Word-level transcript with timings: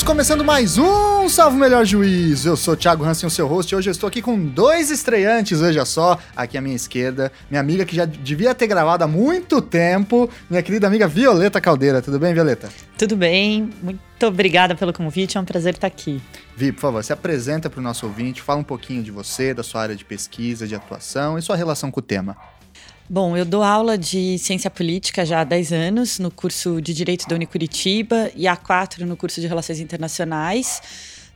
Estamos 0.00 0.16
começando 0.16 0.42
mais 0.42 0.78
um 0.78 1.28
Salvo 1.28 1.58
Melhor 1.58 1.84
Juiz. 1.84 2.46
Eu 2.46 2.56
sou 2.56 2.72
o 2.72 2.76
Thiago 2.76 3.04
Hansen, 3.04 3.26
o 3.26 3.30
seu 3.30 3.46
host, 3.46 3.70
e 3.70 3.76
hoje 3.76 3.90
eu 3.90 3.92
estou 3.92 4.08
aqui 4.08 4.22
com 4.22 4.42
dois 4.46 4.90
estreantes, 4.90 5.60
veja 5.60 5.84
só, 5.84 6.18
aqui 6.34 6.56
à 6.56 6.60
minha 6.62 6.74
esquerda, 6.74 7.30
minha 7.50 7.60
amiga 7.60 7.84
que 7.84 7.94
já 7.94 8.06
devia 8.06 8.54
ter 8.54 8.66
gravado 8.66 9.04
há 9.04 9.06
muito 9.06 9.60
tempo, 9.60 10.30
minha 10.48 10.62
querida 10.62 10.86
amiga 10.86 11.06
Violeta 11.06 11.60
Caldeira. 11.60 12.00
Tudo 12.00 12.18
bem, 12.18 12.32
Violeta? 12.32 12.70
Tudo 12.96 13.14
bem, 13.14 13.68
muito 13.82 14.26
obrigada 14.26 14.74
pelo 14.74 14.90
convite, 14.90 15.36
é 15.36 15.40
um 15.40 15.44
prazer 15.44 15.74
estar 15.74 15.88
aqui. 15.88 16.18
Vi, 16.56 16.72
por 16.72 16.80
favor, 16.80 17.04
se 17.04 17.12
apresenta 17.12 17.68
para 17.68 17.80
o 17.80 17.82
nosso 17.82 18.06
ouvinte, 18.06 18.40
fala 18.40 18.60
um 18.60 18.64
pouquinho 18.64 19.02
de 19.02 19.10
você, 19.10 19.52
da 19.52 19.62
sua 19.62 19.82
área 19.82 19.94
de 19.94 20.04
pesquisa, 20.06 20.66
de 20.66 20.74
atuação 20.74 21.36
e 21.36 21.42
sua 21.42 21.56
relação 21.56 21.90
com 21.90 22.00
o 22.00 22.02
tema. 22.02 22.38
Bom, 23.12 23.36
eu 23.36 23.44
dou 23.44 23.64
aula 23.64 23.98
de 23.98 24.38
ciência 24.38 24.70
política 24.70 25.26
já 25.26 25.40
há 25.40 25.44
10 25.44 25.72
anos 25.72 26.20
no 26.20 26.30
curso 26.30 26.80
de 26.80 26.94
Direito 26.94 27.26
da 27.26 27.34
Unicuritiba 27.34 28.30
e 28.36 28.46
há 28.46 28.54
4 28.54 29.04
no 29.04 29.16
curso 29.16 29.40
de 29.40 29.48
Relações 29.48 29.80
Internacionais. 29.80 30.80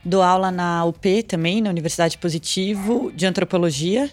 Dou 0.01 0.21
aula 0.23 0.51
na 0.51 0.85
UP 0.85 1.23
também, 1.23 1.61
na 1.61 1.69
Universidade 1.69 2.17
Positivo, 2.17 3.11
de 3.13 3.25
Antropologia. 3.25 4.09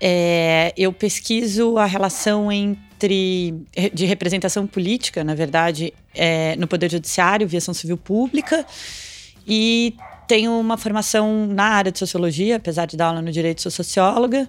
É, 0.00 0.72
eu 0.76 0.92
pesquiso 0.92 1.78
a 1.78 1.84
relação 1.84 2.52
entre 2.52 3.56
de 3.92 4.06
representação 4.06 4.64
política, 4.64 5.24
na 5.24 5.34
verdade, 5.34 5.92
é, 6.14 6.54
no 6.54 6.68
Poder 6.68 6.88
Judiciário, 6.92 7.44
aviação 7.44 7.74
civil 7.74 7.96
pública, 7.96 8.64
e 9.44 9.96
tenho 10.28 10.56
uma 10.56 10.76
formação 10.76 11.44
na 11.44 11.64
área 11.64 11.90
de 11.90 11.98
sociologia, 11.98 12.54
apesar 12.54 12.86
de 12.86 12.96
dar 12.96 13.06
aula 13.06 13.20
no 13.20 13.32
direito, 13.32 13.62
sou 13.62 13.72
socióloga. 13.72 14.48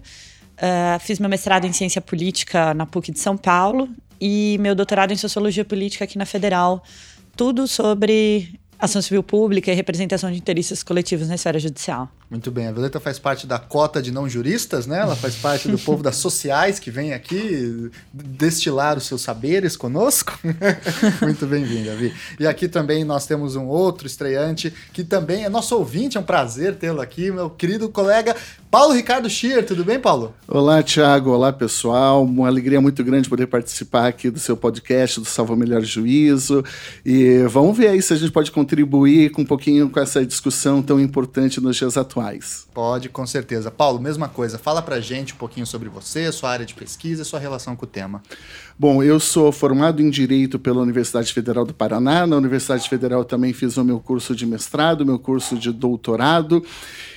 Uh, 0.60 1.00
fiz 1.00 1.20
meu 1.20 1.30
mestrado 1.30 1.66
em 1.66 1.72
ciência 1.72 2.02
política 2.02 2.74
na 2.74 2.86
PUC 2.86 3.14
de 3.14 3.20
São 3.20 3.38
Paulo 3.38 3.88
e 4.20 4.58
meu 4.60 4.76
doutorado 4.76 5.14
em 5.14 5.16
sociologia 5.16 5.64
política 5.64 6.04
aqui 6.04 6.18
na 6.18 6.26
Federal. 6.26 6.84
Tudo 7.36 7.66
sobre 7.66 8.60
ação 8.78 9.02
civil 9.02 9.24
pública 9.24 9.72
e 9.72 9.74
representação 9.74 10.30
de 10.30 10.38
interesses 10.38 10.84
coletivos 10.84 11.30
na 11.30 11.36
esfera 11.36 11.60
judicial. 11.60 12.10
Muito 12.30 12.52
bem, 12.52 12.68
a 12.68 12.72
Violeta 12.72 13.00
faz 13.00 13.18
parte 13.18 13.48
da 13.48 13.58
cota 13.58 14.00
de 14.00 14.12
não 14.12 14.30
juristas, 14.30 14.86
né? 14.86 15.00
Ela 15.00 15.16
faz 15.16 15.36
parte 15.36 15.68
do 15.68 15.80
povo 15.80 16.04
das 16.04 16.18
sociais 16.18 16.78
que 16.78 16.92
vem 16.92 17.12
aqui 17.12 17.90
destilar 18.14 19.00
os 19.00 19.08
seus 19.08 19.24
saberes 19.24 19.76
conosco. 19.76 20.38
Muito 21.24 21.48
bem-vinda, 21.48 21.96
Vi. 21.96 22.14
E 22.40 22.46
aqui 22.46 22.68
também 22.68 23.04
nós 23.04 23.26
temos 23.26 23.56
um 23.56 23.66
outro 23.66 24.06
estreante 24.06 24.72
que 24.94 25.04
também 25.04 25.44
é 25.44 25.50
nosso 25.50 25.76
ouvinte, 25.76 26.18
é 26.18 26.20
um 26.20 26.24
prazer 26.24 26.76
tê-lo 26.76 27.02
aqui, 27.02 27.32
meu 27.32 27.50
querido 27.50 27.90
colega 27.90 28.36
Paulo 28.70 28.94
Ricardo 28.94 29.28
Schier. 29.28 29.66
Tudo 29.66 29.84
bem, 29.84 30.00
Paulo? 30.00 30.32
Olá, 30.48 30.84
Thiago. 30.84 31.32
Olá, 31.32 31.52
pessoal. 31.52 32.24
Uma 32.24 32.48
alegria 32.48 32.80
muito 32.80 33.04
grande 33.04 33.28
poder 33.28 33.48
participar 33.48 34.06
aqui 34.06 34.30
do 34.30 34.38
seu 34.38 34.56
podcast 34.56 35.20
do 35.20 35.26
Salva 35.26 35.56
Melhor 35.56 35.82
Juízo. 35.82 36.64
E 37.04 37.40
vamos 37.50 37.76
ver 37.76 37.88
aí 37.88 38.00
se 38.04 38.14
a 38.14 38.16
gente 38.16 38.32
pode 38.32 38.52
contribuir 38.52 39.32
com 39.32 39.42
um 39.42 39.46
pouquinho 39.46 39.90
com 39.90 40.00
essa 40.00 40.24
discussão 40.24 40.84
tão 40.84 41.00
importante 41.00 41.60
nos 41.60 41.76
dias 41.76 41.98
atuais 41.98 42.19
Pode, 42.73 43.09
com 43.09 43.25
certeza. 43.25 43.72
Paulo, 43.72 44.00
mesma 44.00 44.28
coisa. 44.28 44.58
Fala 44.58 44.81
pra 44.81 45.00
gente 45.00 45.34
um 45.34 45.38
pouquinho 45.38 45.66
sobre 45.66 45.89
você, 45.89 46.31
sua 46.31 46.50
área 46.50 46.66
de 46.66 46.73
pesquisa 46.73 47.22
e 47.22 47.26
sua 47.26 47.39
relação 47.39 47.76
com 47.76 47.86
o 47.86 47.88
tema. 47.88 48.22
Bom, 48.82 49.04
eu 49.04 49.20
sou 49.20 49.52
formado 49.52 50.02
em 50.02 50.10
Direito 50.10 50.58
pela 50.58 50.82
Universidade 50.82 51.34
Federal 51.34 51.66
do 51.66 51.74
Paraná. 51.74 52.26
Na 52.26 52.38
Universidade 52.38 52.88
Federal 52.88 53.26
também 53.26 53.52
fiz 53.52 53.76
o 53.76 53.84
meu 53.84 54.00
curso 54.00 54.34
de 54.34 54.46
mestrado, 54.46 55.06
meu 55.06 55.20
curso 55.20 55.58
de 55.58 55.70
doutorado 55.70 56.64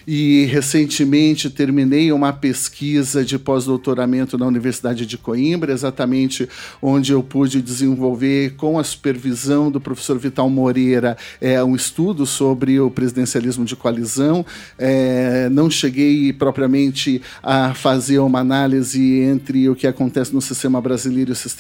e 0.07 0.47
recentemente 0.47 1.49
terminei 1.49 2.13
uma 2.13 2.33
pesquisa 2.33 3.25
de 3.25 3.39
pós-doutoramento 3.39 4.37
na 4.37 4.47
Universidade 4.47 5.07
de 5.07 5.17
Coimbra, 5.17 5.73
exatamente 5.73 6.49
onde 6.81 7.13
eu 7.13 7.23
pude 7.23 7.63
desenvolver, 7.63 8.55
com 8.57 8.79
a 8.79 8.85
supervisão 8.85 9.71
do 9.71 9.81
professor 9.81 10.19
Vital 10.19 10.49
Moreira, 10.51 11.17
é, 11.41 11.63
um 11.63 11.77
estudo 11.77 12.27
sobre 12.27 12.81
o 12.81 12.91
presidencialismo 12.91 13.65
de 13.65 13.77
coalizão. 13.77 14.45
É, 14.79 15.49
não 15.51 15.71
cheguei 15.71 16.33
propriamente 16.33 17.23
a 17.43 17.75
fazer 17.75 18.19
uma 18.19 18.41
análise 18.41 19.21
entre 19.21 19.69
o 19.69 19.75
que 19.75 19.87
acontece 19.87 20.35
no 20.35 20.41
sistema 20.41 20.81
brasileiro 20.81 21.31
e 21.31 21.33
o 21.33 21.37
sistema 21.37 21.52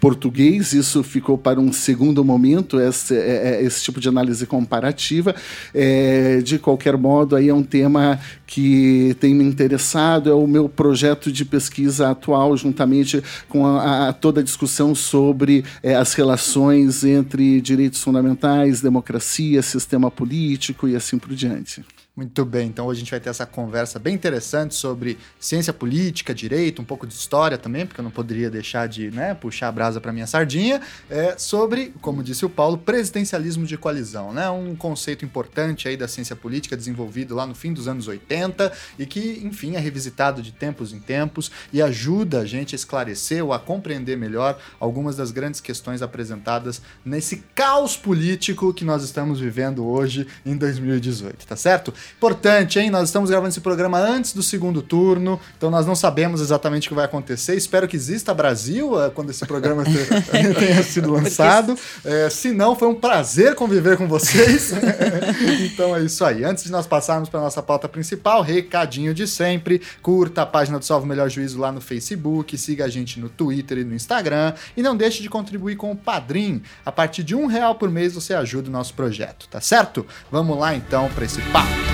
português, 0.00 0.72
isso 0.72 1.02
ficou 1.02 1.36
para 1.36 1.60
um 1.60 1.72
segundo 1.72 2.24
momento, 2.24 2.80
esse, 2.80 3.16
é, 3.16 3.60
é 3.60 3.62
esse 3.62 3.82
tipo 3.82 4.00
de 4.00 4.08
análise 4.08 4.46
comparativa. 4.46 5.34
É, 5.74 6.40
de 6.42 6.58
qualquer 6.58 6.96
modo, 6.96 7.36
aí 7.36 7.48
é 7.48 7.54
um 7.54 7.62
tema 7.62 8.18
que 8.46 9.16
tem 9.20 9.34
me 9.34 9.44
interessado, 9.44 10.30
é 10.30 10.34
o 10.34 10.46
meu 10.46 10.68
projeto 10.68 11.30
de 11.30 11.44
pesquisa 11.44 12.10
atual, 12.10 12.56
juntamente 12.56 13.22
com 13.48 13.66
a, 13.66 14.08
a 14.08 14.12
toda 14.12 14.40
a 14.40 14.44
discussão 14.44 14.94
sobre 14.94 15.64
é, 15.82 15.94
as 15.94 16.14
relações 16.14 17.04
entre 17.04 17.60
direitos 17.60 18.02
fundamentais, 18.02 18.80
democracia, 18.80 19.62
sistema 19.62 20.10
político 20.10 20.88
e 20.88 20.96
assim 20.96 21.18
por 21.18 21.34
diante. 21.34 21.84
Muito 22.16 22.44
bem, 22.44 22.66
então 22.66 22.86
hoje 22.86 22.98
a 22.98 23.00
gente 23.00 23.10
vai 23.12 23.20
ter 23.20 23.30
essa 23.30 23.46
conversa 23.46 23.96
bem 23.96 24.14
interessante 24.14 24.74
sobre 24.74 25.16
ciência 25.38 25.72
política, 25.72 26.34
direito, 26.34 26.82
um 26.82 26.84
pouco 26.84 27.06
de 27.06 27.14
história 27.14 27.56
também, 27.56 27.86
porque 27.86 28.00
eu 28.00 28.04
não 28.04 28.10
poderia 28.10 28.50
deixar 28.50 28.88
de 28.88 29.12
né, 29.12 29.32
puxar 29.32 29.68
a 29.68 29.72
brasa 29.72 30.00
para 30.00 30.12
minha 30.12 30.26
sardinha, 30.26 30.80
é, 31.08 31.38
sobre, 31.38 31.94
como 32.02 32.22
disse 32.22 32.44
o 32.44 32.50
Paulo, 32.50 32.76
presidencialismo 32.76 33.64
de 33.64 33.78
coalizão, 33.78 34.32
né? 34.32 34.50
Um 34.50 34.74
conceito 34.74 35.24
importante 35.24 35.86
aí 35.86 35.96
da 35.96 36.08
ciência 36.08 36.34
política 36.34 36.76
desenvolvido 36.76 37.34
lá 37.34 37.46
no 37.46 37.54
fim 37.54 37.72
dos 37.72 37.86
anos 37.86 38.08
80 38.08 38.72
e 38.98 39.06
que, 39.06 39.40
enfim, 39.44 39.76
é 39.76 39.78
revisitado 39.78 40.42
de 40.42 40.50
tempos 40.50 40.92
em 40.92 40.98
tempos 40.98 41.50
e 41.72 41.80
ajuda 41.80 42.40
a 42.40 42.44
gente 42.44 42.74
a 42.74 42.76
esclarecer 42.76 43.42
ou 43.44 43.52
a 43.52 43.58
compreender 43.58 44.16
melhor 44.16 44.58
algumas 44.80 45.16
das 45.16 45.30
grandes 45.30 45.60
questões 45.60 46.02
apresentadas 46.02 46.82
nesse 47.04 47.36
caos 47.54 47.96
político 47.96 48.74
que 48.74 48.84
nós 48.84 49.04
estamos 49.04 49.38
vivendo 49.38 49.86
hoje 49.86 50.26
em 50.44 50.56
2018, 50.56 51.46
tá 51.46 51.56
certo? 51.56 51.94
Importante, 52.16 52.78
hein? 52.78 52.90
Nós 52.90 53.08
estamos 53.08 53.30
gravando 53.30 53.50
esse 53.50 53.60
programa 53.60 53.98
antes 53.98 54.32
do 54.32 54.42
segundo 54.42 54.82
turno, 54.82 55.40
então 55.56 55.70
nós 55.70 55.86
não 55.86 55.94
sabemos 55.94 56.40
exatamente 56.40 56.86
o 56.86 56.90
que 56.90 56.94
vai 56.94 57.04
acontecer. 57.04 57.56
Espero 57.56 57.86
que 57.88 57.96
exista 57.96 58.34
Brasil 58.34 59.00
eh, 59.02 59.10
quando 59.10 59.30
esse 59.30 59.44
programa 59.46 59.84
tenha 60.58 60.82
sido 60.82 61.12
lançado. 61.12 61.76
É, 62.04 62.28
se 62.30 62.52
não, 62.52 62.74
foi 62.74 62.88
um 62.88 62.94
prazer 62.94 63.54
conviver 63.54 63.96
com 63.96 64.08
vocês. 64.08 64.72
então 65.64 65.96
é 65.96 66.02
isso 66.02 66.24
aí. 66.24 66.44
Antes 66.44 66.64
de 66.64 66.70
nós 66.70 66.86
passarmos 66.86 67.28
para 67.28 67.40
nossa 67.40 67.62
pauta 67.62 67.88
principal, 67.88 68.42
recadinho 68.42 69.14
de 69.14 69.26
sempre: 69.26 69.80
curta 70.02 70.42
a 70.42 70.46
página 70.46 70.78
do 70.78 70.84
Salvo 70.84 71.06
Melhor 71.06 71.28
Juízo 71.28 71.58
lá 71.58 71.70
no 71.72 71.80
Facebook, 71.80 72.56
siga 72.56 72.84
a 72.84 72.88
gente 72.88 73.20
no 73.20 73.28
Twitter 73.28 73.78
e 73.78 73.84
no 73.84 73.94
Instagram 73.94 74.54
e 74.76 74.82
não 74.82 74.96
deixe 74.96 75.22
de 75.22 75.28
contribuir 75.28 75.76
com 75.76 75.90
o 75.92 75.96
Padrim. 75.96 76.62
A 76.84 76.92
partir 76.92 77.22
de 77.22 77.34
um 77.34 77.46
real 77.46 77.74
por 77.74 77.90
mês 77.90 78.14
você 78.14 78.34
ajuda 78.34 78.68
o 78.68 78.72
nosso 78.72 78.94
projeto, 78.94 79.48
tá 79.48 79.60
certo? 79.60 80.06
Vamos 80.30 80.58
lá 80.58 80.74
então 80.74 81.08
para 81.10 81.24
esse 81.24 81.40
papo. 81.52 81.89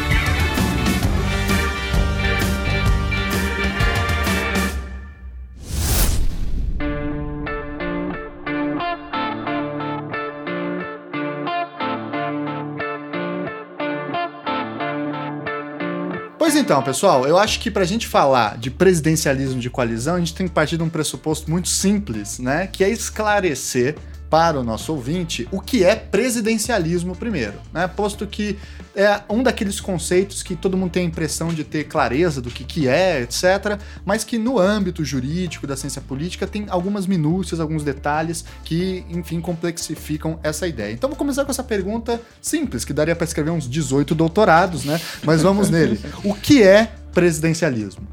Então, 16.59 16.83
pessoal, 16.83 17.27
eu 17.27 17.37
acho 17.37 17.61
que 17.61 17.71
para 17.71 17.83
a 17.83 17.87
gente 17.87 18.07
falar 18.07 18.57
de 18.57 18.71
presidencialismo 18.71 19.61
de 19.61 19.69
coalizão, 19.69 20.15
a 20.15 20.19
gente 20.19 20.35
tem 20.35 20.49
que 20.49 20.55
partir 20.55 20.79
de 20.79 20.83
um 20.83 20.89
pressuposto 20.89 21.51
muito 21.51 21.69
simples, 21.69 22.39
né? 22.39 22.67
Que 22.67 22.83
é 22.83 22.89
esclarecer 22.89 23.95
para 24.31 24.59
o 24.59 24.65
nosso 24.65 24.93
ouvinte 24.93 25.49
o 25.53 25.61
que 25.61 25.85
é 25.85 25.95
presidencialismo 25.95 27.15
primeiro, 27.15 27.55
né? 27.73 27.87
Posto 27.87 28.27
que 28.27 28.59
é 28.95 29.21
um 29.29 29.43
daqueles 29.43 29.81
conceitos 29.81 30.43
que 30.43 30.57
todo 30.57 30.77
mundo 30.77 30.91
tem 30.91 31.05
a 31.05 31.07
impressão 31.07 31.49
de 31.49 31.63
ter 31.63 31.85
clareza 31.85 32.41
do 32.41 32.51
que, 32.51 32.65
que 32.65 32.89
é, 32.89 33.21
etc., 33.21 33.79
mas 34.05 34.25
que 34.25 34.39
no 34.39 34.59
âmbito 34.59 35.05
jurídico 35.05 35.67
da 35.67 35.77
ciência 35.77 36.01
política 36.01 36.47
tem 36.47 36.67
algumas 36.69 37.07
minúcias, 37.07 37.61
alguns 37.61 37.85
detalhes 37.85 38.45
que, 38.65 39.05
enfim, 39.11 39.41
complexificam 39.41 40.41
essa 40.43 40.67
ideia. 40.67 40.93
Então 40.93 41.11
vou 41.11 41.17
começar 41.17 41.45
com 41.45 41.51
essa 41.51 41.65
pergunta 41.65 42.21
simples, 42.41 42.85
que 42.85 42.93
daria 42.93 43.15
para 43.15 43.25
escrever 43.25 43.51
uns 43.51 43.69
18 43.69 44.15
doutorados, 44.15 44.85
né? 44.85 45.01
Mas 45.25 45.43
vamos 45.43 45.71
nele. 45.71 46.01
O 46.25 46.35
que 46.35 46.63
é 46.63 46.93
presidencialismo? 47.13 48.07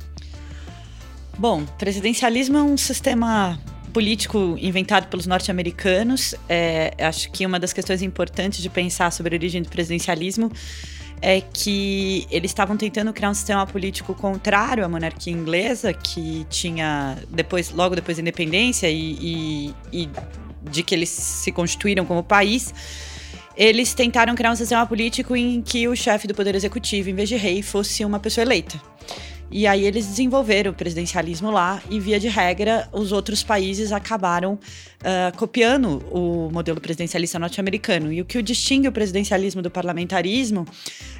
Bom, 1.38 1.66
presidencialismo 1.78 2.58
é 2.58 2.64
um 2.64 2.78
sistema 2.78 3.58
político 3.94 4.58
inventado 4.60 5.08
pelos 5.08 5.26
norte-americanos. 5.26 6.36
É, 6.50 6.94
acho 7.00 7.32
que 7.32 7.46
uma 7.46 7.60
das 7.60 7.72
questões 7.72 8.02
importantes 8.02 8.62
de 8.62 8.70
pensar 8.70 9.12
sobre 9.12 9.36
a 9.36 9.38
origem 9.38 9.62
do 9.62 9.70
presidencialismo 9.70 10.52
é 11.22 11.40
que 11.40 12.28
eles 12.30 12.52
estavam 12.52 12.76
tentando 12.76 13.14
criar 13.14 13.30
um 13.30 13.34
sistema 13.34 13.66
político 13.66 14.14
contrário 14.14 14.84
à 14.84 14.90
monarquia 14.90 15.32
inglesa, 15.32 15.94
que 15.94 16.46
tinha 16.50 17.18
depois, 17.30 17.72
logo 17.72 17.96
depois 17.96 18.18
da 18.18 18.22
independência 18.22 18.90
e, 18.90 19.18
e, 19.22 20.04
e 20.04 20.10
de 20.70 20.84
que 20.84 20.94
eles 20.94 21.08
se 21.08 21.50
constituíram 21.54 22.04
como 22.06 22.22
país. 22.22 22.74
Eles 23.56 23.94
tentaram 23.94 24.36
criar 24.36 24.52
um 24.52 24.56
sistema 24.56 24.86
político 24.86 25.34
em 25.34 25.62
que 25.62 25.88
o 25.88 25.96
chefe 25.96 26.28
do 26.28 26.34
poder 26.34 26.56
executivo, 26.56 27.10
em 27.10 27.14
vez 27.14 27.30
de 27.30 27.38
rei, 27.38 27.62
fosse 27.62 28.04
uma 28.04 28.20
pessoa 28.20 28.44
eleita. 28.44 28.82
E 29.52 29.68
aí 29.68 29.86
eles 29.86 30.08
desenvolveram 30.08 30.72
o 30.72 30.74
presidencialismo 30.74 31.52
lá 31.52 31.82
e, 31.90 32.00
via 32.00 32.20
de 32.20 32.28
regra, 32.28 32.90
os 32.92 33.12
outros 33.12 33.44
países 33.44 33.92
acabaram 33.92 34.54
uh, 34.54 35.38
copiando 35.38 36.04
o 36.12 36.50
modelo 36.52 36.82
presidencialista 36.82 37.38
norte-americano. 37.38 38.12
E 38.12 38.20
o 38.22 38.26
que 38.26 38.38
o 38.38 38.44
distingue 38.44 38.88
o 38.88 38.92
presidencialismo 38.92 39.62
do 39.62 39.70
parlamentarismo 39.70 40.66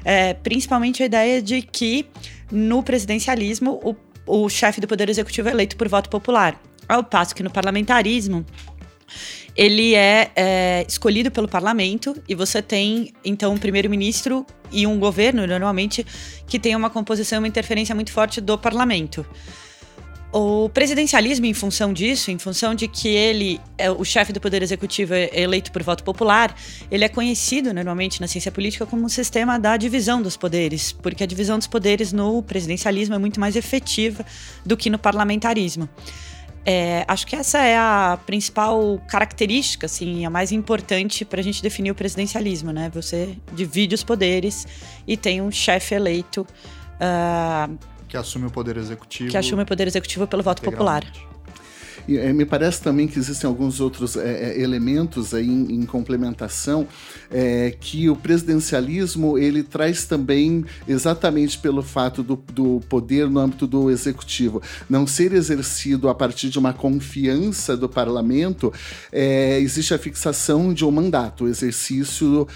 é 0.04 0.34
principalmente 0.34 1.02
a 1.02 1.06
ideia 1.06 1.40
de 1.40 1.62
que 1.62 2.06
no 2.50 2.82
presidencialismo 2.82 3.80
o, 3.82 3.94
o 4.26 4.48
chefe 4.48 4.80
do 4.80 4.88
poder 4.88 5.08
executivo 5.08 5.48
é 5.48 5.52
eleito 5.52 5.76
por 5.76 5.88
voto 5.88 6.10
popular. 6.10 6.60
Ao 6.88 7.02
passo 7.02 7.34
que 7.34 7.42
no 7.42 7.50
parlamentarismo 7.50 8.44
ele 9.56 9.94
é, 9.94 10.30
é, 10.34 10.86
escolhido 10.88 11.30
pelo 11.30 11.48
parlamento 11.48 12.16
e 12.28 12.34
você 12.34 12.60
tem, 12.60 13.12
então, 13.24 13.54
um 13.54 13.58
primeiro-ministro 13.58 14.44
e 14.72 14.86
um 14.86 14.98
governo, 14.98 15.46
normalmente, 15.46 16.04
que 16.46 16.58
tem 16.58 16.74
uma 16.74 16.90
composição 16.90 17.38
uma 17.38 17.48
interferência 17.48 17.94
muito 17.94 18.12
forte 18.12 18.40
do 18.40 18.58
parlamento. 18.58 19.24
O 20.36 20.68
presidencialismo, 20.68 21.46
em 21.46 21.54
função 21.54 21.92
disso, 21.92 22.28
em 22.28 22.38
função 22.38 22.74
de 22.74 22.88
que 22.88 23.06
ele, 23.06 23.60
é 23.78 23.88
o 23.88 24.04
chefe 24.04 24.32
do 24.32 24.40
poder 24.40 24.64
executivo, 24.64 25.14
é 25.14 25.30
eleito 25.32 25.70
por 25.70 25.80
voto 25.84 26.02
popular, 26.02 26.56
ele 26.90 27.04
é 27.04 27.08
conhecido 27.08 27.72
normalmente 27.72 28.20
na 28.20 28.26
ciência 28.26 28.50
política 28.50 28.84
como 28.84 29.04
um 29.04 29.08
sistema 29.08 29.60
da 29.60 29.76
divisão 29.76 30.20
dos 30.20 30.36
poderes, 30.36 30.90
porque 30.90 31.22
a 31.22 31.26
divisão 31.26 31.56
dos 31.56 31.68
poderes 31.68 32.12
no 32.12 32.42
presidencialismo 32.42 33.14
é 33.14 33.18
muito 33.18 33.38
mais 33.38 33.54
efetiva 33.54 34.26
do 34.66 34.76
que 34.76 34.90
no 34.90 34.98
parlamentarismo. 34.98 35.88
É, 36.66 37.04
acho 37.06 37.26
que 37.26 37.36
essa 37.36 37.58
é 37.58 37.76
a 37.76 38.18
principal 38.24 38.98
característica, 39.06 39.84
assim, 39.84 40.24
a 40.24 40.30
mais 40.30 40.50
importante 40.50 41.24
para 41.24 41.40
a 41.40 41.42
gente 41.44 41.62
definir 41.62 41.90
o 41.90 41.94
presidencialismo, 41.94 42.72
né? 42.72 42.90
Você 42.94 43.36
divide 43.52 43.94
os 43.94 44.02
poderes 44.02 44.66
e 45.06 45.16
tem 45.16 45.42
um 45.42 45.50
chefe 45.50 45.94
eleito. 45.94 46.46
Uh, 46.94 47.76
que 48.08 48.16
assume 48.16 48.46
o 48.46 48.50
poder 48.50 48.76
executivo. 48.76 49.30
Que 49.30 49.36
assume 49.36 49.62
o 49.62 49.66
poder 49.66 49.86
executivo 49.86 50.26
pelo 50.26 50.42
voto 50.42 50.62
popular. 50.62 51.04
E, 52.06 52.18
é, 52.18 52.32
me 52.32 52.44
parece 52.44 52.82
também 52.82 53.06
que 53.06 53.18
existem 53.18 53.48
alguns 53.48 53.80
outros 53.80 54.16
é, 54.16 54.60
elementos 54.60 55.34
aí 55.34 55.46
em, 55.46 55.74
em 55.74 55.86
complementação 55.86 56.86
que 57.80 58.08
o 58.08 58.14
presidencialismo 58.14 59.36
ele 59.36 59.62
traz 59.62 60.04
também 60.04 60.64
exatamente 60.86 61.58
pelo 61.58 61.82
fato 61.82 62.22
do, 62.22 62.36
do 62.52 62.80
poder 62.88 63.28
no 63.28 63.40
âmbito 63.40 63.66
do 63.66 63.90
executivo. 63.90 64.62
Não 64.88 65.04
ser 65.04 65.32
exercido 65.32 66.08
a 66.08 66.14
partir 66.14 66.48
de 66.48 66.58
uma 66.58 66.72
confiança 66.72 67.76
do 67.76 67.88
parlamento, 67.88 68.72
existe 69.12 69.92
a 69.92 69.98
fixação 69.98 70.72
de 70.72 70.84
um 70.84 70.92
mandato, 70.92 71.44
o 71.44 71.48
exercício 71.48 72.46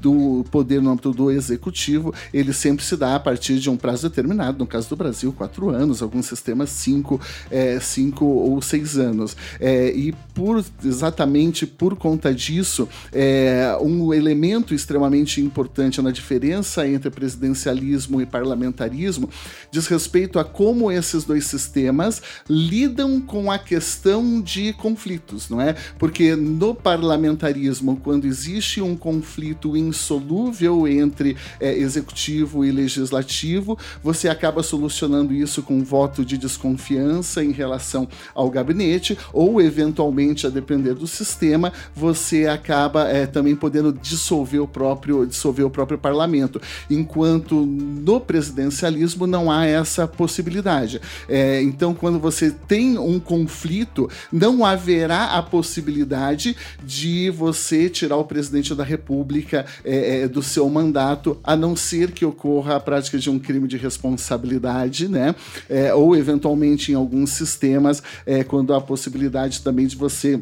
do 0.00 0.44
poder 0.50 0.82
no 0.82 0.90
âmbito 0.90 1.12
do 1.12 1.30
executivo, 1.30 2.12
ele 2.32 2.52
sempre 2.52 2.84
se 2.84 2.96
dá 2.96 3.14
a 3.14 3.20
partir 3.20 3.58
de 3.58 3.70
um 3.70 3.76
prazo 3.76 4.08
determinado, 4.08 4.58
no 4.58 4.66
caso 4.66 4.88
do 4.90 4.96
Brasil, 4.96 5.32
quatro 5.32 5.70
anos, 5.70 6.02
alguns 6.02 6.26
sistemas 6.26 6.70
cinco, 6.70 7.20
é, 7.50 7.78
cinco 7.80 8.24
ou 8.50 8.62
seis 8.62 8.96
anos. 8.96 9.36
É, 9.60 9.90
e 9.90 10.12
por 10.34 10.64
exatamente 10.84 11.66
por 11.66 11.96
conta 11.96 12.32
disso, 12.32 12.88
é, 13.12 13.76
um 13.80 14.12
elemento 14.12 14.74
extremamente 14.74 15.40
importante 15.40 16.00
na 16.00 16.10
diferença 16.10 16.86
entre 16.86 17.10
presidencialismo 17.10 18.20
e 18.20 18.26
parlamentarismo 18.26 19.28
diz 19.70 19.86
respeito 19.86 20.38
a 20.38 20.44
como 20.44 20.90
esses 20.90 21.24
dois 21.24 21.46
sistemas 21.46 22.22
lidam 22.48 23.20
com 23.20 23.50
a 23.50 23.58
questão 23.58 24.40
de 24.40 24.72
conflitos, 24.72 25.48
não 25.48 25.60
é? 25.60 25.74
Porque 25.98 26.34
no 26.36 26.74
parlamentarismo, 26.74 27.96
quando 28.02 28.26
existe 28.26 28.80
um 28.80 28.96
conflito 28.96 29.76
insolúvel 29.76 30.86
entre 30.86 31.36
é, 31.60 31.76
executivo 31.76 32.64
e 32.64 32.70
legislativo, 32.70 33.78
você 34.02 34.28
acaba 34.28 34.62
solucionando 34.62 35.34
isso 35.34 35.62
com 35.62 35.78
um 35.78 35.84
voto 35.84 36.24
de 36.24 36.38
desconfiança 36.38 37.42
em 37.42 37.52
relação 37.52 38.08
ao 38.38 38.48
gabinete, 38.48 39.18
ou 39.32 39.60
eventualmente, 39.60 40.46
a 40.46 40.50
depender 40.50 40.94
do 40.94 41.08
sistema, 41.08 41.72
você 41.94 42.46
acaba 42.46 43.08
é, 43.08 43.26
também 43.26 43.56
podendo 43.56 43.92
dissolver 43.92 44.62
o 44.62 44.68
próprio 44.68 45.26
dissolver 45.26 45.66
o 45.66 45.70
próprio 45.70 45.98
parlamento. 45.98 46.60
Enquanto 46.88 47.66
no 47.66 48.20
presidencialismo 48.20 49.26
não 49.26 49.50
há 49.50 49.66
essa 49.66 50.06
possibilidade. 50.06 51.00
É, 51.28 51.60
então, 51.62 51.92
quando 51.92 52.20
você 52.20 52.52
tem 52.52 52.96
um 52.96 53.18
conflito, 53.18 54.08
não 54.32 54.64
haverá 54.64 55.36
a 55.36 55.42
possibilidade 55.42 56.56
de 56.84 57.30
você 57.30 57.88
tirar 57.88 58.16
o 58.16 58.24
presidente 58.24 58.72
da 58.72 58.84
República 58.84 59.66
é, 59.84 60.28
do 60.28 60.42
seu 60.42 60.68
mandato, 60.68 61.38
a 61.42 61.56
não 61.56 61.74
ser 61.74 62.12
que 62.12 62.24
ocorra 62.24 62.76
a 62.76 62.80
prática 62.80 63.18
de 63.18 63.28
um 63.28 63.38
crime 63.38 63.66
de 63.66 63.76
responsabilidade, 63.76 65.08
né? 65.08 65.34
É, 65.68 65.92
ou 65.92 66.14
eventualmente 66.14 66.92
em 66.92 66.94
alguns 66.94 67.30
sistemas 67.30 68.02
é, 68.28 68.44
quando 68.44 68.74
há 68.74 68.76
a 68.76 68.80
possibilidade 68.80 69.62
também 69.62 69.86
de 69.86 69.96
você 69.96 70.38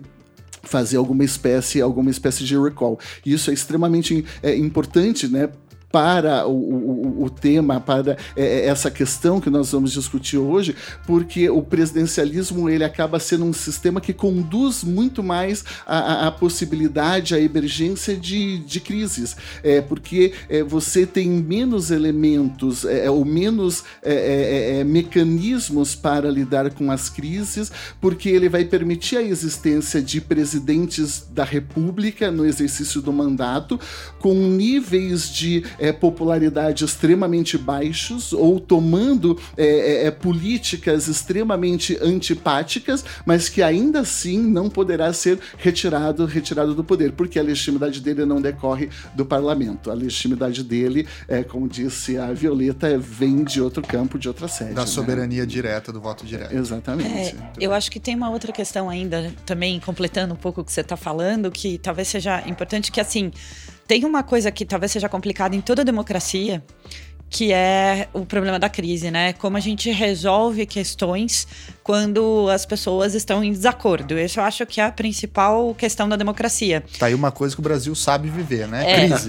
fazer 0.64 0.96
alguma 0.96 1.22
espécie, 1.22 1.80
alguma 1.80 2.10
espécie 2.10 2.42
de 2.42 2.58
recall. 2.58 2.98
Isso 3.24 3.48
é 3.48 3.54
extremamente 3.54 4.24
é, 4.42 4.56
importante, 4.56 5.28
né, 5.28 5.48
para 5.90 6.46
o, 6.46 6.52
o, 6.52 7.24
o 7.24 7.30
tema, 7.30 7.80
para 7.80 8.16
é, 8.36 8.44
é, 8.44 8.66
essa 8.66 8.90
questão 8.90 9.40
que 9.40 9.48
nós 9.48 9.72
vamos 9.72 9.92
discutir 9.92 10.36
hoje, 10.36 10.74
porque 11.06 11.48
o 11.48 11.62
presidencialismo 11.62 12.68
ele 12.68 12.84
acaba 12.84 13.18
sendo 13.18 13.44
um 13.44 13.52
sistema 13.52 14.00
que 14.00 14.12
conduz 14.12 14.82
muito 14.82 15.22
mais 15.22 15.64
a, 15.86 16.26
a 16.26 16.30
possibilidade, 16.30 17.34
a 17.34 17.40
emergência 17.40 18.16
de, 18.16 18.58
de 18.58 18.80
crises, 18.80 19.36
é, 19.62 19.80
porque 19.80 20.32
é, 20.48 20.62
você 20.62 21.06
tem 21.06 21.28
menos 21.28 21.90
elementos 21.90 22.84
é, 22.84 23.10
ou 23.10 23.24
menos 23.24 23.84
é, 24.02 24.82
mecanismos 24.84 25.94
para 25.94 26.30
lidar 26.30 26.70
com 26.72 26.90
as 26.90 27.08
crises, 27.08 27.70
porque 28.00 28.28
ele 28.28 28.48
vai 28.48 28.64
permitir 28.64 29.16
a 29.16 29.22
existência 29.22 30.02
de 30.02 30.20
presidentes 30.20 31.26
da 31.30 31.44
República 31.44 32.30
no 32.30 32.44
exercício 32.44 33.00
do 33.00 33.12
mandato 33.12 33.78
com 34.18 34.34
níveis 34.34 35.30
de 35.30 35.64
é, 35.86 35.92
popularidade 35.92 36.84
extremamente 36.84 37.56
baixos 37.56 38.32
ou 38.32 38.58
tomando 38.58 39.38
é, 39.56 39.66
é, 39.66 40.06
é, 40.06 40.10
políticas 40.10 41.06
extremamente 41.06 41.96
antipáticas, 42.02 43.04
mas 43.24 43.48
que 43.48 43.62
ainda 43.62 44.00
assim 44.00 44.38
não 44.38 44.68
poderá 44.68 45.12
ser 45.12 45.38
retirado, 45.56 46.26
retirado 46.26 46.74
do 46.74 46.82
poder, 46.82 47.12
porque 47.12 47.38
a 47.38 47.42
legitimidade 47.42 48.00
dele 48.00 48.24
não 48.24 48.40
decorre 48.40 48.88
do 49.14 49.24
parlamento. 49.24 49.90
A 49.90 49.94
legitimidade 49.94 50.62
dele, 50.64 51.06
é, 51.28 51.42
como 51.42 51.68
disse 51.68 52.18
a 52.18 52.32
Violeta, 52.32 52.98
vem 52.98 53.44
de 53.44 53.60
outro 53.60 53.82
campo, 53.82 54.18
de 54.18 54.28
outra 54.28 54.48
sede. 54.48 54.74
Da 54.74 54.82
né? 54.82 54.86
soberania 54.86 55.46
direta, 55.46 55.92
do 55.92 56.00
voto 56.00 56.26
direto. 56.26 56.54
Exatamente. 56.54 57.36
É, 57.36 57.36
eu 57.60 57.72
acho 57.72 57.90
que 57.90 58.00
tem 58.00 58.14
uma 58.14 58.30
outra 58.30 58.52
questão 58.52 58.88
ainda, 58.88 59.32
também 59.44 59.78
completando 59.78 60.34
um 60.34 60.36
pouco 60.36 60.60
o 60.60 60.64
que 60.64 60.72
você 60.72 60.80
está 60.80 60.96
falando, 60.96 61.50
que 61.50 61.78
talvez 61.78 62.08
seja 62.08 62.42
importante, 62.48 62.90
que 62.90 63.00
assim 63.00 63.30
tem 63.86 64.04
uma 64.04 64.22
coisa 64.22 64.50
que 64.50 64.64
talvez 64.64 64.92
seja 64.92 65.08
complicada 65.08 65.54
em 65.54 65.60
toda 65.60 65.82
a 65.82 65.84
democracia, 65.84 66.62
que 67.28 67.52
é 67.52 68.08
o 68.12 68.24
problema 68.24 68.58
da 68.58 68.68
crise, 68.68 69.10
né? 69.10 69.32
Como 69.32 69.56
a 69.56 69.60
gente 69.60 69.90
resolve 69.90 70.64
questões 70.64 71.46
quando 71.82 72.48
as 72.50 72.64
pessoas 72.64 73.14
estão 73.14 73.42
em 73.42 73.52
desacordo. 73.52 74.18
Isso 74.18 74.40
eu 74.40 74.44
acho 74.44 74.64
que 74.66 74.80
é 74.80 74.84
a 74.84 74.92
principal 74.92 75.74
questão 75.74 76.08
da 76.08 76.16
democracia. 76.16 76.84
Tá 76.98 77.06
aí 77.06 77.14
uma 77.14 77.32
coisa 77.32 77.54
que 77.54 77.60
o 77.60 77.62
Brasil 77.62 77.94
sabe 77.94 78.28
viver, 78.28 78.68
né? 78.68 78.90
É. 78.90 79.08
Crise. 79.08 79.28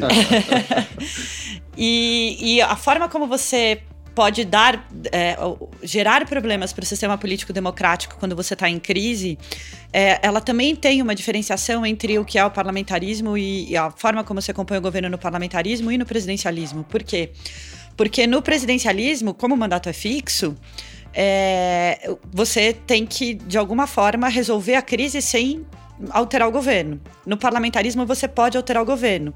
e, 1.76 2.56
e 2.56 2.62
a 2.62 2.76
forma 2.76 3.10
como 3.10 3.28
você 3.28 3.82
pode 4.18 4.46
dar, 4.46 4.84
é, 5.12 5.38
gerar 5.84 6.26
problemas 6.26 6.74
para 6.74 6.82
o 6.82 6.86
sistema 6.88 7.20
político 7.20 7.54
democrático 7.54 8.16
quando 8.20 8.36
você 8.36 8.56
está 8.56 8.68
em 8.68 8.80
crise, 8.80 9.38
é, 9.94 10.18
ela 10.24 10.42
também 10.42 10.76
tem 10.76 11.04
uma 11.04 11.14
diferenciação 11.14 11.86
entre 11.86 12.18
o 12.18 12.26
que 12.26 12.40
é 12.40 12.44
o 12.44 12.50
parlamentarismo 12.50 13.38
e, 13.38 13.70
e, 13.70 13.78
a 13.78 13.92
forma 13.92 14.24
como 14.24 14.42
se 14.42 14.50
acompanha 14.50 14.80
o 14.80 14.82
governo 14.82 15.08
no 15.08 15.20
parlamentarismo 15.20 15.92
e 15.92 16.00
no 16.00 16.06
presidencialismo. 16.06 16.84
Por 16.84 17.04
quê? 17.04 17.30
Porque 17.96 18.26
no 18.26 18.42
presidencialismo, 18.42 19.36
como 19.36 19.54
o 19.54 19.58
mandato 19.58 19.88
é 19.88 19.94
fixo, 19.94 20.56
é, 21.14 22.12
você 22.34 22.74
tem 22.74 23.06
que, 23.06 23.36
de 23.36 23.56
alguma 23.56 23.86
forma, 23.86 24.28
resolver 24.30 24.74
a 24.74 24.82
crise 24.82 25.22
sem 25.22 25.64
alterar 26.10 26.48
o 26.48 26.52
governo. 26.52 27.00
No 27.24 27.38
parlamentarismo, 27.38 28.04
você 28.04 28.28
pode 28.28 28.58
alterar 28.58 28.82
o 28.82 28.86
governo. 28.86 29.32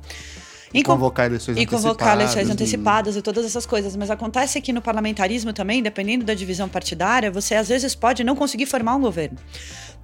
E 0.73 0.83
convocar 0.83 1.25
eleições 1.25 1.57
e 1.57 1.61
antecipadas. 1.61 1.83
E 1.83 1.83
convocar 1.83 2.15
eleições 2.15 2.49
antecipadas 2.49 3.15
e 3.15 3.21
todas 3.21 3.45
essas 3.45 3.65
coisas. 3.65 3.95
Mas 3.95 4.09
acontece 4.09 4.61
que 4.61 4.71
no 4.71 4.81
parlamentarismo 4.81 5.51
também, 5.53 5.81
dependendo 5.83 6.25
da 6.25 6.33
divisão 6.33 6.69
partidária, 6.69 7.29
você 7.29 7.55
às 7.55 7.69
vezes 7.69 7.93
pode 7.95 8.23
não 8.23 8.35
conseguir 8.35 8.65
formar 8.65 8.95
um 8.95 9.01
governo 9.01 9.37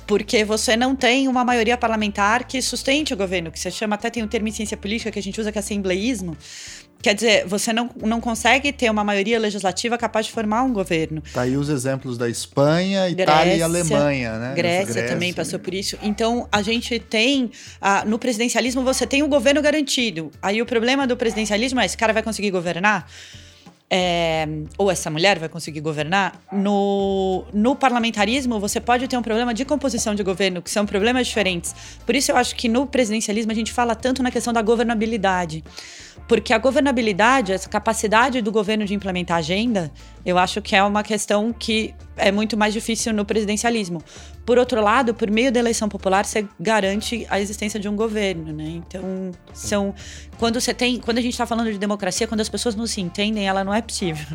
porque 0.07 0.45
você 0.45 0.77
não 0.77 0.95
tem 0.95 1.27
uma 1.27 1.43
maioria 1.43 1.77
parlamentar 1.77 2.45
que 2.45 2.61
sustente 2.61 3.13
o 3.13 3.17
governo, 3.17 3.51
que 3.51 3.59
você 3.59 3.69
chama, 3.69 3.95
até 3.95 4.09
tem 4.09 4.23
um 4.23 4.27
termo 4.27 4.47
em 4.47 4.51
ciência 4.51 4.77
política 4.77 5.11
que 5.11 5.19
a 5.19 5.21
gente 5.21 5.39
usa 5.39 5.51
que 5.51 5.57
é 5.57 5.59
assembleísmo, 5.59 6.35
Quer 7.01 7.13
dizer, 7.13 7.45
você 7.45 7.71
não, 7.71 7.89
não 8.03 8.19
consegue 8.19 8.71
ter 8.71 8.89
uma 8.89 9.03
maioria 9.03 9.39
legislativa 9.39 9.97
capaz 9.97 10.25
de 10.25 10.31
formar 10.31 10.63
um 10.63 10.73
governo. 10.73 11.21
Tá 11.33 11.41
aí 11.41 11.55
os 11.55 11.69
exemplos 11.69 12.17
da 12.17 12.27
Espanha, 12.27 13.03
Grécia, 13.09 13.23
Itália 13.23 13.55
e 13.55 13.61
Alemanha, 13.61 14.39
né? 14.39 14.53
Grécia, 14.55 14.93
Grécia, 14.93 15.13
também 15.13 15.33
passou 15.33 15.59
por 15.59 15.73
isso. 15.73 15.97
Então, 16.01 16.47
a 16.51 16.61
gente 16.61 16.99
tem. 16.99 17.51
Ah, 17.79 18.03
no 18.05 18.17
presidencialismo, 18.17 18.83
você 18.83 19.05
tem 19.05 19.21
o 19.21 19.25
um 19.25 19.29
governo 19.29 19.61
garantido. 19.61 20.31
Aí 20.41 20.61
o 20.61 20.65
problema 20.65 21.05
do 21.05 21.15
presidencialismo 21.15 21.79
é: 21.79 21.85
esse 21.85 21.97
cara 21.97 22.13
vai 22.13 22.23
conseguir 22.23 22.51
governar? 22.51 23.07
é, 23.89 24.45
ou 24.77 24.91
essa 24.91 25.09
mulher 25.09 25.39
vai 25.39 25.47
conseguir 25.47 25.79
governar, 25.79 26.41
no, 26.51 27.45
no 27.53 27.75
parlamentarismo 27.75 28.59
você 28.59 28.81
pode 28.81 29.07
ter 29.07 29.15
um 29.15 29.21
problema 29.21 29.53
de 29.53 29.63
composição 29.63 30.13
de 30.13 30.23
governo, 30.23 30.61
que 30.61 30.69
são 30.69 30.85
problemas 30.85 31.27
diferentes. 31.27 31.73
Por 32.05 32.15
isso 32.15 32.31
eu 32.31 32.37
acho 32.37 32.55
que 32.55 32.67
no 32.67 32.85
presidencialismo 32.85 33.51
a 33.51 33.55
gente 33.55 33.71
fala 33.71 33.95
tanto 33.95 34.21
na 34.21 34.29
questão 34.29 34.51
da 34.51 34.61
governabilidade. 34.61 35.63
Porque 36.27 36.53
a 36.53 36.57
governabilidade, 36.57 37.53
essa 37.53 37.69
capacidade 37.69 38.41
do 38.41 38.51
governo 38.51 38.85
de 38.85 38.93
implementar 38.93 39.37
agenda, 39.37 39.91
eu 40.27 40.37
acho 40.37 40.61
que 40.61 40.75
é 40.75 40.83
uma 40.83 41.03
questão 41.03 41.53
que 41.53 41.95
é 42.17 42.33
muito 42.33 42.57
mais 42.57 42.73
difícil 42.73 43.13
no 43.13 43.23
presidencialismo. 43.23 44.03
Por 44.45 44.57
outro 44.57 44.81
lado, 44.81 45.13
por 45.13 45.31
meio 45.31 45.51
da 45.51 45.59
eleição 45.59 45.87
popular, 45.87 46.25
você 46.25 46.45
garante 46.59 47.25
a 47.29 47.39
existência 47.39 47.79
de 47.79 47.87
um 47.87 47.95
governo, 47.95 48.51
né? 48.51 48.65
Então, 48.65 49.31
são 49.53 49.93
quando 50.37 50.59
você 50.59 50.73
tem, 50.73 50.99
quando 50.99 51.17
a 51.17 51.21
gente 51.21 51.33
está 51.33 51.45
falando 51.45 51.71
de 51.71 51.77
democracia, 51.77 52.27
quando 52.27 52.41
as 52.41 52.49
pessoas 52.49 52.75
não 52.75 52.85
se 52.85 53.01
entendem, 53.01 53.47
ela 53.47 53.63
não 53.63 53.73
é 53.73 53.81
possível. 53.81 54.25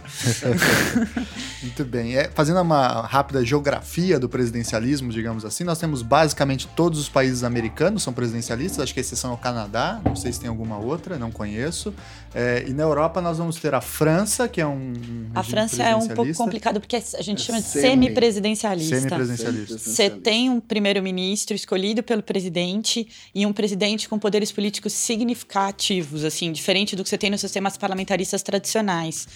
muito 1.62 1.84
bem. 1.84 2.16
É, 2.16 2.30
fazendo 2.34 2.60
uma 2.60 3.02
rápida 3.02 3.44
geografia 3.44 4.18
do 4.18 4.28
presidencialismo, 4.28 5.10
digamos 5.10 5.44
assim, 5.44 5.64
nós 5.64 5.78
temos 5.78 6.02
basicamente 6.02 6.68
todos 6.68 6.98
os 6.98 7.08
países 7.08 7.44
americanos 7.44 8.02
são 8.02 8.12
presidencialistas. 8.12 8.80
Acho 8.80 8.94
que 8.94 9.00
a 9.00 9.02
exceção 9.02 9.30
é 9.30 9.34
o 9.34 9.38
Canadá. 9.38 10.00
Não 10.04 10.16
sei 10.16 10.32
se 10.32 10.40
tem 10.40 10.48
alguma 10.48 10.76
outra, 10.76 11.18
não 11.18 11.30
conheço. 11.30 11.94
É, 12.34 12.64
e 12.66 12.72
na 12.72 12.82
Europa 12.82 13.20
nós 13.20 13.36
vamos 13.36 13.56
ter 13.56 13.74
a 13.74 13.80
França, 13.80 14.48
que 14.48 14.60
é 14.60 14.66
um 14.66 14.92
a 15.34 15.42
França 15.42 15.82
é 15.82 15.94
um 15.94 16.08
pouco 16.08 16.32
complicado 16.34 16.80
porque 16.80 16.96
a 16.96 17.22
gente 17.22 17.42
chama 17.42 17.60
de 17.60 17.66
semi-presidencialista. 17.66 19.00
Semi-presidencialista. 19.00 19.78
Você 19.78 20.08
tem 20.08 20.48
um 20.48 20.58
primeiro-ministro 20.58 21.54
escolhido 21.54 22.02
pelo 22.02 22.22
presidente 22.22 23.06
e 23.34 23.44
um 23.44 23.52
presidente 23.52 24.08
com 24.08 24.18
poderes 24.18 24.50
políticos 24.50 24.94
significativos, 24.94 26.24
assim, 26.24 26.52
diferente 26.52 26.96
do 26.96 27.02
que 27.02 27.10
você 27.10 27.18
tem 27.18 27.30
nos 27.30 27.40
sistemas 27.40 27.76
parlamentaristas 27.76 28.42
tradicionais. 28.42 29.28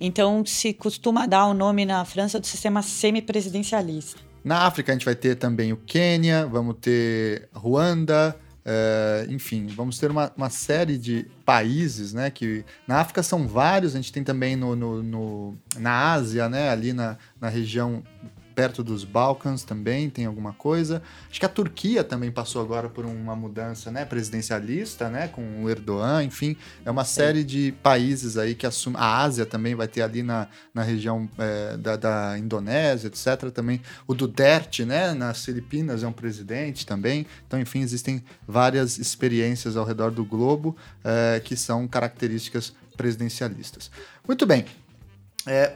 Então, 0.00 0.44
se 0.46 0.72
costuma 0.72 1.26
dar 1.26 1.46
o 1.46 1.54
nome 1.54 1.84
na 1.84 2.04
França 2.04 2.38
do 2.38 2.46
sistema 2.46 2.82
semi-presidencialista. 2.82 4.20
Na 4.44 4.66
África, 4.66 4.92
a 4.92 4.94
gente 4.94 5.04
vai 5.04 5.14
ter 5.14 5.36
também 5.36 5.72
o 5.72 5.76
Quênia, 5.76 6.46
vamos 6.46 6.76
ter 6.80 7.48
Ruanda, 7.52 8.36
é, 8.64 9.26
enfim, 9.28 9.66
vamos 9.66 9.98
ter 9.98 10.10
uma, 10.10 10.32
uma, 10.36 10.48
série 10.48 10.96
de 10.96 11.26
países, 11.44 12.12
né? 12.12 12.30
Que 12.30 12.64
na 12.86 13.00
África 13.00 13.22
são 13.22 13.46
vários, 13.46 13.94
a 13.94 13.96
gente 13.96 14.12
tem 14.12 14.24
também 14.24 14.56
no, 14.56 14.74
no, 14.74 15.02
no 15.02 15.58
na 15.78 16.12
Ásia, 16.12 16.48
né? 16.48 16.70
Ali 16.70 16.92
na, 16.92 17.16
na 17.40 17.48
região 17.48 18.02
perto 18.54 18.82
dos 18.82 19.04
Balcãs 19.04 19.64
também 19.64 20.08
tem 20.08 20.26
alguma 20.26 20.52
coisa. 20.52 21.02
Acho 21.28 21.40
que 21.40 21.46
a 21.46 21.48
Turquia 21.48 22.04
também 22.04 22.30
passou 22.30 22.62
agora 22.62 22.88
por 22.88 23.04
uma 23.04 23.34
mudança 23.34 23.90
né, 23.90 24.04
presidencialista, 24.04 25.08
né, 25.08 25.28
com 25.28 25.64
o 25.64 25.70
Erdogan, 25.70 26.22
enfim, 26.22 26.56
é 26.84 26.90
uma 26.90 27.04
Sim. 27.04 27.14
série 27.14 27.44
de 27.44 27.72
países 27.82 28.38
aí 28.38 28.54
que 28.54 28.66
assumem. 28.66 29.00
A 29.00 29.22
Ásia 29.22 29.44
também 29.44 29.74
vai 29.74 29.88
ter 29.88 30.02
ali 30.02 30.22
na, 30.22 30.48
na 30.72 30.82
região 30.82 31.28
é, 31.38 31.76
da, 31.76 31.96
da 31.96 32.38
Indonésia, 32.38 33.08
etc. 33.08 33.50
Também 33.50 33.80
o 34.06 34.14
Duterte, 34.14 34.84
né, 34.84 35.12
nas 35.12 35.44
Filipinas 35.44 36.02
é 36.02 36.06
um 36.06 36.12
presidente 36.12 36.86
também. 36.86 37.26
Então, 37.46 37.60
enfim, 37.60 37.80
existem 37.80 38.22
várias 38.46 38.98
experiências 38.98 39.76
ao 39.76 39.84
redor 39.84 40.10
do 40.10 40.24
globo 40.24 40.76
é, 41.02 41.40
que 41.40 41.56
são 41.56 41.88
características 41.88 42.72
presidencialistas. 42.96 43.90
Muito 44.26 44.46
bem. 44.46 44.64
É, 45.46 45.74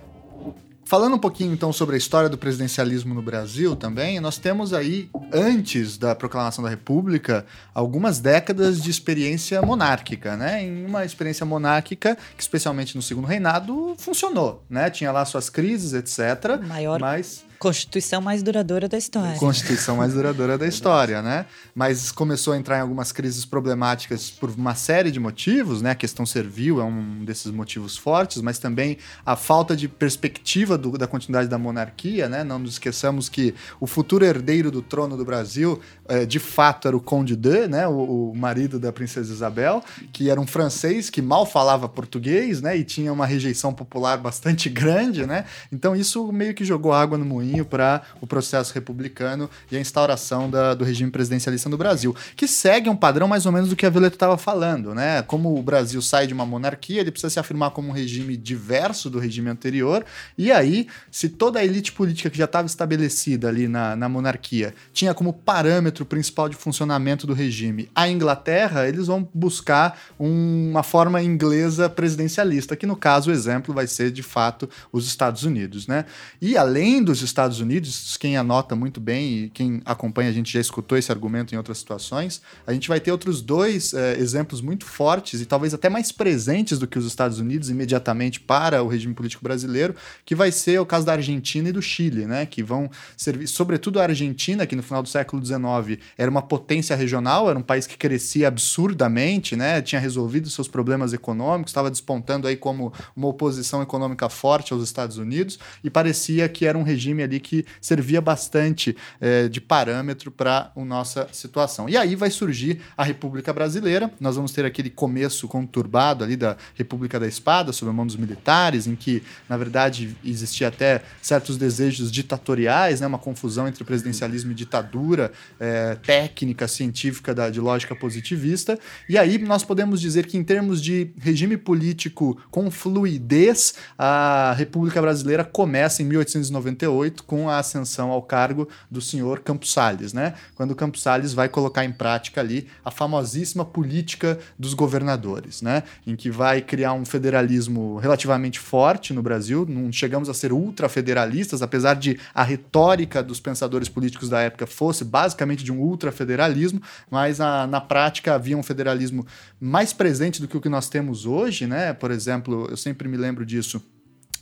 Falando 0.88 1.16
um 1.16 1.18
pouquinho 1.18 1.52
então 1.52 1.70
sobre 1.70 1.96
a 1.96 1.98
história 1.98 2.30
do 2.30 2.38
presidencialismo 2.38 3.12
no 3.12 3.20
Brasil 3.20 3.76
também, 3.76 4.18
nós 4.20 4.38
temos 4.38 4.72
aí, 4.72 5.10
antes 5.30 5.98
da 5.98 6.14
proclamação 6.14 6.64
da 6.64 6.70
República, 6.70 7.44
algumas 7.74 8.20
décadas 8.20 8.80
de 8.82 8.90
experiência 8.90 9.60
monárquica, 9.60 10.34
né? 10.34 10.64
Em 10.64 10.86
uma 10.86 11.04
experiência 11.04 11.44
monárquica 11.44 12.16
que, 12.34 12.42
especialmente 12.42 12.96
no 12.96 13.02
segundo 13.02 13.26
reinado, 13.26 13.94
funcionou, 13.98 14.64
né? 14.66 14.88
Tinha 14.88 15.12
lá 15.12 15.26
suas 15.26 15.50
crises, 15.50 15.92
etc. 15.92 16.58
Maior 16.66 16.98
mas 16.98 17.44
Constituição 17.58 18.20
mais 18.20 18.40
duradoura 18.40 18.88
da 18.88 18.96
história. 18.96 19.36
Constituição 19.36 19.96
mais 19.96 20.14
duradoura 20.14 20.56
da 20.56 20.66
história, 20.66 21.20
né? 21.20 21.44
Mas 21.74 22.12
começou 22.12 22.52
a 22.52 22.56
entrar 22.56 22.78
em 22.78 22.80
algumas 22.82 23.10
crises 23.10 23.44
problemáticas 23.44 24.30
por 24.30 24.50
uma 24.50 24.76
série 24.76 25.10
de 25.10 25.18
motivos, 25.18 25.82
né? 25.82 25.90
A 25.90 25.94
questão 25.94 26.24
servil 26.24 26.80
é 26.80 26.84
um 26.84 27.24
desses 27.24 27.50
motivos 27.50 27.96
fortes, 27.96 28.40
mas 28.40 28.60
também 28.60 28.96
a 29.26 29.34
falta 29.34 29.74
de 29.74 29.88
perspectiva 29.88 30.78
do, 30.78 30.96
da 30.96 31.08
continuidade 31.08 31.48
da 31.48 31.58
monarquia, 31.58 32.28
né? 32.28 32.44
Não 32.44 32.60
nos 32.60 32.74
esqueçamos 32.74 33.28
que 33.28 33.52
o 33.80 33.88
futuro 33.88 34.24
herdeiro 34.24 34.70
do 34.70 34.80
trono 34.80 35.16
do 35.16 35.24
Brasil, 35.24 35.80
é, 36.06 36.24
de 36.24 36.38
fato, 36.38 36.86
era 36.86 36.96
o 36.96 37.00
Conde 37.00 37.34
de, 37.34 37.66
né? 37.66 37.88
O, 37.88 38.30
o, 38.30 38.36
marido 38.36 38.78
da 38.78 38.92
princesa 38.92 39.32
Isabel, 39.32 39.82
que 40.12 40.30
era 40.30 40.40
um 40.40 40.46
francês 40.46 41.10
que 41.10 41.20
mal 41.20 41.44
falava 41.44 41.88
português, 41.88 42.62
né? 42.62 42.76
E 42.76 42.84
tinha 42.84 43.12
uma 43.12 43.26
rejeição 43.26 43.74
popular 43.74 44.16
bastante 44.16 44.68
grande, 44.68 45.26
né? 45.26 45.44
Então 45.72 45.96
isso 45.96 46.30
meio 46.30 46.54
que 46.54 46.64
jogou 46.64 46.92
água 46.92 47.18
no 47.18 47.24
moinho 47.24 47.47
caminho 47.48 47.64
para 47.64 48.02
o 48.20 48.26
processo 48.26 48.74
republicano 48.74 49.48
e 49.70 49.76
a 49.76 49.80
instauração 49.80 50.50
da, 50.50 50.74
do 50.74 50.84
regime 50.84 51.10
presidencialista 51.10 51.68
no 51.68 51.78
Brasil, 51.78 52.14
que 52.36 52.46
segue 52.46 52.90
um 52.90 52.96
padrão 52.96 53.26
mais 53.26 53.46
ou 53.46 53.52
menos 53.52 53.70
do 53.70 53.76
que 53.76 53.86
a 53.86 53.90
Violeta 53.90 54.16
estava 54.16 54.36
falando, 54.36 54.94
né? 54.94 55.22
Como 55.22 55.58
o 55.58 55.62
Brasil 55.62 56.02
sai 56.02 56.26
de 56.26 56.34
uma 56.34 56.44
monarquia, 56.44 57.00
ele 57.00 57.10
precisa 57.10 57.30
se 57.30 57.40
afirmar 57.40 57.70
como 57.70 57.88
um 57.88 57.92
regime 57.92 58.36
diverso 58.36 59.08
do 59.08 59.18
regime 59.18 59.48
anterior, 59.48 60.04
e 60.36 60.52
aí, 60.52 60.86
se 61.10 61.28
toda 61.28 61.58
a 61.58 61.64
elite 61.64 61.92
política 61.92 62.28
que 62.28 62.38
já 62.38 62.44
estava 62.44 62.66
estabelecida 62.66 63.48
ali 63.48 63.66
na, 63.66 63.96
na 63.96 64.08
monarquia 64.08 64.74
tinha 64.92 65.14
como 65.14 65.32
parâmetro 65.32 66.04
principal 66.04 66.48
de 66.48 66.56
funcionamento 66.56 67.26
do 67.26 67.32
regime 67.32 67.88
a 67.94 68.08
Inglaterra, 68.08 68.86
eles 68.88 69.06
vão 69.06 69.26
buscar 69.32 69.98
um, 70.18 70.70
uma 70.70 70.82
forma 70.82 71.22
inglesa 71.22 71.88
presidencialista, 71.88 72.76
que 72.76 72.86
no 72.86 72.96
caso 72.96 73.30
o 73.30 73.32
exemplo 73.32 73.74
vai 73.74 73.86
ser 73.86 74.10
de 74.10 74.22
fato 74.22 74.68
os 74.92 75.06
Estados 75.06 75.44
Unidos, 75.44 75.86
né? 75.86 76.04
E 76.40 76.56
além 76.56 77.02
dos 77.02 77.22
Estados 77.22 77.37
Estados 77.38 77.60
Unidos, 77.60 78.16
quem 78.16 78.36
anota 78.36 78.74
muito 78.74 79.00
bem 79.00 79.44
e 79.44 79.48
quem 79.50 79.80
acompanha, 79.84 80.28
a 80.28 80.32
gente 80.32 80.52
já 80.52 80.60
escutou 80.60 80.98
esse 80.98 81.12
argumento 81.12 81.54
em 81.54 81.56
outras 81.56 81.78
situações, 81.78 82.42
a 82.66 82.72
gente 82.72 82.88
vai 82.88 82.98
ter 82.98 83.12
outros 83.12 83.40
dois 83.40 83.94
é, 83.94 84.18
exemplos 84.18 84.60
muito 84.60 84.84
fortes 84.84 85.40
e 85.40 85.46
talvez 85.46 85.72
até 85.72 85.88
mais 85.88 86.10
presentes 86.10 86.80
do 86.80 86.86
que 86.88 86.98
os 86.98 87.06
Estados 87.06 87.38
Unidos 87.38 87.70
imediatamente 87.70 88.40
para 88.40 88.82
o 88.82 88.88
regime 88.88 89.14
político 89.14 89.44
brasileiro, 89.44 89.94
que 90.24 90.34
vai 90.34 90.50
ser 90.50 90.80
o 90.80 90.86
caso 90.86 91.06
da 91.06 91.12
Argentina 91.12 91.68
e 91.68 91.72
do 91.72 91.80
Chile, 91.80 92.26
né? 92.26 92.44
Que 92.44 92.60
vão 92.60 92.90
servir, 93.16 93.46
sobretudo 93.46 94.00
a 94.00 94.02
Argentina, 94.02 94.66
que 94.66 94.74
no 94.74 94.82
final 94.82 95.00
do 95.00 95.08
século 95.08 95.44
XIX 95.44 96.02
era 96.16 96.28
uma 96.28 96.42
potência 96.42 96.96
regional, 96.96 97.48
era 97.48 97.58
um 97.58 97.62
país 97.62 97.86
que 97.86 97.96
crescia 97.96 98.48
absurdamente, 98.48 99.54
né? 99.54 99.80
Tinha 99.80 100.00
resolvido 100.00 100.50
seus 100.50 100.66
problemas 100.66 101.12
econômicos, 101.12 101.70
estava 101.70 101.88
despontando 101.88 102.48
aí 102.48 102.56
como 102.56 102.92
uma 103.14 103.28
oposição 103.28 103.80
econômica 103.80 104.28
forte 104.28 104.72
aos 104.72 104.82
Estados 104.82 105.18
Unidos 105.18 105.56
e 105.84 105.88
parecia 105.88 106.48
que 106.48 106.66
era 106.66 106.76
um 106.76 106.82
regime 106.82 107.27
ali 107.28 107.38
que 107.38 107.64
servia 107.80 108.20
bastante 108.20 108.96
é, 109.20 109.48
de 109.48 109.60
parâmetro 109.60 110.30
para 110.30 110.72
a 110.74 110.84
nossa 110.84 111.28
situação. 111.32 111.88
E 111.88 111.96
aí 111.96 112.16
vai 112.16 112.30
surgir 112.30 112.80
a 112.96 113.04
República 113.04 113.52
Brasileira, 113.52 114.10
nós 114.18 114.36
vamos 114.36 114.52
ter 114.52 114.64
aquele 114.64 114.90
começo 114.90 115.46
conturbado 115.46 116.24
ali 116.24 116.36
da 116.36 116.56
República 116.74 117.20
da 117.20 117.26
Espada, 117.26 117.72
sob 117.72 117.90
a 117.90 117.92
mão 117.92 118.06
dos 118.06 118.16
militares, 118.16 118.86
em 118.86 118.96
que, 118.96 119.22
na 119.48 119.56
verdade, 119.56 120.16
existia 120.24 120.68
até 120.68 121.02
certos 121.22 121.56
desejos 121.56 122.10
ditatoriais, 122.10 123.00
né, 123.00 123.06
uma 123.06 123.18
confusão 123.18 123.68
entre 123.68 123.84
presidencialismo 123.84 124.52
e 124.52 124.54
ditadura 124.54 125.30
é, 125.60 125.94
técnica, 125.96 126.66
científica 126.66 127.34
da, 127.34 127.50
de 127.50 127.60
lógica 127.60 127.94
positivista. 127.94 128.78
E 129.08 129.18
aí 129.18 129.38
nós 129.38 129.62
podemos 129.62 130.00
dizer 130.00 130.26
que, 130.26 130.36
em 130.36 130.44
termos 130.44 130.82
de 130.82 131.10
regime 131.18 131.56
político 131.56 132.40
com 132.50 132.70
fluidez, 132.70 133.74
a 133.98 134.54
República 134.56 135.00
Brasileira 135.00 135.44
começa 135.44 136.02
em 136.02 136.06
1898 136.06 137.17
com 137.22 137.48
a 137.48 137.58
ascensão 137.58 138.10
ao 138.10 138.22
cargo 138.22 138.68
do 138.90 139.00
senhor 139.00 139.40
Campos 139.40 139.72
Salles, 139.72 140.12
né? 140.12 140.34
Quando 140.54 140.72
o 140.72 140.74
Campos 140.74 141.02
Salles 141.02 141.32
vai 141.32 141.48
colocar 141.48 141.84
em 141.84 141.92
prática 141.92 142.40
ali 142.40 142.68
a 142.84 142.90
famosíssima 142.90 143.64
política 143.64 144.38
dos 144.58 144.74
governadores, 144.74 145.62
né? 145.62 145.82
Em 146.06 146.16
que 146.16 146.30
vai 146.30 146.60
criar 146.60 146.92
um 146.92 147.04
federalismo 147.04 147.96
relativamente 147.98 148.58
forte 148.58 149.12
no 149.12 149.22
Brasil, 149.22 149.66
não 149.68 149.92
chegamos 149.92 150.28
a 150.28 150.34
ser 150.34 150.52
ultrafederalistas, 150.52 151.62
apesar 151.62 151.94
de 151.94 152.18
a 152.34 152.42
retórica 152.42 153.22
dos 153.22 153.40
pensadores 153.40 153.88
políticos 153.88 154.28
da 154.28 154.40
época 154.40 154.66
fosse 154.66 155.04
basicamente 155.04 155.64
de 155.64 155.72
um 155.72 155.80
ultrafederalismo, 155.80 156.80
mas 157.10 157.40
a, 157.40 157.66
na 157.66 157.80
prática 157.80 158.34
havia 158.34 158.56
um 158.56 158.62
federalismo 158.62 159.26
mais 159.60 159.92
presente 159.92 160.40
do 160.40 160.48
que 160.48 160.56
o 160.56 160.60
que 160.60 160.68
nós 160.68 160.88
temos 160.88 161.26
hoje, 161.26 161.66
né? 161.66 161.92
Por 161.92 162.10
exemplo, 162.10 162.66
eu 162.70 162.76
sempre 162.76 163.08
me 163.08 163.16
lembro 163.16 163.44
disso 163.44 163.82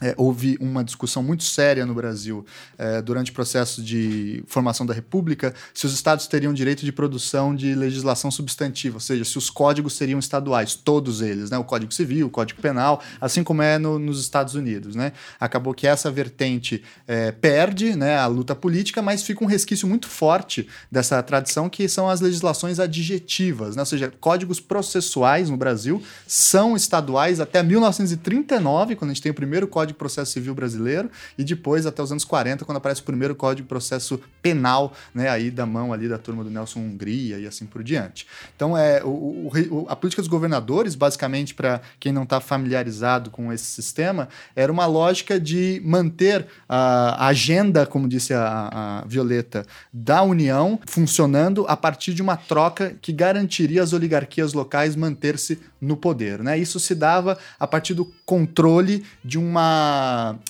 é, 0.00 0.14
houve 0.16 0.58
uma 0.60 0.84
discussão 0.84 1.22
muito 1.22 1.42
séria 1.42 1.86
no 1.86 1.94
Brasil 1.94 2.44
é, 2.76 3.00
durante 3.00 3.30
o 3.30 3.34
processo 3.34 3.82
de 3.82 4.44
formação 4.46 4.84
da 4.84 4.92
República 4.92 5.54
se 5.72 5.86
os 5.86 5.94
estados 5.94 6.26
teriam 6.26 6.52
direito 6.52 6.84
de 6.84 6.92
produção 6.92 7.54
de 7.54 7.74
legislação 7.74 8.30
substantiva, 8.30 8.96
ou 8.96 9.00
seja, 9.00 9.24
se 9.24 9.38
os 9.38 9.48
códigos 9.48 9.94
seriam 9.94 10.18
estaduais, 10.18 10.74
todos 10.74 11.22
eles, 11.22 11.50
né? 11.50 11.56
o 11.56 11.64
Código 11.64 11.92
Civil, 11.94 12.26
o 12.26 12.30
Código 12.30 12.60
Penal, 12.60 13.02
assim 13.20 13.42
como 13.42 13.62
é 13.62 13.78
no, 13.78 13.98
nos 13.98 14.20
Estados 14.20 14.54
Unidos. 14.54 14.94
Né? 14.94 15.12
Acabou 15.40 15.72
que 15.72 15.86
essa 15.86 16.10
vertente 16.10 16.82
é, 17.06 17.32
perde 17.32 17.96
né, 17.96 18.18
a 18.18 18.26
luta 18.26 18.54
política, 18.54 19.00
mas 19.00 19.22
fica 19.22 19.42
um 19.42 19.46
resquício 19.46 19.88
muito 19.88 20.08
forte 20.08 20.68
dessa 20.92 21.22
tradição 21.22 21.70
que 21.70 21.88
são 21.88 22.08
as 22.08 22.20
legislações 22.20 22.78
adjetivas, 22.78 23.76
né? 23.76 23.82
ou 23.82 23.86
seja, 23.86 24.12
códigos 24.20 24.60
processuais 24.60 25.48
no 25.48 25.56
Brasil 25.56 26.02
são 26.26 26.76
estaduais 26.76 27.40
até 27.40 27.62
1939, 27.62 28.96
quando 28.96 29.10
a 29.10 29.14
gente 29.14 29.22
tem 29.22 29.32
o 29.32 29.34
primeiro 29.34 29.66
código 29.66 29.85
Código 29.86 29.92
de 29.92 29.94
Processo 29.94 30.32
Civil 30.32 30.54
brasileiro 30.54 31.10
e 31.38 31.44
depois 31.44 31.86
até 31.86 32.02
os 32.02 32.10
anos 32.10 32.24
40, 32.24 32.64
quando 32.64 32.78
aparece 32.78 33.00
o 33.00 33.04
primeiro 33.04 33.34
Código 33.34 33.62
de 33.62 33.68
Processo 33.68 34.20
Penal, 34.42 34.92
né, 35.14 35.28
aí 35.28 35.50
da 35.50 35.64
mão 35.64 35.92
ali 35.92 36.08
da 36.08 36.18
turma 36.18 36.42
do 36.42 36.50
Nelson 36.50 36.80
Hungria 36.80 37.38
e 37.38 37.46
assim 37.46 37.66
por 37.66 37.82
diante. 37.82 38.26
Então, 38.54 38.76
é, 38.76 39.02
o, 39.04 39.50
o, 39.70 39.86
a 39.88 39.96
política 39.96 40.22
dos 40.22 40.28
governadores, 40.28 40.94
basicamente, 40.94 41.54
para 41.54 41.80
quem 42.00 42.12
não 42.12 42.24
está 42.24 42.40
familiarizado 42.40 43.30
com 43.30 43.52
esse 43.52 43.64
sistema, 43.64 44.28
era 44.54 44.70
uma 44.72 44.86
lógica 44.86 45.38
de 45.38 45.80
manter 45.84 46.46
a, 46.68 47.26
agenda, 47.28 47.86
como 47.86 48.08
disse 48.08 48.34
a, 48.34 49.02
a 49.02 49.06
Violeta, 49.06 49.64
da 49.92 50.22
União 50.22 50.78
funcionando 50.86 51.64
a 51.68 51.76
partir 51.76 52.14
de 52.14 52.22
uma 52.22 52.36
troca 52.36 52.96
que 53.00 53.12
garantiria 53.12 53.82
as 53.82 53.92
oligarquias 53.92 54.52
locais 54.52 54.96
manter-se 54.96 55.58
no 55.80 55.96
poder. 55.96 56.42
Né? 56.42 56.58
Isso 56.58 56.80
se 56.80 56.94
dava 56.94 57.38
a 57.58 57.66
partir 57.66 57.94
do 57.94 58.10
controle 58.24 59.04
de 59.24 59.38
uma 59.38 59.75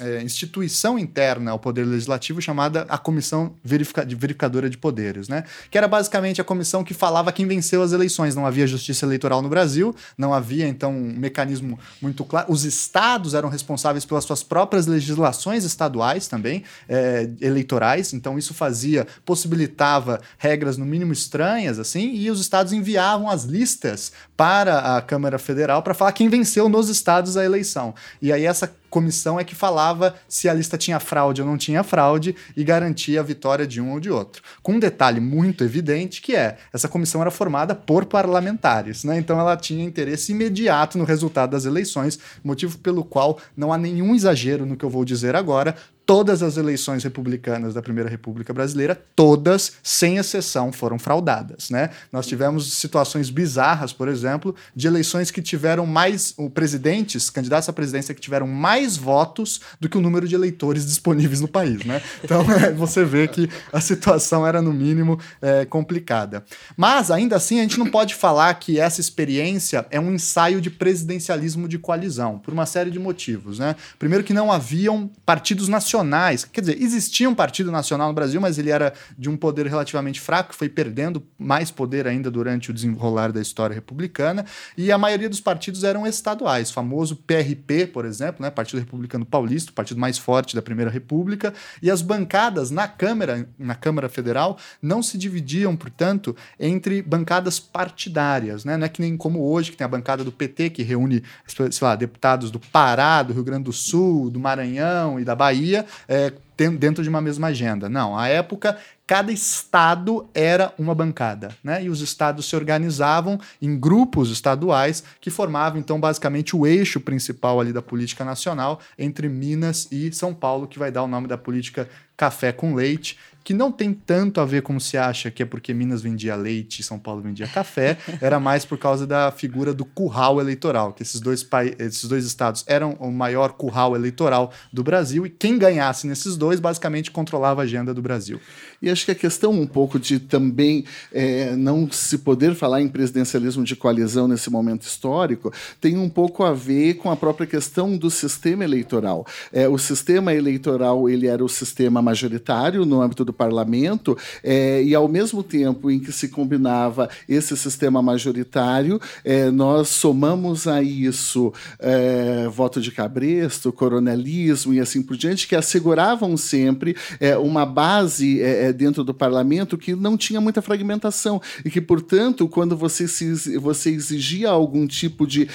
é, 0.01 0.23
instituição 0.23 0.99
interna 0.99 1.51
ao 1.51 1.59
Poder 1.59 1.85
Legislativo 1.85 2.41
chamada 2.41 2.87
a 2.89 2.99
Comissão 2.99 3.55
Verifica 3.63 4.05
Verificadora 4.05 4.69
de 4.69 4.77
Poderes, 4.77 5.29
né? 5.29 5.45
que 5.71 5.79
era 5.79 5.89
basicamente 5.89 6.41
a 6.41 6.45
comissão 6.45 6.85
que 6.85 6.95
falava 6.95 7.33
quem 7.33 7.47
venceu 7.47 7.83
as 7.83 7.93
eleições. 7.93 8.35
Não 8.35 8.47
havia 8.47 8.67
justiça 8.67 9.05
eleitoral 9.05 9.43
no 9.43 9.49
Brasil, 9.49 9.95
não 10.17 10.33
havia 10.33 10.67
então 10.67 10.93
um 10.93 11.15
mecanismo 11.17 11.79
muito 12.01 12.25
claro. 12.25 12.51
Os 12.51 12.65
estados 12.65 13.35
eram 13.35 13.49
responsáveis 13.49 14.05
pelas 14.05 14.25
suas 14.25 14.43
próprias 14.43 14.87
legislações 14.87 15.65
estaduais 15.65 16.29
também, 16.29 16.65
é, 16.89 17.29
eleitorais, 17.41 18.13
então 18.13 18.39
isso 18.39 18.55
fazia, 18.55 19.07
possibilitava 19.25 20.21
regras 20.39 20.77
no 20.77 20.85
mínimo 20.85 21.13
estranhas, 21.13 21.79
assim, 21.79 22.15
e 22.15 22.31
os 22.31 22.41
estados 22.41 22.73
enviavam 22.73 23.29
as 23.29 23.45
listas 23.45 24.13
para 24.37 24.97
a 24.97 25.03
Câmara 25.03 25.39
Federal 25.39 25.83
para 25.83 25.95
falar 25.95 26.13
quem 26.13 26.29
venceu 26.29 26.69
nos 26.69 26.89
estados 26.89 27.37
a 27.37 27.45
eleição. 27.45 27.95
E 28.21 28.33
aí 28.33 28.45
essa 28.45 28.73
comissão 28.97 29.39
é 29.39 29.45
que 29.45 29.55
falava 29.55 30.15
se 30.27 30.49
a 30.49 30.55
lista 30.55 30.79
tinha 30.79 30.99
fraude 30.99 31.43
ou 31.43 31.47
não 31.47 31.59
tinha 31.59 31.83
fraude 31.83 32.35
e 32.57 32.65
garantia 32.65 33.21
a 33.21 33.23
vitória 33.23 33.67
de 33.67 33.79
um 33.79 33.93
ou 33.93 34.01
de 34.01 34.11
outro. 34.11 34.43
Com 34.63 34.73
um 34.73 34.79
detalhe 34.79 35.21
muito 35.21 35.63
evidente 35.63 36.23
que 36.23 36.35
é, 36.35 36.57
essa 36.73 36.89
comissão 36.89 37.21
era 37.21 37.31
formada 37.31 37.75
por 37.75 38.07
parlamentares, 38.07 39.05
né? 39.05 39.19
Então 39.19 39.39
ela 39.39 39.55
tinha 39.55 39.85
interesse 39.85 40.33
imediato 40.33 40.97
no 40.97 41.05
resultado 41.05 41.51
das 41.51 41.67
eleições, 41.67 42.19
motivo 42.43 42.79
pelo 42.79 43.05
qual 43.05 43.39
não 43.55 43.71
há 43.71 43.77
nenhum 43.77 44.15
exagero 44.15 44.65
no 44.65 44.79
que 44.79 44.85
eu 44.87 44.89
vou 44.89 45.05
dizer 45.05 45.37
agora, 45.37 45.77
todas 46.07 46.41
as 46.41 46.57
eleições 46.57 47.03
republicanas 47.03 47.75
da 47.75 47.83
Primeira 47.83 48.09
República 48.09 48.55
Brasileira, 48.55 48.95
todas, 49.17 49.73
sem 49.83 50.19
exceção, 50.19 50.73
foram 50.73 51.01
fraudadas. 51.01 51.69
Né? 51.69 51.91
Nós 52.13 52.29
tivemos 52.29 52.75
situações 52.75 53.29
bizarras, 53.29 53.93
por 53.93 54.07
exemplo, 54.07 54.55
de 54.75 54.87
eleições 54.87 55.33
que 55.33 55.43
tiveram 55.43 55.85
mais, 55.85 56.33
o 56.37 56.49
presidentes, 56.49 57.29
candidatos 57.29 57.69
à 57.69 57.73
presidência 57.73 58.15
que 58.15 58.21
tiveram 58.21 58.47
mais 58.47 58.97
votos 58.97 59.61
do 59.81 59.89
que 59.89 59.99
o 59.99 60.01
número 60.01 60.29
de 60.29 60.37
eleitores 60.37 60.87
disponíveis 60.87 61.41
no 61.41 61.49
país. 61.49 61.85
Né? 61.85 62.01
Então 62.23 62.43
é, 62.55 62.73
você 62.73 63.05
vê 63.05 63.27
que 63.27 63.51
a 63.73 63.81
situação 63.81 64.47
era, 64.47 64.63
no 64.63 64.73
mínimo, 64.73 65.19
é, 65.43 65.65
complicada. 65.65 66.45
Mas, 66.77 67.11
ainda 67.11 67.35
assim, 67.35 67.59
a 67.59 67.63
gente 67.63 67.81
não 67.81 67.91
pode 67.91 68.15
falar 68.15 68.55
que 68.55 68.79
essa 68.79 69.01
experiência 69.01 69.85
é 69.91 69.99
um 69.99 70.15
ensaio 70.15 70.61
de 70.61 70.71
presidencialismo 70.71 71.69
de 71.69 71.79
coalizão, 71.79 72.39
por 72.39 72.55
uma 72.55 72.65
série 72.65 72.93
de 72.93 72.99
motivos. 73.01 73.59
Né? 73.59 73.75
Primeiro 73.99 74.23
que 74.23 74.33
não 74.33 74.53
haviam 74.53 75.11
partidos 75.25 75.67
nacionais 75.67 75.96
nacionais. 75.97 76.45
Quer 76.45 76.61
dizer, 76.61 76.83
existia 76.83 77.29
um 77.29 77.35
partido 77.35 77.71
nacional 77.71 78.09
no 78.09 78.15
Brasil, 78.15 78.41
mas 78.41 78.59
ele 78.59 78.71
era 78.71 78.93
de 79.19 79.29
um 79.29 79.37
poder 79.37 79.67
relativamente 79.67 80.21
fraco, 80.21 80.55
foi 80.55 80.69
perdendo 80.69 81.23
mais 81.39 81.71
poder 81.71 82.07
ainda 82.07 82.31
durante 82.31 82.71
o 82.71 82.75
desenrolar 82.75 83.33
da 83.33 83.41
história 83.41 83.75
republicana, 83.75 84.45
e 84.77 84.93
a 84.93 84.99
maioria 84.99 85.29
dos 85.29 85.41
partidos 85.41 85.85
eram 85.85 86.07
estaduais. 86.07 86.71
O 86.71 86.75
famoso 86.75 87.17
PRP, 87.17 87.87
por 87.87 88.05
exemplo, 88.05 88.43
né, 88.43 88.51
Partido 88.51 88.79
Republicano 88.79 89.25
Paulista, 89.25 89.71
o 89.71 89.75
partido 89.75 90.01
mais 90.01 90.19
forte 90.19 90.55
da 90.55 90.63
Primeira 90.63 90.91
República, 90.91 91.55
e 91.83 91.91
as 91.91 92.03
bancadas 92.03 92.71
na 92.71 92.89
Câmara, 92.89 93.49
na 93.59 93.75
Câmara 93.75 94.09
Federal 94.09 94.59
não 94.81 95.03
se 95.03 95.17
dividiam, 95.17 95.77
portanto, 95.77 96.37
entre 96.59 97.03
bancadas 97.03 97.59
partidárias, 97.59 98.65
né? 98.65 98.77
Não 98.77 98.87
é 98.87 98.89
que 98.89 99.01
nem 99.01 99.17
como 99.17 99.43
hoje, 99.51 99.71
que 99.71 99.77
tem 99.77 99.85
a 99.85 99.89
bancada 99.89 100.25
do 100.25 100.33
PT, 100.33 100.71
que 100.71 100.83
reúne, 100.83 101.23
sei 101.47 101.71
lá, 101.81 101.97
deputados 101.97 102.51
do 102.51 102.59
Pará, 102.59 103.23
do 103.23 103.33
Rio 103.33 103.45
Grande 103.45 103.65
do 103.65 103.73
Sul, 103.73 104.31
do 104.31 104.39
Maranhão 104.39 105.19
e 105.19 105.25
da 105.25 105.35
Bahia, 105.35 105.86
é, 106.09 106.33
dentro 106.79 107.03
de 107.03 107.09
uma 107.09 107.21
mesma 107.21 107.49
agenda. 107.49 107.89
Não, 107.89 108.17
à 108.17 108.29
época, 108.29 108.79
cada 109.07 109.31
estado 109.31 110.29
era 110.35 110.73
uma 110.79 110.95
bancada, 110.95 111.55
né? 111.63 111.85
E 111.85 111.91
os 111.91 112.01
estados 112.01 112.49
se 112.49 112.57
organizavam 112.57 113.39
em 113.61 113.79
grupos 113.79 114.31
estaduais 114.31 115.05
que 115.21 115.31
formavam, 115.31 115.79
então, 115.79 116.01
basicamente 116.01 116.57
o 116.57 116.67
eixo 116.67 116.99
principal 117.01 117.61
ali 117.61 117.73
da 117.73 117.83
política 117.83 118.25
nacional 118.25 118.81
entre 118.99 119.29
Minas 119.29 119.87
e 119.93 120.11
São 120.13 120.35
Paulo, 120.35 120.67
que 120.67 120.79
vai 120.79 120.91
dar 120.91 121.03
o 121.03 121.09
nome 121.09 121.29
da 121.29 121.39
política 121.39 121.89
café 122.17 122.51
com 122.51 122.75
leite, 122.75 123.19
que 123.47 123.55
não 123.55 123.71
tem 123.71 123.95
tanto 123.95 124.41
a 124.41 124.45
ver 124.45 124.63
como 124.63 124.81
se 124.81 124.99
acha 124.99 125.31
que 125.31 125.41
é 125.41 125.47
porque 125.47 125.73
Minas 125.73 126.03
vendia 126.03 126.35
leite 126.35 126.81
e 126.81 126.83
São 126.83 126.99
Paulo 126.99 127.23
vendia 127.23 127.47
café, 127.47 127.97
era 128.21 128.41
mais 128.41 128.65
por 128.65 128.77
causa 128.77 129.07
da 129.07 129.31
figura 129.31 129.73
do 129.73 129.85
curral 129.85 130.41
eleitoral, 130.41 130.93
que 130.93 131.05
esses 131.05 131.21
dois, 131.21 131.47
esses 131.79 132.09
dois 132.09 132.25
estados 132.25 132.65
eram 132.67 132.97
o 132.99 133.09
maior 133.09 133.53
curral 133.53 133.95
eleitoral 133.95 134.53
do 134.73 134.83
Brasil 134.83 135.25
e 135.25 135.31
quem 135.31 135.59
ganhasse 135.59 136.09
nesses 136.09 136.37
dois 136.37 136.59
basicamente 136.59 137.13
controlava 137.13 137.61
a 137.61 137.65
agenda 137.65 137.95
do 137.95 138.03
Brasil. 138.03 138.41
E 138.83 138.91
acho 138.91 139.05
que 139.05 139.13
a 139.13 139.15
questão 139.15 139.53
um 139.53 139.67
pouco 139.67 139.97
de 139.97 140.19
também 140.19 140.85
é, 141.13 141.55
não 141.55 141.89
se 141.89 142.19
poder 142.19 142.53
falar 142.57 142.83
em 142.83 142.89
presidencialismo 142.89 143.63
de 143.63 143.77
coalizão 143.77 144.27
nesse 144.27 144.51
momento 144.51 144.83
histórico 144.83 145.53
tem 145.81 145.97
um 145.97 146.09
pouco 146.09 146.43
a 146.43 146.53
ver 146.53 146.95
com 146.95 147.13
a 147.13 147.17
própria 147.17 147.47
questão 147.47 147.97
do 147.97 148.11
sistema 148.11 148.65
eleitoral. 148.65 149.25
É, 149.53 149.69
o 149.69 149.79
sistema 149.79 150.35
eleitoral 150.35 151.09
ele 151.09 151.29
era 151.29 151.45
o 151.45 151.49
sistema 151.49 152.03
majoritário 152.03 152.85
no 152.85 153.01
âmbito 153.01 153.25
do 153.25 153.36
parlamento, 153.37 154.17
é, 154.43 154.83
e 154.83 154.95
ao 154.95 155.07
mesmo 155.09 155.43
tempo 155.43 155.91
em 155.91 155.99
que 155.99 156.11
se 156.13 156.29
combinava 156.29 157.09
esse 157.29 157.57
sistema 157.57 158.03
majoritário, 158.03 159.01
é, 159.25 159.51
nós 159.51 159.89
somamos 159.89 160.67
a 160.67 160.83
isso 160.83 161.53
é, 161.79 162.49
voto 162.49 162.81
de 162.81 162.91
cabresto, 162.91 163.73
coronelismo 163.73 164.73
e 164.73 164.81
assim 164.81 165.03
por 165.03 165.17
diante, 165.17 165.47
que 165.47 165.55
asseguravam 165.55 166.37
sempre 166.37 166.97
uma 167.43 167.67
base 167.67 168.41
dentro 168.77 169.03
do 169.05 169.13
parlamento 169.13 169.77
que 169.77 169.95
não 169.95 170.17
tinha 170.17 170.41
muita 170.41 170.63
fragmentação 170.63 171.41
e 171.65 171.71
que, 171.71 171.81
portanto, 171.81 172.49
quando 172.49 172.77
você, 172.77 173.07
se, 173.07 173.59
você 173.59 173.91
exigia 173.91 174.49
algum 174.49 174.87
tipo 174.87 175.27
de, 175.27 175.49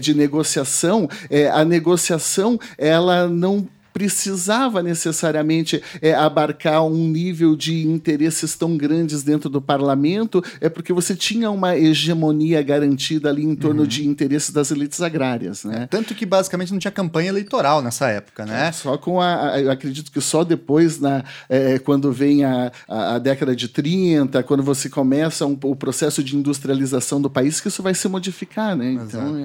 de 0.00 0.14
negociação, 0.14 1.08
a 1.52 1.64
negociação 1.64 2.58
ela 2.76 3.28
não 3.28 3.66
precisava 3.98 4.80
necessariamente 4.80 5.82
é, 6.00 6.14
abarcar 6.14 6.84
um 6.84 7.08
nível 7.08 7.56
de 7.56 7.84
interesses 7.84 8.54
tão 8.54 8.76
grandes 8.76 9.24
dentro 9.24 9.50
do 9.50 9.60
parlamento, 9.60 10.40
é 10.60 10.68
porque 10.68 10.92
você 10.92 11.16
tinha 11.16 11.50
uma 11.50 11.76
hegemonia 11.76 12.62
garantida 12.62 13.28
ali 13.28 13.42
em 13.42 13.56
torno 13.56 13.80
uhum. 13.80 13.88
de 13.88 14.06
interesses 14.06 14.50
das 14.50 14.70
elites 14.70 15.02
agrárias. 15.02 15.64
Né? 15.64 15.82
É, 15.82 15.86
tanto 15.88 16.14
que 16.14 16.24
basicamente 16.24 16.70
não 16.70 16.78
tinha 16.78 16.92
campanha 16.92 17.30
eleitoral 17.30 17.82
nessa 17.82 18.08
época, 18.08 18.46
né? 18.46 18.68
É, 18.68 18.72
só 18.72 18.96
com 18.96 19.20
a. 19.20 19.54
a 19.54 19.60
eu 19.60 19.70
acredito 19.70 20.12
que 20.12 20.20
só 20.20 20.44
depois, 20.44 21.00
na, 21.00 21.24
é, 21.48 21.80
quando 21.80 22.12
vem 22.12 22.44
a, 22.44 22.70
a, 22.86 23.16
a, 23.16 23.18
década 23.18 23.56
de 23.56 23.66
30, 23.66 24.44
quando 24.44 24.62
você 24.62 24.88
começa 24.88 25.44
um, 25.44 25.58
o 25.64 25.74
processo 25.74 26.22
de 26.22 26.36
industrialização 26.36 27.20
do 27.20 27.28
país, 27.28 27.60
que 27.60 27.66
isso 27.66 27.82
vai 27.82 27.94
se 27.94 28.06
modificar, 28.08 28.76
né? 28.76 28.92
Então, 28.92 29.38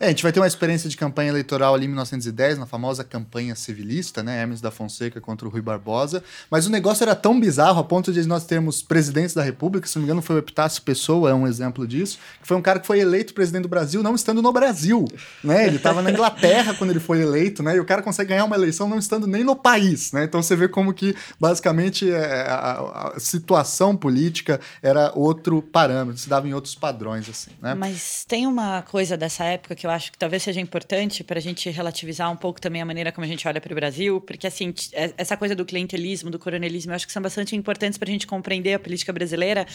é... 0.00 0.04
é... 0.04 0.06
a 0.06 0.08
gente 0.08 0.24
vai 0.24 0.32
ter 0.32 0.40
uma 0.40 0.48
experiência 0.48 0.90
de 0.90 0.96
campanha 0.96 1.28
eleitoral 1.28 1.76
ali 1.76 1.84
em 1.84 1.88
1910, 1.88 2.58
na 2.58 2.66
famosa 2.66 3.04
campanha 3.04 3.54
civilista 3.54 3.99
paulista, 4.00 4.22
né? 4.22 4.40
Hermes 4.40 4.60
da 4.60 4.70
Fonseca 4.70 5.20
contra 5.20 5.46
o 5.46 5.50
Rui 5.50 5.60
Barbosa. 5.60 6.24
Mas 6.50 6.66
o 6.66 6.70
negócio 6.70 7.04
era 7.04 7.14
tão 7.14 7.38
bizarro 7.38 7.78
a 7.78 7.84
ponto 7.84 8.12
de 8.12 8.26
nós 8.26 8.44
termos 8.44 8.82
presidentes 8.82 9.34
da 9.34 9.42
República, 9.42 9.86
se 9.86 9.96
não 9.96 10.02
me 10.02 10.06
engano, 10.06 10.22
foi 10.22 10.36
o 10.36 10.38
Epitácio 10.38 10.82
Pessoa, 10.82 11.30
é 11.30 11.34
um 11.34 11.46
exemplo 11.46 11.86
disso, 11.86 12.18
que 12.40 12.48
foi 12.48 12.56
um 12.56 12.62
cara 12.62 12.80
que 12.80 12.86
foi 12.86 12.98
eleito 13.00 13.34
presidente 13.34 13.62
do 13.62 13.68
Brasil 13.68 14.02
não 14.02 14.14
estando 14.14 14.40
no 14.40 14.52
Brasil, 14.52 15.04
né? 15.44 15.66
Ele 15.66 15.76
estava 15.76 16.00
na 16.00 16.10
Inglaterra 16.10 16.74
quando 16.74 16.90
ele 16.90 17.00
foi 17.00 17.20
eleito, 17.20 17.62
né? 17.62 17.76
E 17.76 17.80
o 17.80 17.84
cara 17.84 18.02
consegue 18.02 18.30
ganhar 18.30 18.44
uma 18.44 18.56
eleição 18.56 18.88
não 18.88 18.98
estando 18.98 19.26
nem 19.26 19.44
no 19.44 19.54
país, 19.54 20.12
né? 20.12 20.24
Então 20.24 20.42
você 20.42 20.56
vê 20.56 20.68
como 20.68 20.94
que 20.94 21.14
basicamente 21.38 22.10
é, 22.10 22.46
a, 22.48 23.14
situação 23.18 23.96
política 23.96 24.60
era 24.82 25.12
outro 25.14 25.60
parâmetro, 25.60 26.18
se 26.18 26.28
dava 26.28 26.48
em 26.48 26.54
outros 26.54 26.74
padrões, 26.74 27.28
assim, 27.28 27.50
né? 27.60 27.74
Mas 27.74 28.24
tem 28.26 28.46
uma 28.46 28.82
coisa 28.82 29.16
dessa 29.16 29.44
época 29.44 29.74
que 29.74 29.86
eu 29.86 29.90
acho 29.90 30.12
que 30.12 30.18
talvez 30.18 30.42
seja 30.42 30.60
importante 30.60 31.22
para 31.22 31.38
a 31.38 31.42
gente 31.42 31.68
relativizar 31.70 32.30
um 32.30 32.36
pouco 32.36 32.60
também 32.60 32.80
a 32.80 32.84
maneira 32.84 33.12
como 33.12 33.24
a 33.24 33.28
gente 33.28 33.46
olha 33.46 33.60
para 33.60 33.72
o 33.72 33.74
Brasil, 33.74 33.89
porque 34.20 34.46
assim, 34.46 34.74
é, 34.92 35.12
essa 35.16 35.36
coisa 35.36 35.54
do 35.54 35.64
clientelismo, 35.64 36.30
do 36.30 36.38
coronelismo, 36.38 36.92
eu 36.92 36.96
acho 36.96 37.06
que 37.06 37.12
são 37.12 37.22
bastante 37.22 37.56
importantes 37.56 37.98
para 37.98 38.08
a 38.08 38.12
gente 38.12 38.26
compreender 38.26 38.74
a 38.74 38.78
política 38.78 39.12
brasileira. 39.12 39.66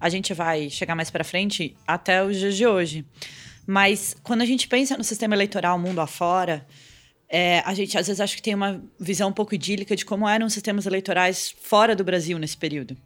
A 0.00 0.08
gente 0.08 0.34
vai 0.34 0.68
chegar 0.70 0.94
mais 0.94 1.10
para 1.10 1.24
frente 1.24 1.76
até 1.86 2.24
os 2.24 2.36
dias 2.36 2.56
de 2.56 2.66
hoje. 2.66 3.04
Mas 3.66 4.16
quando 4.22 4.42
a 4.42 4.46
gente 4.46 4.66
pensa 4.68 4.96
no 4.96 5.04
sistema 5.04 5.34
eleitoral 5.34 5.78
mundo 5.78 6.00
afora, 6.00 6.66
é, 7.28 7.60
a 7.60 7.72
gente 7.74 7.96
às 7.96 8.06
vezes 8.06 8.20
acha 8.20 8.36
que 8.36 8.42
tem 8.42 8.54
uma 8.54 8.82
visão 8.98 9.30
um 9.30 9.32
pouco 9.32 9.54
idílica 9.54 9.96
de 9.96 10.04
como 10.04 10.28
eram 10.28 10.46
os 10.46 10.52
sistemas 10.52 10.86
eleitorais 10.86 11.54
fora 11.62 11.94
do 11.94 12.04
Brasil 12.04 12.38
nesse 12.38 12.56
período 12.56 12.96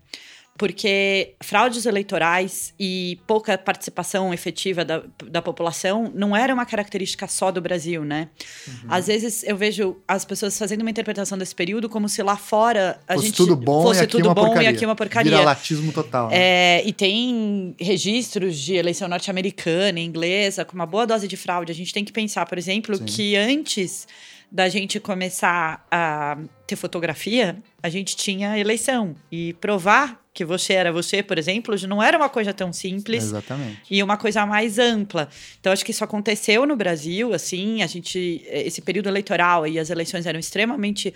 porque 0.56 1.34
fraudes 1.40 1.86
eleitorais 1.86 2.74
e 2.78 3.18
pouca 3.26 3.56
participação 3.58 4.32
efetiva 4.32 4.84
da, 4.84 5.02
da 5.26 5.42
população 5.42 6.10
não 6.14 6.34
era 6.34 6.52
uma 6.52 6.64
característica 6.64 7.28
só 7.28 7.50
do 7.50 7.60
Brasil, 7.60 8.04
né? 8.04 8.28
Uhum. 8.66 8.74
Às 8.88 9.06
vezes 9.06 9.42
eu 9.44 9.56
vejo 9.56 9.96
as 10.08 10.24
pessoas 10.24 10.58
fazendo 10.58 10.80
uma 10.80 10.90
interpretação 10.90 11.36
desse 11.36 11.54
período 11.54 11.88
como 11.88 12.08
se 12.08 12.22
lá 12.22 12.36
fora 12.36 12.98
a 13.06 13.14
fosse 13.14 13.26
gente 13.26 13.36
tudo 13.36 13.56
bom 13.56 13.82
fosse 13.82 14.04
e 14.04 14.06
tudo 14.06 14.34
bom 14.34 14.46
porcaria. 14.46 14.70
e 14.70 14.74
aqui 14.74 14.84
uma 14.84 14.96
porcaria. 14.96 15.30
Viralatismo 15.30 15.92
total. 15.92 16.28
Né? 16.28 16.36
É, 16.38 16.82
e 16.86 16.92
tem 16.92 17.74
registros 17.78 18.58
de 18.58 18.74
eleição 18.74 19.08
norte-americana, 19.08 20.00
inglesa, 20.00 20.64
com 20.64 20.74
uma 20.74 20.86
boa 20.86 21.06
dose 21.06 21.28
de 21.28 21.36
fraude. 21.36 21.70
A 21.70 21.74
gente 21.74 21.92
tem 21.92 22.04
que 22.04 22.12
pensar, 22.12 22.46
por 22.46 22.56
exemplo, 22.56 22.96
Sim. 22.96 23.04
que 23.04 23.36
antes 23.36 24.06
da 24.50 24.68
gente 24.68 25.00
começar 25.00 25.86
a 25.90 26.38
ter 26.66 26.76
fotografia, 26.76 27.56
a 27.82 27.88
gente 27.88 28.16
tinha 28.16 28.58
eleição. 28.58 29.14
E 29.30 29.52
provar 29.54 30.20
que 30.32 30.44
você 30.44 30.74
era 30.74 30.92
você, 30.92 31.22
por 31.22 31.38
exemplo, 31.38 31.74
não 31.88 32.02
era 32.02 32.16
uma 32.16 32.28
coisa 32.28 32.52
tão 32.52 32.72
simples. 32.72 33.24
Exatamente. 33.24 33.80
E 33.90 34.02
uma 34.02 34.16
coisa 34.16 34.44
mais 34.44 34.78
ampla. 34.78 35.28
Então, 35.58 35.72
acho 35.72 35.84
que 35.84 35.90
isso 35.90 36.04
aconteceu 36.04 36.66
no 36.66 36.76
Brasil, 36.76 37.32
assim, 37.32 37.82
a 37.82 37.86
gente. 37.86 38.44
Esse 38.46 38.82
período 38.82 39.08
eleitoral 39.08 39.66
e 39.66 39.78
as 39.78 39.90
eleições 39.90 40.26
eram 40.26 40.38
extremamente 40.38 41.12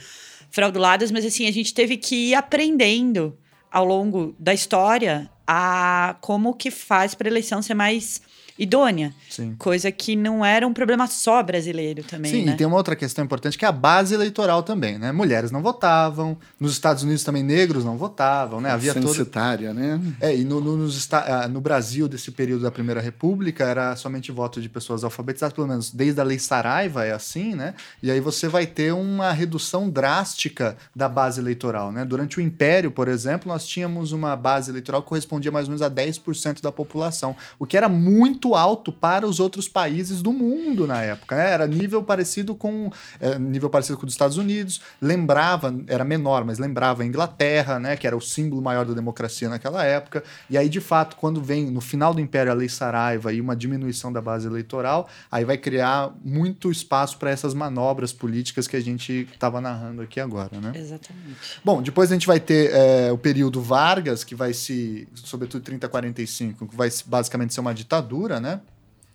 frauduladas, 0.51 1.11
mas 1.11 1.25
assim, 1.25 1.47
a 1.47 1.53
gente 1.53 1.73
teve 1.73 1.97
que 1.97 2.31
ir 2.31 2.35
aprendendo 2.35 3.39
ao 3.71 3.85
longo 3.85 4.35
da 4.39 4.53
história 4.53 5.31
a 5.47 6.17
como 6.21 6.55
que 6.55 6.71
faz 6.71 7.15
para 7.15 7.29
a 7.29 7.31
eleição 7.31 7.63
ser 7.63 7.75
mais 7.75 8.21
idônea. 8.61 9.15
Sim. 9.31 9.57
Coisa 9.59 9.91
que 9.91 10.15
não 10.15 10.45
era 10.45 10.69
um 10.69 10.73
problema 10.75 11.07
só 11.07 11.43
brasileiro 11.43 12.05
também. 12.05 12.31
Sim, 12.31 12.45
né? 12.45 12.53
e 12.53 12.57
tem 12.57 12.67
uma 12.67 12.77
outra 12.77 12.95
questão 12.95 13.25
importante 13.25 13.57
que 13.57 13.65
é 13.65 13.69
a 13.69 13.73
base 13.73 14.15
eleitoral 14.15 14.63
também, 14.63 14.99
né? 14.99 15.11
Mulheres 15.11 15.51
não 15.51 15.63
votavam, 15.63 16.37
nos 16.59 16.73
Estados 16.73 17.03
Unidos 17.03 17.25
também 17.25 17.43
negros 17.43 17.87
não 17.87 17.97
votavam, 17.97 18.61
né? 18.61 18.71
Havia 18.71 18.93
Censitária, 18.93 19.69
toda... 19.69 19.81
né? 19.81 20.01
É, 20.21 20.37
e 20.37 20.45
no, 20.45 20.61
no, 20.61 20.77
nos, 20.77 21.09
ah, 21.11 21.49
no 21.49 21.59
Brasil, 21.59 22.07
desse 22.07 22.31
período 22.31 22.63
da 22.63 22.71
Primeira 22.71 23.01
República, 23.01 23.65
era 23.65 23.97
somente 23.97 24.31
voto 24.31 24.61
de 24.61 24.69
pessoas 24.69 25.05
alfabetizadas, 25.05 25.55
pelo 25.55 25.67
menos 25.67 25.91
desde 25.91 26.21
a 26.21 26.25
Lei 26.25 26.39
Saraiva 26.39 27.07
é 27.07 27.13
assim, 27.13 27.55
né? 27.55 27.75
E 28.03 28.11
aí 28.11 28.21
você 28.21 28.47
vai 28.47 28.67
ter 28.67 28.93
uma 28.93 29.33
redução 29.33 29.89
drástica 29.89 30.77
da 30.95 31.09
base 31.09 31.41
eleitoral, 31.41 31.91
né? 31.91 32.05
Durante 32.05 32.37
o 32.37 32.43
Império, 32.43 32.91
por 32.91 33.09
exemplo, 33.09 33.49
nós 33.49 33.67
tínhamos 33.67 34.13
uma 34.13 34.37
base 34.37 34.71
eleitoral 34.71 35.03
que 35.03 35.09
correspondia 35.09 35.51
mais 35.51 35.67
ou 35.67 35.71
menos 35.71 35.81
a 35.81 35.91
10% 35.91 36.61
da 36.61 36.71
população, 36.71 37.35
o 37.59 37.65
que 37.65 37.77
era 37.77 37.89
muito 37.89 38.50
alto 38.55 38.93
para 38.93 39.27
os 39.27 39.41
outros 39.41 39.69
países 39.69 40.23
do 40.23 40.33
mundo 40.33 40.87
na 40.87 41.03
época. 41.03 41.37
Né? 41.37 41.51
Era 41.51 41.67
nível 41.67 42.03
parecido 42.03 42.55
com 42.55 42.91
é, 43.21 43.39
nível 43.39 43.71
parecido 43.71 43.99
com 43.99 44.07
os 44.07 44.13
Estados 44.13 44.37
Unidos, 44.37 44.81
lembrava, 45.01 45.75
era 45.87 46.05
menor, 46.05 46.45
mas 46.45 46.59
lembrava 46.59 47.03
a 47.03 47.07
Inglaterra, 47.07 47.79
né, 47.79 47.97
que 47.97 48.07
era 48.07 48.17
o 48.17 48.21
símbolo 48.21 48.63
maior 48.63 48.85
da 48.85 48.95
democracia 48.95 49.49
naquela 49.49 49.85
época. 49.85 50.23
E 50.49 50.57
aí, 50.57 50.69
de 50.69 50.81
fato, 50.81 51.17
quando 51.17 51.43
vem 51.43 51.71
no 51.71 51.81
final 51.81 52.15
do 52.15 52.21
Império 52.21 52.53
a 52.53 52.55
Lei 52.55 52.69
Saraiva 52.69 53.33
e 53.33 53.41
uma 53.41 53.57
diminuição 53.57 54.13
da 54.13 54.21
base 54.21 54.47
eleitoral, 54.47 55.09
aí 55.31 55.45
vai 55.45 55.57
criar 55.57 56.13
muito 56.25 56.71
espaço 56.71 57.19
para 57.19 57.31
essas 57.31 57.55
manobras 57.55 58.13
políticas 58.13 58.67
que 58.67 58.77
a 58.77 58.81
gente 58.81 59.29
estava 59.33 59.61
narrando 59.61 60.03
aqui 60.03 60.21
agora, 60.21 60.61
né? 60.61 60.73
Exatamente. 60.75 61.61
Bom, 61.65 61.83
depois 61.83 62.11
a 62.11 62.15
gente 62.15 62.27
vai 62.27 62.41
ter 62.41 62.71
é, 62.73 63.13
o 63.13 63.19
período 63.19 63.61
Vargas, 63.61 64.25
que 64.25 64.35
vai 64.35 64.53
se, 64.53 65.09
sobretudo 65.15 65.63
30 65.63 65.87
a 65.87 65.91
45, 65.91 66.67
que 66.69 66.77
vai 66.77 66.89
basicamente 67.07 67.55
ser 67.55 67.61
uma 67.61 67.75
ditadura, 67.75 68.30
né? 68.39 68.61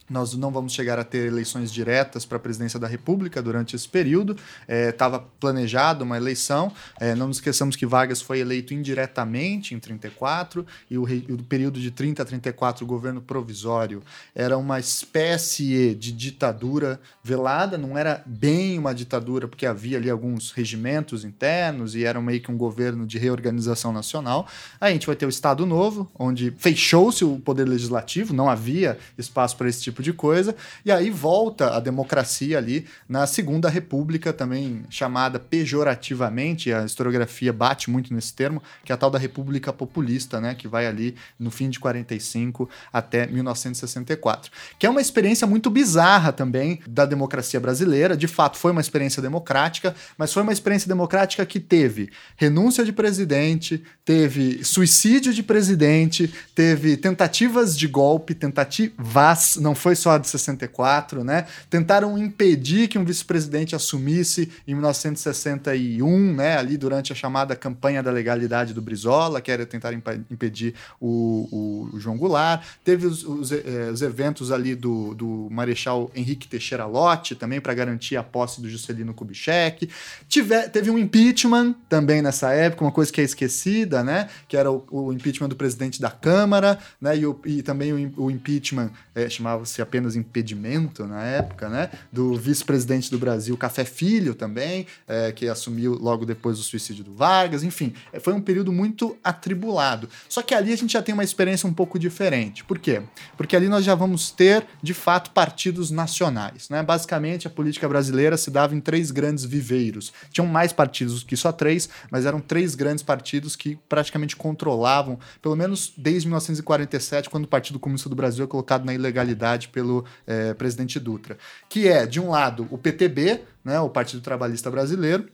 Nós 0.10 0.36
não 0.36 0.52
vamos 0.52 0.74
chegar 0.74 1.00
a 1.00 1.04
ter 1.04 1.26
eleições 1.28 1.72
diretas 1.72 2.26
para 2.26 2.38
a 2.38 2.40
presidência 2.40 2.80
da 2.80 2.88
República 2.88 3.42
durante 3.42 3.76
esse 3.76 3.90
período. 3.90 4.38
Estava 4.68 5.18
é, 5.18 5.24
planejada 5.40 6.04
uma 6.04 6.16
eleição. 6.16 6.72
É, 7.00 7.16
não 7.16 7.28
nos 7.28 7.38
esqueçamos 7.38 7.76
que 7.76 7.86
Vargas 7.86 8.22
foi 8.22 8.40
eleito 8.40 8.74
indiretamente 8.74 9.74
em 9.74 9.80
34 9.80 10.66
e 10.92 10.98
o, 10.98 11.04
o, 11.04 11.44
período 11.44 11.80
de 11.80 11.90
30 11.90 12.22
a 12.22 12.26
34, 12.26 12.86
o 12.86 12.88
governo 12.88 13.20
provisório, 13.20 14.04
era 14.36 14.58
uma 14.58 14.80
espécie 14.80 15.96
de 15.96 16.12
ditadura 16.12 17.00
velada. 17.24 17.78
Não 17.78 17.98
era 17.98 18.22
bem 18.26 18.78
uma 18.78 18.94
ditadura, 18.94 19.48
porque 19.48 19.66
havia 19.66 19.98
ali 19.98 20.10
alguns 20.10 20.52
regimentos 20.52 21.26
internos 21.26 21.96
e 21.96 22.06
era 22.06 22.22
meio 22.22 22.42
que 22.42 22.52
um 22.52 22.58
governo 22.58 23.08
de 23.08 23.18
reorganização 23.18 23.92
nacional. 23.92 24.48
Aí 24.80 24.92
a 24.92 24.94
gente 24.94 25.08
vai 25.08 25.16
ter 25.16 25.26
o 25.26 25.30
Estado 25.30 25.66
Novo, 25.66 26.10
onde 26.18 26.54
fechou-se 26.58 27.26
o 27.26 27.40
poder 27.40 27.68
legislativo, 27.68 28.34
não 28.34 28.50
havia 28.50 29.00
espaço 29.18 29.58
para 29.58 29.68
esse 29.68 29.82
tipo 29.82 29.95
tipo 29.96 30.04
de 30.04 30.12
coisa. 30.12 30.56
E 30.84 30.92
aí 30.92 31.10
volta 31.10 31.76
a 31.76 31.80
democracia 31.80 32.58
ali 32.58 32.86
na 33.08 33.26
Segunda 33.26 33.70
República, 33.70 34.34
também 34.34 34.84
chamada 34.90 35.40
pejorativamente, 35.40 36.74
a 36.74 36.84
historiografia 36.84 37.54
bate 37.54 37.90
muito 37.90 38.14
nesse 38.14 38.34
termo, 38.34 38.62
que 38.84 38.92
é 38.92 38.96
a 38.96 38.98
tal 38.98 39.10
da 39.10 39.18
República 39.18 39.72
Populista, 39.72 40.42
né, 40.42 40.54
que 40.54 40.68
vai 40.68 40.86
ali 40.86 41.16
no 41.40 41.50
fim 41.50 41.70
de 41.70 41.80
45 41.80 42.70
até 42.92 43.26
1964. 43.28 44.52
Que 44.78 44.86
é 44.86 44.90
uma 44.90 45.02
experiência 45.02 45.48
muito 45.48 45.70
bizarra 45.70 46.34
também 46.34 46.82
da 46.88 47.06
democracia 47.06 47.60
brasileira. 47.60 48.18
De 48.18 48.28
fato, 48.28 48.58
foi 48.58 48.72
uma 48.72 48.82
experiência 48.82 49.22
democrática, 49.22 49.96
mas 50.18 50.34
foi 50.34 50.44
uma 50.44 50.52
experiência 50.52 50.88
democrática 50.88 51.46
que 51.46 51.60
teve 51.60 52.10
renúncia 52.36 52.84
de 52.84 52.92
presidente, 52.92 53.82
teve 54.04 54.64
suicídio 54.64 55.34
de 55.34 55.44
presidente, 55.44 56.34
teve 56.54 56.98
tentativas 56.98 57.78
de 57.78 57.88
golpe, 57.88 58.34
tentativas, 58.34 59.56
não 59.58 59.76
foi 59.86 59.96
só 59.96 60.14
a 60.14 60.18
de 60.18 60.28
64, 60.28 61.24
né? 61.24 61.46
Tentaram 61.70 62.18
impedir 62.18 62.88
que 62.88 62.98
um 62.98 63.06
vice-presidente 63.06 63.76
assumisse 63.76 64.52
em 64.68 64.74
1961, 64.74 66.34
né? 66.34 66.58
Ali 66.58 66.76
durante 66.76 67.14
a 67.14 67.16
chamada 67.16 67.56
campanha 67.56 68.02
da 68.02 68.10
legalidade 68.10 68.74
do 68.74 68.82
Brizola, 68.82 69.40
que 69.40 69.52
era 69.52 69.64
tentar 69.64 69.94
impedir 69.94 70.74
o, 71.00 71.92
o, 71.94 72.00
João 72.00 72.18
Goulart. 72.18 72.66
Teve 72.84 73.06
os, 73.06 73.24
os, 73.24 73.52
eh, 73.52 73.92
os 73.94 74.02
eventos 74.02 74.52
ali 74.52 74.74
do, 74.74 75.14
do 75.14 75.50
Marechal 75.52 76.10
Henrique 76.16 76.48
Teixeira 76.48 76.88
Lott, 76.88 77.36
também 77.36 77.62
para 77.62 77.76
garantir 77.76 78.18
a 78.18 78.24
posse 78.24 78.60
do 78.60 78.68
Juscelino 78.68 79.14
Kubitschek. 79.14 79.88
Tive, 80.28 80.68
teve 80.70 80.90
um 80.90 80.98
impeachment 80.98 81.76
também 81.88 82.24
nessa 82.24 82.52
época, 82.54 82.86
uma 82.86 82.92
coisa 82.92 83.14
que 83.14 83.22
é 83.22 83.24
esquecida, 83.24 84.04
né? 84.04 84.30
Que 84.48 84.58
era 84.58 84.72
o, 84.72 84.84
o 84.90 85.14
impeachment 85.14 85.50
do 85.50 85.56
presidente 85.56 86.02
da 86.02 86.10
Câmara, 86.10 86.80
né? 87.00 87.16
E, 87.16 87.28
o, 87.28 87.40
e 87.46 87.62
também 87.62 87.94
o, 87.94 88.24
o 88.24 88.32
impeachment, 88.32 88.90
é, 89.14 89.30
chamava-se 89.30 89.75
se 89.76 89.82
apenas 89.82 90.16
impedimento 90.16 91.06
na 91.06 91.22
época, 91.22 91.68
né? 91.68 91.90
Do 92.12 92.36
vice-presidente 92.36 93.12
do 93.12 93.20
Brasil, 93.20 93.58
Café 93.58 93.84
Filho 93.84 94.34
também, 94.34 94.88
é, 95.06 95.34
que 95.34 95.50
assumiu 95.50 95.96
logo 95.96 96.26
depois 96.26 96.58
do 96.58 96.64
suicídio 96.64 97.04
do 97.04 97.14
Vargas, 97.14 97.62
enfim, 97.62 97.94
é, 98.14 98.20
foi 98.20 98.34
um 98.34 98.40
período 98.40 98.72
muito 98.72 99.18
atribulado. 99.22 100.08
Só 100.30 100.42
que 100.42 100.54
ali 100.54 100.72
a 100.72 100.78
gente 100.78 100.94
já 100.94 101.02
tem 101.02 101.14
uma 101.14 101.26
experiência 101.26 101.68
um 101.68 101.74
pouco 101.74 102.00
diferente. 102.00 102.64
Por 102.64 102.80
quê? 102.80 103.02
Porque 103.36 103.54
ali 103.54 103.68
nós 103.68 103.84
já 103.84 103.96
vamos 103.96 104.32
ter, 104.32 104.66
de 104.82 104.94
fato, 104.94 105.32
partidos 105.32 105.92
nacionais, 105.92 106.70
né? 106.70 106.82
Basicamente, 106.82 107.46
a 107.46 107.50
política 107.50 107.90
brasileira 107.90 108.38
se 108.38 108.50
dava 108.50 108.74
em 108.74 108.80
três 108.80 109.12
grandes 109.12 109.44
viveiros. 109.44 110.14
Tinham 110.32 110.48
mais 110.48 110.72
partidos 110.72 111.22
que 111.22 111.36
só 111.36 111.52
três, 111.52 111.90
mas 112.10 112.26
eram 112.26 112.40
três 112.40 112.76
grandes 112.76 113.04
partidos 113.04 113.58
que 113.58 113.78
praticamente 113.90 114.38
controlavam, 114.38 115.20
pelo 115.42 115.56
menos 115.56 115.92
desde 115.98 116.28
1947, 116.28 117.30
quando 117.30 117.44
o 117.44 117.48
Partido 117.48 117.78
Comunista 117.78 118.08
do 118.08 118.16
Brasil 118.16 118.46
é 118.46 118.48
colocado 118.48 118.86
na 118.86 118.94
ilegalidade 118.94 119.65
pelo 119.70 120.06
é, 120.26 120.54
presidente 120.54 121.00
Dutra, 121.00 121.38
que 121.70 121.88
é, 121.88 122.06
de 122.06 122.20
um 122.20 122.30
lado, 122.30 122.68
o 122.72 122.78
PTB, 122.78 123.42
né, 123.64 123.80
o 123.80 123.90
Partido 123.90 124.22
Trabalhista 124.22 124.70
Brasileiro, 124.70 125.28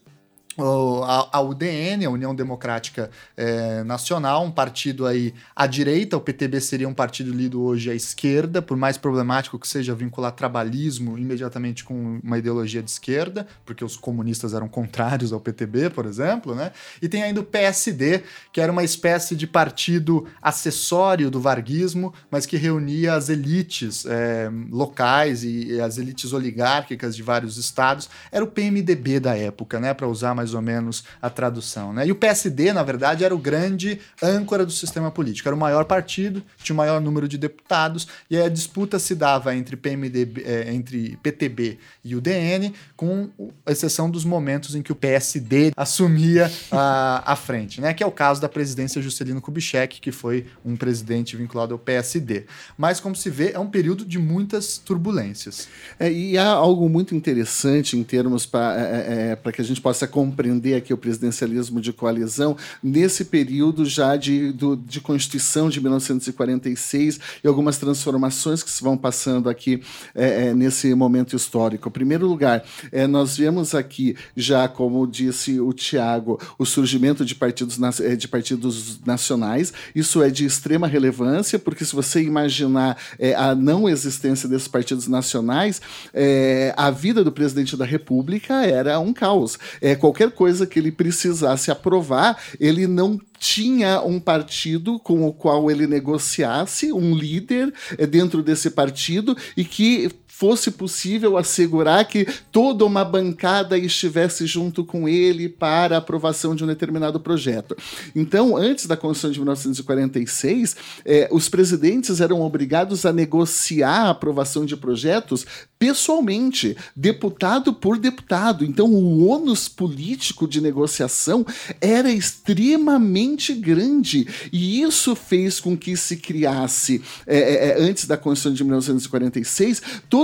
a, 1.32 1.42
UDN, 1.42 2.06
a 2.06 2.10
União 2.10 2.34
Democrática 2.34 3.10
é, 3.36 3.84
Nacional, 3.84 4.44
um 4.44 4.52
partido 4.52 5.06
aí 5.06 5.34
à 5.56 5.66
direita, 5.68 6.18
o 6.18 6.22
PTB 6.22 6.62
seria 6.62 6.88
um 6.88 6.94
partido 6.94 7.32
lido 7.32 7.62
hoje 7.62 7.90
à 7.90 7.96
esquerda, 7.96 8.62
por 8.62 8.78
mais 8.78 8.98
problemático 8.98 9.60
que 9.60 9.68
seja 9.68 9.96
vincular 9.96 10.32
trabalhismo 10.32 11.18
imediatamente 11.18 11.84
com 11.84 12.20
uma 12.24 12.38
ideologia 12.38 12.82
de 12.82 12.90
esquerda, 12.90 13.48
porque 13.66 13.84
os 13.84 13.98
comunistas 13.98 14.54
eram 14.54 14.68
contrários 14.68 15.34
ao 15.34 15.40
PTB, 15.40 15.90
por 15.90 16.06
exemplo, 16.06 16.56
né? 16.56 16.72
E 17.02 17.08
tem 17.08 17.24
ainda 17.24 17.42
o 17.42 17.44
PSD, 17.44 18.24
que 18.52 18.62
era 18.62 18.72
uma 18.72 18.84
espécie 18.84 19.36
de 19.36 19.48
partido 19.48 20.28
acessório 20.42 21.30
do 21.30 21.40
varguismo, 21.40 22.14
mas 22.30 22.46
que 22.46 22.58
reunia 22.58 23.14
as 23.16 23.30
elites 23.30 24.06
é, 24.06 24.50
locais 24.70 25.44
e, 25.44 25.74
e 25.74 25.82
as 25.82 25.98
elites 25.98 26.34
oligárquicas 26.34 27.16
de 27.16 27.24
vários 27.24 27.58
estados. 27.58 28.10
Era 28.32 28.44
o 28.44 28.48
PMDB 28.48 29.20
da 29.20 29.38
época, 29.38 29.80
né? 29.80 29.94
Para 29.94 30.08
usar 30.08 30.34
mais 30.36 30.51
ou 30.54 30.62
menos 30.62 31.04
a 31.22 31.30
tradução. 31.30 31.94
Né? 31.94 32.08
E 32.08 32.12
o 32.12 32.16
PSD, 32.16 32.74
na 32.74 32.84
verdade, 32.84 33.24
era 33.24 33.34
o 33.34 33.38
grande 33.38 34.00
âncora 34.22 34.66
do 34.66 34.72
sistema 34.72 35.12
político. 35.12 35.48
Era 35.48 35.56
o 35.56 35.60
maior 35.60 35.86
partido, 35.86 36.44
tinha 36.62 36.74
o 36.74 36.78
maior 36.78 37.00
número 37.02 37.28
de 37.28 37.38
deputados, 37.38 38.08
e 38.30 38.38
a 38.38 38.50
disputa 38.50 39.00
se 39.00 39.16
dava 39.16 39.56
entre, 39.56 39.76
PMDB, 39.76 40.44
é, 40.44 40.74
entre 40.74 41.18
PTB 41.24 41.78
e 42.04 42.16
o 42.16 42.22
DN, 42.22 42.74
com 42.96 43.30
exceção 43.68 44.10
dos 44.10 44.26
momentos 44.26 44.76
em 44.76 44.82
que 44.82 44.92
o 44.92 44.96
PSD 44.96 45.72
assumia 45.76 46.52
a, 46.72 47.34
a 47.34 47.36
frente, 47.36 47.82
né? 47.82 47.94
que 47.94 48.04
é 48.04 48.06
o 48.06 48.12
caso 48.12 48.42
da 48.42 48.50
presidência 48.50 49.02
Juscelino 49.02 49.42
Kubitschek, 49.42 50.00
que 50.00 50.12
foi 50.12 50.46
um 50.64 50.76
presidente 50.76 51.36
vinculado 51.36 51.74
ao 51.74 51.80
PSD. 51.80 52.46
Mas, 52.78 53.00
como 53.00 53.16
se 53.16 53.30
vê, 53.30 53.52
é 53.52 53.60
um 53.60 53.68
período 53.68 54.06
de 54.06 54.20
muitas 54.20 54.78
turbulências. 54.78 55.68
É, 56.00 56.12
e 56.12 56.38
há 56.38 56.48
algo 56.48 56.88
muito 56.90 57.16
interessante 57.16 57.98
em 57.98 58.04
termos 58.04 58.46
para 58.46 58.80
é, 58.80 59.38
é, 59.46 59.52
que 59.52 59.62
a 59.62 59.64
gente 59.64 59.82
possa 59.82 60.08
compreender 60.32 60.76
aqui 60.76 60.94
o 60.94 60.98
presidencialismo 60.98 61.82
de 61.82 61.92
coalizão 61.92 62.56
nesse 62.82 63.26
período 63.26 63.86
já 63.86 64.16
de, 64.16 64.54
do, 64.54 64.78
de 64.78 65.02
Constituição 65.02 65.70
de 65.70 65.82
1946 65.82 67.20
e 67.44 67.48
algumas 67.48 67.78
transformações 67.78 68.64
que 68.64 68.72
se 68.72 68.82
vão 68.82 68.96
passando 68.96 69.50
aqui 69.50 69.82
é, 70.16 70.48
é, 70.48 70.54
nesse 70.54 70.96
momento 70.96 71.36
histórico. 71.36 71.90
Em 71.90 71.92
primeiro 71.92 72.26
lugar, 72.26 72.64
é, 72.92 73.06
nós 73.06 73.36
vemos 73.36 73.76
aqui 73.76 74.16
já, 74.36 74.68
como 74.70 75.06
disse 75.06 75.60
o 75.60 75.74
Tiago, 75.74 76.40
o 76.58 76.66
surgimento 76.66 77.26
de 77.26 77.36
partidos, 77.36 77.78
é, 78.00 78.16
de 78.16 78.28
partidos 78.28 79.00
nacionais. 79.06 79.74
Isso 79.94 80.24
é 80.24 80.30
de 80.30 80.46
extrema 80.46 80.88
relevância, 80.88 81.60
porque 81.60 81.84
se 81.84 81.94
você 81.94 82.24
imaginar 82.24 82.98
é, 83.20 83.36
a 83.36 83.54
não 83.54 83.90
existência 83.90 84.48
desses 84.48 84.70
partidos 84.70 85.08
nacionais, 85.08 85.82
é, 86.14 86.74
a 86.78 86.90
vida 86.90 87.22
do 87.22 87.32
presidente 87.32 87.76
da 87.76 87.86
República 87.86 88.66
era 88.66 88.98
um 89.00 89.12
caos. 89.12 89.60
É, 89.82 89.96
qualquer 90.22 90.32
coisa 90.32 90.68
que 90.68 90.78
ele 90.78 90.92
precisasse 90.92 91.72
aprovar, 91.72 92.40
ele 92.60 92.86
não 92.86 93.20
tinha 93.40 94.02
um 94.02 94.20
partido 94.20 95.00
com 95.00 95.26
o 95.26 95.34
qual 95.34 95.72
ele 95.72 95.88
negociasse, 95.88 96.94
um 96.94 97.16
líder 97.16 97.74
é, 97.98 98.06
dentro 98.06 98.44
desse 98.44 98.70
partido 98.70 99.36
e 99.58 99.66
que 99.66 100.12
fosse 100.42 100.72
possível 100.72 101.38
assegurar 101.38 102.04
que 102.08 102.26
toda 102.52 102.84
uma 102.84 103.06
bancada 103.06 103.78
estivesse 103.78 104.48
junto 104.48 104.84
com 104.84 105.08
ele 105.08 105.48
para 105.48 105.94
a 105.94 106.00
aprovação 106.00 106.56
de 106.56 106.64
um 106.64 106.68
determinado 106.68 107.20
projeto. 107.20 107.78
Então, 108.16 108.58
antes 108.58 108.88
da 108.88 108.98
Constituição 108.98 109.32
de 109.32 109.38
1946, 109.38 110.76
eh, 111.06 111.30
os 111.32 111.48
presidentes 111.48 112.20
eram 112.20 112.42
obrigados 112.42 113.06
a 113.06 113.14
negociar 113.14 114.08
a 114.08 114.10
aprovação 114.10 114.66
de 114.66 114.76
projetos 114.76 115.46
pessoalmente, 115.78 116.76
deputado 116.96 117.72
por 117.72 117.98
deputado. 117.98 118.66
Então, 118.66 118.88
o 118.88 119.28
ônus 119.28 119.68
político 119.68 120.48
de 120.48 120.60
negociação 120.60 121.46
era 121.80 122.12
extremamente 122.12 123.54
grande. 123.54 124.28
E 124.52 124.82
isso 124.82 125.16
fez 125.16 125.60
com 125.60 125.78
que 125.78 125.96
se 125.96 126.18
criasse, 126.18 127.02
é, 127.28 127.70
é, 127.70 127.82
antes 127.82 128.06
da 128.08 128.18
Constituição 128.18 128.54
de 128.54 128.64
1946, 128.64 129.82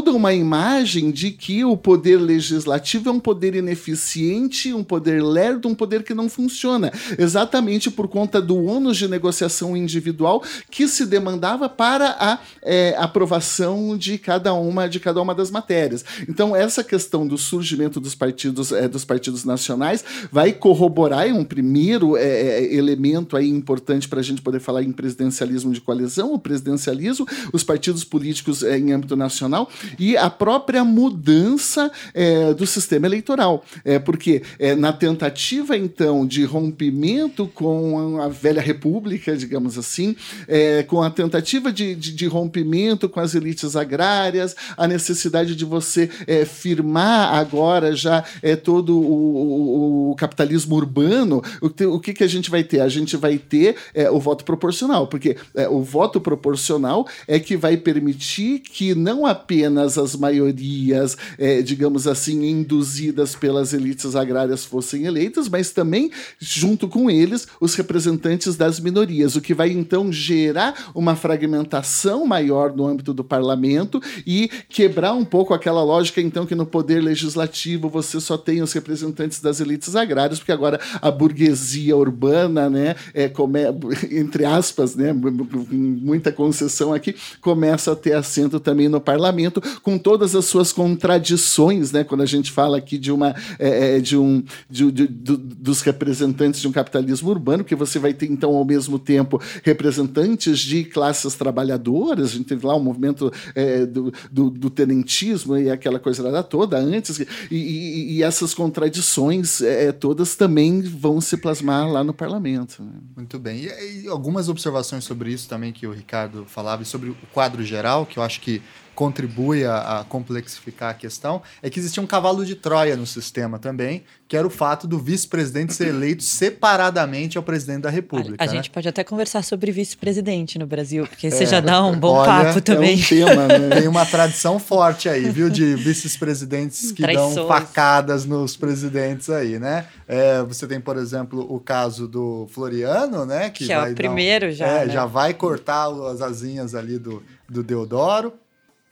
toda 0.08 0.18
uma 0.18 0.34
imagem 0.34 1.12
de 1.12 1.32
que 1.32 1.66
o 1.66 1.76
poder 1.76 2.16
legislativo 2.16 3.10
é 3.10 3.12
um 3.12 3.20
poder 3.20 3.56
ineficiente, 3.56 4.74
um 4.74 4.82
poder 4.82 5.22
lerdo, 5.22 5.68
um 5.68 5.76
poder 5.76 6.02
que 6.04 6.14
não 6.14 6.30
funciona. 6.30 6.94
Exatamente 7.18 7.92
por 7.92 8.08
conta 8.08 8.42
do 8.42 8.64
ônus 8.64 8.96
de 8.96 9.06
negociação 9.06 9.76
individual 9.76 10.42
que 10.72 10.88
se 10.88 11.06
demandava 11.06 11.68
para 11.68 12.16
a 12.20 12.40
é, 12.62 12.96
aprovação 12.98 13.98
de 13.98 14.18
cada 14.18 14.54
uma 14.54 14.88
de 14.88 14.98
cada 14.98 15.22
uma 15.22 15.36
das 15.36 15.52
matérias. 15.52 16.06
Então, 16.30 16.56
essa 16.56 16.86
questão 16.86 17.28
do 17.28 17.38
surgimento 17.38 18.00
dos 18.00 18.16
partidos, 18.16 18.72
é, 18.72 18.88
dos 18.88 19.04
partidos 19.04 19.44
nacionais 19.44 20.06
vai 20.32 20.54
corroborar 20.54 21.28
um 21.28 21.44
primeiro 21.44 22.16
é, 22.16 22.24
é 22.24 22.74
elemento 22.76 23.36
aí 23.36 23.50
importante 23.50 24.08
para 24.08 24.22
a 24.22 24.24
gente 24.24 24.42
poder 24.42 24.62
falar 24.62 24.84
em 24.84 24.92
presidencialismo 24.94 25.74
de 25.74 25.82
coalizão, 25.82 26.34
o 26.34 26.40
presidencialismo, 26.40 27.28
os 27.52 27.64
partidos 27.64 28.06
políticos 28.06 28.64
é, 28.64 28.78
em 28.78 28.94
âmbito 28.94 29.18
nacional 29.18 29.70
e 30.00 30.16
a 30.16 30.30
própria 30.30 30.84
mudança 30.84 31.92
é, 32.14 32.54
do 32.54 32.66
sistema 32.66 33.08
eleitoral. 33.08 33.64
É, 33.84 34.00
porque 34.00 34.42
é, 34.60 34.76
na 34.76 34.94
tentativa, 34.94 35.78
então, 35.78 36.26
de 36.26 36.44
rompimento 36.44 37.48
com 37.48 38.20
a 38.22 38.28
velha 38.28 38.62
república, 38.62 39.36
digamos 39.36 39.78
assim, 39.78 40.16
é, 40.48 40.84
com 40.84 41.02
a 41.02 41.10
tentativa 41.10 41.72
de, 41.72 41.96
de, 41.96 42.14
de, 42.14 42.28
rompimento 42.28 43.10
com 43.10 43.20
as 43.20 43.36
elites 43.36 43.76
agrárias, 43.76 44.56
a 44.76 44.88
necessidade 44.88 45.56
de 45.56 45.66
você 45.66 46.10
é, 46.26 46.46
firmar 46.46 47.34
agora 47.36 47.96
já 47.96 48.24
é, 48.42 48.56
todo 48.56 49.00
o, 49.00 50.12
o, 50.12 50.12
o 50.12 50.16
capitalismo 50.16 50.76
urbano, 50.76 51.42
o, 51.62 51.70
que, 51.70 51.86
o 51.86 52.00
que, 52.00 52.14
que 52.14 52.24
a 52.24 52.28
gente 52.28 52.50
vai 52.50 52.64
ter? 52.64 52.82
A 52.82 52.90
gente 52.90 53.16
vai 53.18 53.38
ter 53.38 53.76
é, 53.94 54.10
o 54.10 54.20
voto 54.20 54.44
proporcional, 54.44 55.08
porque 55.08 55.38
é, 55.56 55.68
o 55.68 55.82
voto 55.82 56.20
proporcional 56.20 57.08
é 57.28 57.40
que 57.40 57.56
vai 57.56 57.78
permitir 57.78 58.60
que 58.60 58.94
não 58.94 59.26
apenas 59.26 59.77
as 59.78 60.16
maiorias, 60.16 61.18
é, 61.38 61.62
digamos 61.62 62.08
assim, 62.08 62.46
induzidas 62.46 63.36
pelas 63.36 63.74
elites 63.74 64.16
agrárias 64.16 64.66
fossem 64.66 65.06
eleitas, 65.06 65.50
mas 65.50 65.72
também, 65.72 66.12
junto 66.40 66.88
com 66.88 67.10
eles, 67.10 67.48
os 67.60 67.76
representantes 67.76 68.56
das 68.56 68.80
minorias, 68.80 69.36
o 69.36 69.42
que 69.42 69.54
vai 69.54 69.72
então 69.72 70.12
gerar 70.12 70.92
uma 70.94 71.16
fragmentação 71.16 72.26
maior 72.26 72.76
no 72.76 72.86
âmbito 72.86 73.14
do 73.14 73.24
parlamento 73.24 74.02
e 74.26 74.50
quebrar 74.70 75.14
um 75.14 75.26
pouco 75.26 75.54
aquela 75.54 75.84
lógica, 75.84 76.22
então, 76.22 76.46
que 76.46 76.56
no 76.56 76.66
poder 76.66 77.02
legislativo 77.02 77.90
você 77.90 78.20
só 78.20 78.38
tem 78.38 78.62
os 78.62 78.74
representantes 78.74 79.40
das 79.40 79.60
elites 79.60 79.96
agrárias, 79.96 80.40
porque 80.40 80.52
agora 80.52 80.80
a 81.02 81.12
burguesia 81.12 81.96
urbana, 81.96 82.70
né, 82.70 82.96
é, 83.14 83.28
come, 83.28 83.60
entre 84.12 84.46
aspas, 84.46 84.96
né, 84.96 85.14
muita 85.14 86.32
concessão 86.32 86.94
aqui, 86.94 87.16
começa 87.42 87.92
a 87.92 87.96
ter 87.96 88.14
assento 88.14 88.60
também 88.60 88.88
no 88.88 89.00
parlamento, 89.00 89.62
com 89.82 89.98
todas 89.98 90.36
as 90.36 90.46
suas 90.46 90.72
contradições, 90.72 91.92
né? 91.92 92.04
Quando 92.04 92.22
a 92.22 92.26
gente 92.26 92.52
fala 92.52 92.78
aqui 92.78 92.98
de 92.98 93.12
uma 93.12 93.36
é, 93.60 93.98
é, 93.98 94.00
de 94.00 94.18
um 94.18 94.44
de, 94.70 94.92
de, 94.92 95.08
de, 95.08 95.38
dos 95.38 95.82
representantes 95.82 96.62
de 96.62 96.68
um 96.68 96.72
capitalismo 96.72 97.30
urbano, 97.30 97.64
que 97.64 97.76
você 97.76 98.00
vai 98.00 98.14
ter 98.14 98.28
então 98.28 98.56
ao 98.56 98.66
mesmo 98.66 99.00
tempo 99.00 99.42
representantes 99.64 100.60
de 100.60 100.84
classes 100.84 101.36
trabalhadoras. 101.36 102.32
A 102.32 102.34
gente 102.34 102.46
teve 102.46 102.66
lá 102.66 102.76
o 102.76 102.80
um 102.80 102.84
movimento 102.84 103.32
é, 103.56 103.86
do, 103.86 104.14
do, 104.32 104.50
do, 104.50 104.70
tenentismo 104.70 105.58
e 105.58 105.70
aquela 105.70 106.00
coisa 106.00 106.28
toda 106.44 106.78
antes, 106.78 107.20
e, 107.20 107.28
e, 107.52 108.14
e 108.16 108.24
essas 108.24 108.54
contradições 108.54 109.62
é, 109.62 109.92
todas 109.92 110.36
também 110.36 110.82
vão 110.82 111.22
se 111.22 111.38
plasmar 111.38 111.90
lá 111.90 112.04
no 112.04 112.14
parlamento. 112.14 112.84
Né? 112.84 112.92
Muito 113.16 113.40
bem. 113.40 113.66
E, 113.66 114.04
e 114.04 114.08
algumas 114.08 114.50
observações 114.50 115.04
sobre 115.04 115.32
isso 115.32 115.48
também 115.48 115.72
que 115.72 115.88
o 115.88 115.92
Ricardo 115.92 116.46
falava, 116.46 116.84
e 116.84 116.86
sobre 116.86 117.10
o 117.10 117.16
quadro 117.34 117.64
geral, 117.64 118.06
que 118.06 118.18
eu 118.20 118.24
acho 118.24 118.42
que 118.42 118.62
contribui 118.98 119.64
a, 119.64 120.00
a, 120.00 120.04
complexificar 120.06 120.90
a 120.90 120.94
questão, 120.96 121.44
é 121.62 121.70
que 121.70 121.80
existia 121.80 122.02
um 122.02 122.08
cavalo 122.08 122.44
de 122.44 122.56
Troia 122.56 122.98
no 122.98 123.06
sistema 123.06 123.60
também, 123.60 124.04
que 124.28 124.36
era 124.36 124.46
o 124.46 124.50
fato 124.50 124.88
do 124.88 124.98
vice-presidente 124.98 125.72
ser 125.76 125.90
eleito 125.90 126.24
separadamente 126.24 127.38
ao 127.38 127.44
presidente 127.44 127.82
da 127.84 127.92
República. 127.92 128.38
A, 128.40 128.44
a 128.44 128.48
né? 128.48 128.54
gente 128.54 128.72
pode 128.72 128.90
até 128.90 129.04
conversar 129.04 129.44
sobre 129.44 129.72
vice-presidente 129.72 130.58
no 130.58 130.66
Brasil, 130.66 131.06
porque 131.06 131.28
é, 131.28 131.30
você 131.30 131.46
já 131.46 131.60
dá 131.60 131.86
um 131.86 131.96
bom 131.96 132.16
olha, 132.16 132.46
papo 132.46 132.60
também. 132.60 132.94
É 132.94 132.96
um 132.96 133.04
tema, 133.04 133.48
né? 133.48 133.70
Tem 133.82 133.88
uma 133.88 134.04
tradição 134.04 134.58
forte 134.58 135.08
aí, 135.08 135.30
viu, 135.30 135.48
de 135.48 135.76
vice-presidentes 135.76 136.92
que 136.92 137.04
Traições. 137.04 137.36
dão 137.36 137.48
facadas 137.48 138.26
nos 138.26 138.58
presidentes 138.58 139.30
aí, 139.30 139.60
né? 139.60 139.86
É, 140.08 140.42
você 140.42 140.66
tem, 140.66 140.82
por 140.82 140.98
exemplo, 140.98 141.46
o 141.48 141.60
caso 141.60 142.08
do 142.08 142.48
Floriano, 142.50 143.28
né? 143.28 143.52
Que, 143.52 143.68
que 143.68 143.72
é 143.72 143.80
o 143.80 143.94
primeiro 143.94 144.48
um, 144.48 144.52
já. 144.52 144.66
É, 144.66 144.86
né? 144.88 144.92
já 144.92 145.06
vai 145.06 145.36
cortar 145.36 145.88
as 146.12 146.20
asinhas 146.20 146.74
ali 146.74 146.98
do, 146.98 147.22
do 147.48 147.62
Deodoro. 147.62 148.34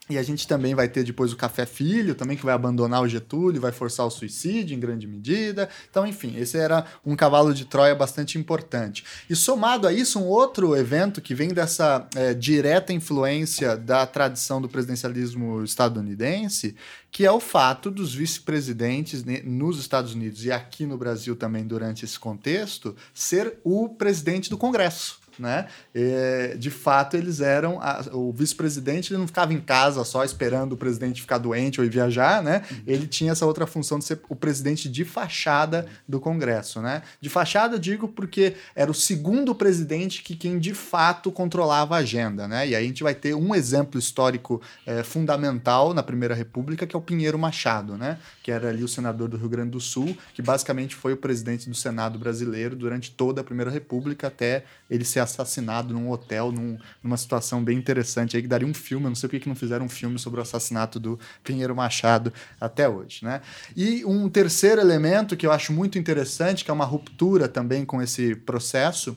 E 0.08 0.16
a 0.16 0.22
gente 0.22 0.46
também 0.46 0.74
vai 0.74 0.88
ter 0.88 1.02
depois 1.02 1.32
o 1.32 1.36
Café 1.36 1.66
Filho, 1.66 2.14
também 2.14 2.36
que 2.36 2.44
vai 2.44 2.54
abandonar 2.54 3.02
o 3.02 3.08
Getúlio, 3.08 3.60
vai 3.60 3.72
forçar 3.72 4.06
o 4.06 4.10
suicídio 4.10 4.76
em 4.76 4.78
grande 4.78 5.06
medida. 5.06 5.68
Então, 5.90 6.06
enfim, 6.06 6.36
esse 6.38 6.56
era 6.56 6.86
um 7.04 7.16
cavalo 7.16 7.52
de 7.52 7.64
Troia 7.64 7.94
bastante 7.94 8.38
importante. 8.38 9.04
E 9.28 9.34
somado 9.34 9.86
a 9.86 9.92
isso, 9.92 10.20
um 10.20 10.26
outro 10.26 10.76
evento 10.76 11.20
que 11.20 11.34
vem 11.34 11.48
dessa 11.48 12.06
é, 12.14 12.34
direta 12.34 12.92
influência 12.92 13.76
da 13.76 14.06
tradição 14.06 14.60
do 14.60 14.68
presidencialismo 14.68 15.64
estadunidense, 15.64 16.76
que 17.10 17.26
é 17.26 17.32
o 17.32 17.40
fato 17.40 17.90
dos 17.90 18.14
vice-presidentes 18.14 19.24
nos 19.44 19.80
Estados 19.80 20.14
Unidos 20.14 20.44
e 20.44 20.52
aqui 20.52 20.86
no 20.86 20.96
Brasil 20.96 21.34
também 21.34 21.66
durante 21.66 22.04
esse 22.04 22.18
contexto 22.18 22.94
ser 23.12 23.58
o 23.64 23.88
presidente 23.88 24.50
do 24.50 24.58
Congresso 24.58 25.25
né? 25.38 25.66
E, 25.94 26.56
de 26.56 26.70
fato, 26.70 27.16
eles 27.16 27.40
eram. 27.40 27.80
A, 27.80 28.04
o 28.12 28.32
vice-presidente 28.32 29.12
ele 29.12 29.18
não 29.18 29.26
ficava 29.26 29.52
em 29.52 29.60
casa 29.60 30.04
só 30.04 30.24
esperando 30.24 30.72
o 30.72 30.76
presidente 30.76 31.20
ficar 31.20 31.38
doente 31.38 31.80
ou 31.80 31.86
ir 31.86 31.90
viajar, 31.90 32.42
né? 32.42 32.62
Uhum. 32.70 32.78
Ele 32.86 33.06
tinha 33.06 33.32
essa 33.32 33.46
outra 33.46 33.66
função 33.66 33.98
de 33.98 34.04
ser 34.04 34.20
o 34.28 34.36
presidente 34.36 34.88
de 34.88 35.04
fachada 35.04 35.86
do 36.08 36.20
Congresso, 36.20 36.80
né? 36.80 37.02
De 37.20 37.28
fachada, 37.28 37.78
digo, 37.78 38.08
porque 38.08 38.54
era 38.74 38.90
o 38.90 38.94
segundo 38.94 39.54
presidente 39.54 40.22
que 40.22 40.36
quem 40.36 40.58
de 40.58 40.74
fato 40.74 41.30
controlava 41.30 41.96
a 41.96 41.98
agenda, 41.98 42.48
né? 42.48 42.68
E 42.68 42.74
aí 42.74 42.84
a 42.84 42.86
gente 42.86 43.02
vai 43.02 43.14
ter 43.14 43.34
um 43.34 43.54
exemplo 43.54 43.98
histórico 43.98 44.60
é, 44.86 45.02
fundamental 45.02 45.92
na 45.92 46.02
Primeira 46.02 46.34
República, 46.34 46.86
que 46.86 46.94
é 46.94 46.98
o 46.98 47.02
Pinheiro 47.02 47.38
Machado, 47.38 47.96
né? 47.96 48.18
Que 48.42 48.50
era 48.50 48.68
ali 48.68 48.82
o 48.82 48.88
senador 48.88 49.28
do 49.28 49.36
Rio 49.36 49.48
Grande 49.48 49.70
do 49.70 49.80
Sul, 49.80 50.16
que 50.34 50.42
basicamente 50.42 50.94
foi 50.94 51.12
o 51.12 51.16
presidente 51.16 51.68
do 51.68 51.74
Senado 51.74 52.18
brasileiro 52.18 52.76
durante 52.76 53.10
toda 53.10 53.40
a 53.40 53.44
Primeira 53.44 53.70
República 53.70 54.26
até 54.28 54.64
ele 54.90 55.04
ser 55.04 55.20
assassinado 55.26 55.92
num 55.92 56.10
hotel, 56.10 56.50
num, 56.50 56.78
numa 57.02 57.16
situação 57.16 57.62
bem 57.62 57.76
interessante 57.76 58.36
aí, 58.36 58.42
que 58.42 58.48
daria 58.48 58.66
um 58.66 58.74
filme. 58.74 59.04
Eu 59.06 59.10
não 59.10 59.14
sei 59.14 59.28
por 59.28 59.38
que 59.38 59.48
não 59.48 59.54
fizeram 59.54 59.84
um 59.86 59.88
filme 59.88 60.18
sobre 60.18 60.40
o 60.40 60.42
assassinato 60.42 60.98
do 60.98 61.18
Pinheiro 61.44 61.76
Machado 61.76 62.32
até 62.60 62.88
hoje, 62.88 63.24
né? 63.24 63.40
E 63.76 64.04
um 64.04 64.28
terceiro 64.28 64.80
elemento 64.80 65.36
que 65.36 65.46
eu 65.46 65.52
acho 65.52 65.72
muito 65.72 65.98
interessante, 65.98 66.64
que 66.64 66.70
é 66.70 66.74
uma 66.74 66.84
ruptura 66.84 67.48
também 67.48 67.84
com 67.84 68.00
esse 68.00 68.34
processo, 68.34 69.16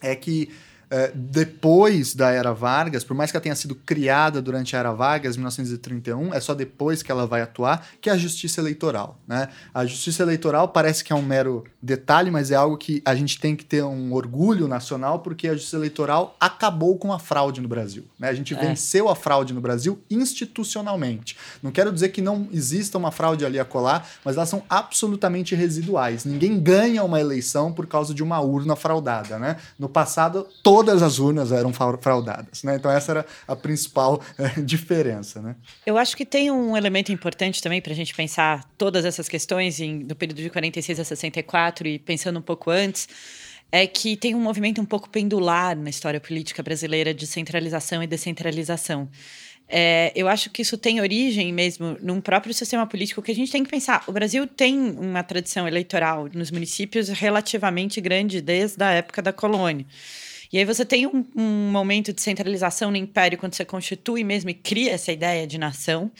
é 0.00 0.16
que 0.16 0.50
é, 0.92 1.10
depois 1.14 2.14
da 2.14 2.30
Era 2.30 2.52
Vargas, 2.52 3.02
por 3.02 3.14
mais 3.14 3.30
que 3.30 3.36
ela 3.38 3.42
tenha 3.42 3.56
sido 3.56 3.74
criada 3.74 4.42
durante 4.42 4.76
a 4.76 4.78
Era 4.78 4.92
Vargas, 4.92 5.38
1931, 5.38 6.34
é 6.34 6.38
só 6.38 6.52
depois 6.52 7.02
que 7.02 7.10
ela 7.10 7.26
vai 7.26 7.40
atuar, 7.40 7.86
que 7.98 8.10
é 8.10 8.12
a 8.12 8.16
justiça 8.18 8.60
eleitoral. 8.60 9.18
Né? 9.26 9.48
A 9.72 9.86
justiça 9.86 10.22
eleitoral 10.22 10.68
parece 10.68 11.02
que 11.02 11.10
é 11.10 11.16
um 11.16 11.22
mero 11.22 11.64
detalhe, 11.80 12.30
mas 12.30 12.50
é 12.50 12.56
algo 12.56 12.76
que 12.76 13.00
a 13.06 13.14
gente 13.14 13.40
tem 13.40 13.56
que 13.56 13.64
ter 13.64 13.82
um 13.82 14.12
orgulho 14.12 14.68
nacional, 14.68 15.20
porque 15.20 15.48
a 15.48 15.54
justiça 15.54 15.76
eleitoral 15.76 16.36
acabou 16.38 16.98
com 16.98 17.10
a 17.10 17.18
fraude 17.18 17.62
no 17.62 17.68
Brasil. 17.68 18.04
Né? 18.18 18.28
A 18.28 18.34
gente 18.34 18.52
é. 18.52 18.58
venceu 18.58 19.08
a 19.08 19.16
fraude 19.16 19.54
no 19.54 19.62
Brasil 19.62 19.98
institucionalmente. 20.10 21.38
Não 21.62 21.72
quero 21.72 21.90
dizer 21.90 22.10
que 22.10 22.20
não 22.20 22.48
exista 22.52 22.98
uma 22.98 23.10
fraude 23.10 23.46
ali 23.46 23.58
a 23.58 23.64
colar, 23.64 24.06
mas 24.22 24.36
elas 24.36 24.50
são 24.50 24.62
absolutamente 24.68 25.54
residuais. 25.54 26.26
Ninguém 26.26 26.60
ganha 26.60 27.02
uma 27.02 27.18
eleição 27.18 27.72
por 27.72 27.86
causa 27.86 28.12
de 28.12 28.22
uma 28.22 28.40
urna 28.40 28.76
fraudada. 28.76 29.38
Né? 29.38 29.56
No 29.78 29.88
passado, 29.88 30.46
todo 30.62 30.81
todas 30.84 31.02
as 31.02 31.18
urnas 31.18 31.52
eram 31.52 31.72
fraudadas. 31.72 32.62
Né? 32.64 32.76
Então, 32.76 32.90
essa 32.90 33.12
era 33.12 33.26
a 33.46 33.54
principal 33.54 34.20
é, 34.36 34.60
diferença. 34.62 35.40
Né? 35.40 35.54
Eu 35.86 35.96
acho 35.96 36.16
que 36.16 36.26
tem 36.26 36.50
um 36.50 36.76
elemento 36.76 37.12
importante 37.12 37.62
também 37.62 37.80
para 37.80 37.92
a 37.92 37.96
gente 37.96 38.14
pensar 38.14 38.64
todas 38.76 39.04
essas 39.04 39.28
questões 39.28 39.80
em, 39.80 40.00
do 40.00 40.16
período 40.16 40.42
de 40.42 40.50
46 40.50 40.98
a 41.00 41.04
64 41.04 41.86
e 41.86 41.98
pensando 41.98 42.38
um 42.38 42.42
pouco 42.42 42.70
antes 42.70 43.08
é 43.70 43.86
que 43.86 44.16
tem 44.16 44.34
um 44.34 44.40
movimento 44.40 44.82
um 44.82 44.84
pouco 44.84 45.08
pendular 45.08 45.74
na 45.74 45.88
história 45.88 46.20
política 46.20 46.62
brasileira 46.62 47.14
de 47.14 47.26
centralização 47.26 48.02
e 48.02 48.06
descentralização. 48.06 49.08
É, 49.66 50.12
eu 50.14 50.28
acho 50.28 50.50
que 50.50 50.60
isso 50.60 50.76
tem 50.76 51.00
origem 51.00 51.50
mesmo 51.50 51.96
num 52.02 52.20
próprio 52.20 52.52
sistema 52.52 52.86
político 52.86 53.22
que 53.22 53.30
a 53.30 53.34
gente 53.34 53.50
tem 53.50 53.64
que 53.64 53.70
pensar. 53.70 54.04
O 54.06 54.12
Brasil 54.12 54.46
tem 54.46 54.78
uma 54.78 55.22
tradição 55.22 55.66
eleitoral 55.66 56.28
nos 56.34 56.50
municípios 56.50 57.08
relativamente 57.08 57.98
grande 57.98 58.42
desde 58.42 58.82
a 58.84 58.90
época 58.90 59.22
da 59.22 59.32
colônia. 59.32 59.86
E 60.52 60.58
aí 60.58 60.64
você 60.64 60.84
tem 60.84 61.06
um, 61.06 61.24
um 61.34 61.70
momento 61.70 62.12
de 62.12 62.20
centralização 62.20 62.90
no 62.90 62.96
império 62.96 63.38
quando 63.38 63.54
você 63.54 63.64
constitui 63.64 64.22
mesmo 64.22 64.50
e 64.50 64.54
cria 64.54 64.92
essa 64.92 65.10
ideia 65.10 65.46
de 65.46 65.56
nação. 65.56 66.10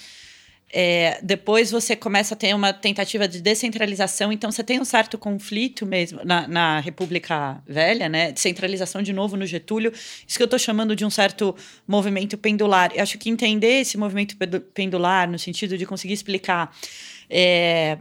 É, 0.75 1.21
depois 1.23 1.71
você 1.71 1.95
começa 1.95 2.33
a 2.33 2.37
ter 2.37 2.55
uma 2.55 2.73
tentativa 2.73 3.29
de 3.29 3.43
descentralização, 3.43 4.33
então 4.33 4.51
você 4.51 4.65
tem 4.65 4.81
um 4.81 4.87
certo 4.87 5.19
conflito 5.19 5.85
mesmo 5.85 6.21
na, 6.25 6.49
na 6.49 6.81
República 6.81 7.63
Velha, 7.67 8.09
né? 8.09 8.33
Centralização 8.35 9.03
de 9.03 9.13
novo 9.13 9.37
no 9.37 9.45
Getúlio. 9.45 9.93
Isso 9.93 10.39
que 10.39 10.43
eu 10.43 10.47
estou 10.47 10.59
chamando 10.59 10.97
de 10.97 11.05
um 11.05 11.11
certo 11.11 11.55
movimento 11.87 12.39
pendular. 12.39 12.91
Eu 12.95 13.03
acho 13.03 13.19
que 13.19 13.29
entender 13.29 13.81
esse 13.83 13.99
movimento 13.99 14.35
pendular, 14.73 15.29
no 15.29 15.39
sentido 15.39 15.77
de 15.77 15.85
conseguir 15.85 16.15
explicar 16.15 16.75
é, 17.29 17.99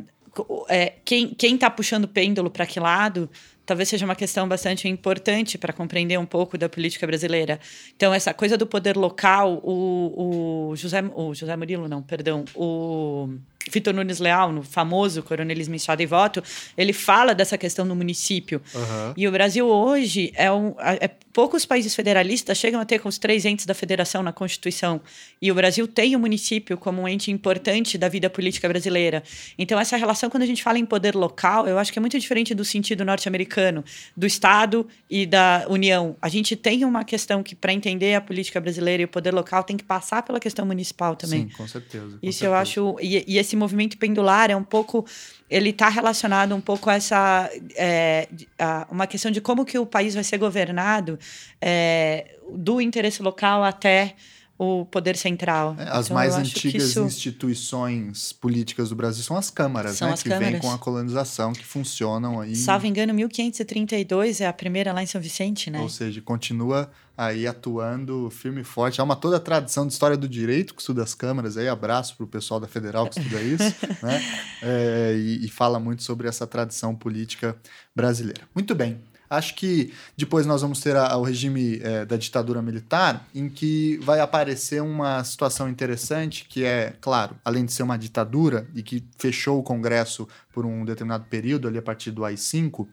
é, 0.70 0.94
quem 1.04 1.36
está 1.41 1.70
puxando 1.70 2.06
o 2.06 2.08
pêndulo 2.08 2.50
para 2.50 2.65
que 2.65 2.80
lado, 2.80 3.30
talvez 3.65 3.89
seja 3.89 4.06
uma 4.06 4.15
questão 4.15 4.47
bastante 4.47 4.88
importante 4.88 5.58
para 5.58 5.74
compreender 5.74 6.17
um 6.17 6.26
pouco 6.26 6.58
da 6.58 6.67
política 6.67 7.06
brasileira. 7.06 7.60
Então, 7.95 8.13
essa 8.13 8.34
coisa 8.34 8.58
do 8.58 8.65
poder 8.65 8.97
local, 8.97 9.62
o, 9.63 10.69
o 10.71 10.76
José, 10.76 11.04
o 11.15 11.34
José 11.34 11.56
Murilo, 11.56 11.88
não, 11.88 12.02
perdão, 12.02 12.45
o 12.56 13.30
Vitor 13.69 13.93
Nunes 13.93 14.19
Leal, 14.19 14.52
no 14.52 14.63
famoso 14.63 15.21
Coronelismo 15.21 15.76
Estado 15.76 16.02
e 16.02 16.06
Voto, 16.06 16.43
ele 16.78 16.93
fala 16.93 17.36
dessa 17.36 17.58
questão 17.58 17.88
do 17.88 17.95
município. 17.95 18.62
Uhum. 18.74 19.13
E 19.15 19.28
o 19.28 19.32
Brasil 19.32 19.67
hoje 19.67 20.32
é 20.36 20.52
um. 20.52 20.76
É, 20.80 21.10
poucos 21.34 21.65
países 21.65 21.96
federalistas 21.96 22.58
chegam 22.58 22.80
a 22.80 22.86
ter 22.86 23.00
com 23.00 23.10
os 23.10 23.17
três 23.17 23.46
entes 23.46 23.65
da 23.65 23.74
federação 23.74 24.22
na 24.22 24.32
Constituição. 24.32 25.02
E 25.41 25.52
o 25.52 25.56
Brasil 25.56 25.88
tem 25.88 26.15
o 26.15 26.20
município 26.20 26.78
como 26.78 27.02
um 27.02 27.08
ente 27.08 27.32
importante 27.32 27.98
da 27.98 28.08
vida 28.08 28.30
política 28.30 28.67
brasileira. 28.67 29.24
Então, 29.58 29.80
essa 29.80 29.98
relação, 29.98 30.30
quando 30.30 30.44
a 30.44 30.46
gente 30.46 30.63
fala 30.63 30.78
em 30.78 30.86
poder 30.86 31.15
local, 31.15 31.67
eu 31.67 31.78
acho 31.78 31.91
que 31.91 32.00
é 32.00 32.02
muito 32.02 32.20
diferente 32.20 32.54
do 32.54 32.65
sentido 32.65 33.04
norte-americano, 33.06 33.84
do 34.15 34.26
Estado 34.26 34.88
e 35.10 35.26
da 35.26 35.65
União. 35.70 36.15
A 36.22 36.30
gente 36.30 36.56
tem 36.56 36.86
uma 36.86 37.04
questão 37.04 37.41
que, 37.41 37.56
para 37.56 37.74
entender 37.74 38.15
a 38.15 38.22
política 38.22 38.60
brasileira 38.60 39.02
e 39.02 39.06
o 39.06 39.10
poder 39.10 39.34
local, 39.34 39.63
tem 39.63 39.78
que 39.78 39.84
passar 39.84 40.24
pela 40.24 40.39
questão 40.39 40.65
municipal 40.65 41.15
também. 41.15 41.50
Sim, 41.50 41.56
com 41.56 41.67
certeza. 41.67 42.17
Com 42.17 42.28
Isso 42.28 42.39
certeza. 42.39 42.46
eu 42.46 42.54
acho. 42.54 42.98
E, 43.02 43.24
e 43.28 43.38
esse 43.38 43.56
movimento 43.56 43.98
pendular 43.98 44.52
é 44.52 44.56
um 44.56 44.63
pouco 44.63 45.06
ele 45.52 45.72
está 45.72 45.89
relacionado 45.89 46.56
um 46.56 46.62
pouco 46.62 46.89
a 46.89 46.94
essa 46.94 47.50
é, 47.76 48.30
a 48.58 48.88
uma 48.89 49.06
questão 49.06 49.30
de 49.30 49.41
como 49.41 49.65
que 49.65 49.78
o 49.78 49.86
país 49.86 50.15
vai 50.15 50.24
ser 50.24 50.38
governado 50.38 51.20
é, 51.62 52.38
do 52.53 52.81
interesse 52.81 53.21
local 53.21 53.63
até 53.63 54.15
o 54.63 54.86
poder 54.86 55.17
central. 55.17 55.75
É, 55.79 55.89
as 55.89 56.05
então, 56.05 56.15
mais 56.15 56.36
antigas 56.36 56.89
isso... 56.89 57.01
instituições 57.01 58.31
políticas 58.31 58.89
do 58.89 58.95
Brasil 58.95 59.23
são 59.23 59.36
as 59.36 59.49
câmaras, 59.49 59.97
são 59.97 60.07
né? 60.07 60.13
As 60.13 60.21
que 60.21 60.29
câmaras. 60.29 60.51
vêm 60.51 60.62
com 60.62 60.71
a 60.71 60.77
colonização, 60.77 61.51
que 61.51 61.65
funcionam 61.65 62.39
aí. 62.39 62.55
Salvo 62.55 62.86
engano, 62.86 63.12
1532 63.12 64.39
é 64.39 64.45
a 64.45 64.53
primeira 64.53 64.93
lá 64.93 65.01
em 65.01 65.07
São 65.07 65.19
Vicente, 65.19 65.71
né? 65.71 65.79
Ou 65.79 65.89
seja, 65.89 66.21
continua 66.21 66.91
aí 67.17 67.47
atuando 67.47 68.29
firme 68.29 68.62
e 68.62 68.63
forte. 68.63 69.01
Há 69.01 69.03
uma 69.03 69.15
toda 69.15 69.38
a 69.38 69.39
tradição 69.39 69.88
de 69.88 69.93
história 69.93 70.15
do 70.15 70.29
direito 70.29 70.75
que 70.75 70.81
estuda 70.81 71.01
as 71.01 71.15
câmaras, 71.15 71.57
aí 71.57 71.67
abraço 71.67 72.15
para 72.15 72.25
o 72.25 72.27
pessoal 72.27 72.60
da 72.60 72.67
Federal 72.67 73.07
que 73.07 73.19
estuda 73.19 73.41
isso, 73.41 73.75
né? 74.05 74.21
É, 74.62 75.15
e, 75.17 75.43
e 75.43 75.49
fala 75.49 75.79
muito 75.79 76.03
sobre 76.03 76.27
essa 76.27 76.45
tradição 76.45 76.95
política 76.95 77.57
brasileira. 77.95 78.41
Muito 78.53 78.75
bem. 78.75 78.99
Acho 79.32 79.56
que 79.56 79.94
depois 80.17 80.46
nós 80.46 80.62
vamos 80.62 80.82
ter 80.82 80.94
a, 80.94 81.15
o 81.15 81.24
regime 81.24 81.80
é, 81.82 82.06
da 82.06 82.17
ditadura 82.17 82.62
militar, 82.62 83.26
em 83.34 83.48
que 83.48 83.98
vai 84.04 84.20
aparecer 84.20 84.82
uma 84.82 85.24
situação 85.24 85.70
interessante, 85.70 86.46
que 86.50 86.65
é, 86.65 86.94
claro, 87.00 87.38
além 87.46 87.63
de 87.63 87.72
ser 87.72 87.84
uma 87.84 87.98
ditadura 87.98 88.67
e 88.76 88.84
que 88.84 89.02
fechou 89.17 89.58
o 89.58 89.63
Congresso 89.63 90.28
por 90.52 90.65
um 90.65 90.84
determinado 90.84 91.24
período, 91.30 91.65
ali 91.65 91.78
a 91.78 91.82
partir 91.82 92.12
do 92.12 92.26
AI-5, 92.26 92.86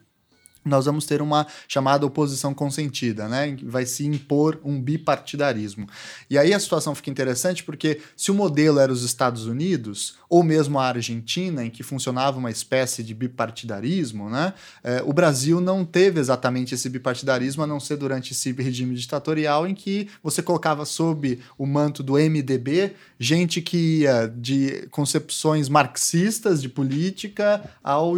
nós 0.69 0.87
vamos 0.87 1.07
ter 1.07 1.23
uma 1.23 1.47
chamada 1.67 2.07
oposição 2.07 2.53
consentida, 2.55 3.29
né? 3.29 3.57
Vai 3.63 3.87
se 3.87 4.07
impor 4.07 4.61
um 4.65 4.81
bipartidarismo. 4.81 5.87
E 6.29 6.39
aí 6.39 6.53
a 6.53 6.61
situação 6.61 6.95
fica 6.95 7.11
interessante 7.11 7.65
porque 7.65 8.01
se 8.17 8.31
o 8.31 8.35
modelo 8.35 8.79
era 8.79 8.93
os 8.93 9.03
Estados 9.03 9.47
Unidos, 9.47 10.17
ou 10.29 10.43
mesmo 10.43 10.79
a 10.79 10.87
Argentina, 10.87 11.65
em 11.65 11.71
que 11.71 11.83
funcionava 11.83 12.39
uma 12.39 12.51
espécie 12.51 13.03
de 13.03 13.15
bipartidarismo, 13.15 14.29
né? 14.29 14.53
É, 14.85 15.03
o 15.05 15.13
Brasil 15.13 15.61
não 15.61 15.85
teve 15.85 16.21
exatamente 16.21 16.75
esse 16.75 16.89
bipartidarismo, 16.89 17.63
a 17.63 17.67
não 17.67 17.81
ser 17.81 17.97
durante 17.97 18.33
esse 18.33 18.53
regime 18.53 18.95
ditatorial 18.95 19.67
em 19.67 19.75
que 19.75 20.09
você 20.23 20.43
colocava 20.43 20.85
sob 20.85 21.39
o 21.57 21.67
manto 21.67 22.03
do 22.03 22.15
MDB 22.15 22.95
gente 23.19 23.61
que 23.61 24.01
ia 24.01 24.27
de 24.27 24.87
concepções 24.91 25.69
marxistas 25.69 26.63
de 26.63 26.69
política 26.69 27.63
ao 27.83 28.17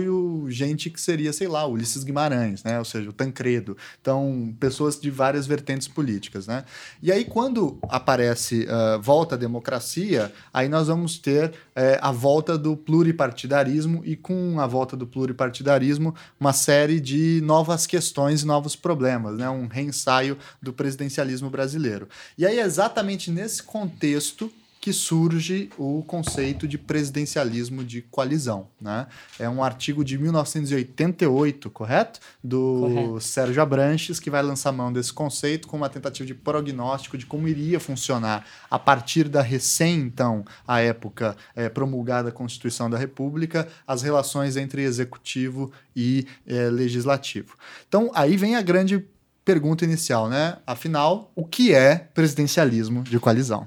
gente 0.49 0.91
que 0.91 1.01
seria, 1.01 1.33
sei 1.33 1.49
lá, 1.49 1.67
Ulisses 1.67 2.05
Guimarães, 2.05 2.40
né? 2.65 2.79
Ou 2.79 2.85
seja, 2.85 3.09
o 3.09 3.13
Tancredo. 3.13 3.77
Então, 4.01 4.55
pessoas 4.59 4.99
de 4.99 5.11
várias 5.11 5.47
vertentes 5.47 5.89
políticas, 5.89 6.47
né? 6.47 6.65
E 7.03 7.11
aí, 7.11 7.25
quando 7.25 7.79
aparece 7.89 8.67
uh, 8.67 9.01
volta 9.01 9.35
à 9.35 9.39
democracia, 9.39 10.33
aí 10.53 10.69
nós 10.69 10.89
vamos 10.89 11.19
ter 11.19 11.51
uh, 11.51 11.53
a 12.01 12.13
volta 12.13 12.57
do 12.57 12.77
pluripartidarismo 12.77 14.03
e 14.05 14.17
com 14.17 14.61
a 14.61 14.67
volta 14.67 14.97
do 14.97 15.07
pluripartidarismo, 15.07 16.15
uma 16.39 16.53
série 16.53 17.01
de 17.01 17.41
novas 17.43 17.87
questões 17.87 18.43
e 18.43 18.47
novos 18.47 18.77
problemas, 18.77 19.37
né? 19.39 19.49
Um 19.49 19.67
reensaio 19.67 20.37
do 20.63 20.73
presidencialismo 20.73 21.51
brasileiro. 21.51 22.09
E 22.37 22.47
aí, 22.47 22.59
exatamente 22.59 23.31
nesse 23.31 23.63
contexto 23.63 24.51
que 24.81 24.95
surge 24.95 25.69
o 25.77 26.03
conceito 26.07 26.67
de 26.67 26.79
presidencialismo 26.79 27.85
de 27.85 28.01
coalizão. 28.01 28.69
Né? 28.81 29.07
É 29.39 29.47
um 29.49 29.63
artigo 29.63 30.03
de 30.03 30.17
1988, 30.17 31.69
correto? 31.69 32.19
Do 32.43 32.81
correto. 32.81 33.21
Sérgio 33.21 33.63
Abranches, 33.63 34.19
que 34.19 34.31
vai 34.31 34.43
lançar 34.43 34.73
mão 34.73 34.91
desse 34.91 35.13
conceito 35.13 35.69
com 35.69 35.77
uma 35.77 35.91
tentativa 35.91 36.27
de 36.27 36.35
prognóstico 36.35 37.19
de 37.19 37.27
como 37.27 37.47
iria 37.47 37.79
funcionar 37.79 38.47
a 38.71 38.79
partir 38.79 39.29
da 39.29 39.43
recém, 39.43 39.99
então, 40.01 40.45
a 40.67 40.81
época 40.81 41.37
é, 41.55 41.69
promulgada 41.69 42.31
a 42.31 42.33
Constituição 42.33 42.89
da 42.89 42.97
República, 42.97 43.69
as 43.87 44.01
relações 44.01 44.57
entre 44.57 44.83
executivo 44.83 45.71
e 45.95 46.27
é, 46.47 46.71
legislativo. 46.71 47.55
Então, 47.87 48.11
aí 48.15 48.35
vem 48.37 48.57
a 48.57 48.63
grande 48.63 49.05
pergunta 49.45 49.85
inicial, 49.85 50.29
né? 50.29 50.57
Afinal, 50.67 51.31
o 51.35 51.45
que 51.45 51.75
é 51.75 51.97
presidencialismo 52.15 53.03
de 53.03 53.19
coalizão? 53.19 53.67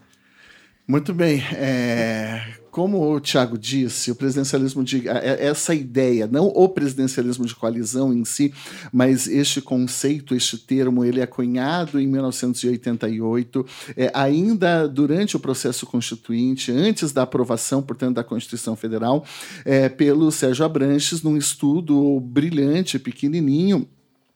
Muito 0.86 1.14
bem. 1.14 1.42
É, 1.54 2.56
como 2.70 3.02
o 3.02 3.20
Tiago 3.20 3.58
disse, 3.58 4.12
o 4.12 4.16
presidencialismo 4.16 4.84
de 4.84 5.08
essa 5.08 5.74
ideia, 5.74 6.28
não 6.28 6.48
o 6.48 6.68
presidencialismo 6.68 7.46
de 7.46 7.56
coalizão 7.56 8.12
em 8.12 8.26
si, 8.26 8.54
mas 8.92 9.26
este 9.26 9.62
conceito, 9.62 10.36
este 10.36 10.58
termo, 10.58 11.06
ele 11.06 11.22
é 11.22 11.26
cunhado 11.26 12.02
em 12.02 12.06
1988, 12.08 13.66
é, 13.96 14.12
ainda 14.14 14.86
durante 14.86 15.38
o 15.38 15.40
processo 15.40 15.86
constituinte, 15.86 16.70
antes 16.70 17.14
da 17.14 17.22
aprovação, 17.22 17.82
portanto, 17.82 18.16
da 18.16 18.24
Constituição 18.24 18.76
Federal, 18.76 19.24
é, 19.64 19.88
pelo 19.88 20.32
Sérgio 20.32 20.66
Abranches, 20.66 21.22
num 21.22 21.38
estudo 21.38 22.20
brilhante, 22.20 23.00
pequenininho 23.00 23.88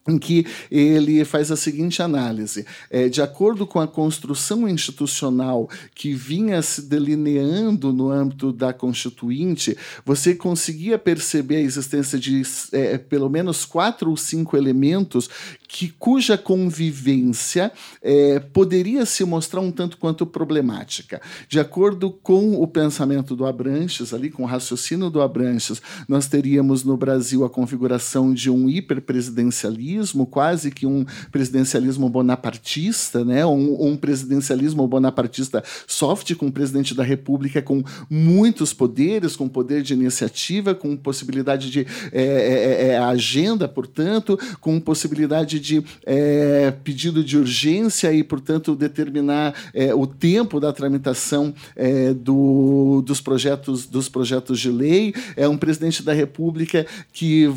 em 0.08 0.18
que 0.18 0.46
ele 0.72 1.24
faz 1.26 1.52
a 1.52 1.56
seguinte 1.56 2.02
análise: 2.02 2.66
é, 2.90 3.10
de 3.10 3.22
acordo 3.22 3.68
com 3.68 3.80
a 3.80 3.88
construção 3.88 4.68
institucional 4.68 5.70
que 5.94 6.14
vinha 6.14 6.62
se 6.62 6.82
delineando 6.82 7.92
no 7.92 8.10
âmbito 8.10 8.52
da 8.52 8.72
Constituinte, 8.74 9.78
você 10.06 10.34
conseguia 10.34 10.98
perceber 10.98 11.58
a 11.58 11.62
existência 11.62 12.18
de 12.18 12.42
é, 12.72 12.98
pelo 12.98 13.30
menos 13.30 13.66
quatro 13.66 14.10
ou 14.10 14.18
cinco 14.18 14.56
elementos 14.56 15.30
que 15.68 15.90
cuja 15.90 16.38
convivência 16.38 17.72
é, 18.02 18.40
poderia 18.40 19.06
se 19.06 19.24
mostrar 19.26 19.62
um 19.62 19.72
tanto 19.72 19.98
quanto 19.98 20.26
problemática. 20.26 21.22
De 21.50 21.60
acordo 21.60 22.12
com 22.12 22.62
o 22.62 22.68
pensamento 22.68 23.36
do 23.36 23.46
Abranches, 23.46 24.14
ali 24.14 24.30
com 24.30 24.44
o 24.44 24.46
raciocínio 24.46 25.10
do 25.10 25.22
Abranches, 25.22 25.82
nós 26.08 26.28
teríamos 26.28 26.84
no 26.84 26.96
Brasil 26.96 27.44
a 27.44 27.50
configuração 27.50 28.34
de 28.34 28.50
um 28.50 28.70
hiperpresidencialismo, 28.70 30.26
quase 30.26 30.72
que 30.72 30.86
um 30.86 31.06
presidencialismo 31.32 32.10
bonapartista, 32.10 33.26
né? 33.26 33.46
um, 33.46 33.90
um 33.90 33.98
presidencialismo 33.98 34.88
bonapartista 34.88 35.64
soft, 35.86 36.34
com 36.36 36.48
o 36.48 36.52
presidente 36.52 36.96
da 36.96 37.04
República 37.04 37.62
com 37.62 37.84
muitos 38.10 38.74
poderes, 38.74 39.36
com 39.36 39.48
poder 39.48 39.82
de 39.82 39.94
iniciativa, 39.94 40.74
com 40.74 40.96
possibilidade 40.96 41.70
de 41.70 41.86
é, 42.12 42.92
é, 42.92 42.98
agenda, 42.98 43.68
portanto, 43.68 44.40
com 44.62 44.80
possibilidade 44.80 45.57
de 45.60 45.84
é, 46.06 46.72
pedido 46.84 47.24
de 47.24 47.38
urgência 47.38 48.12
e, 48.14 48.24
portanto, 48.24 48.76
determinar 48.76 49.54
é, 49.74 49.94
o 49.94 50.06
tempo 50.06 50.60
da 50.60 50.74
tramitação 50.74 51.54
é, 51.76 52.14
do, 52.14 53.02
dos, 53.06 53.22
projetos, 53.22 53.86
dos 53.86 54.10
projetos 54.10 54.60
de 54.60 54.72
lei. 54.72 55.14
É 55.36 55.48
um 55.48 55.58
presidente 55.58 56.04
da 56.04 56.14
República 56.14 56.86
que 57.12 57.52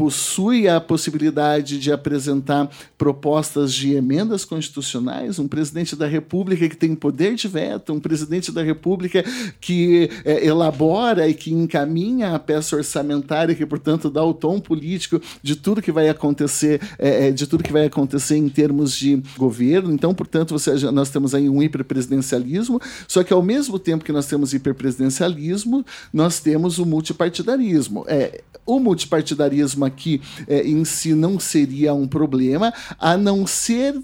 possui 0.00 0.66
a 0.66 0.80
possibilidade 0.80 1.78
de 1.78 1.92
apresentar 1.92 2.70
propostas 2.96 3.74
de 3.74 3.92
emendas 3.92 4.46
constitucionais, 4.46 5.38
um 5.38 5.46
presidente 5.46 5.94
da 5.94 6.06
República 6.06 6.66
que 6.70 6.74
tem 6.74 6.94
poder 6.94 7.34
de 7.34 7.46
veto, 7.46 7.92
um 7.92 8.00
presidente 8.00 8.50
da 8.50 8.62
República 8.62 9.22
que 9.60 10.08
é, 10.24 10.46
elabora 10.46 11.28
e 11.28 11.34
que 11.34 11.52
encaminha 11.52 12.34
a 12.34 12.38
peça 12.38 12.76
orçamentária, 12.76 13.54
que 13.54 13.66
portanto 13.66 14.08
dá 14.08 14.24
o 14.24 14.32
tom 14.32 14.58
político 14.58 15.20
de 15.42 15.54
tudo 15.54 15.82
que 15.82 15.92
vai 15.92 16.08
acontecer, 16.08 16.80
é, 16.98 17.28
é 17.28 17.30
de 17.30 17.46
tudo 17.46 17.62
que 17.62 17.70
vai 17.70 17.84
acontecer 17.84 18.38
em 18.38 18.48
termos 18.48 18.96
de 18.96 19.22
governo. 19.36 19.92
Então, 19.92 20.14
portanto, 20.14 20.58
você, 20.58 20.72
nós 20.90 21.10
temos 21.10 21.34
aí 21.34 21.46
um 21.46 21.62
hiperpresidencialismo, 21.62 22.80
só 23.06 23.22
que 23.22 23.34
ao 23.34 23.42
mesmo 23.42 23.78
tempo 23.78 24.02
que 24.02 24.12
nós 24.12 24.24
temos 24.24 24.54
hiperpresidencialismo, 24.54 25.84
nós 26.10 26.40
temos 26.40 26.78
o 26.78 26.86
multipartidarismo. 26.86 28.06
É, 28.08 28.40
o 28.64 28.78
multipartidarismo 28.78 29.89
aqui 29.90 30.20
é, 30.46 30.62
em 30.66 30.84
si 30.84 31.14
não 31.14 31.38
seria 31.38 31.92
um 31.92 32.08
problema, 32.08 32.72
a 32.98 33.16
não 33.16 33.46
ser 33.46 33.94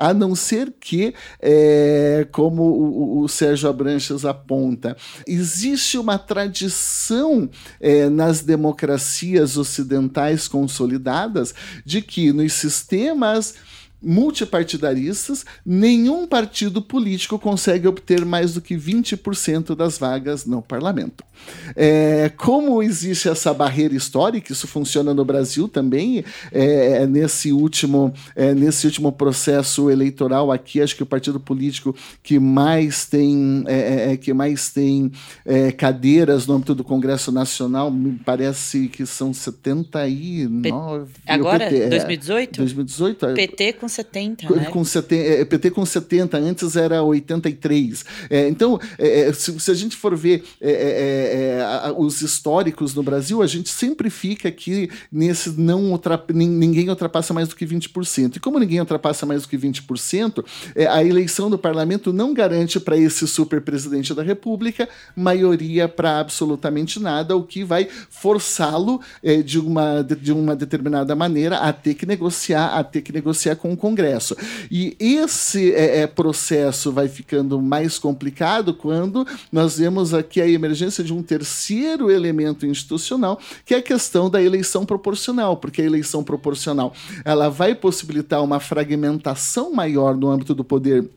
a 0.00 0.14
não 0.14 0.34
ser 0.34 0.72
que, 0.80 1.12
é, 1.42 2.26
como 2.32 2.62
o, 2.62 3.20
o, 3.20 3.28
Sérgio 3.28 3.68
Abranches 3.68 4.24
aponta, 4.24 4.96
existe 5.26 5.98
uma 5.98 6.18
tradição 6.18 7.50
é, 7.78 8.08
nas 8.08 8.40
democracias 8.40 9.58
ocidentais 9.58 10.48
consolidadas 10.48 11.54
de 11.84 12.00
que 12.00 12.32
nos 12.32 12.54
sistemas 12.54 13.56
multipartidaristas, 14.02 15.44
nenhum 15.64 16.26
partido 16.26 16.80
político 16.80 17.38
consegue 17.38 17.86
obter 17.86 18.24
mais 18.24 18.54
do 18.54 18.62
que 18.62 18.74
20% 18.74 19.74
das 19.76 19.98
vagas 19.98 20.46
no 20.46 20.62
parlamento. 20.62 21.22
É, 21.76 22.30
como 22.36 22.82
existe 22.82 23.28
essa 23.28 23.52
barreira 23.52 23.94
histórica, 23.94 24.52
isso 24.52 24.66
funciona 24.66 25.14
no 25.14 25.24
Brasil 25.24 25.68
também, 25.68 26.24
é, 26.52 27.06
nesse, 27.06 27.52
último, 27.52 28.12
é, 28.34 28.54
nesse 28.54 28.86
último 28.86 29.12
processo 29.12 29.90
eleitoral 29.90 30.50
aqui, 30.50 30.80
acho 30.80 30.96
que 30.96 31.02
o 31.02 31.06
partido 31.06 31.38
político 31.38 31.94
que 32.22 32.38
mais 32.38 33.06
tem, 33.06 33.64
é, 33.66 33.74
é, 33.74 34.12
é, 34.12 34.16
que 34.16 34.32
mais 34.32 34.70
tem 34.70 35.12
cadeiras 35.76 36.46
no 36.46 36.54
âmbito 36.54 36.74
do 36.74 36.84
Congresso 36.84 37.32
Nacional, 37.32 37.90
me 37.90 38.12
parece 38.24 38.88
que 38.88 39.06
são 39.06 39.32
79. 39.32 41.12
P 41.12 41.32
Agora, 41.32 41.68
PT, 41.68 41.88
2018? 41.88 42.56
2018? 42.58 43.26
PT 43.34 43.72
com 43.74 43.88
70, 43.88 44.46
com, 44.46 44.54
né? 44.54 44.64
Com 44.66 44.82
PT 45.48 45.70
com 45.70 45.86
70, 45.86 46.38
antes 46.38 46.76
era 46.76 47.02
83. 47.02 48.04
É, 48.28 48.48
então, 48.48 48.78
se, 49.34 49.58
se, 49.58 49.70
a 49.70 49.74
gente 49.74 49.96
for 49.96 50.16
ver 50.16 50.44
é, 50.60 51.29
é, 51.30 51.94
os 51.96 52.22
históricos 52.22 52.94
no 52.94 53.02
Brasil, 53.02 53.42
a 53.42 53.46
gente 53.46 53.68
sempre 53.68 54.10
fica 54.10 54.48
aqui 54.48 54.90
nesse 55.10 55.50
não 55.50 55.90
ultrap, 55.90 56.30
ninguém 56.32 56.88
ultrapassa 56.88 57.32
mais 57.32 57.48
do 57.48 57.56
que 57.56 57.66
20%. 57.66 58.36
E 58.36 58.40
como 58.40 58.58
ninguém 58.58 58.80
ultrapassa 58.80 59.24
mais 59.24 59.42
do 59.42 59.48
que 59.48 59.56
20%, 59.56 60.44
a 60.90 61.04
eleição 61.04 61.48
do 61.48 61.58
parlamento 61.58 62.12
não 62.12 62.34
garante 62.34 62.78
para 62.80 62.96
esse 62.96 63.26
super 63.26 63.60
presidente 63.60 64.14
da 64.14 64.22
República 64.22 64.88
maioria 65.14 65.88
para 65.88 66.18
absolutamente 66.18 67.00
nada, 67.00 67.36
o 67.36 67.42
que 67.42 67.64
vai 67.64 67.88
forçá-lo 68.08 69.00
de, 69.44 69.58
uma, 69.58 70.02
de 70.02 70.32
uma 70.32 70.56
determinada 70.56 71.14
maneira 71.14 71.58
a 71.58 71.72
ter 71.72 71.94
que 71.94 72.06
negociar, 72.06 72.68
a 72.78 72.84
ter 72.84 73.02
que 73.02 73.12
negociar 73.12 73.56
com 73.56 73.72
o 73.72 73.76
Congresso. 73.76 74.36
E 74.70 74.96
esse 74.98 75.72
é, 75.72 76.00
é, 76.00 76.06
processo 76.06 76.92
vai 76.92 77.08
ficando 77.08 77.60
mais 77.60 77.98
complicado 77.98 78.74
quando 78.74 79.26
nós 79.50 79.78
vemos 79.78 80.14
aqui 80.14 80.40
a 80.40 80.48
emergência 80.48 81.02
de 81.02 81.12
um 81.12 81.19
terceiro 81.22 82.10
elemento 82.10 82.66
institucional, 82.66 83.38
que 83.64 83.74
é 83.74 83.78
a 83.78 83.82
questão 83.82 84.28
da 84.30 84.42
eleição 84.42 84.84
proporcional, 84.84 85.56
porque 85.56 85.82
a 85.82 85.84
eleição 85.84 86.22
proporcional 86.22 86.92
ela 87.24 87.48
vai 87.48 87.74
possibilitar 87.74 88.42
uma 88.42 88.60
fragmentação 88.60 89.72
maior 89.72 90.16
no 90.16 90.28
âmbito 90.28 90.54
do 90.54 90.64
poder 90.64 91.08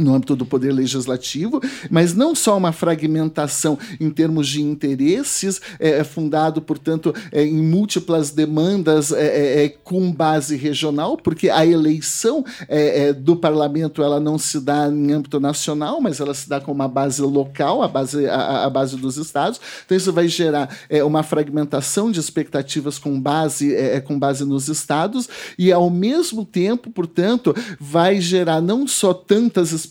no 0.00 0.14
âmbito 0.14 0.34
do 0.34 0.46
poder 0.46 0.72
legislativo, 0.72 1.60
mas 1.90 2.14
não 2.14 2.34
só 2.34 2.56
uma 2.56 2.72
fragmentação 2.72 3.78
em 4.00 4.10
termos 4.10 4.48
de 4.48 4.62
interesses, 4.62 5.60
é, 5.78 5.98
é 5.98 6.04
fundado, 6.04 6.60
portanto, 6.62 7.14
é, 7.30 7.44
em 7.44 7.62
múltiplas 7.62 8.30
demandas 8.30 9.12
é, 9.12 9.26
é, 9.26 9.64
é 9.64 9.68
com 9.68 10.10
base 10.12 10.56
regional, 10.56 11.16
porque 11.16 11.48
a 11.50 11.64
eleição 11.64 12.44
é, 12.68 13.12
do 13.12 13.36
parlamento 13.36 14.02
ela 14.02 14.18
não 14.18 14.38
se 14.38 14.60
dá 14.60 14.88
em 14.88 15.12
âmbito 15.12 15.38
nacional, 15.38 16.00
mas 16.00 16.20
ela 16.20 16.34
se 16.34 16.48
dá 16.48 16.60
com 16.60 16.72
uma 16.72 16.88
base 16.88 17.20
local, 17.22 17.82
a 17.82 17.88
base, 17.88 18.26
a, 18.26 18.64
a 18.64 18.70
base 18.70 18.96
dos 18.96 19.16
estados. 19.16 19.60
Então 19.84 19.96
isso 19.96 20.12
vai 20.12 20.28
gerar 20.28 20.68
uma 21.04 21.22
fragmentação 21.22 22.10
de 22.10 22.20
expectativas 22.20 22.98
com 22.98 23.20
base, 23.20 23.74
com 24.04 24.18
base 24.18 24.44
nos 24.44 24.68
estados 24.68 25.28
e, 25.58 25.72
ao 25.72 25.90
mesmo 25.90 26.44
tempo, 26.44 26.90
portanto, 26.90 27.54
vai 27.78 28.20
gerar 28.20 28.60
não 28.60 28.86
só 28.86 29.12
tantas 29.12 29.72
expectativas 29.72 29.89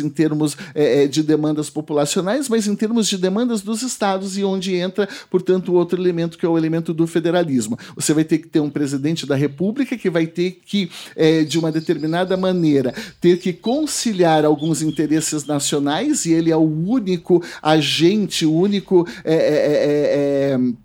em 0.00 0.08
termos 0.08 0.56
é, 0.74 1.04
é, 1.04 1.06
de 1.06 1.22
demandas 1.22 1.70
populacionais, 1.70 2.48
mas 2.48 2.66
em 2.66 2.74
termos 2.74 3.08
de 3.08 3.16
demandas 3.18 3.62
dos 3.62 3.82
estados, 3.82 4.36
e 4.36 4.44
onde 4.44 4.74
entra, 4.74 5.08
portanto, 5.30 5.74
outro 5.74 6.00
elemento 6.00 6.38
que 6.38 6.46
é 6.46 6.48
o 6.48 6.58
elemento 6.58 6.92
do 6.92 7.06
federalismo. 7.06 7.78
Você 7.96 8.12
vai 8.12 8.24
ter 8.24 8.38
que 8.38 8.48
ter 8.48 8.60
um 8.60 8.70
presidente 8.70 9.26
da 9.26 9.34
República 9.34 9.96
que 9.96 10.10
vai 10.10 10.26
ter 10.26 10.60
que, 10.64 10.90
é, 11.16 11.44
de 11.44 11.58
uma 11.58 11.70
determinada 11.70 12.36
maneira, 12.36 12.94
ter 13.20 13.38
que 13.38 13.52
conciliar 13.52 14.44
alguns 14.44 14.82
interesses 14.82 15.44
nacionais, 15.44 16.24
e 16.24 16.32
ele 16.32 16.50
é 16.50 16.56
o 16.56 16.60
único 16.60 17.42
agente, 17.62 18.46
o 18.46 18.52
único. 18.52 19.06
É, 19.24 19.34
é, 19.34 20.54
é 20.54 20.83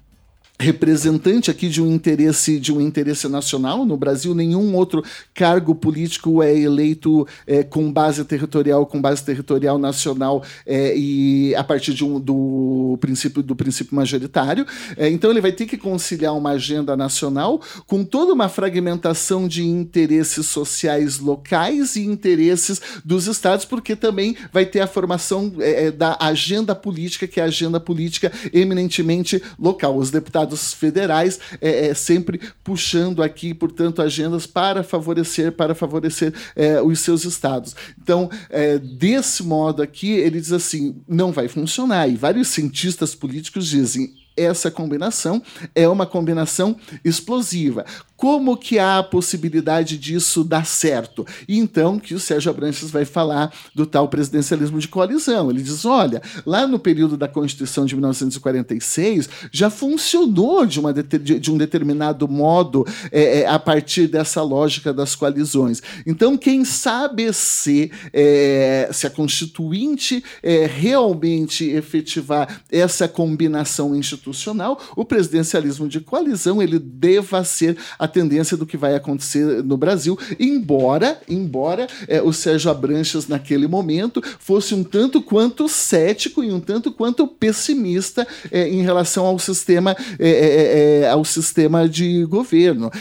representante 0.60 1.50
aqui 1.50 1.70
de 1.70 1.82
um 1.82 1.92
interesse 1.92 2.60
de 2.60 2.74
um 2.74 2.82
interesse 2.82 3.28
nacional 3.30 3.86
no 3.86 3.96
Brasil 3.96 4.36
nenhum 4.36 4.76
outro 4.76 5.04
cargo 5.34 5.74
político 5.74 6.44
é 6.44 6.58
eleito 6.58 7.26
é, 7.48 7.64
com 7.64 7.92
base 7.92 8.26
territorial 8.26 8.86
com 8.86 9.02
base 9.02 9.24
territorial 9.24 9.78
nacional 9.78 10.44
é, 10.66 10.96
e 10.98 11.56
a 11.56 11.64
partir 11.64 11.94
de 11.94 12.04
um, 12.04 12.20
do 12.20 12.98
princípio 13.00 13.42
do 13.42 13.56
princípio 13.56 13.96
majoritário. 13.96 14.66
É, 14.98 15.10
então 15.10 15.32
ele 15.32 15.42
vai 15.42 15.52
ter 15.52 15.66
que 15.66 15.78
conciliar 15.78 16.36
uma 16.36 16.52
agenda 16.52 16.98
nacional 16.98 17.62
com 17.88 18.04
toda 18.04 18.34
uma 18.34 18.50
fragmentação 18.50 19.48
de 19.48 19.64
interesses 19.64 20.48
sociais 20.48 21.20
locais 21.20 21.96
e 21.96 22.02
interesses 22.02 22.82
dos 23.06 23.28
estados 23.28 23.66
porque 23.66 23.96
também 23.96 24.36
vai 24.52 24.66
ter 24.66 24.82
a 24.82 24.88
formação 24.88 25.54
é, 25.60 25.86
é, 25.86 25.92
da 25.92 26.18
agenda 26.20 26.76
política 26.76 27.28
que 27.28 27.40
é 27.40 27.44
a 27.44 27.48
agenda 27.48 27.80
política 27.80 28.32
eminentemente 28.54 29.42
local. 29.58 29.98
Os 29.98 30.12
deputados 30.12 30.49
deputados 30.50 30.74
federais 30.74 31.40
é, 31.62 31.88
é, 31.88 31.94
sempre 31.94 32.40
puxando 32.64 33.22
aqui, 33.22 33.54
portanto, 33.54 34.02
agendas 34.02 34.48
para 34.48 34.84
favorecer, 34.84 35.52
para 35.52 35.76
favorecer 35.76 36.34
é, 36.56 36.82
os 36.82 37.00
seus 37.00 37.24
estados. 37.26 37.76
Então, 38.02 38.30
é, 38.50 38.78
desse 38.78 39.44
modo 39.44 39.82
aqui, 39.82 40.12
ele 40.12 40.40
diz 40.40 40.52
assim, 40.52 40.96
não 41.08 41.32
vai 41.32 41.48
funcionar. 41.48 42.08
E 42.08 42.16
vários 42.16 42.48
cientistas 42.50 43.14
políticos 43.14 43.68
dizem, 43.68 44.14
essa 44.36 44.72
combinação 44.72 45.42
é 45.76 45.88
uma 45.88 46.06
combinação 46.06 46.78
explosiva 47.04 47.86
como 48.20 48.58
que 48.58 48.78
há 48.78 48.98
a 48.98 49.04
possibilidade 49.04 49.98
disso 49.98 50.44
dar 50.44 50.66
certo? 50.66 51.26
Então 51.48 51.98
que 51.98 52.14
o 52.14 52.20
Sérgio 52.20 52.52
Abranches 52.52 52.92
vai 52.92 53.06
falar 53.06 53.50
do 53.74 53.86
tal 53.86 54.10
presidencialismo 54.10 54.78
de 54.78 54.90
coalizão. 54.90 55.50
Ele 55.50 55.62
diz: 55.62 55.86
olha, 55.86 56.22
lá 56.46 56.68
no 56.68 56.78
período 56.78 57.16
da 57.16 57.30
Constituição 57.30 57.86
de 57.86 57.96
1946 57.96 59.30
já 59.54 59.70
funcionou 59.70 60.66
de, 60.66 60.82
uma 60.82 60.94
de 60.94 61.50
um 61.50 61.58
determinado 61.58 62.28
modo 62.28 62.86
é, 63.10 63.48
a 63.48 63.58
partir 63.58 64.08
dessa 64.08 64.44
lógica 64.44 64.94
das 64.94 65.16
coalizões. 65.16 65.82
Então, 66.06 66.38
quem 66.38 66.66
sabe 66.66 67.32
se, 67.32 67.90
é, 68.12 68.90
se 68.92 69.08
a 69.08 69.10
Constituinte 69.10 70.22
é, 70.44 70.66
realmente 70.66 71.70
efetivar 71.70 72.64
essa 72.70 73.08
combinação 73.08 73.96
institucional, 73.96 74.78
o 74.94 75.06
presidencialismo 75.06 75.88
de 75.88 76.02
coalizão 76.02 76.62
ele 76.62 76.80
deva 76.80 77.46
ser 77.46 77.78
a 77.98 78.09
tendência 78.10 78.58
do 78.58 78.66
que 78.66 78.78
vai 78.78 78.96
acontecer 78.96 79.64
no 79.64 79.78
Brasil, 79.78 80.18
embora, 80.40 81.20
embora 81.28 81.88
é, 82.08 82.22
o 82.22 82.34
Sérgio 82.34 82.72
Abranches 82.72 83.28
naquele 83.28 83.68
momento 83.68 84.22
fosse 84.40 84.74
um 84.74 84.84
tanto 84.84 85.22
quanto 85.22 85.68
cético 85.68 86.44
e 86.44 86.52
um 86.52 86.60
tanto 86.60 86.92
quanto 86.92 87.28
pessimista 87.28 88.28
é, 88.52 88.68
em 88.68 88.82
relação 88.82 89.26
ao 89.26 89.38
sistema 89.38 89.96
é, 90.18 90.30
é, 90.30 90.30
é, 90.30 91.02
é 91.02 91.10
ao 91.10 91.24
sistema 91.24 91.88
de 91.88 92.26
governo. 92.26 92.92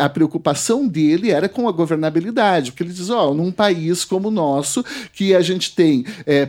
a 0.00 0.08
preocupação 0.08 0.86
dele 0.86 1.30
era 1.30 1.48
com 1.48 1.68
a 1.68 1.72
governabilidade, 1.72 2.70
porque 2.70 2.82
ele 2.82 2.92
diz, 2.92 3.10
ó, 3.10 3.34
num 3.34 3.52
país 3.52 4.04
como 4.04 4.28
o 4.28 4.30
nosso, 4.30 4.84
que 5.12 5.34
a 5.34 5.40
gente 5.40 5.74
tem 5.74 6.04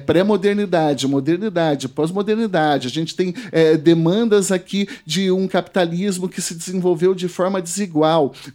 pré-modernidade, 0.05 1.07
modernidade, 1.07 1.89
pós-modernidade, 1.89 2.87
a 2.87 2.91
gente 2.91 3.15
tem 3.15 3.33
demandas 3.83 4.51
aqui 4.51 4.87
de 5.05 5.31
um 5.31 5.47
capitalismo 5.47 6.29
que 6.29 6.41
se 6.41 6.55
desenvolveu 6.55 7.13
de 7.13 7.27
forma 7.27 7.61
desigual 7.61 8.04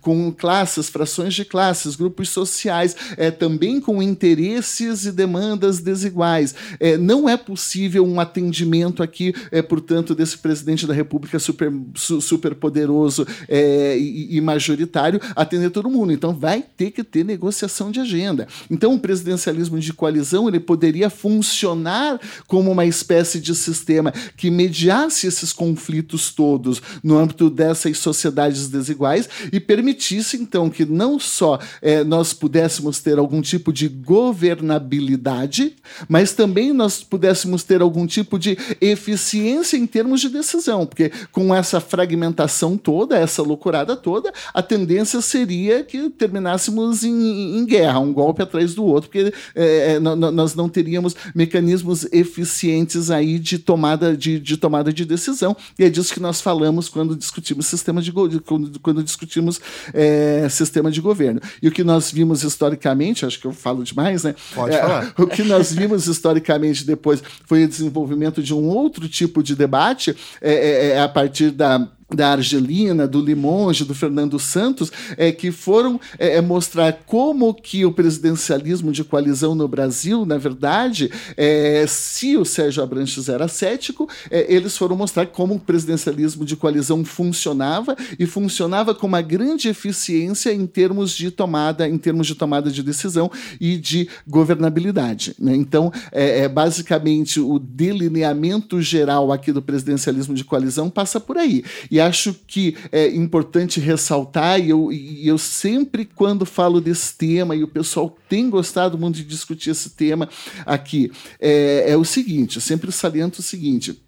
com 0.00 0.32
classes, 0.32 0.88
frações 0.88 1.34
de 1.34 1.44
classes, 1.44 1.96
grupos 1.96 2.28
sociais, 2.28 2.96
é, 3.16 3.30
também 3.30 3.80
com 3.80 4.02
interesses 4.02 5.04
e 5.04 5.12
demandas 5.12 5.80
desiguais. 5.80 6.54
É, 6.78 6.96
não 6.96 7.28
é 7.28 7.36
possível 7.36 8.06
um 8.06 8.20
atendimento 8.20 9.02
aqui, 9.02 9.34
é, 9.50 9.62
portanto, 9.62 10.14
desse 10.14 10.38
presidente 10.38 10.86
da 10.86 10.94
República 10.94 11.38
super, 11.38 11.72
su, 11.94 12.20
super 12.20 12.54
poderoso 12.54 13.26
é, 13.48 13.96
e, 13.98 14.36
e 14.36 14.40
majoritário 14.40 15.20
atender 15.34 15.70
todo 15.70 15.90
mundo. 15.90 16.12
Então 16.12 16.34
vai 16.34 16.62
ter 16.76 16.90
que 16.90 17.02
ter 17.02 17.24
negociação 17.24 17.90
de 17.90 18.00
agenda. 18.00 18.46
Então 18.70 18.94
o 18.94 18.98
presidencialismo 18.98 19.78
de 19.78 19.92
coalizão 19.92 20.48
ele 20.48 20.60
poderia 20.60 21.10
funcionar 21.10 22.20
como 22.46 22.70
uma 22.70 22.86
espécie 22.86 23.40
de 23.40 23.54
sistema 23.54 24.12
que 24.36 24.50
mediasse 24.50 25.26
esses 25.26 25.52
conflitos 25.52 26.32
todos 26.32 26.82
no 27.02 27.18
âmbito 27.18 27.50
dessas 27.50 27.98
sociedades 27.98 28.68
desiguais 28.68 29.28
e 29.52 29.60
permitisse, 29.60 30.36
então, 30.36 30.68
que 30.68 30.84
não 30.84 31.18
só 31.18 31.58
é, 31.80 32.04
nós 32.04 32.32
pudéssemos 32.32 33.00
ter 33.00 33.18
algum 33.18 33.40
tipo 33.40 33.72
de 33.72 33.88
governabilidade, 33.88 35.76
mas 36.08 36.32
também 36.32 36.72
nós 36.72 37.02
pudéssemos 37.02 37.62
ter 37.62 37.80
algum 37.80 38.06
tipo 38.06 38.38
de 38.38 38.56
eficiência 38.80 39.76
em 39.76 39.86
termos 39.86 40.20
de 40.20 40.28
decisão, 40.28 40.86
porque 40.86 41.10
com 41.32 41.54
essa 41.54 41.80
fragmentação 41.80 42.76
toda, 42.76 43.16
essa 43.16 43.42
loucurada 43.42 43.96
toda, 43.96 44.32
a 44.52 44.62
tendência 44.62 45.20
seria 45.20 45.82
que 45.82 46.10
terminássemos 46.10 47.02
em, 47.02 47.58
em 47.58 47.64
guerra, 47.64 48.00
um 48.00 48.12
golpe 48.12 48.42
atrás 48.42 48.74
do 48.74 48.84
outro, 48.84 49.10
porque 49.10 49.32
é, 49.54 49.98
nós 49.98 50.54
não 50.54 50.68
teríamos 50.68 51.14
mecanismos 51.34 52.06
eficientes 52.12 53.10
aí 53.10 53.38
de 53.38 53.58
tomada 53.58 54.16
de, 54.16 54.38
de, 54.38 54.56
tomada 54.56 54.92
de 54.92 55.04
decisão, 55.04 55.56
e 55.78 55.84
é 55.84 55.90
disso 55.90 56.12
que 56.12 56.20
nós 56.20 56.40
falamos 56.40 56.88
quando 56.88 57.16
discutimos 57.16 57.66
sistema 57.66 58.02
de 58.02 58.12
quando, 58.12 58.80
quando 58.80 59.02
discutimos 59.02 59.29
discutimos 59.30 59.60
é, 59.94 60.48
sistema 60.50 60.90
de 60.90 61.00
governo. 61.00 61.40
E 61.62 61.68
o 61.68 61.72
que 61.72 61.84
nós 61.84 62.10
vimos 62.10 62.42
historicamente, 62.42 63.24
acho 63.24 63.40
que 63.40 63.46
eu 63.46 63.52
falo 63.52 63.84
demais, 63.84 64.24
né? 64.24 64.34
Pode 64.54 64.74
é, 64.74 64.80
falar. 64.80 65.14
O 65.20 65.26
que 65.26 65.42
nós 65.44 65.72
vimos 65.72 66.06
historicamente 66.06 66.84
depois 66.84 67.22
foi 67.46 67.64
o 67.64 67.68
desenvolvimento 67.68 68.42
de 68.42 68.52
um 68.52 68.66
outro 68.68 69.08
tipo 69.08 69.42
de 69.42 69.54
debate 69.54 70.16
é, 70.40 70.52
é, 70.52 70.88
é 70.88 71.00
a 71.00 71.08
partir 71.08 71.50
da 71.50 71.88
da 72.14 72.32
Argelina, 72.32 73.06
do 73.06 73.20
Limonge, 73.20 73.84
do 73.84 73.94
Fernando 73.94 74.38
Santos, 74.38 74.90
é, 75.16 75.30
que 75.30 75.50
foram 75.50 76.00
é, 76.18 76.36
é, 76.36 76.40
mostrar 76.40 76.92
como 77.06 77.54
que 77.54 77.84
o 77.84 77.92
presidencialismo 77.92 78.92
de 78.92 79.04
coalizão 79.04 79.54
no 79.54 79.68
Brasil, 79.68 80.24
na 80.24 80.36
verdade, 80.36 81.10
é, 81.36 81.84
se 81.86 82.36
o 82.36 82.44
Sérgio 82.44 82.82
Abranches 82.82 83.28
era 83.28 83.46
cético, 83.48 84.08
é, 84.30 84.52
eles 84.52 84.76
foram 84.76 84.96
mostrar 84.96 85.26
como 85.26 85.54
o 85.54 85.60
presidencialismo 85.60 86.44
de 86.44 86.56
coalizão 86.56 87.04
funcionava 87.04 87.96
e 88.18 88.26
funcionava 88.26 88.94
com 88.94 89.06
uma 89.06 89.22
grande 89.22 89.68
eficiência 89.68 90.52
em 90.52 90.66
termos 90.66 91.12
de 91.12 91.30
tomada, 91.30 91.88
em 91.88 91.98
termos 91.98 92.26
de 92.26 92.34
tomada 92.34 92.70
de 92.70 92.82
decisão 92.82 93.30
e 93.60 93.76
de 93.76 94.08
governabilidade. 94.26 95.34
Né? 95.38 95.54
Então, 95.54 95.92
é, 96.10 96.40
é 96.40 96.48
basicamente 96.48 97.38
o 97.38 97.58
delineamento 97.58 98.80
geral 98.80 99.32
aqui 99.32 99.52
do 99.52 99.62
presidencialismo 99.62 100.34
de 100.34 100.44
coalizão 100.44 100.90
passa 100.90 101.20
por 101.20 101.36
aí. 101.36 101.64
E 101.90 101.99
acho 102.00 102.34
que 102.46 102.76
é 102.90 103.08
importante 103.08 103.80
ressaltar, 103.80 104.60
e 104.60 104.70
eu, 104.70 104.92
e 104.92 105.26
eu 105.26 105.38
sempre, 105.38 106.04
quando 106.04 106.44
falo 106.44 106.80
desse 106.80 107.14
tema, 107.16 107.54
e 107.54 107.62
o 107.62 107.68
pessoal 107.68 108.16
tem 108.28 108.48
gostado 108.50 108.98
muito 108.98 109.16
de 109.16 109.24
discutir 109.24 109.70
esse 109.70 109.90
tema 109.90 110.28
aqui, 110.66 111.10
é, 111.40 111.92
é 111.92 111.96
o 111.96 112.04
seguinte: 112.04 112.56
eu 112.56 112.62
sempre 112.62 112.90
saliento 112.90 113.40
o 113.40 113.42
seguinte 113.42 114.00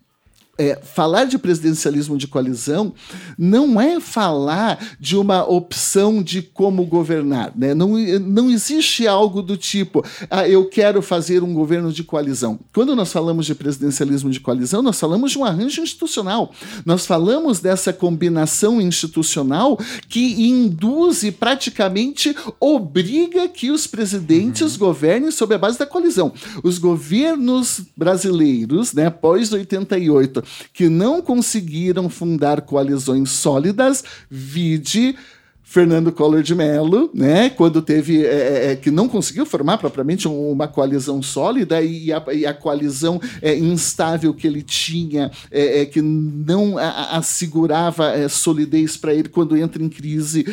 é, 0.58 0.78
falar 0.82 1.24
de 1.24 1.38
presidencialismo 1.38 2.18
de 2.18 2.28
coalizão 2.28 2.92
não 3.38 3.80
é 3.80 3.98
falar 3.98 4.78
de 5.00 5.16
uma 5.16 5.48
opção 5.48 6.22
de 6.22 6.42
como 6.42 6.84
governar. 6.84 7.52
Né? 7.56 7.74
Não, 7.74 7.96
não 8.20 8.50
existe 8.50 9.06
algo 9.06 9.40
do 9.40 9.56
tipo, 9.56 10.04
ah, 10.30 10.46
eu 10.46 10.66
quero 10.66 11.00
fazer 11.00 11.42
um 11.42 11.54
governo 11.54 11.90
de 11.90 12.04
coalizão. 12.04 12.60
Quando 12.72 12.94
nós 12.94 13.10
falamos 13.10 13.46
de 13.46 13.54
presidencialismo 13.54 14.30
de 14.30 14.40
coalizão, 14.40 14.82
nós 14.82 15.00
falamos 15.00 15.32
de 15.32 15.38
um 15.38 15.44
arranjo 15.44 15.80
institucional. 15.80 16.52
Nós 16.84 17.06
falamos 17.06 17.58
dessa 17.58 17.92
combinação 17.92 18.80
institucional 18.80 19.78
que 20.08 20.46
induz 20.46 21.22
e 21.22 21.32
praticamente 21.32 22.36
obriga 22.60 23.48
que 23.48 23.70
os 23.70 23.86
presidentes 23.86 24.74
uhum. 24.74 24.78
governem 24.78 25.30
sob 25.30 25.54
a 25.54 25.58
base 25.58 25.78
da 25.78 25.86
coalizão. 25.86 26.32
Os 26.62 26.78
governos 26.78 27.80
brasileiros, 27.96 28.92
né, 28.92 29.08
pós 29.08 29.50
88, 29.52 30.41
que 30.72 30.88
não 30.88 31.22
conseguiram 31.22 32.08
fundar 32.08 32.62
coalizões 32.62 33.30
sólidas, 33.30 34.04
vide 34.30 35.16
Fernando 35.62 36.12
Collor 36.12 36.42
de 36.42 36.54
Mello, 36.54 37.08
né, 37.14 37.48
quando 37.48 37.80
teve, 37.80 38.26
é, 38.26 38.28
é, 38.28 38.72
é, 38.72 38.76
que 38.76 38.90
não 38.90 39.08
conseguiu 39.08 39.46
formar 39.46 39.78
propriamente 39.78 40.28
uma 40.28 40.68
coalizão 40.68 41.22
sólida 41.22 41.80
e 41.80 42.12
a, 42.12 42.22
e 42.32 42.44
a 42.44 42.52
coalizão 42.52 43.20
é, 43.40 43.56
instável 43.56 44.34
que 44.34 44.46
ele 44.46 44.60
tinha, 44.60 45.30
é, 45.50 45.80
é 45.80 45.86
que 45.86 46.02
não 46.02 46.76
a, 46.76 47.16
assegurava 47.16 48.28
solidez 48.28 48.96
para 48.96 49.14
ele 49.14 49.28
quando 49.28 49.56
entra 49.56 49.82
em 49.82 49.88
crise, 49.88 50.44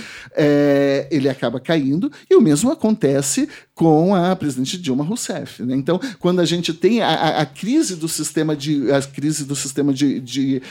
ele 1.09 1.27
acaba 1.27 1.59
caindo. 1.59 2.11
E 2.29 2.35
o 2.35 2.41
mesmo 2.41 2.71
acontece 2.71 3.49
com 3.73 4.13
a 4.13 4.35
presidente 4.35 4.77
Dilma 4.77 5.03
Rousseff. 5.03 5.63
Né? 5.63 5.75
Então, 5.75 5.99
quando 6.19 6.39
a 6.39 6.45
gente 6.45 6.73
tem 6.73 7.01
a, 7.01 7.39
a, 7.39 7.45
crise 7.45 7.95
do 7.95 8.07
sistema 8.07 8.55
de 8.55 8.91
a 8.91 9.01
crise 9.01 9.45
do 9.45 9.55
sistema 9.55 9.93
de, 9.93 10.19
de 10.19 10.61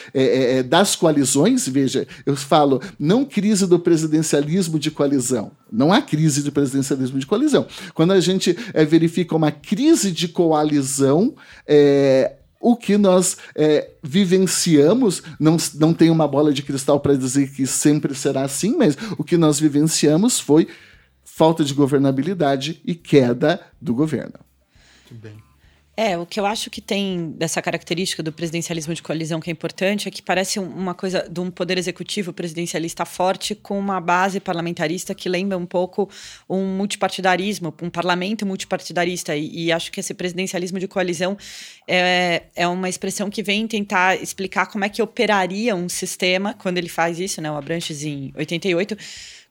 das 0.66 0.94
coalizões, 0.94 1.66
veja, 1.68 2.06
eu 2.26 2.36
falo 2.36 2.80
não 2.98 3.24
crise 3.24 3.66
do 3.66 3.78
presidencialismo 3.78 4.27
presidencialismo 4.28 4.78
de 4.78 4.90
coalizão. 4.90 5.52
Não 5.70 5.92
há 5.92 6.02
crise 6.02 6.42
de 6.42 6.50
presidencialismo 6.50 7.18
de 7.18 7.26
coalizão. 7.26 7.66
Quando 7.94 8.12
a 8.12 8.20
gente 8.20 8.56
é, 8.74 8.84
verifica 8.84 9.34
uma 9.34 9.50
crise 9.50 10.12
de 10.12 10.28
coalizão, 10.28 11.34
é, 11.66 12.36
o 12.60 12.76
que 12.76 12.98
nós 12.98 13.36
é, 13.54 13.90
vivenciamos, 14.02 15.22
não, 15.38 15.56
não 15.74 15.94
tem 15.94 16.10
uma 16.10 16.28
bola 16.28 16.52
de 16.52 16.62
cristal 16.62 17.00
para 17.00 17.16
dizer 17.16 17.50
que 17.52 17.66
sempre 17.66 18.14
será 18.14 18.42
assim, 18.42 18.76
mas 18.76 18.96
o 19.16 19.24
que 19.24 19.36
nós 19.36 19.58
vivenciamos 19.58 20.38
foi 20.38 20.68
falta 21.24 21.64
de 21.64 21.72
governabilidade 21.72 22.80
e 22.84 22.94
queda 22.94 23.60
do 23.80 23.94
governo. 23.94 24.34
Muito 25.10 25.22
bem. 25.22 25.47
É, 26.00 26.16
o 26.16 26.24
que 26.24 26.38
eu 26.38 26.46
acho 26.46 26.70
que 26.70 26.80
tem 26.80 27.32
dessa 27.32 27.60
característica 27.60 28.22
do 28.22 28.32
presidencialismo 28.32 28.94
de 28.94 29.02
coalizão 29.02 29.40
que 29.40 29.50
é 29.50 29.52
importante 29.52 30.06
é 30.06 30.12
que 30.12 30.22
parece 30.22 30.60
uma 30.60 30.94
coisa 30.94 31.28
de 31.28 31.40
um 31.40 31.50
poder 31.50 31.76
executivo 31.76 32.32
presidencialista 32.32 33.04
forte 33.04 33.52
com 33.52 33.76
uma 33.76 34.00
base 34.00 34.38
parlamentarista 34.38 35.12
que 35.12 35.28
lembra 35.28 35.58
um 35.58 35.66
pouco 35.66 36.08
um 36.48 36.64
multipartidarismo, 36.76 37.74
um 37.82 37.90
parlamento 37.90 38.46
multipartidarista. 38.46 39.34
E, 39.34 39.64
e 39.64 39.72
acho 39.72 39.90
que 39.90 39.98
esse 39.98 40.14
presidencialismo 40.14 40.78
de 40.78 40.86
coalizão 40.86 41.36
é, 41.88 42.44
é 42.54 42.68
uma 42.68 42.88
expressão 42.88 43.28
que 43.28 43.42
vem 43.42 43.66
tentar 43.66 44.22
explicar 44.22 44.66
como 44.66 44.84
é 44.84 44.88
que 44.88 45.02
operaria 45.02 45.74
um 45.74 45.88
sistema 45.88 46.54
quando 46.54 46.78
ele 46.78 46.88
faz 46.88 47.18
isso, 47.18 47.42
né? 47.42 47.50
O 47.50 47.56
Abranches 47.56 48.04
em 48.04 48.32
88 48.36 48.96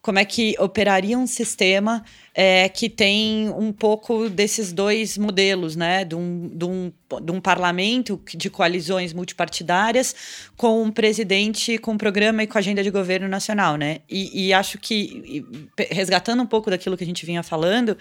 como 0.07 0.19
é 0.19 0.23
que 0.23 0.55
operaria 0.57 1.17
um 1.17 1.27
sistema 1.27 2.01
é, 2.33 2.69
que 2.69 2.89
tem 2.89 3.49
um 3.49 3.73
pouco 3.73 4.29
desses 4.29 4.71
dois 4.71 5.17
modelos, 5.17 5.75
né? 5.75 6.05
De 6.05 6.15
um, 6.15 6.47
de, 6.47 6.63
um, 6.63 6.93
de 7.21 7.31
um 7.33 7.41
parlamento 7.41 8.17
de 8.33 8.49
coalizões 8.49 9.11
multipartidárias 9.11 10.15
com 10.55 10.81
um 10.81 10.91
presidente 10.91 11.77
com 11.77 11.97
programa 11.97 12.41
e 12.41 12.47
com 12.47 12.57
agenda 12.57 12.81
de 12.81 12.89
governo 12.89 13.27
nacional, 13.27 13.75
né? 13.75 13.97
E, 14.09 14.47
e 14.47 14.53
acho 14.53 14.77
que, 14.77 15.45
resgatando 15.91 16.41
um 16.41 16.47
pouco 16.47 16.69
daquilo 16.69 16.95
que 16.95 17.03
a 17.03 17.07
gente 17.07 17.25
vinha 17.25 17.43
falando, 17.43 17.97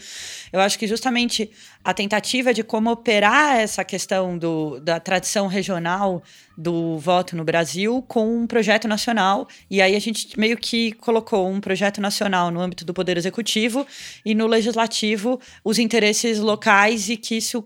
eu 0.52 0.60
acho 0.60 0.78
que 0.78 0.86
justamente 0.86 1.50
a 1.82 1.92
tentativa 1.92 2.54
de 2.54 2.62
como 2.62 2.88
operar 2.88 3.56
essa 3.56 3.84
questão 3.84 4.38
do, 4.38 4.78
da 4.78 5.00
tradição 5.00 5.48
regional 5.48 6.22
do 6.56 6.98
voto 6.98 7.36
no 7.36 7.44
Brasil 7.44 8.02
com 8.08 8.42
um 8.42 8.46
projeto 8.46 8.88
nacional. 8.88 9.46
E 9.70 9.82
aí 9.82 9.94
a 9.94 9.98
gente 9.98 10.38
meio 10.38 10.56
que 10.56 10.92
colocou 10.92 11.48
um 11.48 11.60
projeto 11.60 12.00
nacional 12.00 12.50
no 12.50 12.60
âmbito 12.60 12.84
do 12.84 12.94
Poder 12.94 13.16
Executivo 13.16 13.86
e 14.24 14.34
no 14.34 14.46
Legislativo 14.46 15.40
os 15.64 15.78
interesses 15.78 16.38
locais 16.38 17.08
e 17.08 17.16
que 17.16 17.36
isso 17.36 17.62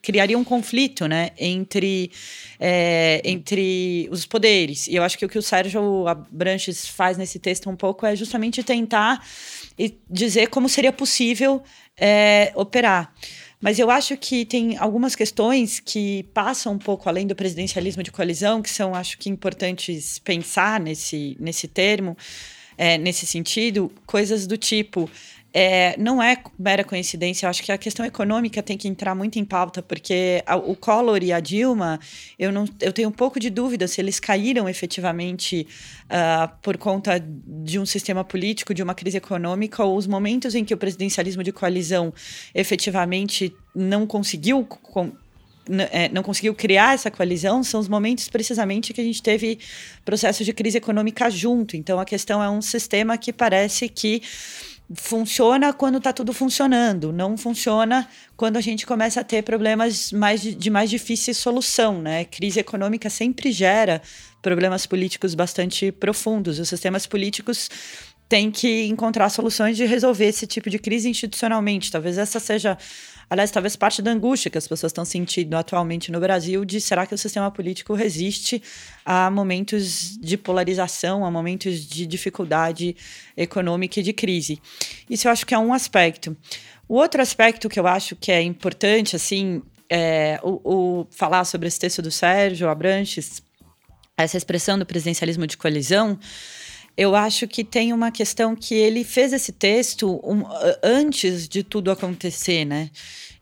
criaria 0.00 0.38
um 0.38 0.44
conflito 0.44 1.08
né, 1.08 1.30
entre, 1.38 2.12
é, 2.60 3.20
entre 3.24 4.08
os 4.10 4.24
poderes. 4.24 4.86
E 4.86 4.94
eu 4.94 5.02
acho 5.02 5.18
que 5.18 5.24
o 5.24 5.28
que 5.28 5.38
o 5.38 5.42
Sérgio 5.42 6.06
Abranches 6.06 6.86
faz 6.86 7.16
nesse 7.16 7.38
texto 7.38 7.68
um 7.68 7.74
pouco 7.74 8.06
é 8.06 8.14
justamente 8.14 8.62
tentar 8.62 9.24
dizer 10.08 10.48
como 10.48 10.68
seria 10.68 10.92
possível 10.92 11.62
é, 11.96 12.52
operar. 12.54 13.12
Mas 13.64 13.78
eu 13.78 13.90
acho 13.90 14.14
que 14.18 14.44
tem 14.44 14.76
algumas 14.76 15.16
questões 15.16 15.80
que 15.80 16.24
passam 16.34 16.74
um 16.74 16.78
pouco 16.78 17.08
além 17.08 17.26
do 17.26 17.34
presidencialismo 17.34 18.02
de 18.02 18.12
coalizão, 18.12 18.60
que 18.60 18.68
são, 18.68 18.94
acho 18.94 19.16
que, 19.16 19.30
importantes 19.30 20.18
pensar 20.18 20.78
nesse, 20.78 21.34
nesse 21.40 21.66
termo, 21.66 22.14
é, 22.76 22.98
nesse 22.98 23.24
sentido, 23.24 23.90
coisas 24.04 24.46
do 24.46 24.58
tipo 24.58 25.08
é, 25.56 25.94
não 25.96 26.20
é 26.20 26.36
mera 26.58 26.82
coincidência. 26.82 27.46
Eu 27.46 27.50
acho 27.50 27.62
que 27.62 27.70
a 27.70 27.78
questão 27.78 28.04
econômica 28.04 28.60
tem 28.60 28.76
que 28.76 28.88
entrar 28.88 29.14
muito 29.14 29.38
em 29.38 29.44
pauta, 29.44 29.80
porque 29.80 30.42
a, 30.44 30.56
o 30.56 30.74
Collor 30.74 31.22
e 31.22 31.32
a 31.32 31.38
Dilma, 31.38 32.00
eu, 32.36 32.50
não, 32.50 32.64
eu 32.80 32.92
tenho 32.92 33.08
um 33.08 33.12
pouco 33.12 33.38
de 33.38 33.48
dúvida 33.50 33.86
se 33.86 34.00
eles 34.00 34.18
caíram 34.18 34.68
efetivamente 34.68 35.64
uh, 36.06 36.52
por 36.60 36.76
conta 36.76 37.24
de 37.24 37.78
um 37.78 37.86
sistema 37.86 38.24
político, 38.24 38.74
de 38.74 38.82
uma 38.82 38.96
crise 38.96 39.16
econômica, 39.16 39.84
ou 39.84 39.96
os 39.96 40.08
momentos 40.08 40.56
em 40.56 40.64
que 40.64 40.74
o 40.74 40.76
presidencialismo 40.76 41.44
de 41.44 41.52
coalizão 41.52 42.12
efetivamente 42.52 43.54
não 43.72 44.08
conseguiu. 44.08 44.64
Com, 44.64 45.12
é, 45.90 46.10
não 46.10 46.22
conseguiu 46.22 46.54
criar 46.54 46.92
essa 46.94 47.10
coalizão 47.10 47.64
são 47.64 47.80
os 47.80 47.88
momentos 47.88 48.28
precisamente 48.28 48.92
que 48.92 49.00
a 49.00 49.04
gente 49.04 49.22
teve 49.22 49.58
processo 50.04 50.44
de 50.44 50.52
crise 50.52 50.76
econômica 50.76 51.30
junto. 51.30 51.74
Então 51.74 51.98
a 51.98 52.04
questão 52.04 52.42
é 52.42 52.50
um 52.50 52.60
sistema 52.60 53.16
que 53.16 53.32
parece 53.32 53.88
que 53.88 54.20
funciona 54.92 55.72
quando 55.72 55.98
está 55.98 56.12
tudo 56.12 56.32
funcionando, 56.32 57.12
não 57.12 57.36
funciona 57.36 58.06
quando 58.36 58.56
a 58.56 58.60
gente 58.60 58.86
começa 58.86 59.20
a 59.20 59.24
ter 59.24 59.42
problemas 59.42 60.12
mais 60.12 60.42
de, 60.42 60.54
de 60.54 60.70
mais 60.70 60.90
difícil 60.90 61.34
solução, 61.34 62.02
né? 62.02 62.24
Crise 62.24 62.60
econômica 62.60 63.08
sempre 63.08 63.50
gera 63.50 64.02
problemas 64.42 64.84
políticos 64.84 65.34
bastante 65.34 65.90
profundos. 65.90 66.58
Os 66.58 66.68
sistemas 66.68 67.06
políticos 67.06 67.70
têm 68.28 68.50
que 68.50 68.84
encontrar 68.86 69.28
soluções 69.30 69.76
de 69.76 69.86
resolver 69.86 70.26
esse 70.26 70.46
tipo 70.46 70.68
de 70.68 70.78
crise 70.78 71.08
institucionalmente. 71.08 71.90
Talvez 71.90 72.18
essa 72.18 72.38
seja 72.38 72.76
Aliás, 73.28 73.50
talvez 73.50 73.76
parte 73.76 74.02
da 74.02 74.10
angústia 74.10 74.50
que 74.50 74.58
as 74.58 74.68
pessoas 74.68 74.90
estão 74.90 75.04
sentindo 75.04 75.54
atualmente 75.56 76.12
no 76.12 76.20
Brasil 76.20 76.64
de 76.64 76.80
será 76.80 77.06
que 77.06 77.14
o 77.14 77.18
sistema 77.18 77.50
político 77.50 77.94
resiste 77.94 78.62
a 79.04 79.30
momentos 79.30 80.16
de 80.18 80.36
polarização, 80.36 81.24
a 81.24 81.30
momentos 81.30 81.80
de 81.80 82.06
dificuldade 82.06 82.96
econômica 83.36 84.00
e 84.00 84.02
de 84.02 84.12
crise. 84.12 84.60
Isso 85.08 85.26
eu 85.26 85.32
acho 85.32 85.46
que 85.46 85.54
é 85.54 85.58
um 85.58 85.72
aspecto. 85.72 86.36
O 86.88 86.94
outro 86.94 87.22
aspecto 87.22 87.68
que 87.68 87.80
eu 87.80 87.86
acho 87.86 88.14
que 88.14 88.30
é 88.30 88.42
importante, 88.42 89.16
assim, 89.16 89.62
é 89.88 90.38
o, 90.42 90.60
o 90.64 91.06
falar 91.10 91.44
sobre 91.44 91.68
esse 91.68 91.78
texto 91.78 92.02
do 92.02 92.10
Sérgio 92.10 92.68
Abranches, 92.68 93.42
essa 94.16 94.36
expressão 94.36 94.78
do 94.78 94.86
presidencialismo 94.86 95.46
de 95.46 95.56
coalizão, 95.56 96.18
eu 96.96 97.16
acho 97.16 97.48
que 97.48 97.64
tem 97.64 97.92
uma 97.92 98.10
questão 98.10 98.54
que 98.54 98.74
ele 98.74 99.02
fez 99.02 99.32
esse 99.32 99.52
texto 99.52 100.20
um, 100.22 100.44
antes 100.82 101.48
de 101.48 101.62
tudo 101.62 101.90
acontecer, 101.90 102.64
né? 102.64 102.90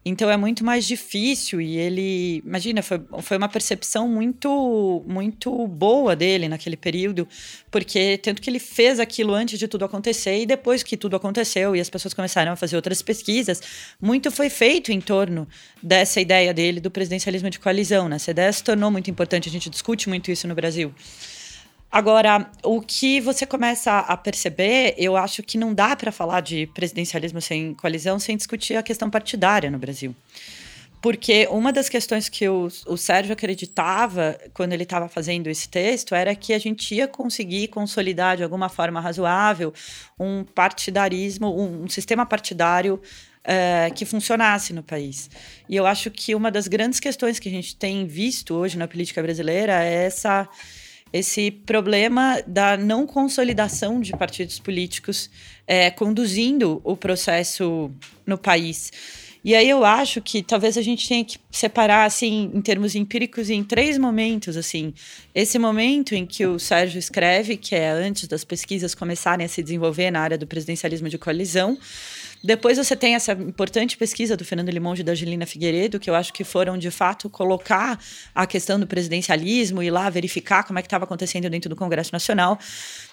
Então 0.04 0.28
é 0.28 0.36
muito 0.36 0.64
mais 0.64 0.84
difícil 0.84 1.60
e 1.60 1.76
ele, 1.76 2.42
imagina, 2.44 2.82
foi, 2.82 3.00
foi 3.20 3.36
uma 3.36 3.48
percepção 3.48 4.08
muito 4.08 5.04
muito 5.06 5.64
boa 5.68 6.16
dele 6.16 6.48
naquele 6.48 6.76
período, 6.76 7.28
porque 7.70 8.18
tanto 8.18 8.42
que 8.42 8.50
ele 8.50 8.58
fez 8.58 8.98
aquilo 8.98 9.32
antes 9.32 9.60
de 9.60 9.68
tudo 9.68 9.84
acontecer 9.84 10.40
e 10.40 10.46
depois 10.46 10.82
que 10.82 10.96
tudo 10.96 11.14
aconteceu 11.14 11.76
e 11.76 11.80
as 11.80 11.88
pessoas 11.88 12.14
começaram 12.14 12.50
a 12.52 12.56
fazer 12.56 12.74
outras 12.74 13.00
pesquisas, 13.00 13.62
muito 14.00 14.30
foi 14.32 14.50
feito 14.50 14.90
em 14.90 15.00
torno 15.00 15.46
dessa 15.80 16.20
ideia 16.20 16.52
dele 16.52 16.80
do 16.80 16.90
presidencialismo 16.90 17.48
de 17.48 17.60
coalizão, 17.60 18.08
né? 18.08 18.16
Essa 18.16 18.32
ideia 18.32 18.52
se 18.52 18.64
tornou 18.64 18.90
muito 18.90 19.08
importante, 19.08 19.48
a 19.48 19.52
gente 19.52 19.70
discute 19.70 20.08
muito 20.08 20.32
isso 20.32 20.48
no 20.48 20.54
Brasil. 20.54 20.92
Agora, 21.92 22.50
o 22.62 22.80
que 22.80 23.20
você 23.20 23.44
começa 23.44 23.98
a 23.98 24.16
perceber, 24.16 24.94
eu 24.96 25.14
acho 25.14 25.42
que 25.42 25.58
não 25.58 25.74
dá 25.74 25.94
para 25.94 26.10
falar 26.10 26.40
de 26.40 26.66
presidencialismo 26.68 27.38
sem 27.38 27.74
coalizão 27.74 28.18
sem 28.18 28.34
discutir 28.34 28.76
a 28.76 28.82
questão 28.82 29.10
partidária 29.10 29.70
no 29.70 29.78
Brasil. 29.78 30.16
Porque 31.02 31.46
uma 31.50 31.70
das 31.70 31.90
questões 31.90 32.30
que 32.30 32.48
o, 32.48 32.68
o 32.86 32.96
Sérgio 32.96 33.34
acreditava 33.34 34.38
quando 34.54 34.72
ele 34.72 34.84
estava 34.84 35.06
fazendo 35.06 35.48
esse 35.48 35.68
texto 35.68 36.14
era 36.14 36.34
que 36.34 36.54
a 36.54 36.58
gente 36.58 36.94
ia 36.94 37.06
conseguir 37.06 37.68
consolidar 37.68 38.38
de 38.38 38.42
alguma 38.42 38.70
forma 38.70 38.98
razoável 38.98 39.74
um 40.18 40.44
partidarismo, 40.44 41.54
um, 41.54 41.84
um 41.84 41.88
sistema 41.90 42.24
partidário 42.24 43.02
é, 43.44 43.90
que 43.94 44.06
funcionasse 44.06 44.72
no 44.72 44.82
país. 44.82 45.28
E 45.68 45.76
eu 45.76 45.84
acho 45.84 46.10
que 46.10 46.34
uma 46.34 46.50
das 46.50 46.68
grandes 46.68 47.00
questões 47.00 47.38
que 47.38 47.50
a 47.50 47.52
gente 47.52 47.76
tem 47.76 48.06
visto 48.06 48.54
hoje 48.54 48.78
na 48.78 48.88
política 48.88 49.20
brasileira 49.22 49.84
é 49.84 50.06
essa 50.06 50.48
esse 51.12 51.50
problema 51.50 52.42
da 52.46 52.76
não 52.76 53.06
consolidação 53.06 54.00
de 54.00 54.12
partidos 54.16 54.58
políticos 54.58 55.28
é, 55.66 55.90
conduzindo 55.90 56.80
o 56.82 56.96
processo 56.96 57.90
no 58.26 58.38
país. 58.38 58.90
E 59.44 59.56
aí 59.56 59.68
eu 59.68 59.84
acho 59.84 60.22
que 60.22 60.40
talvez 60.40 60.78
a 60.78 60.82
gente 60.82 61.08
tenha 61.08 61.24
que 61.24 61.36
separar, 61.50 62.04
assim, 62.04 62.50
em 62.54 62.62
termos 62.62 62.94
empíricos, 62.94 63.50
em 63.50 63.64
três 63.64 63.98
momentos, 63.98 64.56
assim. 64.56 64.94
Esse 65.34 65.58
momento 65.58 66.14
em 66.14 66.24
que 66.24 66.46
o 66.46 66.60
Sérgio 66.60 66.98
escreve, 66.98 67.56
que 67.56 67.74
é 67.74 67.90
antes 67.90 68.28
das 68.28 68.44
pesquisas 68.44 68.94
começarem 68.94 69.44
a 69.44 69.48
se 69.48 69.60
desenvolver 69.60 70.12
na 70.12 70.20
área 70.20 70.38
do 70.38 70.46
presidencialismo 70.46 71.08
de 71.08 71.18
coalizão, 71.18 71.76
depois 72.42 72.76
você 72.76 72.96
tem 72.96 73.14
essa 73.14 73.32
importante 73.32 73.96
pesquisa 73.96 74.36
do 74.36 74.44
Fernando 74.44 74.68
Limonge 74.70 75.02
e 75.02 75.04
da 75.04 75.12
Angelina 75.12 75.46
Figueiredo, 75.46 76.00
que 76.00 76.10
eu 76.10 76.14
acho 76.14 76.32
que 76.32 76.42
foram, 76.42 76.76
de 76.76 76.90
fato, 76.90 77.30
colocar 77.30 77.98
a 78.34 78.46
questão 78.46 78.80
do 78.80 78.86
presidencialismo 78.86 79.82
e 79.82 79.90
lá 79.90 80.10
verificar 80.10 80.64
como 80.64 80.78
é 80.78 80.82
que 80.82 80.86
estava 80.86 81.04
acontecendo 81.04 81.48
dentro 81.48 81.70
do 81.70 81.76
Congresso 81.76 82.12
Nacional. 82.12 82.58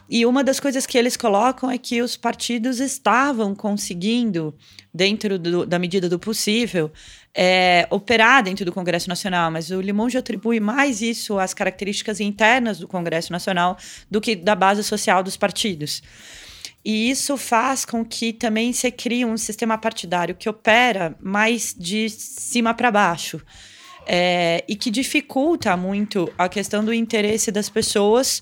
E 0.09 0.25
uma 0.25 0.43
das 0.43 0.59
coisas 0.59 0.87
que 0.87 0.97
eles 0.97 1.15
colocam 1.15 1.69
é 1.69 1.77
que 1.77 2.01
os 2.01 2.17
partidos 2.17 2.79
estavam 2.79 3.53
conseguindo, 3.53 4.55
dentro 4.91 5.37
do, 5.37 5.65
da 5.65 5.77
medida 5.77 6.09
do 6.09 6.17
possível, 6.17 6.91
é, 7.35 7.87
operar 7.91 8.41
dentro 8.43 8.65
do 8.65 8.71
Congresso 8.71 9.07
Nacional, 9.07 9.51
mas 9.51 9.69
o 9.69 9.79
Limonge 9.79 10.17
atribui 10.17 10.59
mais 10.59 11.03
isso 11.03 11.37
às 11.37 11.53
características 11.53 12.19
internas 12.19 12.79
do 12.79 12.87
Congresso 12.87 13.31
Nacional 13.31 13.77
do 14.09 14.19
que 14.19 14.35
da 14.35 14.55
base 14.55 14.83
social 14.83 15.21
dos 15.21 15.37
partidos. 15.37 16.01
E 16.83 17.09
isso 17.09 17.35
faz 17.37 17.83
com 17.85 18.03
que 18.05 18.31
também 18.31 18.71
se 18.71 18.89
crie 18.91 19.25
um 19.25 19.37
sistema 19.37 19.77
partidário 19.77 20.35
que 20.35 20.49
opera 20.49 21.15
mais 21.21 21.75
de 21.77 22.09
cima 22.09 22.73
para 22.73 22.91
baixo. 22.91 23.41
É, 24.11 24.63
e 24.67 24.75
que 24.75 24.89
dificulta 24.89 25.77
muito 25.77 26.31
a 26.37 26.49
questão 26.49 26.83
do 26.83 26.91
interesse 26.91 27.51
das 27.51 27.69
pessoas 27.69 28.41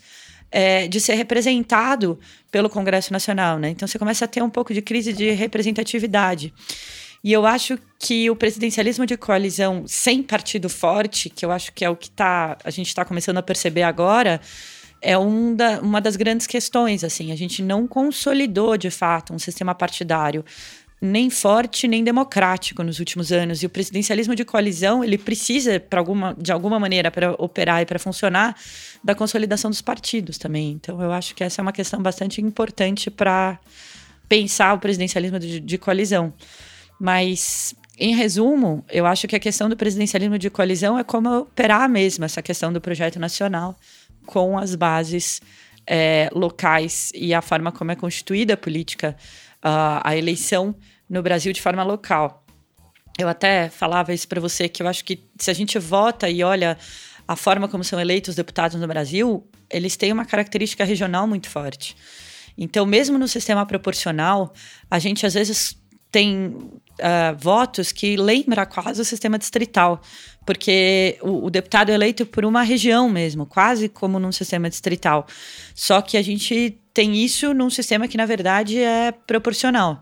é, 0.51 0.87
de 0.87 0.99
ser 1.01 1.15
representado 1.15 2.17
pelo 2.51 2.69
Congresso 2.69 3.11
Nacional. 3.11 3.59
Né? 3.59 3.69
Então 3.69 3.87
você 3.87 3.99
começa 3.99 4.25
a 4.25 4.27
ter 4.27 4.41
um 4.41 4.49
pouco 4.49 4.73
de 4.73 4.81
crise 4.81 5.11
de 5.11 5.31
representatividade. 5.31 6.53
E 7.23 7.33
eu 7.33 7.45
acho 7.45 7.77
que 7.99 8.29
o 8.29 8.35
presidencialismo 8.35 9.05
de 9.05 9.17
coalizão 9.17 9.83
sem 9.87 10.21
partido 10.23 10.69
forte, 10.69 11.29
que 11.29 11.43
eu 11.43 11.51
acho 11.51 11.73
que 11.73 11.83
é 11.83 11.89
o 11.89 11.95
que 11.95 12.09
tá, 12.09 12.57
a 12.63 12.69
gente 12.69 12.87
está 12.87 13.03
começando 13.03 13.37
a 13.37 13.43
perceber 13.43 13.83
agora, 13.83 14.39
é 15.01 15.17
um 15.17 15.55
da, 15.55 15.79
uma 15.81 16.01
das 16.01 16.15
grandes 16.15 16.47
questões. 16.47 17.03
Assim, 17.03 17.31
a 17.31 17.35
gente 17.35 17.61
não 17.61 17.87
consolidou 17.87 18.77
de 18.77 18.89
fato 18.89 19.33
um 19.33 19.39
sistema 19.39 19.73
partidário 19.75 20.43
nem 20.99 21.29
forte 21.29 21.87
nem 21.87 22.03
democrático 22.03 22.83
nos 22.83 22.99
últimos 22.99 23.31
anos. 23.31 23.61
E 23.61 23.65
o 23.65 23.69
presidencialismo 23.69 24.35
de 24.35 24.43
coalizão 24.43 25.03
ele 25.03 25.17
precisa, 25.17 25.81
alguma, 25.91 26.35
de 26.37 26.51
alguma 26.51 26.79
maneira, 26.79 27.11
para 27.11 27.33
operar 27.33 27.81
e 27.81 27.85
para 27.85 27.99
funcionar, 27.99 28.55
da 29.03 29.13
consolidação 29.13 29.69
dos 29.69 29.81
partidos 29.81 30.37
também. 30.37 30.71
Então, 30.71 31.01
eu 31.01 31.11
acho 31.11 31.35
que 31.35 31.43
essa 31.43 31.61
é 31.61 31.63
uma 31.63 31.71
questão 31.71 32.01
bastante 32.01 32.41
importante 32.41 33.11
para 33.11 33.59
pensar 34.27 34.73
o 34.73 34.79
presidencialismo 34.79 35.39
de, 35.39 35.59
de 35.59 35.77
coalizão. 35.77 36.33
Mas 36.99 37.75
em 37.99 38.15
resumo, 38.15 38.83
eu 38.89 39.05
acho 39.05 39.27
que 39.27 39.35
a 39.35 39.39
questão 39.39 39.69
do 39.69 39.77
presidencialismo 39.77 40.37
de 40.37 40.49
coalizão 40.49 40.97
é 40.99 41.03
como 41.03 41.39
operar 41.39 41.89
mesmo 41.89 42.25
essa 42.25 42.41
questão 42.41 42.71
do 42.71 42.81
projeto 42.81 43.19
nacional 43.19 43.75
com 44.27 44.59
as 44.59 44.75
bases 44.75 45.41
é, 45.87 46.29
locais 46.33 47.11
e 47.15 47.33
a 47.33 47.41
forma 47.41 47.71
como 47.71 47.91
é 47.91 47.95
constituída 47.95 48.53
a 48.53 48.57
política, 48.57 49.15
uh, 49.63 50.01
a 50.03 50.15
eleição 50.15 50.75
no 51.09 51.23
Brasil 51.23 51.53
de 51.53 51.61
forma 51.61 51.81
local. 51.83 52.43
Eu 53.17 53.27
até 53.27 53.69
falava 53.69 54.13
isso 54.13 54.27
para 54.27 54.39
você 54.39 54.69
que 54.69 54.83
eu 54.83 54.87
acho 54.87 55.03
que 55.03 55.23
se 55.39 55.49
a 55.49 55.53
gente 55.53 55.79
vota 55.79 56.29
e 56.29 56.43
olha 56.43 56.77
a 57.27 57.35
forma 57.35 57.67
como 57.67 57.83
são 57.83 57.99
eleitos 57.99 58.31
os 58.31 58.35
deputados 58.35 58.79
no 58.79 58.87
Brasil, 58.87 59.47
eles 59.69 59.95
têm 59.95 60.11
uma 60.11 60.25
característica 60.25 60.83
regional 60.83 61.25
muito 61.25 61.49
forte. 61.49 61.95
Então, 62.57 62.85
mesmo 62.85 63.17
no 63.17 63.27
sistema 63.27 63.65
proporcional, 63.65 64.53
a 64.89 64.99
gente 64.99 65.25
às 65.25 65.33
vezes 65.33 65.77
tem 66.11 66.47
uh, 66.47 67.37
votos 67.37 67.91
que 67.91 68.15
lembra 68.17 68.65
quase 68.65 69.01
o 69.01 69.05
sistema 69.05 69.37
distrital, 69.37 70.01
porque 70.47 71.17
o, 71.21 71.47
o, 71.47 71.49
deputado 71.49 71.89
é 71.89 71.93
eleito 71.93 72.25
por 72.25 72.45
uma 72.45 72.63
região 72.63 73.09
mesmo, 73.09 73.45
quase 73.45 73.89
como 73.89 74.17
num 74.17 74.31
sistema 74.31 74.69
distrital. 74.69 75.27
Só 75.75 76.01
que 76.01 76.15
a 76.15 76.21
gente 76.21 76.79
tem 76.93 77.17
isso 77.17 77.53
num 77.53 77.69
sistema 77.69 78.07
que, 78.07 78.15
na 78.15 78.25
verdade, 78.25 78.79
é 78.79 79.11
proporcional. 79.11 79.99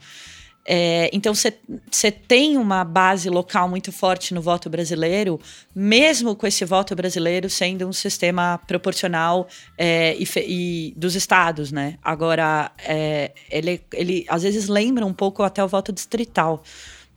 É, 0.64 1.10
então, 1.12 1.34
você 1.34 2.12
tem 2.12 2.58
uma 2.58 2.84
base 2.84 3.28
local 3.28 3.68
muito 3.68 3.92
forte 3.92 4.36
no 4.36 4.42
voto 4.42 4.70
brasileiro, 4.70 5.42
mesmo 5.74 6.36
com 6.36 6.46
esse 6.46 6.64
voto 6.64 6.96
brasileiro 6.96 7.50
sendo 7.50 7.88
um 7.88 7.94
sistema 7.94 8.60
proporcional 8.68 9.48
é, 9.76 10.16
e, 10.16 10.28
e, 10.48 10.94
dos 10.96 11.16
estados, 11.16 11.72
né? 11.72 11.98
Agora, 12.04 12.72
é, 12.78 13.32
ele, 13.50 13.82
ele 13.92 14.26
às 14.30 14.44
vezes 14.44 14.68
lembra 14.68 15.06
um 15.08 15.14
pouco 15.14 15.42
até 15.42 15.64
o 15.64 15.68
voto 15.68 15.92
distrital 15.92 16.62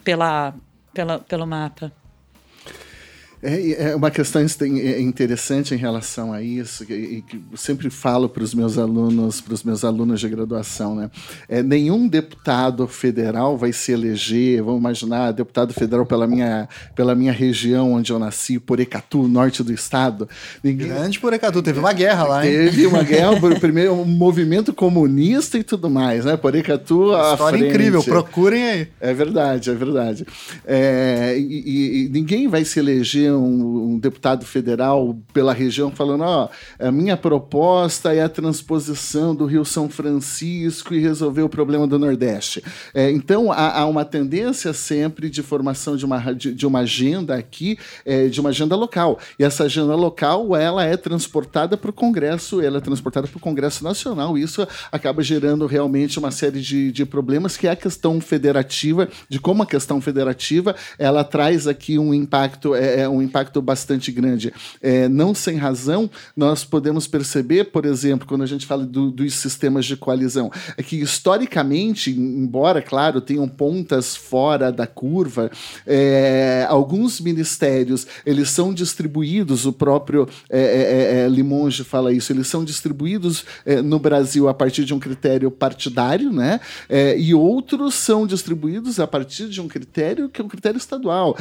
pela, 0.03 0.55
pela, 0.95 1.19
pelo 1.19 1.47
mapa. 1.47 1.93
É, 3.43 3.91
é 3.91 3.97
uma 3.97 4.11
questão 4.11 4.43
interessante 4.43 5.75
em 5.75 5.77
relação 5.77 6.33
a 6.33 6.43
isso, 6.43 6.85
e 6.85 7.23
que 7.23 7.37
eu 7.37 7.57
sempre 7.57 7.89
falo 7.89 8.29
para 8.29 8.43
os 8.43 8.53
meus 8.53 8.77
alunos, 8.79 9.41
para 9.41 9.55
os 9.55 9.63
meus 9.63 9.85
alunos 9.85 10.21
de 10.21 10.29
graduação, 10.29 10.95
né? 10.95 11.11
É, 11.49 11.63
nenhum 11.63 12.09
deputado 12.09 12.87
federal 12.89 13.57
vai 13.57 13.73
se 13.73 13.93
eleger, 13.93 14.63
vamos 14.63 14.81
imaginar, 14.81 15.33
deputado 15.33 15.73
federal 15.73 16.05
pela 16.05 16.27
minha, 16.27 16.69
pela 16.97 17.15
minha 17.15 17.33
região 17.33 17.93
onde 17.93 18.13
eu 18.13 18.19
nasci, 18.19 18.59
Porecatu, 18.59 19.29
norte 19.29 19.63
do 19.63 19.73
estado. 19.73 20.29
Ninguém... 20.63 20.89
Grande 20.89 21.21
Porecatu, 21.21 21.63
teve 21.63 21.79
uma 21.79 21.93
guerra 21.93 22.25
lá, 22.25 22.47
hein? 22.47 22.53
Teve 22.53 22.87
uma 22.87 23.03
guerra, 23.03 23.39
primeiro 23.61 23.93
um 23.93 24.05
movimento 24.05 24.73
comunista 24.73 25.59
e 25.59 25.63
tudo 25.63 25.89
mais, 25.89 26.25
né? 26.25 26.37
Porecatu 26.37 27.15
à 27.15 27.33
História 27.33 27.59
frente. 27.59 27.71
incrível, 27.71 28.03
procurem 28.03 28.65
aí. 28.65 28.89
É 29.01 29.15
verdade, 29.15 29.71
é 29.71 29.75
verdade. 29.75 30.27
É, 30.67 31.37
e, 31.39 32.07
e 32.07 32.09
ninguém 32.09 32.49
vai 32.49 32.65
se 32.65 32.81
eleger 32.81 33.28
um, 33.31 33.93
um, 33.93 33.99
deputado 33.99 34.45
federal 34.45 35.17
pela 35.33 35.53
região 35.53 35.91
falando: 35.91 36.23
ó, 36.23 36.49
a 36.79 36.93
minha 36.93 37.17
proposta 37.17 38.13
é 38.15 38.23
a 38.23 38.29
transposição 38.29 39.35
do 39.35 39.47
Rio 39.47 39.65
São 39.65 39.89
Francisco 39.89 40.95
e 40.95 41.01
resolver 41.01 41.43
o 41.43 41.49
problema 41.49 41.87
do 41.87 41.99
Nordeste. 41.99 42.63
É, 42.95 43.11
então, 43.11 43.51
há, 43.53 43.81
há, 43.81 43.87
uma 43.87 44.05
tendência 44.05 44.73
sempre 44.73 45.31
de 45.31 45.43
formação 45.43 45.97
de 45.97 46.05
uma, 46.05 46.33
de, 46.33 46.55
de 46.55 46.67
uma 46.67 46.81
agenda 46.81 47.35
aqui, 47.35 47.79
é, 48.05 48.29
de 48.29 48.41
uma 48.41 48.51
agenda 48.51 48.77
local. 48.77 49.19
E 49.39 49.45
essa 49.45 49.65
agenda 49.65 49.95
local, 49.95 50.57
ela 50.57 50.85
é 50.85 50.97
transportada 50.97 51.77
para 51.77 51.91
o 51.91 51.93
Congresso, 51.93 52.61
ela 52.61 52.79
é 52.79 52.81
transportada 52.81 53.27
para 53.27 53.37
o 53.37 53.41
Congresso 53.41 53.85
Nacional. 53.85 54.37
E 54.37 54.43
isso 54.43 54.67
acaba 54.91 55.23
gerando 55.23 55.67
realmente 55.67 56.19
uma 56.19 56.31
série 56.31 56.61
de, 56.61 56.93
de 56.93 57.05
problemas, 57.05 57.57
que 57.57 57.67
é 57.67 57.71
a 57.71 57.77
questão 57.77 58.21
federativa, 58.21 59.09
de 59.29 59.41
como 59.41 59.63
a 59.63 59.67
questão 59.67 60.01
federativa 60.01 60.75
ela 60.99 61.25
traz 61.25 61.67
aqui 61.67 61.99
um 61.99 62.13
impacto, 62.13 62.75
é, 62.75 63.01
é 63.01 63.09
um 63.19 63.23
impacto 63.23 63.61
bastante 63.61 64.11
grande. 64.11 64.53
É, 64.81 65.09
não 65.09 65.35
sem 65.35 65.57
razão, 65.57 66.11
nós 66.37 66.65
podemos 66.65 67.07
perceber, 67.07 67.65
por 67.65 67.85
exemplo, 67.85 68.27
quando 68.27 68.43
a 68.43 68.47
gente 68.47 68.67
fala 68.67 68.85
do, 68.85 69.11
dos 69.11 69.35
sistemas 69.35 69.85
de 69.85 69.97
coalizão, 69.97 70.51
é 70.77 70.83
que 70.83 70.97
historicamente, 70.97 72.11
embora, 72.11 72.81
claro, 72.81 73.21
tenham 73.21 73.49
pontas 73.49 74.17
fora 74.17 74.71
da 74.71 74.87
curva, 74.87 75.51
é, 75.87 76.67
alguns 76.69 77.21
ministérios 77.21 78.07
eles 78.25 78.51
são 78.51 78.73
distribuídos, 78.73 79.67
o 79.67 79.73
próprio 79.73 80.29
é, 80.49 80.61
é, 80.61 80.63
é, 80.63 81.25
é 81.25 81.29
Limonge 81.29 81.85
fala 81.85 82.13
isso, 82.13 82.33
eles 82.33 82.47
são 82.47 82.65
distribuídos 82.65 83.45
no 83.85 83.99
Brasil 83.99 84.49
a 84.49 84.55
partir 84.55 84.85
de 84.85 84.95
um 84.95 84.99
critério 84.99 85.51
partidário, 85.51 86.33
né? 86.33 86.61
e 87.17 87.35
outros 87.35 87.95
são 87.95 88.27
distribuídos 88.27 89.01
a 89.01 89.07
partir 89.07 89.49
de 89.49 89.61
um 89.61 89.69
critério 89.69 90.29
que 90.29 90.41
é 90.41 90.45
um 90.45 90.49
critério 90.49 90.79
estadual. 90.79 91.37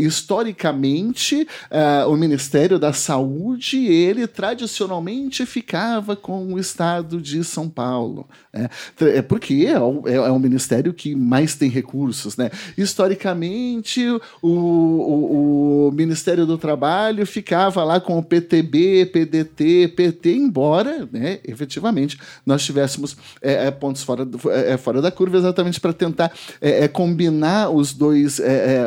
historicamente, 0.00 1.15
uh, 1.24 2.10
o 2.10 2.16
Ministério 2.16 2.78
da 2.78 2.92
Saúde, 2.92 3.86
ele 3.86 4.26
tradicionalmente 4.26 5.46
ficava 5.46 6.14
com 6.14 6.52
o 6.54 6.58
estado 6.58 7.20
de 7.20 7.42
São 7.44 7.68
Paulo. 7.68 8.28
Né? 8.52 8.68
É 9.00 9.22
porque 9.22 9.66
é 9.68 9.78
o, 9.78 10.02
é, 10.06 10.14
é 10.14 10.30
o, 10.30 10.38
ministério 10.38 10.92
que 10.92 11.14
mais 11.14 11.54
tem 11.54 11.68
recursos. 11.68 12.36
Né? 12.36 12.50
Historicamente, 12.76 14.06
o, 14.42 14.48
o, 14.48 15.88
o 15.88 15.92
Ministério 15.92 16.46
do 16.46 16.58
Trabalho 16.58 17.26
ficava 17.26 17.84
lá 17.84 18.00
com 18.00 18.18
o 18.18 18.22
PTB, 18.22 19.06
PDT, 19.06 19.88
PT, 19.96 20.34
embora, 20.34 21.08
né, 21.12 21.38
efetivamente, 21.44 22.18
nós 22.44 22.64
tivéssemos 22.64 23.16
é, 23.40 23.66
é 23.66 23.70
pontos 23.70 24.02
fora, 24.02 24.24
do, 24.24 24.50
é, 24.50 24.72
é, 24.72 24.76
fora 24.76 25.00
da 25.00 25.10
curva 25.10 25.36
exatamente 25.36 25.80
para 25.80 25.92
tentar 25.92 26.32
combinar 26.92 27.70
os 27.70 27.92
dois, 27.92 28.40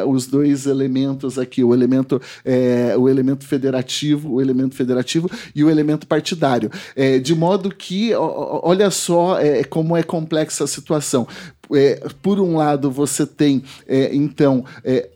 os 0.07 0.27
dois 0.27 0.65
elementos 0.65 1.37
aqui, 1.37 1.63
o 1.63 1.73
elemento 1.73 2.18
é, 2.43 2.95
o 2.97 3.07
elemento 3.09 3.45
federativo, 3.45 4.33
o 4.33 4.41
elemento 4.41 4.75
federativo 4.75 5.29
e 5.55 5.63
o 5.63 5.69
elemento 5.69 6.07
partidário. 6.07 6.69
É, 6.95 7.19
de 7.19 7.35
modo 7.35 7.69
que, 7.69 8.13
olha 8.15 8.89
só 8.89 9.39
é, 9.39 9.63
como 9.63 9.95
é 9.95 10.03
complexa 10.03 10.63
a 10.63 10.67
situação. 10.67 11.27
É, 11.71 12.01
por 12.21 12.39
um 12.39 12.55
lado, 12.57 12.89
você 12.89 13.25
tem, 13.25 13.63
é, 13.87 14.13
então, 14.13 14.65
é, 14.83 15.09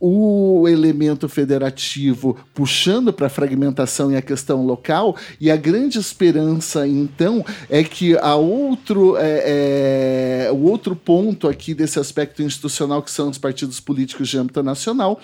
o 0.00 0.66
elemento 0.68 1.28
federativo 1.28 2.36
puxando 2.54 3.12
para 3.12 3.26
a 3.26 3.30
fragmentação 3.30 4.12
e 4.12 4.16
a 4.16 4.22
questão 4.22 4.64
local, 4.64 5.16
e 5.40 5.50
a 5.50 5.56
grande 5.56 5.98
esperança, 5.98 6.86
então, 6.86 7.44
é 7.68 7.82
que 7.82 8.16
a 8.18 8.34
outro, 8.34 9.16
é, 9.16 10.46
é, 10.46 10.52
o 10.52 10.62
outro 10.62 10.94
ponto 10.94 11.48
aqui 11.48 11.74
desse 11.74 11.98
aspecto 11.98 12.42
institucional, 12.42 13.02
que 13.02 13.10
são 13.10 13.28
os 13.28 13.38
partidos 13.38 13.80
políticos 13.80 14.28
de 14.28 14.38
âmbito 14.38 14.62
nacional, 14.62 15.20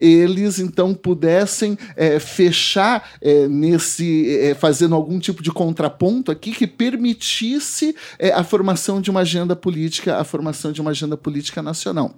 eles, 0.00 0.58
então, 0.58 0.92
pudessem 0.94 1.78
é, 1.96 2.18
fechar 2.18 3.10
é, 3.20 3.48
nesse, 3.48 4.38
é, 4.40 4.54
fazendo 4.54 4.94
algum 4.94 5.18
tipo 5.18 5.42
de 5.42 5.50
contraponto 5.50 6.30
aqui 6.30 6.52
que 6.52 6.66
permitisse 6.66 7.94
é, 8.18 8.30
a 8.32 8.44
formação 8.44 9.00
de 9.00 9.10
uma 9.10 9.20
agenda 9.20 9.56
política, 9.56 10.18
a 10.18 10.24
formação 10.24 10.72
de 10.72 10.80
uma 10.80 10.90
agenda 10.90 11.16
política 11.16 11.62
nacional. 11.62 12.14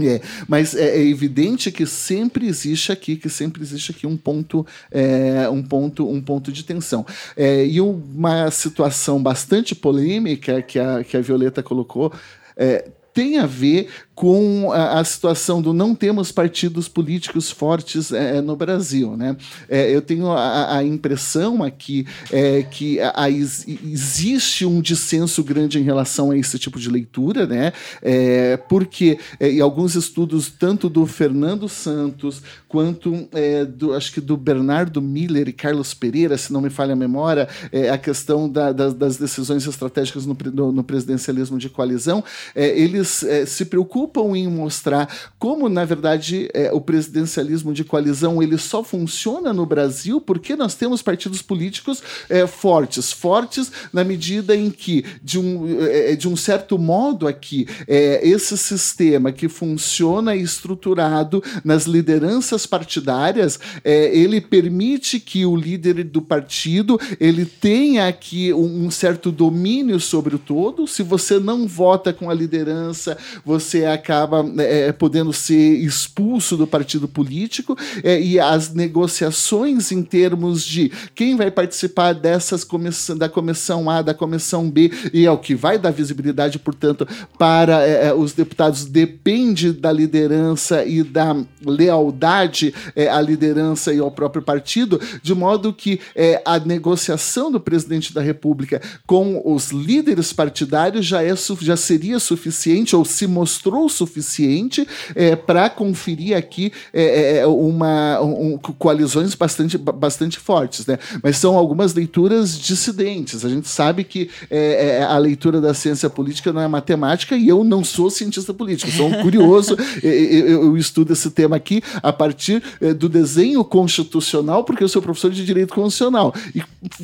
É, 0.00 0.20
mas 0.46 0.74
é, 0.74 0.96
é, 0.96 1.00
evidente 1.00 1.72
que 1.72 1.86
sempre 1.86 2.46
existe 2.46 2.92
aqui, 2.92 3.16
que 3.16 3.28
sempre 3.28 3.62
existe 3.62 3.90
aqui 3.90 4.06
um 4.06 4.16
ponto, 4.16 4.66
é, 4.90 5.48
um 5.48 5.62
ponto, 5.62 6.08
um 6.08 6.20
ponto 6.20 6.52
de 6.52 6.62
tensão. 6.62 7.04
É, 7.36 7.64
e 7.64 7.80
uma 7.80 8.50
situação 8.50 9.22
bastante 9.22 9.74
polêmica 9.74 10.62
que 10.62 10.78
a, 10.78 11.02
que 11.02 11.16
a 11.16 11.20
Violeta 11.20 11.62
colocou 11.62 12.12
é, 12.56 12.90
tem 13.12 13.38
a 13.38 13.46
ver 13.46 13.88
com 14.18 14.72
a, 14.72 14.98
a, 14.98 15.04
situação 15.04 15.62
do 15.62 15.72
não 15.72 15.94
temos 15.94 16.32
partidos 16.32 16.88
políticos 16.88 17.52
fortes 17.52 18.10
é, 18.10 18.38
é, 18.38 18.40
no 18.40 18.56
Brasil. 18.56 19.16
Né? 19.16 19.36
É, 19.68 19.94
eu 19.94 20.02
tenho 20.02 20.32
a, 20.32 20.78
a, 20.78 20.82
impressão 20.82 21.62
aqui 21.62 22.04
é, 22.32 22.64
que 22.64 22.98
a, 23.00 23.30
existe 23.30 24.66
um 24.66 24.80
dissenso 24.80 25.44
grande 25.44 25.78
em 25.78 25.84
relação 25.84 26.32
a 26.32 26.36
esse 26.36 26.58
tipo 26.58 26.80
de 26.80 26.90
leitura, 26.90 27.46
né? 27.46 27.72
É, 28.02 28.56
porque 28.56 29.20
é, 29.38 29.52
em 29.52 29.60
alguns 29.60 29.94
estudos, 29.94 30.50
tanto 30.50 30.88
do 30.88 31.06
Fernando 31.06 31.68
Santos 31.68 32.42
quanto 32.66 33.28
do, 33.76 33.94
acho 33.94 34.12
que 34.12 34.20
do 34.20 34.36
Bernardo 34.36 35.00
Miller 35.00 35.48
e 35.48 35.52
Carlos 35.52 35.94
Pereira, 35.94 36.36
se 36.36 36.52
não 36.52 36.60
me 36.60 36.70
falha 36.70 36.92
a 36.92 36.96
memória, 36.96 37.48
a 37.92 37.96
questão 37.96 38.48
da, 38.48 38.72
das, 38.72 38.92
das, 38.94 39.16
decisões 39.16 39.66
estratégicas 39.66 40.26
no, 40.26 40.36
no, 40.52 40.72
no, 40.72 40.84
presidencialismo 40.84 41.56
de 41.56 41.68
coalizão, 41.68 42.22
eles 42.54 43.24
se 43.46 43.64
preocupam 43.64 44.07
preocupam 44.08 44.36
em 44.36 44.48
mostrar 44.48 45.08
como, 45.38 45.68
na 45.68 45.84
verdade, 45.84 46.48
é, 46.54 46.72
o 46.72 46.80
presidencialismo 46.80 47.72
de 47.72 47.84
coalizão 47.84 48.42
ele 48.42 48.58
só 48.58 48.82
funciona 48.82 49.52
no 49.52 49.66
Brasil 49.66 50.20
porque 50.20 50.56
nós 50.56 50.74
temos 50.74 51.02
partidos 51.02 51.42
políticos 51.42 52.02
é, 52.28 52.46
fortes, 52.46 53.12
fortes 53.12 53.70
na 53.92 54.02
medida 54.02 54.56
em 54.56 54.70
que, 54.70 55.04
de 55.22 55.38
um, 55.38 55.80
é, 55.80 56.16
de 56.16 56.28
um 56.28 56.36
certo 56.36 56.78
modo 56.78 57.28
aqui, 57.28 57.66
é, 57.86 58.26
esse 58.26 58.56
sistema 58.56 59.30
que 59.30 59.48
funciona 59.48 60.34
estruturado 60.34 61.42
nas 61.64 61.84
lideranças 61.84 62.66
partidárias, 62.66 63.60
é, 63.84 64.16
ele 64.16 64.40
permite 64.40 65.20
que 65.20 65.44
o 65.44 65.54
líder 65.54 66.04
do 66.04 66.22
partido 66.22 66.98
ele 67.20 67.44
tenha 67.44 68.08
aqui 68.08 68.52
um, 68.52 68.86
um 68.86 68.90
certo 68.90 69.30
domínio 69.30 70.00
sobre 70.00 70.34
o 70.34 70.38
todo. 70.38 70.86
Se 70.86 71.02
você 71.02 71.38
não 71.38 71.66
vota 71.66 72.12
com 72.12 72.30
a 72.30 72.34
liderança, 72.34 73.18
você 73.44 73.84
acaba 73.98 74.44
é, 74.58 74.92
podendo 74.92 75.32
ser 75.32 75.78
expulso 75.78 76.56
do 76.56 76.66
partido 76.66 77.06
político 77.08 77.76
é, 78.02 78.20
e 78.20 78.38
as 78.38 78.72
negociações 78.72 79.92
em 79.92 80.02
termos 80.02 80.64
de 80.64 80.90
quem 81.14 81.36
vai 81.36 81.50
participar 81.50 82.12
dessas 82.12 82.64
comissão, 82.64 83.16
da 83.16 83.28
comissão 83.28 83.90
A, 83.90 84.02
da 84.02 84.14
comissão 84.14 84.70
B 84.70 84.90
e 85.12 85.26
é 85.26 85.30
o 85.30 85.38
que 85.38 85.54
vai 85.54 85.78
dar 85.78 85.90
visibilidade, 85.90 86.58
portanto, 86.58 87.06
para 87.36 87.86
é, 87.86 88.08
é 88.08 88.14
os 88.14 88.32
deputados 88.32 88.84
depende 88.84 89.72
da 89.72 89.92
liderança 89.92 90.84
e 90.84 91.02
da 91.02 91.36
lealdade 91.64 92.74
é, 92.94 93.08
à 93.08 93.20
liderança 93.20 93.92
e 93.92 93.98
ao 93.98 94.10
próprio 94.10 94.42
partido, 94.42 95.00
de 95.22 95.34
modo 95.34 95.72
que 95.72 96.00
é, 96.14 96.40
a 96.44 96.58
negociação 96.58 97.50
do 97.50 97.60
presidente 97.60 98.12
da 98.14 98.20
República 98.20 98.80
com 99.06 99.42
os 99.44 99.70
líderes 99.70 100.32
partidários 100.32 101.06
já, 101.06 101.22
é, 101.22 101.34
já 101.60 101.76
seria 101.76 102.18
suficiente 102.18 102.94
ou 102.94 103.04
se 103.04 103.26
mostrou 103.26 103.87
suficiente 103.88 104.86
é, 105.14 105.36
para 105.36 105.68
conferir 105.68 106.36
aqui 106.36 106.72
é, 106.92 107.02
é, 107.02 107.36
é, 107.38 107.46
uma 107.46 108.20
um, 108.20 108.58
coalizões 108.78 109.34
bastante, 109.34 109.76
bastante 109.76 110.38
fortes, 110.38 110.86
né? 110.86 110.98
Mas 111.22 111.36
são 111.36 111.56
algumas 111.56 111.94
leituras 111.94 112.58
dissidentes. 112.58 113.44
A 113.44 113.48
gente 113.48 113.68
sabe 113.68 114.04
que 114.04 114.30
é, 114.50 115.02
a 115.02 115.18
leitura 115.18 115.60
da 115.60 115.74
ciência 115.74 116.08
política 116.08 116.52
não 116.52 116.60
é 116.60 116.68
matemática 116.68 117.36
e 117.36 117.48
eu 117.48 117.64
não 117.64 117.84
sou 117.84 118.10
cientista 118.10 118.54
político, 118.54 118.90
sou 118.92 119.08
um 119.08 119.20
curioso. 119.22 119.76
eu, 120.02 120.64
eu, 120.64 120.76
estudo 120.76 121.12
esse 121.12 121.30
tema 121.30 121.56
aqui 121.56 121.82
a 122.02 122.12
partir 122.12 122.62
do 122.96 123.08
desenho 123.08 123.64
constitucional, 123.64 124.64
porque 124.64 124.82
eu 124.82 124.88
sou 124.88 125.02
professor 125.02 125.30
de 125.30 125.44
direito 125.44 125.74
constitucional 125.74 126.34
e 126.54 126.62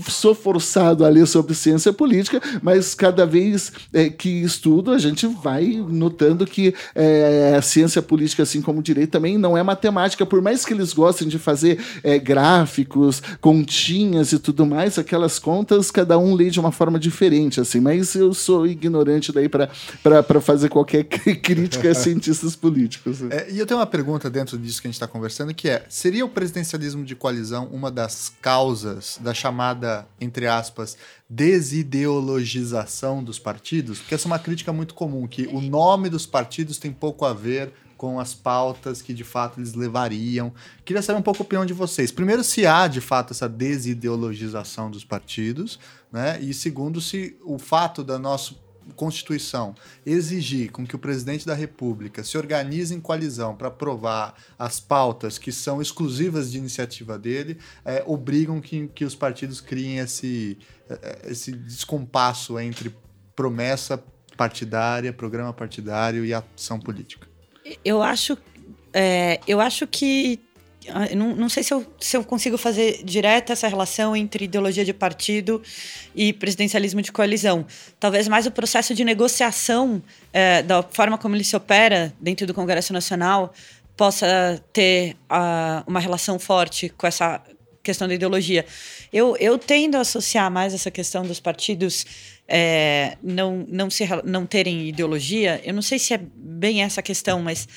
sou 0.09 0.35
forçado 0.35 1.05
a 1.05 1.09
ler 1.09 1.27
sobre 1.27 1.55
ciência 1.55 1.93
política, 1.93 2.41
mas 2.63 2.95
cada 2.95 3.27
vez 3.27 3.73
que 4.19 4.29
estudo 4.29 4.93
a 4.93 4.99
gente 4.99 5.27
vai 5.27 5.85
notando 5.89 6.47
que 6.47 6.64
a 7.57 7.63
ciência 7.63 8.01
política, 8.01 8.43
assim 8.43 8.63
como 8.63 8.81
o 8.81 8.83
direito, 8.83 9.11
também 9.11 9.37
não 9.37 9.57
é 9.57 9.63
matemática, 9.63 10.25
por 10.25 10.41
mais 10.41 10.65
que 10.65 10.73
eles 10.73 10.93
gostem 10.93 11.29
de 11.29 11.39
fazer 11.39 11.79
é, 12.03 12.19
gráficos, 12.19 13.23
continhas 13.41 14.33
e 14.33 14.39
tudo 14.39 14.65
mais, 14.65 14.99
aquelas 14.99 15.39
contas 15.39 15.91
cada 15.91 16.19
um 16.19 16.35
lê 16.35 16.51
de 16.51 16.61
uma 16.61 16.73
forma 16.73 16.99
diferente, 16.99 17.61
assim, 17.61 17.81
mas 17.81 18.15
eu 18.15 18.33
sou 18.33 18.67
ignorante 18.67 19.33
daí 19.33 19.49
para 19.49 20.41
fazer 20.41 20.69
qualquer 20.69 21.05
crítica 21.05 21.91
a 21.91 21.95
cientistas 21.95 22.57
políticos. 22.57 23.23
É, 23.31 23.51
e 23.51 23.59
eu 23.59 23.67
tenho 23.67 23.81
uma 23.81 23.87
pergunta 23.87 24.31
dentro 24.31 24.59
disso 24.59 24.81
que 24.81 24.87
a 24.87 24.91
gente 24.91 24.97
está 24.97 25.07
conversando, 25.07 25.55
que 25.55 25.69
é, 25.69 25.85
seria 25.89 26.25
o 26.25 26.29
presidencialismo 26.29 27.05
de 27.05 27.15
coalizão 27.15 27.69
uma 27.73 27.91
das 27.91 28.33
causas 28.41 29.19
da 29.21 29.35
chamada, 29.35 30.07
entre 30.21 30.47
aspas, 30.47 30.97
desideologização 31.29 33.23
dos 33.23 33.39
partidos? 33.39 33.99
Porque 33.99 34.15
essa 34.15 34.27
é 34.27 34.31
uma 34.31 34.39
crítica 34.39 34.73
muito 34.73 34.95
comum, 34.95 35.27
que 35.27 35.47
o 35.47 35.61
nome 35.61 36.09
dos 36.09 36.27
partidos 36.27 36.79
tem 36.79 36.93
pouco 36.93 37.25
a 37.25 37.33
ver 37.33 37.73
com 37.97 38.21
as 38.21 38.35
pautas 38.35 39.01
que 39.01 39.15
de 39.15 39.25
fato 39.25 39.59
eles 39.59 39.75
levariam. 39.75 40.53
Queria 40.85 41.01
saber 41.01 41.19
um 41.19 41.23
pouco 41.23 41.43
a 41.43 41.47
opinião 41.47 41.65
de 41.65 41.73
vocês. 41.73 42.11
Primeiro, 42.11 42.45
se 42.45 42.67
há 42.67 42.87
de 42.87 43.01
fato 43.01 43.33
essa 43.33 43.49
desideologização 43.49 44.91
dos 44.91 45.05
partidos, 45.05 45.79
né? 46.13 46.39
E 46.41 46.53
segundo, 46.53 47.01
se 47.01 47.37
o 47.43 47.59
fato 47.59 48.05
da 48.05 48.19
nossa 48.19 48.55
Constituição 48.97 49.75
exigir 50.05 50.71
com 50.71 50.87
que 50.87 50.95
o 50.95 50.99
presidente 50.99 51.47
da 51.47 51.55
República 51.55 52.23
se 52.23 52.37
organize 52.37 52.95
em 52.95 53.01
coalizão 53.01 53.57
para 53.57 53.69
aprovar 53.69 54.35
as 54.59 54.81
pautas 54.81 55.39
que 55.39 55.51
são 55.51 55.81
exclusivas 55.81 56.53
de 56.53 56.59
iniciativa 56.59 57.19
dele, 57.19 57.59
é, 57.85 58.03
obrigam 58.07 58.61
que, 58.61 58.89
que 58.89 59.05
os 59.05 59.15
partidos 59.15 59.61
criem 59.61 59.99
esse, 59.99 60.59
é, 60.89 61.31
esse 61.31 61.53
descompasso 61.53 62.59
entre 62.59 62.95
promessa 63.35 64.03
partidária, 64.37 65.13
programa 65.13 65.53
partidário 65.53 66.25
e 66.25 66.35
ação 66.35 66.79
política. 66.79 67.27
Eu 67.85 68.03
acho, 68.03 68.37
é, 68.93 69.41
eu 69.47 69.61
acho 69.61 69.87
que 69.87 70.41
não, 71.15 71.35
não 71.35 71.49
sei 71.49 71.63
se 71.63 71.73
eu, 71.73 71.87
se 71.99 72.17
eu 72.17 72.25
consigo 72.25 72.59
fazer 72.59 73.03
direta 73.05 73.53
essa 73.53 73.69
relação 73.69 74.15
entre 74.15 74.45
ideologia 74.45 74.85
de 74.85 74.93
partido 74.93 75.63
e 76.15 76.33
presidencialismo 76.33 77.01
de 77.03 77.13
coalizão. 77.13 77.67
Talvez 77.99 78.29
mais 78.29 78.47
o 78.47 78.51
processo 78.51 78.95
de 78.95 79.05
negociação 79.05 80.03
é, 80.33 80.63
da 80.63 80.83
forma 80.83 81.17
como 81.19 81.35
ele 81.35 81.45
se 81.45 81.57
opera 81.57 82.13
dentro 82.21 82.47
do 82.47 82.55
Congresso 82.55 82.93
Nacional 82.93 83.53
possa 83.97 84.63
ter 84.73 85.17
uh, 85.31 85.85
uma 85.87 86.01
relação 86.01 86.39
forte 86.39 86.89
com 86.89 87.07
essa 87.07 87.41
questão 87.83 88.09
da 88.09 88.15
ideologia. 88.15 88.65
Eu, 89.13 89.37
eu 89.37 89.59
tendo 89.59 89.97
a 89.97 90.01
associar 90.01 90.51
mais 90.51 90.75
essa 90.75 90.91
questão 90.91 91.23
dos 91.23 91.39
partidos 91.39 92.05
é, 92.49 93.17
não, 93.23 93.65
não, 93.69 93.89
se, 93.91 94.05
não 94.25 94.47
terem 94.47 94.89
ideologia, 94.89 95.61
eu 95.65 95.73
não 95.73 95.83
sei 95.83 95.99
se 95.99 96.15
é 96.15 96.21
bem 96.35 96.83
essa 96.83 97.03
questão, 97.03 97.41
mas 97.41 97.69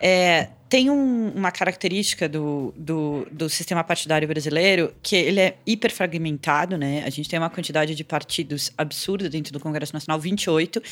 é, 0.00 0.48
tem 0.68 0.90
um, 0.90 1.28
uma 1.34 1.52
característica 1.52 2.28
do, 2.28 2.74
do, 2.76 3.26
do, 3.30 3.48
sistema 3.48 3.84
partidário 3.84 4.26
brasileiro 4.26 4.94
que 5.02 5.14
ele 5.14 5.40
é 5.40 5.56
hiperfragmentado, 5.66 6.76
né? 6.76 7.04
A 7.04 7.10
gente 7.10 7.28
tem 7.28 7.38
uma 7.38 7.50
quantidade 7.50 7.94
de 7.94 8.02
partidos 8.02 8.72
absurda 8.76 9.28
dentro 9.28 9.52
do 9.52 9.60
Congresso 9.60 9.92
Nacional, 9.92 10.18
28. 10.18 10.82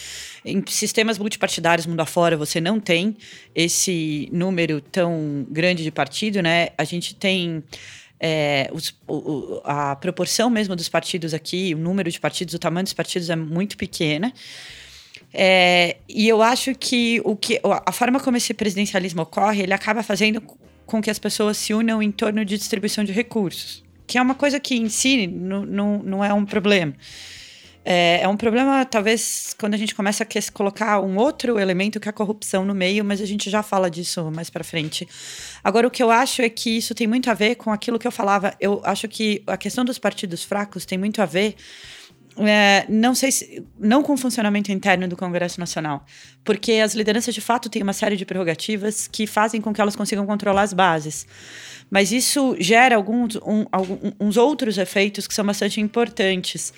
Em 0.45 0.63
sistemas 0.69 1.19
multipartidários 1.19 1.87
mundo 1.87 2.01
afora, 2.01 2.37
você 2.37 2.61
não 2.61 2.79
tem 2.79 3.17
esse 3.55 4.29
número 4.33 4.81
tão 4.81 5.47
grande 5.51 5.83
de 5.83 5.91
partido, 5.91 6.43
né? 6.43 6.69
A 6.77 6.85
gente 6.85 7.15
tem 7.15 7.65
é, 8.21 8.71
os, 8.73 8.95
o, 9.09 9.61
a 9.65 9.97
proporção 9.97 10.49
mesmo 10.49 10.77
dos 10.77 10.89
partidos 10.89 11.35
aqui, 11.35 11.75
o 11.75 11.79
número 11.79 12.11
de 12.11 12.21
partidos, 12.21 12.55
o 12.55 12.59
tamanho 12.59 12.85
dos 12.85 12.93
partidos 12.93 13.29
é 13.31 13.37
muito 13.37 13.77
pequena. 13.77 14.33
É, 15.35 15.97
e 16.09 16.29
eu 16.29 16.43
acho 16.43 16.75
que, 16.75 17.21
o 17.25 17.35
que 17.35 17.61
a 17.65 17.93
forma 17.93 18.21
como 18.21 18.37
esse 18.37 18.53
presidencialismo 18.53 19.23
ocorre, 19.23 19.63
ele 19.63 19.73
acaba 19.73 20.03
fazendo 20.03 20.43
com 20.85 21.01
que 21.01 21.11
as 21.11 21.19
pessoas 21.19 21.57
se 21.57 21.73
unam 21.73 22.03
em 22.03 22.11
torno 22.11 22.45
de 22.45 22.59
distribuição 22.59 23.03
de 23.03 23.13
recursos, 23.13 23.83
que 24.07 24.19
é 24.19 24.23
uma 24.23 24.35
coisa 24.35 24.61
que 24.61 24.75
em 24.75 24.89
si 24.89 25.27
não, 25.27 25.65
não, 25.65 26.03
não 26.03 26.25
é 26.25 26.33
um 26.35 26.45
problema. 26.45 26.95
É, 27.85 28.21
é, 28.23 28.29
um 28.29 28.37
problema, 28.37 28.85
talvez, 28.85 29.55
quando 29.59 29.75
a 29.75 29.77
gente 29.77 29.95
começa 29.95 30.23
a 30.23 30.53
colocar 30.53 31.01
um 31.01 31.17
outro 31.17 31.59
elemento 31.59 31.99
que 31.99 32.09
é 32.09 32.11
a 32.11 32.13
corrupção 32.13 32.65
no 32.65 32.75
meio, 32.75 33.05
mas 33.05 33.21
a 33.21 33.27
gente 33.27 33.51
já 33.51 33.63
fala 33.63 33.91
disso 33.91 34.31
mais 34.31 34.49
para 34.49 34.63
frente. 34.63 35.09
Agora, 35.65 35.87
o 35.89 35.91
que 35.91 36.03
eu 36.03 36.11
acho 36.11 36.43
é 36.43 36.49
que 36.49 36.71
isso 36.77 36.95
tem 36.95 37.09
muito 37.09 37.29
a 37.29 37.35
ver 37.35 37.57
com 37.57 37.73
aquilo 37.73 37.99
que 37.99 38.07
eu 38.07 38.13
falava. 38.13 38.55
Eu 38.61 38.81
acho 38.85 39.09
que 39.09 39.43
a 39.47 39.57
questão 39.57 39.85
dos 39.85 39.99
partidos 39.99 40.45
fracos 40.45 40.87
tem 40.87 40.97
muito 40.97 41.21
a 41.21 41.27
ver. 41.27 41.57
É, 42.39 42.87
não 42.89 43.15
sei 43.15 43.31
se, 43.31 43.63
não 43.79 44.03
com 44.03 44.15
o 44.15 44.17
funcionamento 44.17 44.73
interno 44.73 45.07
do 45.07 45.17
Congresso 45.17 45.61
Nacional, 45.61 46.05
porque 46.43 46.73
as 46.73 46.95
lideranças 46.95 47.35
de 47.35 47.43
fato 47.43 47.69
têm 47.69 47.83
uma 47.83 47.93
série 47.93 48.17
de 48.17 48.25
prerrogativas 48.25 49.07
que 49.07 49.27
fazem 49.27 49.61
com 49.61 49.73
que 49.73 49.81
elas 49.81 49.95
consigam 49.95 50.25
controlar 50.25 50.63
as 50.63 50.73
bases. 50.73 51.27
Mas 51.91 52.11
isso 52.11 52.57
gera 52.59 52.97
alguns 52.97 53.37
um, 53.37 53.67
alguns 53.71 54.39
outros 54.39 54.79
efeitos 54.79 55.27
que 55.27 55.35
são 55.35 55.45
bastante 55.45 55.79
importantes. 55.79 56.73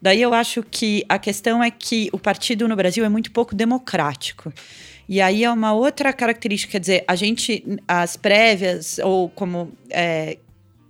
Daí 0.00 0.22
eu 0.22 0.32
acho 0.32 0.62
que 0.62 1.04
a 1.08 1.18
questão 1.18 1.62
é 1.62 1.70
que 1.70 2.08
o 2.12 2.18
partido 2.18 2.68
no 2.68 2.76
Brasil 2.76 3.04
é 3.04 3.08
muito 3.08 3.32
pouco 3.32 3.54
democrático. 3.54 4.52
E 5.08 5.20
aí 5.20 5.42
é 5.42 5.50
uma 5.50 5.72
outra 5.72 6.12
característica, 6.12 6.70
quer 6.70 6.78
dizer, 6.78 7.04
a 7.08 7.16
gente, 7.16 7.64
as 7.88 8.16
prévias, 8.16 9.00
ou 9.00 9.28
como. 9.28 9.72
É, 9.90 10.38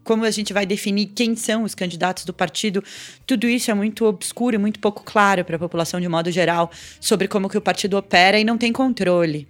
como 0.05 0.25
a 0.25 0.31
gente 0.31 0.53
vai 0.53 0.67
definir 0.67 1.07
quem 1.15 1.37
são 1.37 1.63
os 1.63 1.75
candidatos 1.75 2.25
do 2.25 2.33
partido, 2.33 2.83
tudo 3.27 3.47
isso 3.47 3.71
é 3.71 3.75
muito 3.75 4.05
obscuro 4.05 4.57
e 4.57 4.59
muito 4.59 4.81
pouco 4.81 5.03
claro 5.05 5.45
para 5.45 5.57
a 5.57 5.59
população 5.59 6.01
de 6.01 6.09
modo 6.09 6.31
geral 6.31 6.71
sobre 7.01 7.29
como 7.29 7.49
que 7.49 7.59
o 7.59 7.61
partido 7.61 7.97
opera 7.97 8.39
e 8.39 8.45
não 8.45 8.59
tem 8.59 8.73
controle 8.73 9.47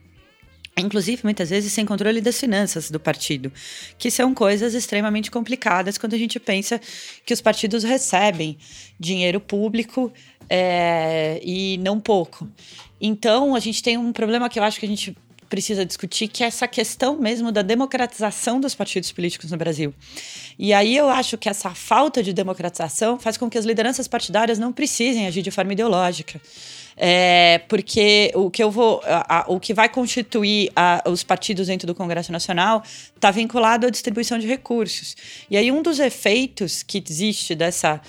inclusive 0.78 1.20
muitas 1.24 1.51
vezes 1.51 1.72
sem 1.72 1.84
controle 1.84 2.20
das 2.20 2.38
finanças 2.38 2.90
do 2.90 2.98
partido, 2.98 3.53
que 3.98 4.11
são 4.11 4.34
coisas 4.34 4.74
extremamente 4.74 5.30
complicadas 5.30 5.98
quando 5.98 6.14
a 6.14 6.18
gente 6.18 6.38
pensa 6.40 6.80
que 7.24 7.34
os 7.34 7.40
partidos 7.40 7.84
recebem 7.84 8.57
dinheiro 8.98 9.40
público 9.40 10.12
é, 10.48 11.40
e 11.42 11.78
não 11.78 12.01
pouco. 12.01 12.48
Então 13.01 13.55
a 13.55 13.61
gente 13.61 13.82
tem 13.82 13.96
um 13.96 14.12
problema 14.12 14.48
que 14.48 14.59
eu 14.59 14.62
acho 14.62 14.78
que 14.78 14.86
a 14.86 14.88
gente 14.88 15.16
precisa 15.51 15.84
discutir, 15.84 16.28
que 16.28 16.44
é 16.44 16.46
essa 16.46 16.66
questão 16.68 17.18
mesmo 17.18 17.51
da 17.51 17.61
democratização 17.61 18.61
dos 18.61 18.74
partidos 18.74 19.11
políticos 19.11 19.51
no 19.51 19.57
Brasil. 19.57 19.92
E 20.57 20.72
aí 20.72 20.96
eu 20.96 21.11
acho 21.11 21.36
que 21.36 21.48
essa 21.48 21.70
falta 21.70 22.22
de 22.22 22.32
democratização 22.32 23.18
faz 23.18 23.36
com 23.36 23.51
que 23.51 23.59
as 23.59 23.64
lideranças 23.64 24.07
partidárias 24.07 24.59
não 24.59 24.72
precisem 24.72 25.26
agir 25.26 25.42
de 25.42 25.51
forma 25.51 25.72
ideológica. 25.72 26.40
É, 26.96 27.62
porque 27.68 28.30
o 28.34 28.51
que 28.51 28.62
eu 28.62 28.70
vou. 28.70 29.01
A, 29.05 29.38
a, 29.38 29.44
o 29.48 29.59
que 29.59 29.72
vai 29.74 29.88
constituir 29.88 30.70
a, 30.76 31.03
os 31.07 31.22
partidos 31.22 31.66
dentro 31.66 31.86
do 31.86 31.94
Congresso 31.94 32.30
Nacional 32.30 32.82
está 33.14 33.30
vinculado 33.30 33.86
à 33.86 33.90
distribuição 33.90 34.38
de 34.38 34.46
recursos. 34.46 35.16
E 35.51 35.57
aí, 35.57 35.72
um 35.72 35.82
dos 35.82 35.98
efeitos 35.98 36.82
que 36.82 37.03
existe 37.05 37.55
dessa 37.55 38.01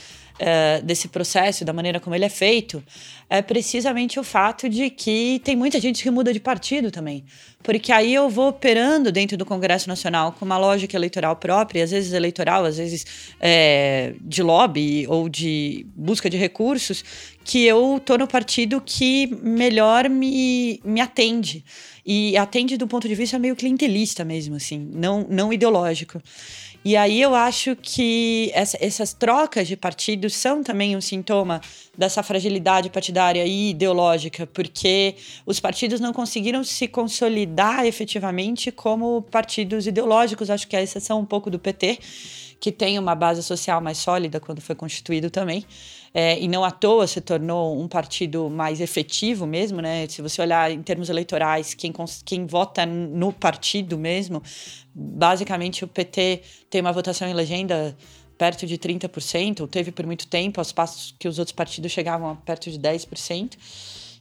uh, 0.42 0.84
desse 0.84 1.08
processo, 1.08 1.64
da 1.64 1.72
maneira 1.72 2.00
como 2.00 2.16
ele 2.16 2.26
é 2.26 2.30
feito, 2.30 2.84
é 3.30 3.42
precisamente 3.42 4.20
o 4.20 4.24
fato 4.24 4.68
de 4.68 4.90
que 4.90 5.40
tem 5.44 5.56
muita 5.56 5.80
gente 5.80 6.04
que 6.04 6.10
muda 6.10 6.34
de 6.34 6.40
partido 6.40 6.92
também. 6.92 7.24
Porque 7.64 7.92
aí 7.92 8.14
eu 8.14 8.28
vou 8.28 8.50
operando 8.50 9.12
dentro 9.12 9.38
do 9.38 9.46
Congresso 9.46 9.88
Nacional 9.88 10.32
com 10.32 10.44
uma 10.44 10.58
lógica 10.58 10.98
eleitoral 10.98 11.36
própria, 11.36 11.84
às 11.84 11.92
vezes 11.92 12.12
eleitoral, 12.12 12.66
às 12.66 12.78
vezes 12.78 13.06
é, 13.40 14.16
de 14.20 14.42
lobby 14.42 15.06
ou 15.08 15.30
de 15.30 15.86
busca 15.96 16.30
de 16.30 16.38
recursos, 16.38 17.04
que 17.44 17.66
eu 17.66 17.98
estou 17.98 18.18
no 18.18 18.28
partido 18.28 18.82
que 18.84 19.28
melhor 19.42 20.10
me, 20.10 20.82
me 20.84 21.00
atende. 21.00 21.64
E 22.04 22.36
atende 22.36 22.78
do 22.78 22.88
ponto 22.88 23.08
de 23.08 23.14
vista 23.14 23.38
meio 23.38 23.56
clientelista 23.56 24.26
mesmo, 24.26 24.56
assim, 24.56 24.80
não, 24.94 25.26
não 25.30 25.54
ideológico. 25.54 26.20
E 26.84 26.98
aí 26.98 27.22
eu 27.22 27.36
acho 27.36 27.76
que 27.76 28.50
essa, 28.56 28.76
essas 28.82 29.14
trocas 29.14 29.68
de 29.68 29.78
partidos 29.78 30.34
são 30.34 30.64
também 30.64 30.98
um 30.98 31.02
sintoma 31.02 31.62
dessa 31.96 32.24
fragilidade 32.24 32.90
partidária 32.90 33.46
e 33.46 33.70
ideológica, 33.70 34.48
porque 34.48 35.16
os 35.46 35.60
partidos 35.60 36.00
não 36.00 36.12
conseguiram 36.12 36.64
se 36.64 36.88
consolidar 36.88 37.86
efetivamente 37.86 38.72
como 38.72 39.22
partidos 39.22 39.86
ideológicos. 39.86 40.50
Acho 40.50 40.68
que 40.68 40.76
é 40.76 40.80
a 40.80 40.84
exceção 40.84 41.20
um 41.20 41.26
pouco 41.26 41.52
do 41.52 41.60
PT, 41.60 42.00
que 42.60 42.72
tem 42.72 42.98
uma 42.98 43.14
base 43.14 43.44
social 43.44 43.80
mais 43.80 44.00
sólida 44.00 44.40
quando 44.40 44.60
foi 44.60 44.74
constituído 44.74 45.30
também 45.30 45.64
é, 46.14 46.40
e 46.40 46.48
não 46.48 46.64
à 46.64 46.72
toa 46.72 47.08
se 47.08 47.22
tornou 47.22 47.80
um 47.80 47.88
partido 47.88 48.50
mais 48.50 48.82
efetivo 48.82 49.46
mesmo, 49.46 49.82
né? 49.82 50.08
Se 50.08 50.22
você 50.22 50.42
olhar 50.42 50.70
em 50.70 50.82
termos 50.82 51.10
eleitorais, 51.10 51.74
quem, 51.74 51.94
quem 52.26 52.46
vota 52.46 52.86
no 52.86 53.32
partido 53.32 53.98
mesmo, 53.98 54.44
basicamente 54.94 55.86
o 55.86 55.88
PT 55.88 56.42
tem 56.70 56.82
uma 56.82 56.92
votação 56.92 57.28
em 57.28 57.34
legenda 57.34 57.96
perto 58.38 58.66
de 58.66 58.78
30%, 58.78 59.68
teve 59.70 59.92
por 59.92 60.06
muito 60.06 60.28
tempo, 60.28 60.60
aos 60.60 60.72
passos 60.72 61.16
que 61.18 61.28
os 61.28 61.38
outros 61.38 61.56
partidos 61.56 61.92
chegavam 61.92 62.32
a 62.32 62.36
perto 62.36 62.72
de 62.72 62.80
10%. 62.80 63.56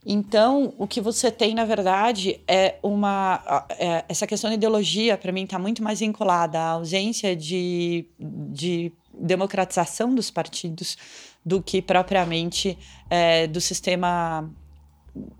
Então, 0.04 0.72
o 0.78 0.86
que 0.86 1.00
você 1.00 1.30
tem, 1.30 1.54
na 1.54 1.64
verdade, 1.64 2.40
é 2.48 2.76
uma. 2.82 3.66
É, 3.70 4.04
essa 4.08 4.26
questão 4.26 4.48
da 4.48 4.54
ideologia, 4.54 5.18
para 5.18 5.30
mim, 5.30 5.44
está 5.44 5.58
muito 5.58 5.82
mais 5.82 6.00
vinculada 6.00 6.58
à 6.58 6.70
ausência 6.70 7.36
de, 7.36 8.06
de 8.18 8.92
democratização 9.20 10.14
dos 10.14 10.30
partidos 10.30 10.96
do 11.44 11.62
que 11.62 11.80
propriamente 11.82 12.76
é, 13.08 13.46
do 13.46 13.60
sistema 13.60 14.50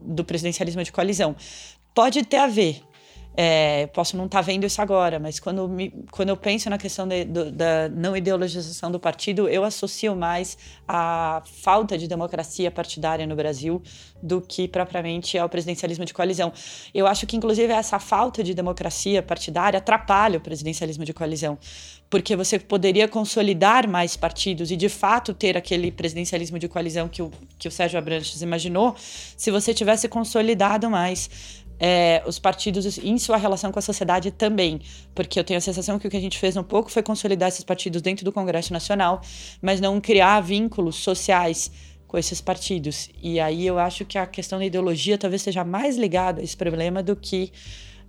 do 0.01 0.24
presidencialismo 0.24 0.83
de 0.83 0.93
coalizão. 0.93 1.37
Pode 1.95 2.24
ter 2.24 2.39
a 2.39 2.47
ver, 2.47 2.83
é, 3.37 3.87
posso 3.89 4.16
não 4.16 4.26
estar 4.26 4.39
tá 4.39 4.43
vendo 4.43 4.66
isso 4.66 4.83
agora, 4.83 5.18
mas 5.18 5.39
quando, 5.39 5.68
me, 5.68 5.91
quando 6.11 6.31
eu 6.31 6.37
penso 6.37 6.68
na 6.68 6.76
questão 6.76 7.07
de, 7.07 7.24
do, 7.24 7.51
da 7.51 7.89
não 7.89 8.16
ideologização 8.16 8.91
do 8.91 8.99
partido, 8.99 9.49
eu 9.49 9.64
associo 9.64 10.16
mais 10.16 10.59
a 10.87 11.43
falta 11.45 11.97
de 11.97 12.09
democracia 12.09 12.70
partidária 12.70 13.26
no 13.26 13.37
Brasil 13.37 13.83
do 14.22 14.41
que 14.41 14.66
propriamente 14.66 15.39
ao 15.39 15.49
presidencialismo 15.49 16.05
de 16.05 16.12
coalizão. 16.12 16.53
Eu 16.93 17.07
acho 17.07 17.26
que, 17.26 17.37
inclusive, 17.37 17.72
essa 17.72 17.99
falta 17.99 18.43
de 18.43 18.53
democracia 18.53 19.22
partidária 19.22 19.78
atrapalha 19.78 20.39
o 20.39 20.41
presidencialismo 20.41 21.05
de 21.05 21.14
coalizão, 21.14 21.57
porque 22.11 22.35
você 22.35 22.59
poderia 22.59 23.07
consolidar 23.07 23.89
mais 23.89 24.16
partidos 24.16 24.70
e, 24.70 24.76
de 24.76 24.89
fato, 24.89 25.33
ter 25.33 25.57
aquele 25.57 25.93
presidencialismo 25.93 26.59
de 26.59 26.68
coalizão 26.68 27.09
que 27.09 27.22
o, 27.22 27.31
que 27.59 27.68
o 27.68 27.70
Sérgio 27.70 27.99
Abranches 27.99 28.43
imaginou, 28.43 28.95
se 29.37 29.51
você 29.51 29.72
tivesse 29.72 30.09
consolidado 30.09 30.91
mais 30.91 31.31
é, 31.81 32.22
os 32.26 32.39
partidos 32.39 32.99
em 32.99 33.16
sua 33.16 33.39
relação 33.39 33.72
com 33.72 33.78
a 33.78 33.83
sociedade 33.83 34.31
também, 34.31 34.81
porque 35.14 35.41
eu 35.41 35.45
tenho 35.45 35.57
a 35.57 35.61
sensação 35.62 35.99
que 35.99 36.07
o 36.07 36.11
que 36.11 36.16
a 36.16 36.20
gente 36.20 36.39
fez 36.39 36.55
um 36.57 36.62
pouco 36.62 36.91
foi 36.91 37.03
consolidar 37.03 37.49
esses 37.49 37.64
partidos 37.64 38.03
dentro 38.03 38.22
do 38.24 38.31
Congresso 38.31 38.72
Nacional, 38.72 39.22
mas 39.62 39.81
não 39.81 39.99
criar 39.99 40.41
vínculos 40.43 40.97
sociais 40.97 41.72
com 42.07 42.18
esses 42.18 42.41
partidos. 42.41 43.09
E 43.22 43.41
aí 43.41 43.66
eu 43.66 43.78
acho 43.78 44.05
que 44.05 44.18
a 44.18 44.26
questão 44.26 44.59
da 44.59 44.64
ideologia 44.66 45.16
talvez 45.16 45.41
seja 45.41 45.64
mais 45.64 45.97
ligada 45.97 46.43
a 46.43 46.45
esse 46.45 46.57
problema 46.57 47.03
do 47.03 47.16
que 47.16 47.51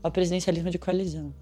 ao 0.03 0.11
presidencialismo 0.11 0.69
de 0.69 0.77
coalizão. 0.77 1.33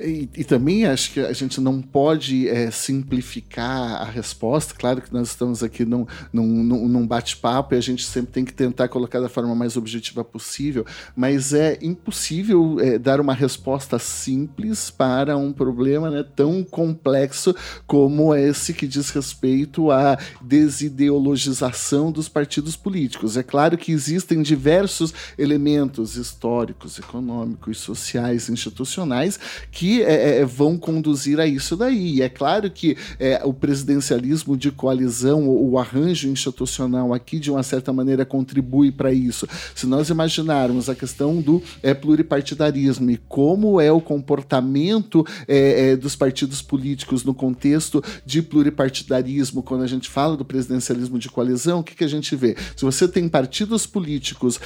E, 0.00 0.28
e, 0.34 0.42
também 0.42 0.86
acho 0.86 1.12
que 1.12 1.20
a 1.20 1.34
gente 1.34 1.60
não 1.60 1.82
pode 1.82 2.48
é, 2.48 2.70
simplificar 2.70 4.00
a 4.00 4.04
resposta. 4.04 4.74
Claro 4.74 5.02
que 5.02 5.12
nós 5.12 5.28
estamos 5.28 5.62
aqui 5.62 5.84
num, 5.84 6.06
num, 6.32 6.88
num 6.88 7.06
bate-papo 7.06 7.74
e 7.74 7.78
a 7.78 7.80
gente 7.80 8.04
sempre 8.04 8.32
tem 8.32 8.44
que 8.44 8.54
tentar 8.54 8.88
colocar 8.88 9.20
da 9.20 9.28
forma 9.28 9.54
mais 9.54 9.76
objetiva 9.76 10.24
possível, 10.24 10.86
mas 11.14 11.52
é 11.52 11.78
impossível 11.82 12.80
é, 12.80 12.98
dar 12.98 13.20
uma 13.20 13.34
resposta 13.34 13.98
simples 13.98 14.90
para 14.90 15.36
um 15.36 15.52
problema 15.52 16.10
né, 16.10 16.24
tão 16.34 16.64
complexo 16.64 17.54
como 17.86 18.34
esse 18.34 18.72
que 18.72 18.86
diz 18.86 19.10
respeito 19.10 19.90
à 19.90 20.18
desideologização 20.40 22.10
dos 22.10 22.30
partidos 22.30 22.76
políticos. 22.76 23.36
É 23.36 23.42
claro 23.42 23.76
que 23.76 23.92
existem 23.92 24.40
diversos 24.40 25.12
elementos 25.36 26.16
históricos, 26.16 26.98
econômicos, 26.98 27.76
sociais, 27.76 28.48
institucionais 28.48 29.38
que 29.70 29.81
que 29.82 30.00
é, 30.00 30.12
é, 30.12 30.38
é, 30.38 30.44
vão 30.44 30.78
conduzir 30.78 31.40
a 31.40 31.44
isso 31.44 31.76
daí. 31.76 32.18
E 32.18 32.22
é 32.22 32.28
claro 32.28 32.70
que 32.70 32.96
é, 33.18 33.40
o 33.44 33.52
presidencialismo 33.52 34.56
de 34.56 34.70
coalizão, 34.70 35.48
o, 35.48 35.72
o 35.72 35.76
arranjo 35.76 36.28
institucional 36.28 37.12
aqui, 37.12 37.40
de 37.40 37.50
uma 37.50 37.64
certa 37.64 37.92
maneira, 37.92 38.24
contribui 38.24 38.92
para 38.92 39.12
isso. 39.12 39.44
Se 39.74 39.84
nós 39.84 40.08
imaginarmos 40.08 40.88
a 40.88 40.94
questão 40.94 41.40
do 41.40 41.60
é, 41.82 41.92
pluripartidarismo 41.92 43.10
e 43.10 43.16
como 43.28 43.80
é 43.80 43.90
o 43.90 44.00
comportamento 44.00 45.26
é, 45.48 45.90
é, 45.90 45.96
dos 45.96 46.14
partidos 46.14 46.62
políticos 46.62 47.24
no 47.24 47.34
contexto 47.34 48.00
de 48.24 48.40
pluripartidarismo, 48.40 49.64
quando 49.64 49.82
a 49.82 49.88
gente 49.88 50.08
fala 50.08 50.36
do 50.36 50.44
presidencialismo 50.44 51.18
de 51.18 51.28
coalizão, 51.28 51.80
o 51.80 51.82
que, 51.82 51.96
que 51.96 52.04
a 52.04 52.08
gente 52.08 52.36
vê? 52.36 52.56
Se 52.76 52.84
você 52.84 53.08
tem 53.08 53.28
partidos 53.28 53.84
políticos 53.84 54.60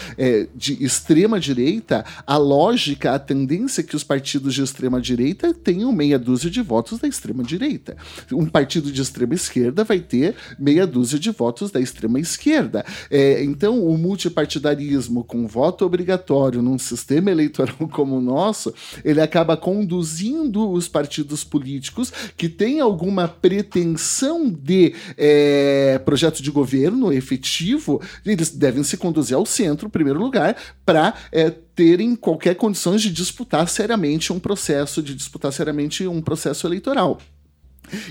de 0.54 0.84
extrema 0.84 1.40
direita, 1.40 2.04
a 2.26 2.36
lógica, 2.36 3.14
a 3.14 3.18
tendência 3.18 3.82
que 3.82 3.96
os 3.96 4.04
partidos 4.04 4.52
de 4.52 4.62
extrema 4.62 5.00
direita 5.06 5.54
tenham 5.54 5.92
meia 5.92 6.18
dúzia 6.18 6.50
de 6.50 6.60
votos 6.60 6.98
da 6.98 7.06
extrema 7.06 7.42
direita. 7.42 7.96
Um 8.32 8.46
partido 8.46 8.90
de 8.90 9.00
extrema 9.00 9.34
esquerda 9.34 9.84
vai 9.84 10.00
ter 10.00 10.34
meia 10.58 10.86
dúzia 10.86 11.18
de 11.18 11.30
votos 11.30 11.70
da 11.70 11.80
extrema 11.80 12.18
esquerda. 12.18 12.84
É, 13.10 13.42
então, 13.44 13.84
o 13.86 13.96
multipartidarismo 13.96 15.22
com 15.22 15.46
voto 15.46 15.84
obrigatório 15.84 16.60
num 16.60 16.78
sistema 16.78 17.30
eleitoral 17.30 17.76
como 17.92 18.16
o 18.16 18.20
nosso, 18.20 18.74
ele 19.04 19.20
acaba 19.20 19.56
conduzindo 19.56 20.70
os 20.70 20.88
partidos 20.88 21.44
políticos 21.44 22.12
que 22.36 22.48
têm 22.48 22.80
alguma 22.80 23.28
pretensão 23.28 24.50
de 24.50 24.94
é, 25.16 25.98
projeto 26.04 26.42
de 26.42 26.50
governo 26.50 27.12
efetivo, 27.12 28.00
eles 28.24 28.50
devem 28.50 28.82
se 28.82 28.96
conduzir 28.96 29.36
ao 29.36 29.46
centro, 29.46 29.86
em 29.86 29.90
primeiro 29.90 30.18
lugar, 30.18 30.56
para 30.84 31.14
é, 31.30 31.52
terem 31.76 32.16
qualquer 32.16 32.56
condições 32.56 33.02
de 33.02 33.10
disputar 33.10 33.68
seriamente 33.68 34.32
um 34.32 34.40
processo, 34.40 35.02
de 35.02 35.14
disputar 35.14 35.52
seriamente 35.52 36.06
um 36.06 36.22
processo 36.22 36.66
eleitoral. 36.66 37.20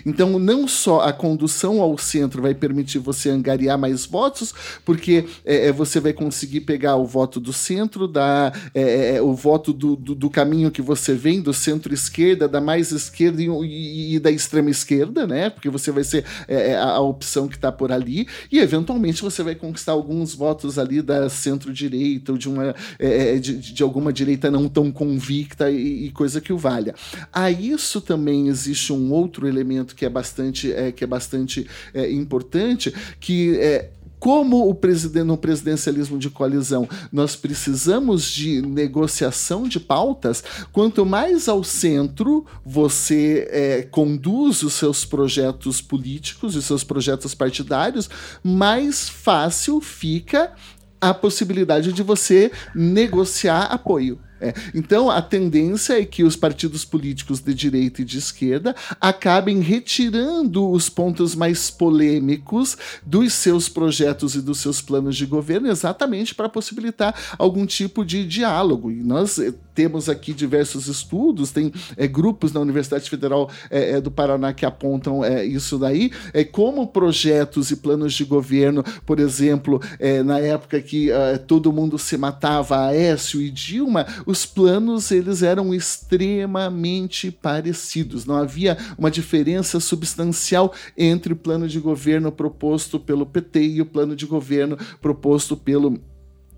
Então, 0.05 0.37
não 0.39 0.67
só 0.67 1.01
a 1.01 1.13
condução 1.13 1.81
ao 1.81 1.97
centro 1.97 2.41
vai 2.41 2.53
permitir 2.53 2.99
você 2.99 3.29
angariar 3.29 3.77
mais 3.77 4.05
votos, 4.05 4.53
porque 4.83 5.25
é, 5.43 5.67
é 5.67 5.71
você 5.71 5.99
vai 5.99 6.13
conseguir 6.13 6.61
pegar 6.61 6.95
o 6.95 7.05
voto 7.05 7.39
do 7.39 7.51
centro, 7.51 8.07
da, 8.07 8.51
é, 8.73 8.81
é, 8.81 9.15
é, 9.15 9.21
o 9.21 9.33
voto 9.33 9.73
do, 9.73 9.95
do, 9.95 10.15
do, 10.15 10.29
caminho 10.29 10.71
que 10.71 10.81
você 10.81 11.13
vem, 11.13 11.41
do 11.41 11.53
centro-esquerda, 11.53 12.47
da 12.47 12.61
mais 12.61 12.91
esquerda 12.91 13.41
e, 13.41 14.15
e, 14.15 14.19
da 14.19 14.31
extrema 14.31 14.69
esquerda, 14.69 15.27
né? 15.27 15.49
Porque 15.49 15.69
você 15.69 15.91
vai 15.91 16.03
ser 16.03 16.25
é, 16.47 16.75
a, 16.75 16.91
a, 16.91 16.99
opção 16.99 17.47
que 17.47 17.55
está 17.55 17.71
por 17.71 17.91
ali, 17.91 18.27
e 18.51 18.59
eventualmente 18.59 19.21
você 19.21 19.43
vai 19.43 19.55
conquistar 19.55 19.91
alguns 19.91 20.33
votos 20.33 20.79
ali 20.79 21.01
da 21.01 21.29
centro-direita 21.29 22.31
ou 22.31 22.37
de, 22.37 22.49
uma, 22.49 22.75
de, 23.41 23.57
de, 23.57 23.83
alguma 23.83 24.11
direita 24.11 24.49
não 24.49 24.67
tão 24.67 24.91
convicta 24.91 25.69
e, 25.69 26.05
e 26.05 26.11
coisa 26.11 26.41
que 26.41 26.53
o 26.53 26.57
valha. 26.57 26.95
A 27.31 27.51
isso 27.51 28.01
também 28.01 28.47
existe 28.47 28.91
um 28.91 29.11
outro 29.11 29.47
elemento 29.47 29.64
elemento 29.65 29.95
que 29.95 30.05
é 30.05 30.09
bastante, 30.09 30.71
é, 30.71 30.91
que 30.91 31.03
é 31.03 31.07
bastante 31.07 31.67
é, 31.93 32.11
importante, 32.11 32.93
que 33.19 33.57
é, 33.59 33.89
como 34.19 34.69
o 34.69 34.73
presidente, 34.73 35.25
no 35.25 35.37
presidencialismo 35.37 36.17
de 36.17 36.29
coalizão 36.29 36.87
nós 37.11 37.35
precisamos 37.35 38.23
de 38.31 38.61
negociação 38.61 39.67
de 39.67 39.79
pautas, 39.79 40.43
quanto 40.71 41.05
mais 41.05 41.49
ao 41.49 41.63
centro 41.63 42.45
você 42.63 43.47
é, 43.51 43.81
conduz 43.83 44.63
os 44.63 44.73
seus 44.73 45.03
projetos 45.03 45.81
políticos, 45.81 46.55
os 46.55 46.65
seus 46.65 46.83
projetos 46.83 47.35
partidários, 47.35 48.09
mais 48.43 49.09
fácil 49.09 49.81
fica 49.81 50.53
a 51.01 51.13
possibilidade 51.13 51.91
de 51.91 52.01
você 52.01 52.51
negociar 52.73 53.63
apoio. 53.65 54.19
É. 54.39 54.53
Então, 54.73 55.09
a 55.09 55.21
tendência 55.21 55.99
é 55.99 56.05
que 56.05 56.23
os 56.23 56.35
partidos 56.35 56.83
políticos 56.83 57.39
de 57.39 57.53
direita 57.53 58.01
e 58.01 58.05
de 58.05 58.17
esquerda 58.17 58.75
acabem 58.99 59.61
retirando 59.61 60.69
os 60.69 60.89
pontos 60.89 61.33
mais 61.35 61.71
polêmicos 61.71 62.77
dos 63.05 63.31
seus 63.33 63.69
projetos 63.69 64.35
e 64.35 64.41
dos 64.41 64.59
seus 64.59 64.81
planos 64.81 65.15
de 65.15 65.25
governo, 65.25 65.69
exatamente 65.69 66.35
para 66.35 66.49
possibilitar 66.49 67.15
algum 67.37 67.65
tipo 67.65 68.03
de 68.03 68.27
diálogo. 68.27 68.91
E 68.91 68.95
nós 68.95 69.39
eh, 69.39 69.53
temos 69.75 70.07
aqui 70.07 70.33
diversos 70.33 70.87
estudos, 70.87 71.51
tem 71.51 71.71
é, 71.97 72.07
grupos 72.07 72.53
na 72.53 72.61
Universidade 72.61 73.09
Federal 73.09 73.51
é, 73.69 73.99
do 73.99 74.09
Paraná 74.09 74.53
que 74.53 74.65
apontam 74.65 75.21
isso 75.43 75.77
daí, 75.77 76.11
é, 76.33 76.45
como 76.45 76.87
projetos 76.87 77.69
e 77.71 77.75
planos 77.75 78.13
de 78.13 78.23
governo, 78.23 78.83
por 79.05 79.19
exemplo, 79.19 79.81
na 80.23 80.39
época 80.39 80.81
que 80.81 81.09
todo 81.47 81.73
mundo 81.73 81.97
se 81.97 82.17
matava, 82.17 82.85
Aécio 82.85 83.41
e 83.41 83.49
Dilma, 83.49 84.05
os 84.25 84.45
planos 84.45 85.11
eles 85.11 85.43
eram 85.43 85.73
extremamente 85.73 87.29
parecidos. 87.29 88.25
Não 88.25 88.35
havia 88.35 88.77
uma 88.97 89.11
diferença 89.11 89.79
substancial 89.79 90.73
entre 90.97 91.33
o 91.33 91.35
plano 91.35 91.67
de 91.67 91.79
governo 91.79 92.31
proposto 92.31 92.99
pelo 92.99 93.25
PT 93.25 93.61
e 93.63 93.81
o 93.81 93.85
plano 93.85 94.15
de 94.15 94.25
governo 94.25 94.77
proposto 95.01 95.57
pelo 95.57 95.99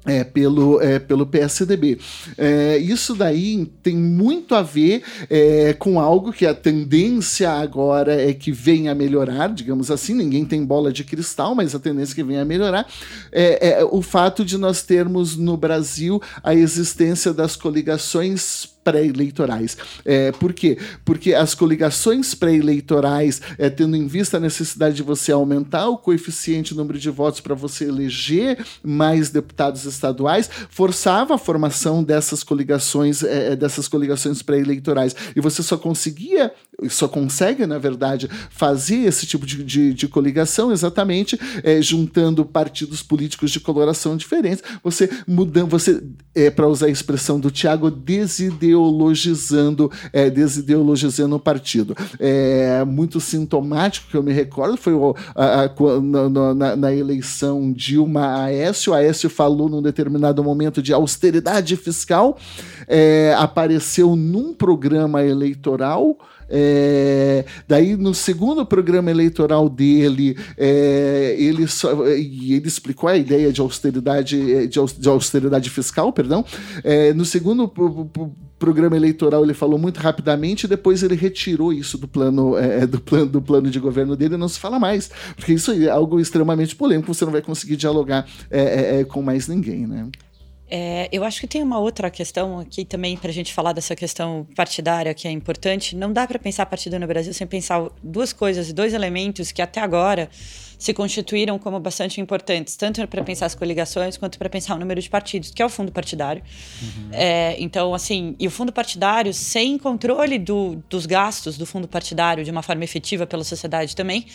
é, 0.06 0.24
pelo, 0.24 0.82
é, 0.82 1.00
pelo 1.00 1.26
PSDB. 1.26 2.00
É, 2.38 2.78
isso 2.78 3.14
daí 3.14 3.66
tem 3.84 3.96
muito 3.96 4.56
a 4.56 4.62
ver 4.62 5.04
é, 5.30 5.74
com 5.74 6.00
algo 6.00 6.32
que 6.32 6.46
a 6.46 6.54
tendência 6.54 7.52
agora 7.52 8.14
é 8.14 8.34
que 8.34 8.52
venha 8.52 8.92
a 8.94 8.96
melhorar, 8.96 9.50
digamos 9.50 9.92
assim, 9.92 10.14
ninguém 10.14 10.46
tem 10.46 10.64
bola 10.66 10.92
de 10.92 11.04
cristal, 11.04 11.54
mas 11.54 11.76
a 11.76 11.80
tendência 11.80 12.14
é 12.14 12.16
que 12.16 12.24
venha 12.24 12.42
a 12.42 12.46
melhorar 12.46 12.88
é, 13.32 13.80
é 13.80 13.86
o 13.86 14.02
fato 14.02 14.46
de 14.46 14.58
nós 14.58 14.82
termos 14.82 15.36
no 15.36 15.58
Brasil 15.58 16.22
a 16.44 16.56
existência 16.56 17.34
das 17.34 17.56
coligações 17.56 18.77
pré-eleitorais. 18.88 19.76
É, 20.06 20.32
por 20.32 20.54
quê? 20.54 20.78
Porque 21.04 21.34
as 21.34 21.54
coligações 21.54 22.34
pré-eleitorais, 22.34 23.42
é, 23.58 23.70
tendo 23.70 23.98
em 23.98 24.08
vista 24.08 24.38
a 24.38 24.40
necessidade 24.40 24.96
de 24.96 25.04
você 25.04 25.34
aumentar 25.34 25.90
o 25.90 25.98
coeficiente 25.98 26.74
número 26.74 26.98
de 26.98 27.10
votos 27.10 27.42
para 27.42 27.54
você 27.54 27.84
eleger 27.84 28.66
mais 28.82 29.30
deputados 29.30 29.84
estaduais, 29.84 30.50
forçava 30.70 31.36
a 31.36 31.38
formação 31.38 32.02
dessas 32.02 32.46
coligações, 32.46 33.24
é, 33.24 33.52
é 33.52 33.56
dessas 33.58 33.90
coligações 33.90 34.42
pré-eleitorais. 34.42 35.14
E 35.36 35.42
você 35.42 35.62
só 35.62 35.76
conseguia, 35.76 36.54
só 36.88 37.10
consegue, 37.10 37.66
na 37.66 37.78
verdade, 37.78 38.30
fazer 38.50 39.00
esse 39.00 39.26
tipo 39.26 39.46
de, 39.46 39.66
de, 39.66 39.94
de 39.94 40.08
coligação 40.08 40.72
exatamente 40.72 41.38
é, 41.62 41.82
juntando 41.82 42.46
partidos 42.46 43.04
políticos 43.04 43.52
de 43.52 43.60
coloração 43.60 44.16
diferentes. 44.16 44.64
Você 44.82 45.10
mudando, 45.28 45.68
você, 45.68 46.02
é, 46.34 46.50
para 46.50 46.70
usar 46.70 46.86
a 46.86 46.90
expressão 46.90 47.38
do 47.38 47.52
Tiago, 47.52 47.92
desideologizando 47.92 48.77
desideologizando, 48.78 49.92
é, 50.14 50.30
desideologizando 50.30 51.36
o 51.36 51.40
partido. 51.40 51.96
É 52.20 52.84
muito 52.86 53.20
sintomático 53.20 54.08
que 54.10 54.18
eu 54.18 54.24
me 54.24 54.32
recordo 54.32 54.78
foi 54.78 54.94
o, 54.94 55.16
a, 55.36 55.64
a, 55.64 55.70
na, 56.02 56.54
na, 56.54 56.76
na, 56.76 56.94
eleição 56.94 57.72
Dilma 57.72 58.44
Aécio. 58.44 58.94
Aécio 58.94 59.30
falou 59.30 59.70
num 59.70 59.82
determinado 59.82 60.44
momento 60.44 60.82
de 60.82 60.94
austeridade 60.94 61.76
fiscal, 61.76 62.38
é, 62.88 63.36
apareceu 63.38 64.16
num 64.16 64.54
programa 64.54 65.24
eleitoral. 65.24 66.18
É, 66.50 67.46
daí, 67.68 67.96
no 67.96 68.14
segundo 68.14 68.66
programa 68.66 69.12
eleitoral 69.12 69.70
dele, 69.70 70.38
é, 70.58 71.36
ele, 71.38 71.68
só, 71.68 72.06
ele 72.08 72.68
explicou 72.68 73.10
a 73.10 73.18
ideia 73.18 73.52
de 73.52 73.62
austeridade, 73.62 74.68
de, 74.68 74.68
de 74.68 75.10
austeridade 75.10 75.70
fiscal, 75.70 76.12
perdão. 76.12 76.46
É, 76.84 77.14
no 77.14 77.26
segundo 77.26 77.68
programa 78.58 78.96
eleitoral 78.96 79.44
ele 79.44 79.54
falou 79.54 79.78
muito 79.78 80.00
rapidamente 80.00 80.66
e 80.66 80.68
depois 80.68 81.04
ele 81.04 81.16
retirou 81.16 81.72
isso 81.72 81.98
do 81.98 82.08
plano, 82.08 82.58
é, 82.58 82.84
é, 82.84 82.88
do 82.88 83.00
plano 83.00 83.28
do 83.28 83.42
plano 83.42 83.70
de 83.70 83.80
governo 83.80 84.16
dele 84.16 84.38
não 84.38 84.48
se 84.48 84.60
fala 84.60 84.80
mais. 84.80 85.10
Porque 85.36 85.54
isso 85.54 85.72
é 85.72 85.90
algo 85.90 86.20
extremamente 86.20 86.76
polêmico, 86.76 87.14
você 87.14 87.26
não 87.26 87.32
vai 87.32 87.42
conseguir 87.42 87.76
dialogar 87.76 88.26
é, 88.50 88.62
é, 88.62 89.00
é 89.02 89.04
com 89.04 89.22
mais 89.22 89.48
ninguém, 89.48 89.86
né? 89.86 90.08
É, 90.70 91.08
eu 91.12 91.24
acho 91.24 91.40
que 91.40 91.48
tem 91.48 91.64
uma 91.64 91.80
outra 91.80 92.10
questão 92.10 92.60
aqui 92.60 92.84
também 92.84 93.16
para 93.16 93.30
a 93.30 93.34
gente 93.34 93.54
falar 93.54 93.72
dessa 93.72 93.96
questão 93.96 94.46
partidária 94.56 95.14
que 95.14 95.28
é 95.28 95.32
importante. 95.32 95.96
Não 95.96 96.12
dá 96.12 96.28
para 96.28 96.38
pensar 96.38 96.66
partido 96.66 97.00
no 97.00 97.08
Brasil 97.08 97.34
sem 97.34 97.48
pensar 97.48 97.88
duas 98.04 98.34
coisas, 98.34 98.72
dois 98.74 98.94
elementos 98.94 99.52
que 99.52 99.62
até 99.62 99.80
agora 99.80 100.30
se 100.78 100.94
constituíram 100.94 101.58
como 101.58 101.80
bastante 101.80 102.22
importantes, 102.22 102.76
tanto 102.76 103.06
para 103.08 103.24
pensar 103.24 103.48
as 103.48 103.56
coligações 103.56 104.16
quanto 104.16 104.38
para 104.38 104.50
pensar 104.50 104.76
o 104.76 104.80
número 104.80 105.02
de 105.02 105.10
partidos, 105.10 105.50
que 105.52 105.62
é 105.62 105.66
o 105.66 105.70
fundo 105.70 105.92
partidário. 105.92 106.44
Uhum. 106.82 107.10
É, 107.14 107.56
então, 107.60 107.94
assim, 107.94 108.36
e 108.40 108.46
o 108.46 108.52
fundo 108.52 108.72
partidário 108.72 109.34
sem 109.34 109.78
controle 109.78 110.38
do, 110.38 110.84
dos 110.90 111.06
gastos 111.06 111.58
do 111.58 111.66
fundo 111.66 111.88
partidário 111.88 112.44
de 112.44 112.52
uma 112.52 112.62
forma 112.62 112.84
efetiva 112.84 113.26
pela 113.26 113.44
sociedade 113.44 113.96
também. 113.96 114.26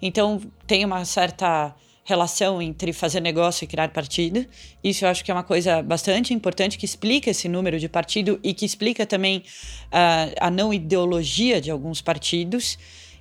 Então, 0.00 0.40
tem 0.66 0.84
uma 0.84 1.04
certa 1.04 1.74
relação 2.10 2.60
entre 2.60 2.92
fazer 2.92 3.20
negócio 3.20 3.64
e 3.64 3.66
criar 3.66 3.88
partido. 3.88 4.44
Isso 4.82 5.04
eu 5.04 5.08
acho 5.08 5.24
que 5.24 5.30
é 5.30 5.34
uma 5.34 5.44
coisa 5.44 5.82
bastante 5.82 6.34
importante 6.34 6.76
que 6.76 6.84
explica 6.84 7.30
esse 7.30 7.48
número 7.48 7.78
de 7.78 7.88
partido 7.88 8.38
e 8.42 8.52
que 8.52 8.66
explica 8.66 9.06
também 9.06 9.38
uh, 9.86 10.34
a 10.40 10.50
não 10.50 10.74
ideologia 10.74 11.60
de 11.60 11.70
alguns 11.70 12.00
partidos. 12.02 12.78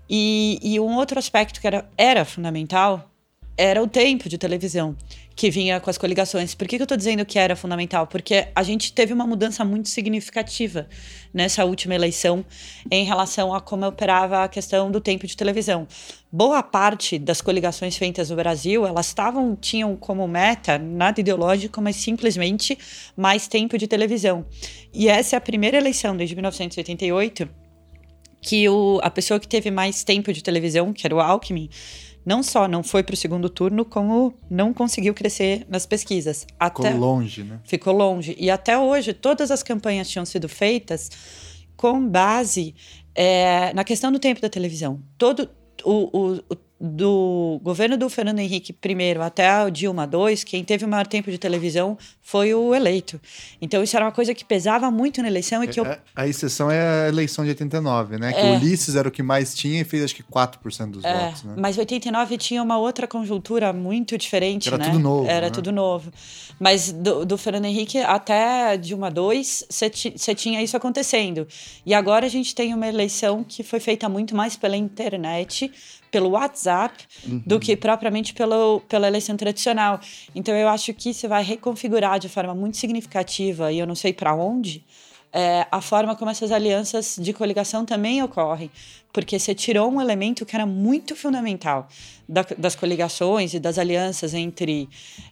E, 0.09 0.59
e 0.63 0.79
um 0.79 0.95
outro 0.95 1.19
aspecto 1.19 1.61
que 1.61 1.67
era, 1.67 1.87
era 1.95 2.25
fundamental 2.25 3.09
era 3.55 3.83
o 3.83 3.87
tempo 3.87 4.29
de 4.29 4.37
televisão 4.37 4.95
que 5.39 5.49
vinha 5.49 5.79
com 5.79 5.89
as 5.89 5.97
coligações. 5.97 6.53
Por 6.53 6.67
que, 6.67 6.75
que 6.75 6.81
eu 6.81 6.83
estou 6.83 6.97
dizendo 6.97 7.25
que 7.25 7.39
era 7.39 7.55
fundamental? 7.55 8.05
Porque 8.05 8.49
a 8.53 8.61
gente 8.61 8.91
teve 8.91 9.13
uma 9.13 9.25
mudança 9.25 9.63
muito 9.63 9.87
significativa 9.87 10.85
nessa 11.33 11.63
última 11.63 11.95
eleição 11.95 12.43
em 12.91 13.05
relação 13.05 13.53
a 13.53 13.61
como 13.61 13.87
operava 13.87 14.43
a 14.43 14.49
questão 14.49 14.91
do 14.91 14.99
tempo 14.99 15.25
de 15.25 15.37
televisão. 15.37 15.87
Boa 16.29 16.61
parte 16.61 17.17
das 17.17 17.39
coligações 17.39 17.95
feitas 17.95 18.29
no 18.29 18.35
Brasil, 18.35 18.85
elas 18.85 19.05
estavam 19.05 19.55
tinham 19.55 19.95
como 19.95 20.27
meta 20.27 20.77
nada 20.77 21.21
ideológico, 21.21 21.81
mas 21.81 21.95
simplesmente 21.95 22.77
mais 23.15 23.47
tempo 23.47 23.77
de 23.77 23.87
televisão. 23.87 24.45
E 24.93 25.07
essa 25.07 25.37
é 25.37 25.37
a 25.37 25.41
primeira 25.41 25.77
eleição 25.77 26.17
desde 26.17 26.35
1988 26.35 27.47
que 28.41 28.67
o, 28.69 28.99
a 29.01 29.09
pessoa 29.09 29.39
que 29.39 29.47
teve 29.47 29.69
mais 29.69 30.03
tempo 30.03 30.31
de 30.31 30.41
televisão, 30.41 30.93
que 30.93 31.05
era 31.05 31.15
o 31.15 31.19
Alckmin, 31.19 31.69
não 32.25 32.43
só 32.43 32.67
não 32.67 32.83
foi 32.83 33.03
para 33.03 33.13
o 33.13 33.17
segundo 33.17 33.49
turno, 33.49 33.83
como 33.85 34.33
não 34.49 34.73
conseguiu 34.73 35.13
crescer 35.13 35.65
nas 35.69 35.85
pesquisas. 35.85 36.45
Ficou 36.61 36.85
até, 36.85 36.93
longe, 36.93 37.43
né? 37.43 37.59
Ficou 37.63 37.93
longe. 37.93 38.35
E 38.39 38.49
até 38.49 38.77
hoje, 38.77 39.13
todas 39.13 39.51
as 39.51 39.63
campanhas 39.63 40.09
tinham 40.09 40.25
sido 40.25 40.47
feitas 40.47 41.09
com 41.75 42.07
base 42.07 42.75
é, 43.15 43.73
na 43.73 43.83
questão 43.83 44.11
do 44.11 44.19
tempo 44.19 44.41
da 44.41 44.49
televisão. 44.49 45.01
Todo 45.17 45.49
o, 45.83 46.17
o, 46.17 46.33
o 46.49 46.55
do 46.79 47.59
governo 47.61 47.97
do 47.97 48.09
Fernando 48.09 48.39
Henrique 48.39 48.73
I 48.73 49.17
até 49.21 49.65
o 49.65 49.69
Dilma 49.69 50.09
II, 50.11 50.37
quem 50.37 50.63
teve 50.63 50.85
o 50.85 50.87
maior 50.87 51.05
tempo 51.05 51.29
de 51.29 51.37
televisão 51.37 51.97
foi 52.21 52.53
o 52.53 52.73
eleito. 52.73 53.19
Então 53.61 53.83
isso 53.83 53.95
era 53.95 54.05
uma 54.05 54.11
coisa 54.11 54.33
que 54.33 54.45
pesava 54.45 54.89
muito 54.89 55.21
na 55.21 55.27
eleição 55.27 55.63
e 55.63 55.67
que 55.67 55.79
eu... 55.79 55.85
É, 55.85 55.99
a, 56.15 56.27
exceção 56.27 56.71
é 56.71 57.05
a 57.05 57.07
eleição 57.09 57.43
de 57.43 57.49
89, 57.49 58.17
né? 58.17 58.31
Que 58.31 58.39
é. 58.39 58.51
o 58.51 58.55
Ulisses 58.55 58.95
era 58.95 59.09
o 59.09 59.11
que 59.11 59.21
mais 59.21 59.53
tinha 59.53 59.81
e 59.81 59.83
fez 59.83 60.03
acho 60.03 60.15
que 60.15 60.23
4% 60.23 60.91
dos 60.91 61.03
é, 61.03 61.25
votos, 61.25 61.43
né? 61.43 61.55
Mas 61.57 61.77
89 61.77 62.37
tinha 62.37 62.63
uma 62.63 62.77
outra 62.77 63.07
conjuntura 63.07 63.73
muito 63.73 64.17
diferente, 64.17 64.69
era 64.69 64.77
né? 64.77 64.85
Tudo 64.85 64.99
novo, 64.99 65.27
Era 65.27 65.47
né? 65.47 65.51
tudo 65.51 65.71
novo. 65.71 66.11
Mas 66.59 66.91
do, 66.91 67.25
do 67.25 67.37
Fernando 67.37 67.65
Henrique 67.65 67.97
até 67.97 68.77
Dilma 68.77 69.09
II, 69.09 69.43
você 69.43 70.35
tinha 70.35 70.61
isso 70.61 70.77
acontecendo. 70.77 71.47
E 71.85 71.93
agora 71.93 72.25
a 72.25 72.29
gente 72.29 72.55
tem 72.55 72.73
uma 72.73 72.87
eleição 72.87 73.43
que 73.43 73.63
foi 73.63 73.79
feita 73.79 74.07
muito 74.07 74.35
mais 74.35 74.55
pela 74.55 74.77
internet, 74.77 75.71
pelo 76.11 76.29
WhatsApp 76.29 77.05
uhum. 77.25 77.43
do 77.45 77.59
que 77.59 77.75
propriamente 77.75 78.33
pelo, 78.33 78.81
pela 78.81 79.07
eleição 79.07 79.35
tradicional. 79.37 79.99
Então 80.33 80.55
eu 80.55 80.67
acho 80.67 80.93
que 80.93 81.09
isso 81.09 81.27
vai 81.27 81.43
reconfigurar 81.43 82.19
de 82.19 82.29
forma 82.29 82.53
muito 82.53 82.77
significativa, 82.77 83.71
e 83.71 83.79
eu 83.79 83.87
não 83.87 83.95
sei 83.95 84.13
para 84.13 84.33
onde, 84.33 84.83
é, 85.31 85.67
a 85.71 85.81
forma 85.81 86.15
como 86.15 86.31
essas 86.31 86.51
alianças 86.51 87.17
de 87.19 87.33
coligação 87.33 87.85
também 87.85 88.21
ocorrem. 88.23 88.71
Porque 89.11 89.39
você 89.39 89.55
tirou 89.55 89.91
um 89.91 89.99
elemento 89.99 90.45
que 90.45 90.55
era 90.55 90.65
muito 90.65 91.15
fundamental 91.15 91.87
da, 92.27 92.45
das 92.57 92.75
coligações 92.75 93.53
e 93.53 93.59
das 93.59 93.77
alianças 93.77 94.33
entre, 94.33 94.87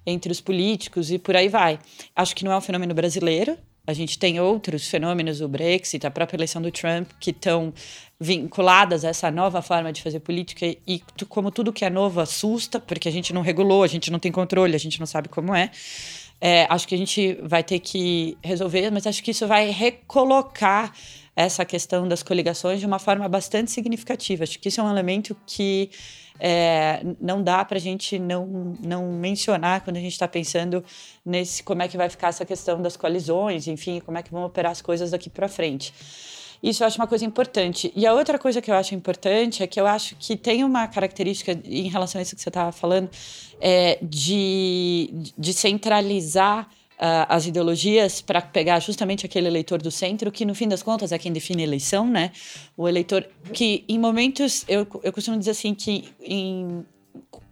entre 0.06 0.32
os 0.32 0.42
políticos 0.42 1.12
e 1.12 1.20
por 1.20 1.36
aí 1.36 1.48
vai. 1.48 1.80
Acho 2.16 2.36
que 2.36 2.44
não 2.44 2.52
é 2.52 2.58
um 2.58 2.62
fenômeno 2.62 2.94
brasileiro, 2.94 3.58
a 3.88 3.94
gente 3.94 4.20
tem 4.20 4.38
outros 4.38 4.90
fenômenos, 4.90 5.40
o 5.40 5.48
Brexit, 5.48 6.06
a 6.06 6.12
própria 6.12 6.36
eleição 6.36 6.62
do 6.62 6.70
Trump, 6.70 7.10
que 7.22 7.32
estão 7.32 7.74
vinculadas 8.20 9.06
a 9.06 9.10
essa 9.10 9.32
nova 9.32 9.62
forma 9.62 9.94
de 9.94 10.02
fazer 10.02 10.20
política. 10.20 10.66
E 10.86 11.02
como 11.30 11.50
tudo 11.50 11.72
que 11.72 11.86
é 11.86 11.90
novo 11.90 12.20
assusta, 12.20 12.82
porque 12.82 13.08
a 13.08 13.12
gente 13.12 13.34
não 13.34 13.42
regulou, 13.42 13.84
a 13.84 13.88
gente 13.88 14.12
não 14.12 14.20
tem 14.20 14.30
controle, 14.30 14.76
a 14.76 14.80
gente 14.80 15.00
não 15.00 15.08
sabe 15.08 15.30
como 15.30 15.56
é. 15.56 15.72
é 16.42 16.68
acho 16.70 16.86
que 16.86 16.96
a 16.96 16.98
gente 16.98 17.40
vai 17.42 17.64
ter 17.64 17.80
que 17.80 18.38
resolver, 18.44 18.92
mas 18.92 19.08
acho 19.08 19.24
que 19.24 19.32
isso 19.32 19.48
vai 19.48 19.70
recolocar 19.70 20.92
essa 21.34 21.64
questão 21.64 22.08
das 22.08 22.22
coligações 22.22 22.82
de 22.82 22.86
uma 22.86 23.00
forma 23.00 23.30
bastante 23.30 23.72
significativa. 23.72 24.44
Acho 24.44 24.60
que 24.60 24.68
isso 24.68 24.82
é 24.82 24.84
um 24.84 24.90
elemento 24.90 25.38
que 25.46 25.92
é, 26.40 27.02
não 27.20 27.42
dá 27.42 27.64
para 27.66 27.78
a 27.78 27.82
gente 27.82 28.20
não, 28.20 28.76
não 28.82 29.12
mencionar 29.12 29.82
quando 29.82 29.98
a 29.98 30.00
gente 30.00 30.14
está 30.14 30.28
pensando 30.28 30.84
nesse 31.26 31.64
como 31.64 31.82
é 31.82 31.88
que 31.88 31.98
vai 31.98 32.10
ficar 32.10 32.28
essa 32.30 32.46
questão 32.46 32.82
das 32.82 32.96
coalizões, 32.96 33.68
enfim, 33.68 34.00
como 34.00 34.18
é 34.18 34.24
que 34.24 34.32
vão 34.32 34.44
operar 34.46 34.72
as 34.72 34.82
coisas 34.82 35.12
daqui 35.12 35.30
para 35.30 35.48
frente. 35.48 35.94
Isso 36.62 36.84
eu 36.84 36.88
acho 36.88 37.00
uma 37.00 37.08
coisa 37.08 37.24
importante. 37.24 37.92
E 37.96 38.06
a 38.06 38.14
outra 38.14 38.40
coisa 38.40 38.62
que 38.62 38.72
eu 38.72 38.76
acho 38.76 38.96
importante 38.96 39.62
é 39.62 39.68
que 39.68 39.80
eu 39.80 39.86
acho 39.86 40.16
que 40.16 40.36
tem 40.36 40.64
uma 40.64 40.88
característica 40.88 41.58
em 41.64 41.88
relação 41.88 42.20
a 42.20 42.22
isso 42.22 42.36
que 42.36 42.42
você 42.42 42.50
estava 42.50 42.72
falando, 42.72 43.10
é, 43.60 44.00
de, 44.02 45.32
de 45.38 45.54
centralizar 45.54 46.68
as 46.98 47.46
ideologias 47.46 48.22
para 48.22 48.42
pegar 48.42 48.80
justamente 48.80 49.26
aquele 49.26 49.48
eleitor 49.48 49.82
do 49.82 49.92
centro, 49.92 50.32
que 50.32 50.46
no 50.46 50.56
fim 50.56 50.68
das 50.68 50.82
contas 50.82 51.12
é 51.12 51.18
quem 51.18 51.32
define 51.32 51.64
a 51.64 51.66
eleição, 51.66 52.10
né? 52.10 52.32
O 52.76 52.88
eleitor 52.88 53.28
que 53.54 53.86
em 53.88 54.00
momentos, 54.00 54.66
eu, 54.68 54.88
eu 55.04 55.14
costumo 55.14 55.38
dizer 55.38 55.52
assim, 55.52 55.76
que 55.76 56.10
em, 56.22 56.84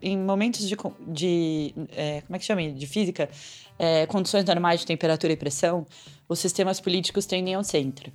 em 0.01 0.17
momentos 0.17 0.67
de, 0.67 0.75
de 1.07 1.73
é, 1.95 2.21
como 2.21 2.35
é 2.35 2.39
que 2.39 2.45
chama? 2.45 2.67
De 2.71 2.87
física, 2.87 3.29
é, 3.77 4.05
condições 4.07 4.45
normais 4.45 4.79
de 4.79 4.87
temperatura 4.87 5.33
e 5.33 5.37
pressão, 5.37 5.85
os 6.27 6.39
sistemas 6.39 6.79
políticos 6.79 7.25
tendem 7.25 7.53
ao 7.53 7.63
centro 7.63 8.11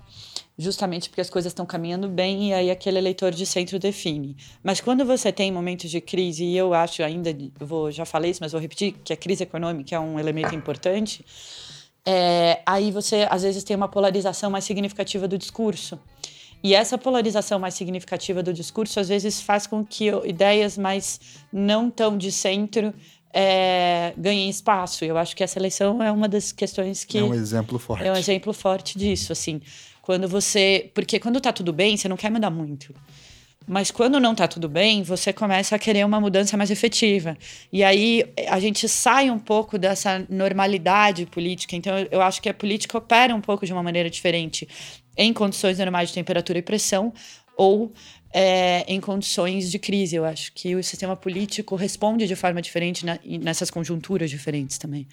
justamente 0.61 1.09
porque 1.09 1.21
as 1.23 1.31
coisas 1.31 1.51
estão 1.51 1.65
caminhando 1.65 2.07
bem 2.07 2.51
e 2.51 2.55
aí 2.55 2.71
aquele 2.71 2.99
eleitor 2.99 3.33
de 3.33 3.47
centro 3.47 3.79
define. 3.79 4.37
Mas 4.63 4.81
quando 4.81 5.05
você 5.05 5.33
tem 5.33 5.51
momentos 5.51 5.91
de 5.91 6.01
crise, 6.01 6.45
e 6.45 6.57
eu 6.57 6.75
acho 6.75 7.03
ainda, 7.03 7.35
vou, 7.59 7.91
já 7.91 8.05
falei 8.05 8.31
isso, 8.31 8.41
mas 8.43 8.53
vou 8.53 8.61
repetir, 8.61 8.93
que 9.03 9.13
a 9.13 9.17
crise 9.17 9.43
econômica 9.43 9.97
é 9.97 9.99
um 10.01 10.21
elemento 10.21 10.55
importante, 10.55 11.25
é, 12.05 12.61
aí 12.67 12.91
você 12.93 13.27
às 13.31 13.43
vezes 13.43 13.65
tem 13.65 13.75
uma 13.75 13.89
polarização 13.89 14.51
mais 14.51 14.65
significativa 14.65 15.27
do 15.27 15.39
discurso. 15.39 15.99
E 16.63 16.75
essa 16.75 16.99
polarização 16.99 17.59
mais 17.59 17.73
significativa 17.73 18.43
do 18.43 18.53
discurso 18.53 19.01
às 19.01 19.09
vezes 19.09 19.41
faz 19.41 19.67
com 19.67 19.83
que 19.83 20.09
ideias 20.27 20.77
mais 20.77 21.19
não 21.51 21.91
tão 21.91 22.19
de 22.19 22.31
centro 22.31 22.93
é, 23.33 24.13
ganhem 24.17 24.49
espaço. 24.49 25.05
Eu 25.05 25.17
acho 25.17 25.35
que 25.37 25.43
essa 25.43 25.59
eleição 25.59 26.03
é 26.03 26.11
uma 26.11 26.29
das 26.29 26.53
questões 26.53 27.05
que. 27.05 27.19
É 27.19 27.23
um 27.23 27.35
exemplo 27.35 27.79
forte. 27.79 28.05
É 28.05 28.13
um 28.13 28.17
exemplo 28.17 28.53
forte 28.53 28.99
disso, 28.99 29.33
assim. 29.33 29.61
Quando 30.03 30.29
você. 30.29 30.91
Porque 30.95 31.19
quando 31.19 31.41
tá 31.41 31.53
tudo 31.53 31.73
bem, 31.73 31.97
você 31.97 32.09
não 32.09 32.17
quer 32.17 32.31
mudar 32.31 32.51
muito. 32.51 32.95
Mas 33.67 33.91
quando 33.91 34.19
não 34.19 34.35
tá 34.35 34.49
tudo 34.49 34.69
bem, 34.69 35.03
você 35.03 35.33
começa 35.33 35.77
a 35.77 35.79
querer 35.79 36.05
uma 36.05 36.21
mudança 36.21 36.57
mais 36.57 36.71
efetiva. 36.71 37.37
E 37.73 37.85
aí 37.85 38.25
a 38.49 38.59
gente 38.59 38.89
sai 38.89 39.31
um 39.31 39.39
pouco 39.39 39.79
dessa 39.79 40.27
normalidade 40.29 41.27
política. 41.27 41.77
Então 41.77 41.95
eu 42.11 42.21
acho 42.21 42.43
que 42.43 42.49
a 42.49 42.55
política 42.55 42.99
opera 42.99 43.35
um 43.35 43.41
pouco 43.41 43.65
de 43.65 43.73
uma 43.73 43.83
maneira 43.83 44.11
diferente 44.11 44.67
em 45.17 45.33
condições 45.33 45.79
normais 45.79 46.09
de 46.09 46.15
temperatura 46.15 46.59
e 46.59 46.63
pressão 46.63 47.13
ou 47.57 47.93
é, 48.33 48.85
em 48.87 49.01
condições 49.01 49.71
de 49.71 49.79
crise. 49.79 50.17
Eu 50.17 50.25
acho 50.25 50.53
que 50.53 50.75
o 50.75 50.83
sistema 50.83 51.17
político 51.17 51.75
responde 51.77 52.27
de 52.27 52.37
forma 52.37 52.63
diferente 52.63 53.05
na, 53.05 53.19
nessas 53.25 53.71
conjunturas 53.71 54.31
diferentes 54.31 54.79
também. 54.79 55.07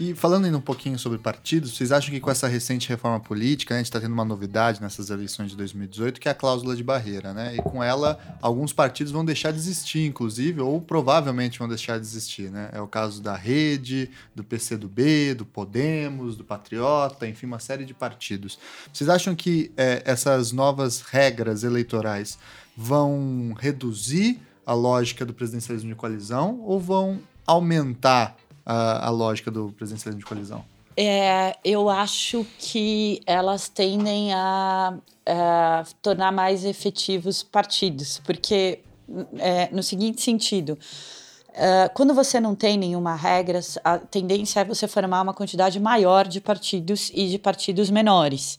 E 0.00 0.14
falando 0.14 0.44
ainda 0.44 0.56
um 0.56 0.60
pouquinho 0.60 0.96
sobre 0.96 1.18
partidos, 1.18 1.76
vocês 1.76 1.90
acham 1.90 2.14
que 2.14 2.20
com 2.20 2.30
essa 2.30 2.46
recente 2.46 2.88
reforma 2.88 3.18
política, 3.18 3.74
né, 3.74 3.80
a 3.80 3.82
gente 3.82 3.88
está 3.88 4.00
tendo 4.00 4.12
uma 4.12 4.24
novidade 4.24 4.80
nessas 4.80 5.10
eleições 5.10 5.50
de 5.50 5.56
2018, 5.56 6.20
que 6.20 6.28
é 6.28 6.30
a 6.30 6.34
cláusula 6.36 6.76
de 6.76 6.84
barreira, 6.84 7.34
né? 7.34 7.56
E 7.56 7.58
com 7.60 7.82
ela, 7.82 8.16
alguns 8.40 8.72
partidos 8.72 9.12
vão 9.12 9.24
deixar 9.24 9.50
de 9.50 9.58
existir, 9.58 10.06
inclusive, 10.06 10.60
ou 10.60 10.80
provavelmente 10.80 11.58
vão 11.58 11.66
deixar 11.66 11.98
de 11.98 12.06
existir, 12.06 12.48
né? 12.48 12.70
É 12.72 12.80
o 12.80 12.86
caso 12.86 13.20
da 13.20 13.34
Rede, 13.34 14.08
do 14.36 14.44
PCdoB, 14.44 15.34
do 15.34 15.44
Podemos, 15.44 16.36
do 16.36 16.44
Patriota, 16.44 17.26
enfim, 17.26 17.46
uma 17.46 17.58
série 17.58 17.84
de 17.84 17.92
partidos. 17.92 18.56
Vocês 18.92 19.10
acham 19.10 19.34
que 19.34 19.72
é, 19.76 20.00
essas 20.04 20.52
novas 20.52 21.00
regras 21.00 21.64
eleitorais 21.64 22.38
vão 22.76 23.52
reduzir 23.58 24.40
a 24.64 24.74
lógica 24.74 25.26
do 25.26 25.34
presidencialismo 25.34 25.88
de 25.88 25.96
coalizão 25.96 26.60
ou 26.60 26.78
vão 26.78 27.18
aumentar 27.44 28.36
a, 28.68 29.06
a 29.06 29.10
lógica 29.10 29.50
do 29.50 29.72
presidencialismo 29.72 30.20
de 30.20 30.26
coalizão? 30.26 30.62
É, 30.94 31.56
eu 31.64 31.88
acho 31.88 32.44
que 32.58 33.20
elas 33.24 33.68
tendem 33.68 34.34
a, 34.34 34.94
a 35.26 35.84
tornar 36.02 36.30
mais 36.32 36.64
efetivos 36.64 37.42
partidos, 37.42 38.20
porque 38.24 38.80
é, 39.38 39.68
no 39.72 39.82
seguinte 39.82 40.20
sentido, 40.20 40.76
é, 41.54 41.88
quando 41.88 42.12
você 42.12 42.38
não 42.40 42.54
tem 42.54 42.76
nenhuma 42.76 43.14
regra, 43.14 43.60
a 43.82 43.96
tendência 43.98 44.60
é 44.60 44.64
você 44.64 44.86
formar 44.86 45.22
uma 45.22 45.32
quantidade 45.32 45.80
maior 45.80 46.26
de 46.26 46.40
partidos 46.40 47.10
e 47.14 47.28
de 47.28 47.38
partidos 47.38 47.90
menores. 47.90 48.58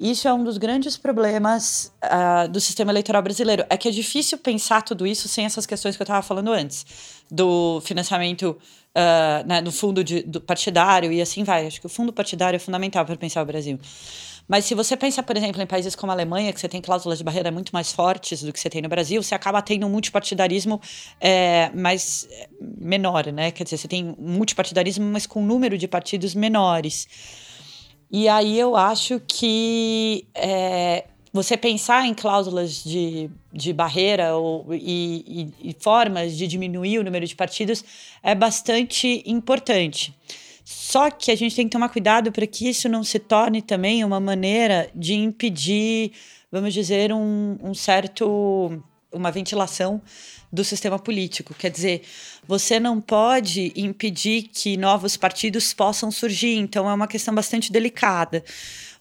Isso 0.00 0.26
é 0.26 0.32
um 0.32 0.42
dos 0.42 0.56
grandes 0.56 0.96
problemas 0.96 1.92
uh, 2.02 2.48
do 2.48 2.58
sistema 2.58 2.90
eleitoral 2.90 3.20
brasileiro. 3.20 3.66
É 3.68 3.76
que 3.76 3.86
é 3.86 3.90
difícil 3.90 4.38
pensar 4.38 4.80
tudo 4.80 5.06
isso 5.06 5.28
sem 5.28 5.44
essas 5.44 5.66
questões 5.66 5.94
que 5.94 6.00
eu 6.00 6.04
estava 6.04 6.22
falando 6.22 6.50
antes, 6.50 6.86
do 7.30 7.82
financiamento 7.82 8.56
uh, 8.96 9.46
né, 9.46 9.60
no 9.60 9.72
fundo 9.72 10.02
de, 10.02 10.22
do 10.22 10.40
partidário 10.40 11.12
e 11.12 11.20
assim 11.20 11.44
vai. 11.44 11.66
Acho 11.66 11.80
que 11.80 11.86
o 11.86 11.90
fundo 11.90 12.12
partidário 12.12 12.56
é 12.56 12.58
fundamental 12.60 13.04
para 13.04 13.16
pensar 13.16 13.42
o 13.42 13.46
Brasil. 13.46 13.78
Mas 14.48 14.64
se 14.64 14.74
você 14.74 14.96
pensa, 14.96 15.22
por 15.22 15.36
exemplo, 15.36 15.62
em 15.62 15.66
países 15.66 15.94
como 15.94 16.10
a 16.10 16.14
Alemanha, 16.14 16.52
que 16.52 16.58
você 16.58 16.68
tem 16.68 16.80
cláusulas 16.80 17.18
de 17.18 17.24
barreira 17.24 17.52
muito 17.52 17.70
mais 17.70 17.92
fortes 17.92 18.42
do 18.42 18.52
que 18.52 18.58
você 18.58 18.68
tem 18.68 18.82
no 18.82 18.88
Brasil, 18.88 19.22
você 19.22 19.32
acaba 19.32 19.62
tendo 19.62 19.86
um 19.86 19.90
multipartidarismo 19.90 20.80
é, 21.20 21.70
mais 21.72 22.26
é, 22.30 22.48
menor, 22.60 23.26
né? 23.32 23.52
Quer 23.52 23.62
dizer, 23.62 23.76
você 23.76 23.86
tem 23.86 24.12
multipartidarismo, 24.18 25.04
mas 25.04 25.24
com 25.24 25.40
um 25.40 25.46
número 25.46 25.78
de 25.78 25.86
partidos 25.86 26.34
menores. 26.34 27.06
E 28.10 28.28
aí 28.28 28.58
eu 28.58 28.74
acho 28.74 29.20
que 29.20 30.26
é, 30.34 31.04
você 31.32 31.56
pensar 31.56 32.06
em 32.06 32.14
cláusulas 32.14 32.82
de, 32.82 33.30
de 33.52 33.72
barreira 33.72 34.34
ou, 34.36 34.66
e, 34.74 35.52
e, 35.62 35.70
e, 35.70 35.76
formas 35.78 36.36
de 36.36 36.46
diminuir 36.46 36.98
o 36.98 37.04
número 37.04 37.26
de 37.26 37.36
partidos 37.36 37.84
é 38.22 38.34
bastante 38.34 39.22
importante. 39.24 40.14
Só 40.64 41.10
que 41.10 41.30
a 41.30 41.36
gente 41.36 41.54
tem 41.54 41.66
que 41.66 41.72
tomar 41.72 41.88
cuidado 41.88 42.32
para 42.32 42.46
que 42.46 42.68
isso 42.68 42.88
não 42.88 43.02
se 43.02 43.18
torne 43.18 43.62
também 43.62 44.04
uma 44.04 44.20
maneira 44.20 44.90
de 44.94 45.14
impedir, 45.14 46.12
vamos 46.50 46.74
dizer, 46.74 47.12
um, 47.12 47.58
um 47.62 47.74
certo 47.74 48.82
uma 49.12 49.30
ventilação 49.32 50.00
do 50.52 50.64
sistema 50.64 50.98
político. 50.98 51.54
Quer 51.54 51.70
dizer, 51.70 52.02
você 52.46 52.78
não 52.78 53.00
pode 53.00 53.72
impedir 53.76 54.42
que 54.42 54.76
novos 54.76 55.16
partidos 55.16 55.72
possam 55.72 56.10
surgir, 56.10 56.56
então 56.56 56.88
é 56.88 56.94
uma 56.94 57.08
questão 57.08 57.34
bastante 57.34 57.72
delicada 57.72 58.44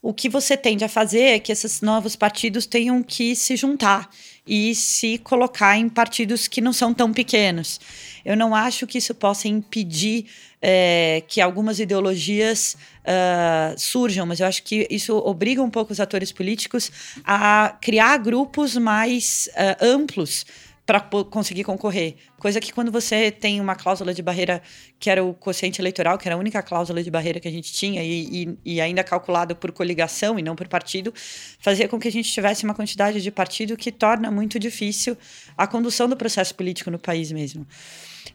o 0.02 0.14
que 0.14 0.30
você 0.30 0.56
tende 0.56 0.84
a 0.84 0.90
fazer 0.90 1.22
é 1.22 1.40
que 1.40 1.52
esses 1.52 1.82
novos 1.82 2.16
partidos 2.16 2.66
tenham 2.66 3.04
que 3.04 3.36
se 3.36 3.56
juntar 3.56 4.10
e 4.48 4.74
se 4.74 5.18
colocar 5.18 5.78
em 5.78 5.90
partidos 5.90 6.48
que 6.48 6.62
não 6.62 6.72
são 6.72 6.94
tão 6.94 7.12
pequenos. 7.12 7.80
Eu 8.24 8.38
não 8.38 8.56
acho 8.56 8.88
que 8.88 8.98
isso 8.98 9.14
possa 9.14 9.48
impedir 9.48 10.26
é, 10.62 11.22
que 11.28 11.42
algumas 11.42 11.80
ideologias 11.80 12.76
uh, 13.04 13.78
surjam, 13.78 14.26
mas 14.26 14.40
eu 14.40 14.48
acho 14.48 14.64
que 14.64 14.88
isso 14.90 15.16
obriga 15.18 15.62
um 15.62 15.70
pouco 15.70 15.92
os 15.92 16.00
atores 16.00 16.32
políticos 16.32 16.92
a 17.24 17.78
criar 17.82 18.18
grupos 18.18 18.76
mais 18.76 19.50
uh, 19.54 19.86
amplos 19.86 20.46
para 20.90 21.02
conseguir 21.02 21.64
concorrer. 21.64 22.16
Coisa 22.40 22.60
que 22.60 22.74
quando 22.74 22.92
você 22.92 23.30
tem 23.30 23.62
uma 23.62 23.76
cláusula 23.76 24.12
de 24.12 24.24
barreira, 24.24 24.60
que 25.00 25.08
era 25.08 25.24
o 25.24 25.36
quociente 25.36 25.80
eleitoral, 25.80 26.18
que 26.18 26.28
era 26.28 26.34
a 26.34 26.40
única 26.40 26.64
cláusula 26.64 27.04
de 27.04 27.12
barreira 27.12 27.40
que 27.40 27.48
a 27.48 27.52
gente 27.52 27.72
tinha, 27.72 28.04
e, 28.04 28.58
e, 28.66 28.74
e 28.74 28.82
ainda 28.82 29.04
calculado 29.04 29.56
por 29.56 29.72
coligação 29.72 30.40
e 30.40 30.42
não 30.42 30.56
por 30.56 30.68
partido, 30.68 31.14
fazia 31.60 31.88
com 31.88 32.00
que 32.00 32.08
a 32.08 32.12
gente 32.12 32.32
tivesse 32.32 32.64
uma 32.64 32.74
quantidade 32.74 33.22
de 33.22 33.30
partido 33.30 33.78
que 33.78 33.92
torna 33.92 34.32
muito 34.32 34.58
difícil 34.58 35.16
a 35.56 35.68
condução 35.68 36.10
do 36.10 36.18
processo 36.18 36.56
político 36.56 36.90
no 36.90 36.98
país 36.98 37.32
mesmo. 37.32 37.68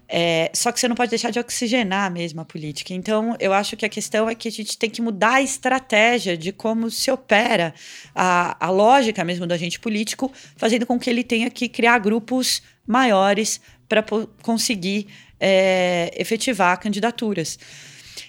É, 0.08 0.50
só 0.54 0.70
que 0.70 0.78
você 0.78 0.86
não 0.86 0.94
pode 0.94 1.10
deixar 1.10 1.30
de 1.30 1.38
oxigenar 1.38 2.10
mesmo 2.10 2.40
a 2.40 2.44
política. 2.44 2.92
Então, 2.94 3.36
eu 3.40 3.52
acho 3.52 3.76
que 3.76 3.84
a 3.84 3.88
questão 3.88 4.28
é 4.28 4.34
que 4.34 4.48
a 4.48 4.50
gente 4.50 4.76
tem 4.76 4.90
que 4.90 5.02
mudar 5.02 5.34
a 5.34 5.42
estratégia 5.42 6.36
de 6.36 6.52
como 6.52 6.90
se 6.90 7.10
opera 7.10 7.74
a, 8.14 8.56
a 8.66 8.70
lógica 8.70 9.24
mesmo 9.24 9.46
do 9.46 9.54
agente 9.54 9.80
político, 9.80 10.30
fazendo 10.56 10.86
com 10.86 10.98
que 10.98 11.10
ele 11.10 11.24
tenha 11.24 11.50
que 11.50 11.68
criar 11.68 11.98
grupos 11.98 12.62
maiores 12.86 13.60
para 13.88 14.04
conseguir 14.42 15.08
é, 15.40 16.12
efetivar 16.16 16.78
candidaturas. 16.78 17.58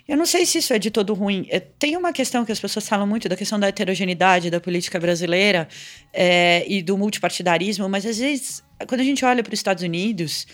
Eu 0.07 0.15
não 0.15 0.25
sei 0.25 0.45
se 0.45 0.59
isso 0.59 0.71
é 0.71 0.77
de 0.77 0.91
todo 0.91 1.13
ruim. 1.13 1.47
É, 1.49 1.59
tem 1.59 1.97
uma 1.97 2.13
questão 2.13 2.45
que 2.45 2.51
as 2.51 2.59
pessoas 2.59 2.87
falam 2.87 3.07
muito 3.07 3.27
da 3.27 3.35
questão 3.35 3.59
da 3.59 3.67
heterogeneidade 3.67 4.51
da 4.51 4.59
política 4.59 4.99
brasileira 4.99 5.67
é, 6.13 6.63
e 6.67 6.83
do 6.83 6.95
multipartidarismo, 6.97 7.89
mas 7.89 8.05
às 8.05 8.19
vezes, 8.19 8.63
quando 8.87 9.01
a 9.01 9.03
gente 9.03 9.25
olha 9.25 9.41
para 9.41 9.53
os 9.53 9.59
Estados 9.59 9.83
Unidos, 9.83 10.45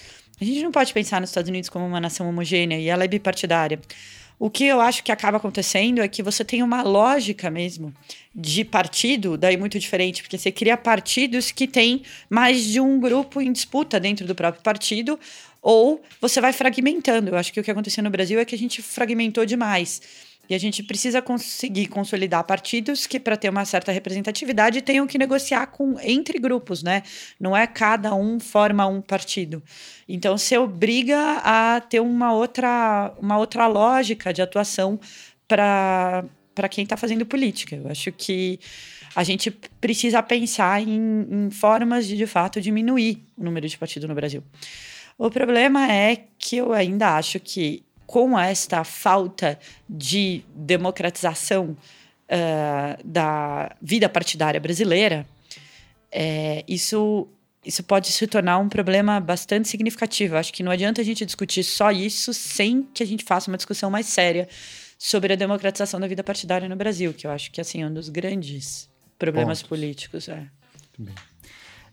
a 0.41 0.45
gente 0.45 0.63
não 0.63 0.71
pode 0.71 0.91
pensar 0.91 1.21
nos 1.21 1.29
Estados 1.29 1.49
Unidos 1.49 1.69
como 1.69 1.85
uma 1.85 1.99
nação 1.99 2.27
homogênea 2.27 2.79
e 2.79 2.87
ela 2.87 3.03
é 3.03 3.07
bipartidária. 3.07 3.79
O 4.39 4.49
que 4.49 4.65
eu 4.65 4.81
acho 4.81 5.03
que 5.03 5.11
acaba 5.11 5.37
acontecendo 5.37 6.01
é 6.01 6.07
que 6.07 6.23
você 6.23 6.43
tem 6.43 6.63
uma 6.63 6.81
lógica 6.81 7.51
mesmo 7.51 7.93
de 8.33 8.65
partido, 8.65 9.37
daí 9.37 9.55
muito 9.55 9.77
diferente, 9.77 10.23
porque 10.23 10.35
você 10.35 10.51
cria 10.51 10.75
partidos 10.75 11.51
que 11.51 11.67
têm 11.67 12.01
mais 12.27 12.63
de 12.63 12.79
um 12.79 12.99
grupo 12.99 13.39
em 13.39 13.51
disputa 13.51 13.99
dentro 13.99 14.25
do 14.25 14.33
próprio 14.33 14.63
partido, 14.63 15.19
ou 15.61 16.01
você 16.19 16.41
vai 16.41 16.53
fragmentando. 16.53 17.29
Eu 17.29 17.37
acho 17.37 17.53
que 17.53 17.59
o 17.59 17.63
que 17.63 17.69
aconteceu 17.69 18.03
no 18.03 18.09
Brasil 18.09 18.39
é 18.39 18.45
que 18.45 18.55
a 18.55 18.57
gente 18.57 18.81
fragmentou 18.81 19.45
demais. 19.45 20.01
E 20.51 20.53
a 20.53 20.57
gente 20.57 20.83
precisa 20.83 21.21
conseguir 21.21 21.87
consolidar 21.87 22.43
partidos 22.43 23.07
que, 23.07 23.21
para 23.21 23.37
ter 23.37 23.47
uma 23.47 23.63
certa 23.63 23.89
representatividade, 23.89 24.81
tenham 24.81 25.07
que 25.07 25.17
negociar 25.17 25.65
com 25.67 25.97
entre 26.01 26.37
grupos, 26.39 26.83
né? 26.83 27.03
Não 27.39 27.55
é 27.55 27.65
cada 27.65 28.13
um 28.13 28.37
forma 28.37 28.85
um 28.85 29.01
partido. 29.01 29.63
Então, 30.09 30.37
se 30.37 30.57
obriga 30.57 31.37
a 31.41 31.79
ter 31.79 32.01
uma 32.01 32.33
outra, 32.33 33.13
uma 33.17 33.37
outra 33.37 33.65
lógica 33.65 34.33
de 34.33 34.41
atuação 34.41 34.99
para 35.47 36.27
quem 36.69 36.83
está 36.83 36.97
fazendo 36.97 37.25
política. 37.25 37.77
Eu 37.77 37.87
acho 37.89 38.11
que 38.11 38.59
a 39.15 39.23
gente 39.23 39.51
precisa 39.79 40.21
pensar 40.21 40.85
em, 40.85 41.27
em 41.31 41.49
formas 41.49 42.05
de, 42.05 42.17
de 42.17 42.27
fato, 42.27 42.59
diminuir 42.59 43.23
o 43.37 43.43
número 43.45 43.69
de 43.69 43.77
partidos 43.77 44.09
no 44.09 44.13
Brasil. 44.13 44.43
O 45.17 45.31
problema 45.31 45.89
é 45.89 46.25
que 46.37 46.57
eu 46.57 46.73
ainda 46.73 47.15
acho 47.15 47.39
que, 47.39 47.85
com 48.11 48.37
esta 48.37 48.83
falta 48.83 49.57
de 49.89 50.43
democratização 50.53 51.77
uh, 52.27 53.01
da 53.05 53.73
vida 53.81 54.09
partidária 54.09 54.59
brasileira, 54.59 55.25
é, 56.11 56.65
isso, 56.67 57.25
isso 57.65 57.81
pode 57.83 58.11
se 58.11 58.27
tornar 58.27 58.57
um 58.57 58.67
problema 58.67 59.21
bastante 59.21 59.69
significativo. 59.69 60.35
Acho 60.35 60.51
que 60.51 60.61
não 60.61 60.73
adianta 60.73 60.99
a 60.99 61.05
gente 61.05 61.25
discutir 61.25 61.63
só 61.63 61.89
isso 61.89 62.33
sem 62.33 62.83
que 62.93 63.01
a 63.01 63.07
gente 63.07 63.23
faça 63.23 63.49
uma 63.49 63.55
discussão 63.55 63.89
mais 63.89 64.07
séria 64.07 64.49
sobre 64.99 65.31
a 65.31 65.37
democratização 65.37 65.97
da 65.97 66.05
vida 66.05 66.21
partidária 66.21 66.67
no 66.67 66.75
Brasil, 66.75 67.13
que 67.13 67.25
eu 67.25 67.31
acho 67.31 67.49
que 67.49 67.61
assim, 67.61 67.81
é 67.81 67.87
um 67.87 67.93
dos 67.93 68.09
grandes 68.09 68.89
problemas 69.17 69.61
Pontos. 69.61 69.69
políticos. 69.69 70.27
É. 70.27 70.35
Muito 70.35 70.99
bem. 70.99 71.15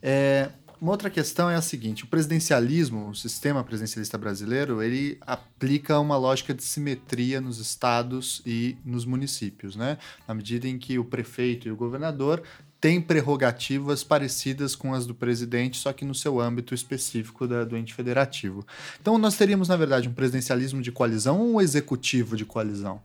É, 0.02 0.48
uma 0.80 0.92
outra 0.92 1.10
questão 1.10 1.50
é 1.50 1.56
a 1.56 1.62
seguinte: 1.62 2.04
o 2.04 2.06
presidencialismo, 2.06 3.08
o 3.08 3.14
sistema 3.14 3.64
presidencialista 3.64 4.16
brasileiro, 4.16 4.82
ele 4.82 5.18
aplica 5.20 5.98
uma 5.98 6.16
lógica 6.16 6.54
de 6.54 6.62
simetria 6.62 7.40
nos 7.40 7.58
estados 7.58 8.42
e 8.46 8.76
nos 8.84 9.04
municípios, 9.04 9.76
né? 9.76 9.98
Na 10.26 10.34
medida 10.34 10.68
em 10.68 10.78
que 10.78 10.98
o 10.98 11.04
prefeito 11.04 11.68
e 11.68 11.72
o 11.72 11.76
governador 11.76 12.42
têm 12.80 13.00
prerrogativas 13.00 14.04
parecidas 14.04 14.76
com 14.76 14.94
as 14.94 15.04
do 15.04 15.14
presidente, 15.14 15.78
só 15.78 15.92
que 15.92 16.04
no 16.04 16.14
seu 16.14 16.40
âmbito 16.40 16.74
específico 16.74 17.46
da, 17.46 17.64
do 17.64 17.76
ente 17.76 17.92
federativo. 17.92 18.64
Então, 19.00 19.18
nós 19.18 19.36
teríamos, 19.36 19.68
na 19.68 19.76
verdade, 19.76 20.08
um 20.08 20.12
presidencialismo 20.12 20.80
de 20.80 20.92
coalizão 20.92 21.40
ou 21.40 21.54
um 21.54 21.60
executivo 21.60 22.36
de 22.36 22.44
coalizão? 22.44 23.00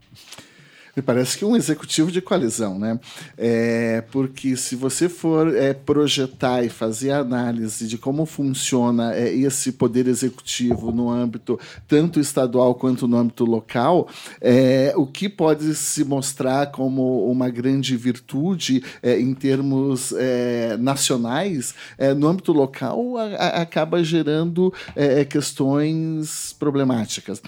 Me 0.95 1.01
parece 1.01 1.39
que 1.39 1.43
um 1.43 1.55
executivo 1.55 2.11
de 2.11 2.21
coalizão, 2.21 2.77
né? 2.77 2.99
É, 3.35 4.03
porque 4.11 4.55
se 4.55 4.75
você 4.75 5.09
for 5.09 5.55
é, 5.55 5.73
projetar 5.73 6.63
e 6.63 6.69
fazer 6.69 7.09
análise 7.09 7.87
de 7.87 7.97
como 7.97 8.27
funciona 8.27 9.15
é, 9.15 9.33
esse 9.33 9.71
poder 9.71 10.07
executivo 10.07 10.91
no 10.91 11.09
âmbito 11.09 11.59
tanto 11.87 12.19
estadual 12.19 12.75
quanto 12.75 13.07
no 13.07 13.17
âmbito 13.17 13.43
local, 13.43 14.07
é, 14.39 14.93
o 14.95 15.07
que 15.07 15.27
pode 15.27 15.73
se 15.73 16.05
mostrar 16.05 16.67
como 16.67 17.27
uma 17.27 17.49
grande 17.49 17.97
virtude 17.97 18.83
é, 19.01 19.19
em 19.19 19.33
termos 19.33 20.13
é, 20.15 20.77
nacionais, 20.77 21.73
no 22.17 22.27
âmbito 22.27 22.51
local 22.51 23.17
a, 23.17 23.23
a, 23.23 23.61
acaba 23.63 24.03
gerando 24.03 24.73
questões 25.29 26.53
problemáticas. 26.59 27.41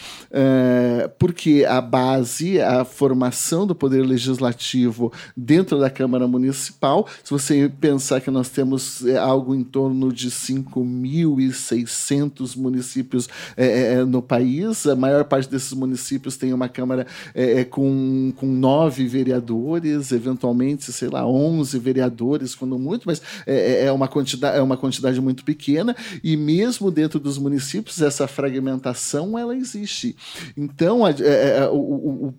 porque 1.19 1.65
a 1.67 1.81
base, 1.81 2.59
a 2.59 2.83
formação 2.83 3.34
do 3.65 3.75
poder 3.75 4.05
legislativo 4.05 5.11
dentro 5.35 5.77
da 5.79 5.89
Câmara 5.89 6.27
Municipal. 6.27 7.07
Se 7.23 7.31
você 7.31 7.71
pensar 7.79 8.21
que 8.21 8.31
nós 8.31 8.49
temos 8.49 9.05
é, 9.05 9.17
algo 9.17 9.53
em 9.53 9.63
torno 9.63 10.11
de 10.11 10.31
5.600 10.31 12.57
municípios 12.57 13.29
é, 13.57 13.65
é, 13.65 13.93
é, 13.93 14.05
no 14.05 14.21
país, 14.21 14.85
a 14.85 14.95
maior 14.95 15.25
parte 15.25 15.49
desses 15.49 15.73
municípios 15.73 16.37
tem 16.37 16.53
uma 16.53 16.69
Câmara 16.69 17.07
é, 17.33 17.63
com, 17.63 18.31
com 18.35 18.45
nove 18.47 19.07
vereadores, 19.07 20.11
eventualmente, 20.11 20.91
sei 20.91 21.09
lá, 21.09 21.25
11 21.25 21.77
vereadores, 21.79 22.53
quando 22.55 22.77
muito, 22.77 23.03
mas 23.05 23.21
é, 23.45 23.91
uma 23.91 24.07
quantidade, 24.07 24.57
é 24.57 24.61
uma 24.61 24.77
quantidade 24.77 25.19
muito 25.21 25.43
pequena, 25.43 25.95
e 26.23 26.35
mesmo 26.35 26.91
dentro 26.91 27.19
dos 27.19 27.37
municípios, 27.37 28.01
essa 28.01 28.27
fragmentação 28.27 29.37
ela 29.37 29.55
existe. 29.55 30.15
Então, 30.57 31.05
a, 31.05 31.09
a, 31.09 31.71
o, 31.71 32.27
o 32.27 32.33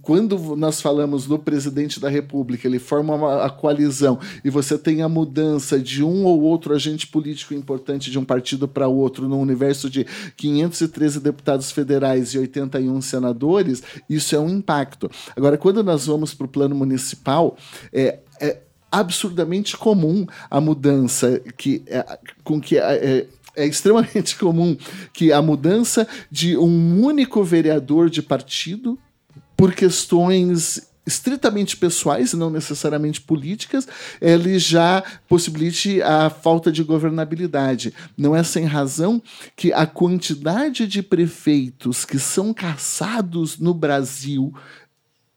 quando 0.00 0.56
nós 0.56 0.80
falamos 0.80 1.26
no 1.26 1.38
presidente 1.38 2.00
da 2.00 2.08
República, 2.08 2.66
ele 2.66 2.78
forma 2.78 3.14
uma, 3.14 3.44
a 3.44 3.50
coalizão 3.50 4.18
e 4.42 4.48
você 4.48 4.78
tem 4.78 5.02
a 5.02 5.08
mudança 5.08 5.78
de 5.78 6.02
um 6.02 6.24
ou 6.24 6.40
outro 6.40 6.74
agente 6.74 7.06
político 7.06 7.52
importante 7.52 8.10
de 8.10 8.18
um 8.18 8.24
partido 8.24 8.66
para 8.66 8.88
outro 8.88 9.28
no 9.28 9.38
universo 9.38 9.90
de 9.90 10.06
513 10.36 11.20
deputados 11.20 11.70
federais 11.70 12.30
e 12.30 12.38
81 12.38 13.00
senadores, 13.02 13.82
isso 14.08 14.34
é 14.34 14.40
um 14.40 14.48
impacto. 14.48 15.10
Agora, 15.36 15.58
quando 15.58 15.84
nós 15.84 16.06
vamos 16.06 16.32
para 16.32 16.46
o 16.46 16.48
plano 16.48 16.74
municipal, 16.74 17.56
é, 17.92 18.20
é 18.40 18.60
absurdamente 18.90 19.76
comum 19.76 20.26
a 20.50 20.60
mudança 20.60 21.38
que, 21.58 21.82
é, 21.86 22.18
com 22.42 22.60
que. 22.60 22.78
É, 22.78 23.26
é 23.56 23.66
extremamente 23.66 24.36
comum 24.38 24.76
que 25.12 25.32
a 25.32 25.42
mudança 25.42 26.06
de 26.30 26.56
um 26.56 27.04
único 27.04 27.42
vereador 27.42 28.08
de 28.08 28.22
partido 28.22 28.96
por 29.60 29.74
questões 29.74 30.90
estritamente 31.06 31.76
pessoais, 31.76 32.32
não 32.32 32.48
necessariamente 32.48 33.20
políticas, 33.20 33.86
ele 34.18 34.58
já 34.58 35.04
possibilite 35.28 36.00
a 36.00 36.30
falta 36.30 36.72
de 36.72 36.82
governabilidade. 36.82 37.92
Não 38.16 38.34
é 38.34 38.42
sem 38.42 38.64
razão 38.64 39.22
que 39.54 39.70
a 39.70 39.84
quantidade 39.84 40.86
de 40.86 41.02
prefeitos 41.02 42.06
que 42.06 42.18
são 42.18 42.54
caçados 42.54 43.58
no 43.58 43.74
Brasil 43.74 44.54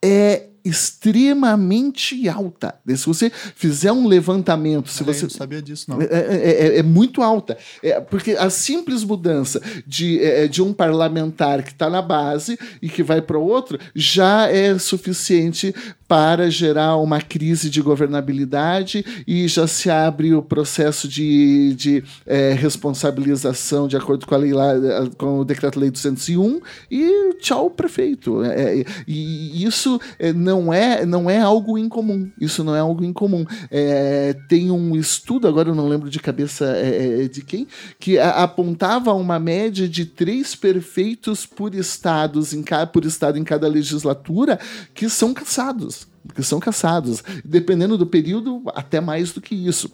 é 0.02 0.48
extremamente 0.64 2.28
alta. 2.30 2.76
Se 2.88 3.06
você 3.06 3.30
fizer 3.30 3.92
um 3.92 4.08
levantamento, 4.08 4.90
se 4.90 5.04
você 5.04 5.24
não 5.24 5.30
sabia 5.30 5.62
disso 5.62 5.90
não. 5.90 6.02
É, 6.02 6.06
é, 6.06 6.68
é, 6.76 6.78
é 6.80 6.84
muito 6.84 7.22
alta, 7.22 7.58
é, 7.82 8.00
porque 8.00 8.32
a 8.32 8.50
simples 8.50 9.04
mudança 9.04 9.62
de, 9.86 10.20
é, 10.20 10.46
é 10.46 10.48
de 10.48 10.62
um 10.62 10.74
parlamentar 10.74 11.64
que 11.64 11.72
está 11.72 11.90
na 11.90 12.02
base 12.02 12.58
e 12.82 12.88
que 12.88 13.04
vai 13.04 13.22
para 13.22 13.38
outro 13.38 13.78
já 13.94 14.48
é 14.48 14.78
suficiente 14.80 15.74
para 16.14 16.50
gerar 16.50 16.98
uma 16.98 17.22
crise 17.22 17.70
de 17.70 17.82
governabilidade 17.82 19.04
e 19.28 19.48
já 19.48 19.66
se 19.68 19.90
abre 19.90 20.34
o 20.34 20.42
processo 20.42 21.08
de, 21.08 21.74
de 21.76 22.04
é, 22.26 22.54
responsabilização 22.54 23.88
de 23.88 23.98
acordo 23.98 24.26
com 24.26 24.36
a 24.36 24.38
lei 24.38 24.54
lá, 24.54 24.74
com 25.18 25.40
o 25.40 25.46
decreto-lei 25.46 25.90
201 25.90 26.62
e 26.92 27.34
tchau 27.40 27.68
prefeito. 27.70 28.44
É, 28.44 28.86
e 29.08 29.64
isso 29.64 30.00
não 30.36 30.54
não 30.54 30.72
é, 30.72 31.06
não 31.06 31.30
é 31.30 31.40
algo 31.40 31.78
incomum. 31.78 32.30
Isso 32.40 32.64
não 32.64 32.76
é 32.76 32.80
algo 32.80 33.04
incomum. 33.04 33.46
É, 33.72 34.36
tem 34.48 34.70
um 34.70 34.96
estudo, 34.96 35.48
agora 35.48 35.70
eu 35.70 35.76
não 35.76 35.88
lembro 35.88 36.10
de 36.10 36.20
cabeça 36.20 36.66
é, 36.78 37.24
é 37.24 37.28
de 37.28 37.42
quem, 37.42 37.68
que 38.00 38.20
apontava 38.20 39.14
uma 39.14 39.40
média 39.40 39.88
de 39.88 40.06
três 40.06 40.56
perfeitos 40.56 41.46
por 41.46 41.74
estados 41.74 42.54
em 42.54 42.64
por 42.92 43.06
estado 43.06 43.38
em 43.38 43.44
cada 43.44 43.68
legislatura 43.68 44.60
que 44.94 45.10
são 45.10 45.34
caçados 45.34 46.03
que 46.34 46.44
são 46.44 46.60
caçados, 46.60 47.24
dependendo 47.44 47.98
do 47.98 48.06
período, 48.06 48.62
até 48.74 49.02
mais 49.02 49.32
do 49.32 49.42
que 49.42 49.56
isso. 49.56 49.92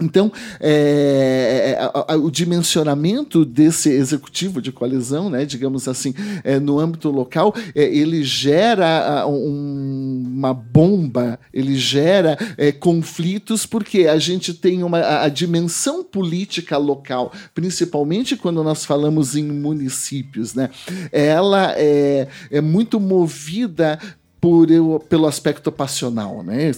Então, 0.00 0.32
é, 0.58 1.76
é, 2.08 2.16
o 2.16 2.30
dimensionamento 2.30 3.44
desse 3.44 3.90
executivo 3.90 4.62
de 4.62 4.72
coalizão, 4.72 5.28
né, 5.28 5.44
digamos 5.44 5.86
assim, 5.86 6.14
é, 6.42 6.58
no 6.58 6.78
âmbito 6.80 7.10
local, 7.10 7.54
é, 7.74 7.84
ele 7.84 8.24
gera 8.24 9.26
um, 9.26 10.24
uma 10.26 10.54
bomba, 10.54 11.38
ele 11.52 11.76
gera 11.76 12.38
é, 12.56 12.72
conflitos, 12.72 13.66
porque 13.66 14.06
a 14.06 14.18
gente 14.18 14.54
tem 14.54 14.82
uma, 14.82 14.98
a, 14.98 15.24
a 15.24 15.28
dimensão 15.28 16.02
política 16.02 16.78
local, 16.78 17.30
principalmente 17.54 18.34
quando 18.34 18.64
nós 18.64 18.86
falamos 18.86 19.36
em 19.36 19.44
municípios, 19.44 20.54
né, 20.54 20.70
ela 21.12 21.74
é, 21.76 22.28
é 22.50 22.60
muito 22.62 22.98
movida 22.98 23.98
por 24.42 24.72
eu, 24.72 25.00
pelo 25.08 25.28
aspecto 25.28 25.70
passional, 25.70 26.42
né? 26.42 26.72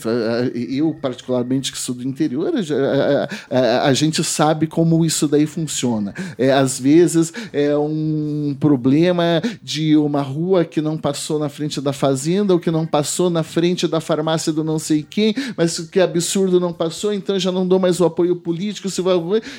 Eu 0.54 0.92
particularmente 1.00 1.72
que 1.72 1.78
sou 1.78 1.94
do 1.94 2.06
interior, 2.06 2.52
a, 2.54 3.58
a, 3.58 3.88
a, 3.88 3.94
gente 3.94 4.22
sabe 4.22 4.66
como 4.66 5.02
isso 5.02 5.26
daí 5.26 5.46
funciona. 5.46 6.12
É, 6.36 6.52
às 6.52 6.78
vezes 6.78 7.32
é 7.54 7.74
um 7.74 8.54
problema 8.60 9.40
de 9.62 9.96
uma 9.96 10.20
rua 10.20 10.62
que 10.66 10.82
não 10.82 10.98
passou 10.98 11.38
na 11.38 11.48
frente 11.48 11.80
da 11.80 11.94
fazenda 11.94 12.52
ou 12.52 12.60
que 12.60 12.70
não 12.70 12.84
passou 12.84 13.30
na 13.30 13.42
frente 13.42 13.88
da 13.88 13.98
farmácia 13.98 14.52
do 14.52 14.62
não 14.62 14.78
sei 14.78 15.02
quem, 15.02 15.34
mas 15.56 15.78
que 15.78 16.00
absurdo 16.00 16.60
não 16.60 16.72
passou, 16.72 17.14
então 17.14 17.38
já 17.38 17.50
não 17.50 17.66
dou 17.66 17.78
mais 17.78 17.98
o 17.98 18.04
apoio 18.04 18.36
político, 18.36 18.90
se 18.90 19.00
vai 19.00 19.14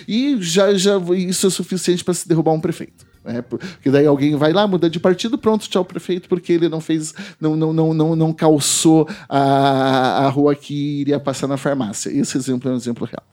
e 0.08 0.38
já 0.40 0.76
já 0.76 1.02
isso 1.18 1.48
é 1.48 1.50
suficiente 1.50 2.04
para 2.04 2.14
se 2.14 2.28
derrubar 2.28 2.52
um 2.52 2.62
prefeito. 2.62 3.15
Né? 3.26 3.42
Porque 3.42 3.90
daí 3.90 4.06
alguém 4.06 4.36
vai 4.36 4.54
lá, 4.54 4.68
muda 4.68 4.88
de 4.88 5.00
partido, 5.00 5.38
pronto, 5.38 5.68
tchau, 5.68 5.84
prefeito, 5.84 6.30
porque 6.30 6.54
ele 6.54 6.70
não 6.70 6.80
fez, 6.80 7.14
não, 7.42 7.56
não, 7.56 7.74
não, 7.74 7.94
não, 7.94 8.16
não 8.16 8.32
calçou 8.32 9.10
a, 9.28 10.26
a 10.26 10.30
rua 10.30 10.56
que 10.56 11.02
iria 11.02 11.20
passar 11.20 11.48
na 11.48 11.58
farmácia. 11.58 12.12
Esse 12.12 12.38
exemplo 12.38 12.70
é 12.70 12.74
um 12.74 12.78
exemplo 12.78 13.08
real. 13.08 13.24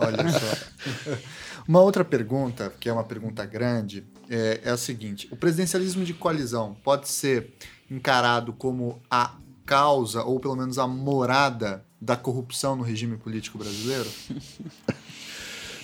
Olha 0.00 0.30
só. 0.30 1.16
Uma 1.68 1.80
outra 1.80 2.04
pergunta, 2.04 2.72
que 2.80 2.88
é 2.88 2.92
uma 2.92 3.04
pergunta 3.04 3.46
grande, 3.46 4.04
é, 4.28 4.62
é 4.64 4.70
a 4.70 4.76
seguinte: 4.76 5.28
o 5.30 5.36
presidencialismo 5.36 6.04
de 6.04 6.12
coalizão 6.12 6.76
pode 6.82 7.08
ser 7.08 7.54
encarado 7.88 8.52
como 8.52 9.00
a 9.08 9.36
causa, 9.64 10.24
ou 10.24 10.40
pelo 10.40 10.56
menos 10.56 10.76
a 10.76 10.88
morada 10.88 11.84
da 12.00 12.16
corrupção 12.16 12.74
no 12.74 12.82
regime 12.82 13.16
político 13.16 13.58
brasileiro? 13.58 14.10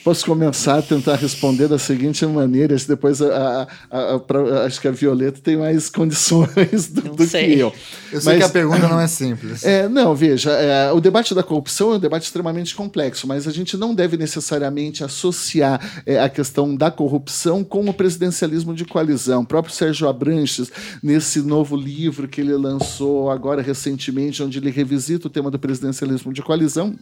Posso 0.08 0.24
começar 0.24 0.78
a 0.78 0.80
tentar 0.80 1.16
responder 1.16 1.68
da 1.68 1.78
seguinte 1.78 2.24
maneira, 2.24 2.74
depois 2.88 3.20
a, 3.20 3.68
a, 3.90 4.14
a, 4.14 4.18
pra, 4.18 4.64
acho 4.64 4.80
que 4.80 4.88
a 4.88 4.90
Violeta 4.90 5.38
tem 5.38 5.58
mais 5.58 5.90
condições 5.90 6.88
do, 6.88 7.02
do 7.02 7.26
que 7.28 7.36
eu. 7.36 7.70
Eu 8.10 8.18
sei 8.18 8.32
mas, 8.32 8.38
que 8.38 8.42
a 8.44 8.48
pergunta 8.48 8.88
não 8.88 8.98
é 8.98 9.06
simples. 9.06 9.62
É, 9.62 9.86
não, 9.86 10.14
veja, 10.14 10.50
é, 10.52 10.90
o 10.92 10.98
debate 10.98 11.34
da 11.34 11.42
corrupção 11.42 11.92
é 11.92 11.96
um 11.96 11.98
debate 11.98 12.22
extremamente 12.22 12.74
complexo, 12.74 13.26
mas 13.26 13.46
a 13.46 13.50
gente 13.50 13.76
não 13.76 13.94
deve 13.94 14.16
necessariamente 14.16 15.04
associar 15.04 16.02
é, 16.06 16.18
a 16.18 16.30
questão 16.30 16.74
da 16.74 16.90
corrupção 16.90 17.62
com 17.62 17.86
o 17.86 17.92
presidencialismo 17.92 18.74
de 18.74 18.86
coalizão. 18.86 19.42
O 19.42 19.46
próprio 19.46 19.74
Sérgio 19.74 20.08
Abranches, 20.08 20.72
nesse 21.02 21.42
novo 21.42 21.76
livro 21.76 22.26
que 22.26 22.40
ele 22.40 22.54
lançou 22.54 23.30
agora 23.30 23.60
recentemente, 23.60 24.42
onde 24.42 24.56
ele 24.56 24.70
revisita 24.70 25.26
o 25.26 25.30
tema 25.30 25.50
do 25.50 25.58
presidencialismo 25.58 26.32
de 26.32 26.40
coalizão, 26.40 26.96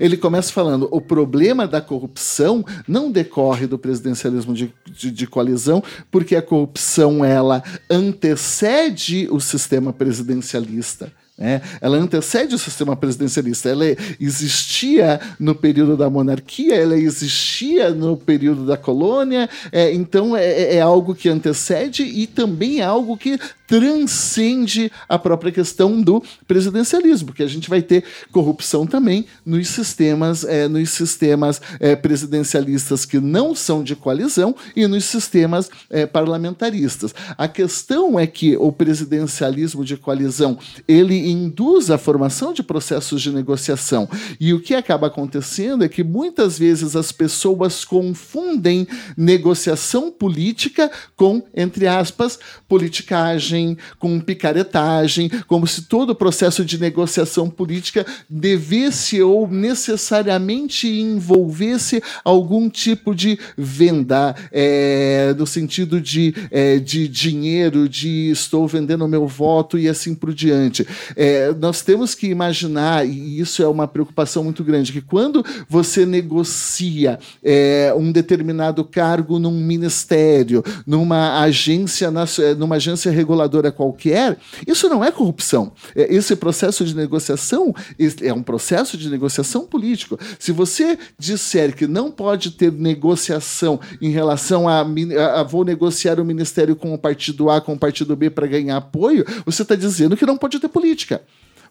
ele 0.00 0.16
começa 0.16 0.52
falando: 0.52 0.88
o 0.90 1.00
problema 1.00 1.66
da 1.66 1.80
corrupção 1.80 2.64
não 2.86 3.10
decorre 3.10 3.66
do 3.66 3.78
presidencialismo 3.78 4.54
de, 4.54 4.72
de, 4.86 5.10
de, 5.10 5.26
coalizão, 5.26 5.82
porque 6.10 6.34
a 6.36 6.42
corrupção 6.42 7.24
ela 7.24 7.62
antecede 7.90 9.28
o 9.30 9.40
sistema 9.40 9.92
presidencialista. 9.92 11.12
Né? 11.42 11.60
Ela 11.80 11.96
antecede 11.96 12.54
o 12.54 12.58
sistema 12.58 12.94
presidencialista. 12.94 13.68
Ela 13.68 13.84
existia 14.20 15.20
no 15.40 15.56
período 15.56 15.96
da 15.96 16.08
monarquia, 16.08 16.76
ela 16.76 16.96
existia 16.96 17.90
no 17.90 18.16
período 18.16 18.64
da 18.64 18.76
colônia, 18.76 19.50
é, 19.72 19.92
então 19.92 20.36
é, 20.36 20.44
é, 20.44 20.76
é 20.76 20.80
algo 20.80 21.16
que 21.16 21.28
antecede 21.28 22.04
e 22.04 22.28
também 22.28 22.80
é 22.80 22.84
algo 22.84 23.16
que 23.16 23.40
transcende 23.72 24.92
a 25.08 25.18
própria 25.18 25.50
questão 25.50 26.02
do 26.02 26.22
presidencialismo, 26.46 27.28
porque 27.28 27.42
a 27.42 27.48
gente 27.48 27.70
vai 27.70 27.80
ter 27.80 28.04
corrupção 28.30 28.86
também 28.86 29.24
nos 29.46 29.66
sistemas, 29.68 30.44
é, 30.44 30.68
nos 30.68 30.90
sistemas 30.90 31.58
é, 31.80 31.96
presidencialistas 31.96 33.06
que 33.06 33.18
não 33.18 33.54
são 33.54 33.82
de 33.82 33.96
coalizão 33.96 34.54
e 34.76 34.86
nos 34.86 35.06
sistemas 35.06 35.70
é, 35.88 36.04
parlamentaristas. 36.04 37.14
A 37.38 37.48
questão 37.48 38.20
é 38.20 38.26
que 38.26 38.58
o 38.58 38.70
presidencialismo 38.70 39.84
de 39.86 39.96
coalizão 39.96 40.58
ele 40.86 41.31
induz 41.32 41.90
a 41.90 41.98
formação 41.98 42.52
de 42.52 42.62
processos 42.62 43.22
de 43.22 43.30
negociação 43.30 44.08
e 44.40 44.52
o 44.52 44.60
que 44.60 44.74
acaba 44.74 45.06
acontecendo 45.06 45.84
é 45.84 45.88
que 45.88 46.04
muitas 46.04 46.58
vezes 46.58 46.94
as 46.94 47.12
pessoas 47.12 47.84
confundem 47.84 48.86
negociação 49.16 50.10
política 50.10 50.90
com, 51.16 51.42
entre 51.54 51.86
aspas, 51.86 52.38
politicagem 52.68 53.76
com 53.98 54.20
picaretagem, 54.20 55.30
como 55.46 55.66
se 55.66 55.82
todo 55.82 56.10
o 56.10 56.14
processo 56.14 56.64
de 56.64 56.78
negociação 56.78 57.48
política 57.48 58.06
devesse 58.28 59.20
ou 59.22 59.48
necessariamente 59.48 60.88
envolvesse 60.88 62.02
algum 62.24 62.68
tipo 62.68 63.14
de 63.14 63.38
venda, 63.56 64.34
é, 64.50 65.34
no 65.36 65.46
sentido 65.46 66.00
de, 66.00 66.34
é, 66.50 66.78
de 66.78 67.08
dinheiro, 67.08 67.88
de 67.88 68.30
estou 68.30 68.66
vendendo 68.66 69.04
o 69.04 69.08
meu 69.08 69.26
voto 69.26 69.78
e 69.78 69.88
assim 69.88 70.14
por 70.14 70.32
diante. 70.32 70.86
É, 71.16 71.52
nós 71.54 71.82
temos 71.82 72.14
que 72.14 72.26
imaginar, 72.26 73.06
e 73.06 73.38
isso 73.38 73.62
é 73.62 73.68
uma 73.68 73.86
preocupação 73.88 74.44
muito 74.44 74.62
grande, 74.64 74.92
que 74.92 75.00
quando 75.00 75.44
você 75.68 76.06
negocia 76.06 77.18
é, 77.42 77.92
um 77.96 78.10
determinado 78.12 78.84
cargo 78.84 79.38
num 79.38 79.50
ministério, 79.50 80.62
numa 80.86 81.40
agência, 81.40 82.10
numa 82.56 82.76
agência 82.76 83.10
reguladora, 83.10 83.72
qualquer, 83.72 84.38
isso 84.66 84.88
não 84.88 85.04
é 85.04 85.10
corrupção. 85.10 85.72
É, 85.94 86.14
esse 86.14 86.36
processo 86.36 86.84
de 86.84 86.94
negociação 86.94 87.74
é 88.22 88.32
um 88.32 88.42
processo 88.42 88.96
de 88.96 89.08
negociação 89.08 89.66
político. 89.66 90.18
Se 90.38 90.52
você 90.52 90.98
disser 91.18 91.74
que 91.74 91.86
não 91.86 92.10
pode 92.10 92.52
ter 92.52 92.72
negociação 92.72 93.80
em 94.00 94.10
relação 94.10 94.68
a, 94.68 94.80
a 94.80 95.42
vou 95.42 95.64
negociar 95.64 96.20
o 96.20 96.24
ministério 96.24 96.76
com 96.76 96.94
o 96.94 96.98
partido 96.98 97.50
A, 97.50 97.60
com 97.60 97.74
o 97.74 97.78
partido 97.78 98.16
B 98.16 98.30
para 98.30 98.46
ganhar 98.46 98.76
apoio, 98.76 99.24
você 99.44 99.62
está 99.62 99.74
dizendo 99.74 100.16
que 100.16 100.26
não 100.26 100.36
pode 100.36 100.58
ter 100.58 100.68
política 100.68 101.01
política 101.04 101.20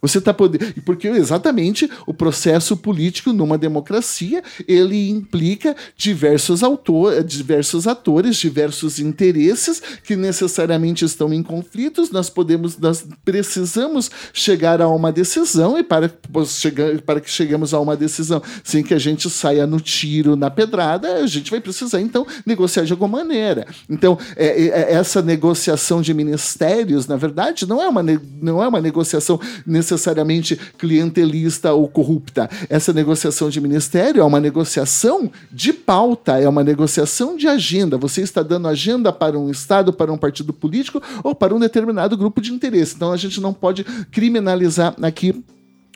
você 0.01 0.17
está 0.17 0.33
podendo. 0.33 0.73
Porque 0.83 1.07
exatamente 1.07 1.89
o 2.07 2.13
processo 2.13 2.75
político 2.75 3.31
numa 3.31 3.57
democracia 3.57 4.41
ele 4.67 5.09
implica 5.09 5.75
diversos, 5.95 6.63
autor, 6.63 7.23
diversos 7.23 7.87
atores, 7.87 8.37
diversos 8.37 8.99
interesses 8.99 9.81
que 10.03 10.15
necessariamente 10.15 11.05
estão 11.05 11.31
em 11.31 11.43
conflitos. 11.43 12.09
Nós 12.09 12.29
podemos, 12.29 12.77
nós 12.79 13.05
precisamos 13.23 14.09
chegar 14.33 14.81
a 14.81 14.87
uma 14.87 15.11
decisão 15.11 15.77
e 15.77 15.83
para, 15.83 16.11
para 17.05 17.21
que 17.21 17.29
cheguemos 17.29 17.73
a 17.73 17.79
uma 17.79 17.95
decisão 17.95 18.41
sem 18.63 18.83
que 18.83 18.95
a 18.95 18.99
gente 18.99 19.29
saia 19.29 19.67
no 19.67 19.79
tiro, 19.79 20.35
na 20.35 20.49
pedrada, 20.49 21.17
a 21.17 21.27
gente 21.27 21.51
vai 21.51 21.61
precisar 21.61 22.01
então 22.01 22.25
negociar 22.45 22.83
de 22.83 22.91
alguma 22.91 23.19
maneira. 23.19 23.67
Então, 23.87 24.17
é, 24.35 24.47
é, 24.47 24.67
é 24.67 24.93
essa 24.93 25.21
negociação 25.21 26.01
de 26.01 26.13
ministérios, 26.13 27.05
na 27.05 27.17
verdade, 27.17 27.67
não 27.67 27.81
é 27.81 27.87
uma, 27.87 28.03
não 28.41 28.63
é 28.63 28.67
uma 28.67 28.81
negociação 28.81 29.39
necessariamente 29.65 29.90
necessariamente 29.91 30.55
clientelista 30.77 31.73
ou 31.73 31.87
corrupta. 31.87 32.49
Essa 32.69 32.93
negociação 32.93 33.49
de 33.49 33.59
ministério 33.59 34.21
é 34.21 34.23
uma 34.23 34.39
negociação 34.39 35.31
de 35.51 35.73
pauta, 35.73 36.39
é 36.39 36.47
uma 36.47 36.63
negociação 36.63 37.35
de 37.35 37.47
agenda. 37.47 37.97
Você 37.97 38.21
está 38.21 38.41
dando 38.41 38.67
agenda 38.67 39.11
para 39.11 39.37
um 39.37 39.49
Estado, 39.49 39.91
para 39.91 40.11
um 40.11 40.17
partido 40.17 40.53
político 40.53 41.01
ou 41.23 41.35
para 41.35 41.53
um 41.53 41.59
determinado 41.59 42.17
grupo 42.17 42.41
de 42.41 42.51
interesse. 42.51 42.95
Então 42.95 43.11
a 43.11 43.17
gente 43.17 43.41
não 43.41 43.53
pode 43.53 43.83
criminalizar 44.11 44.95
aqui 45.01 45.43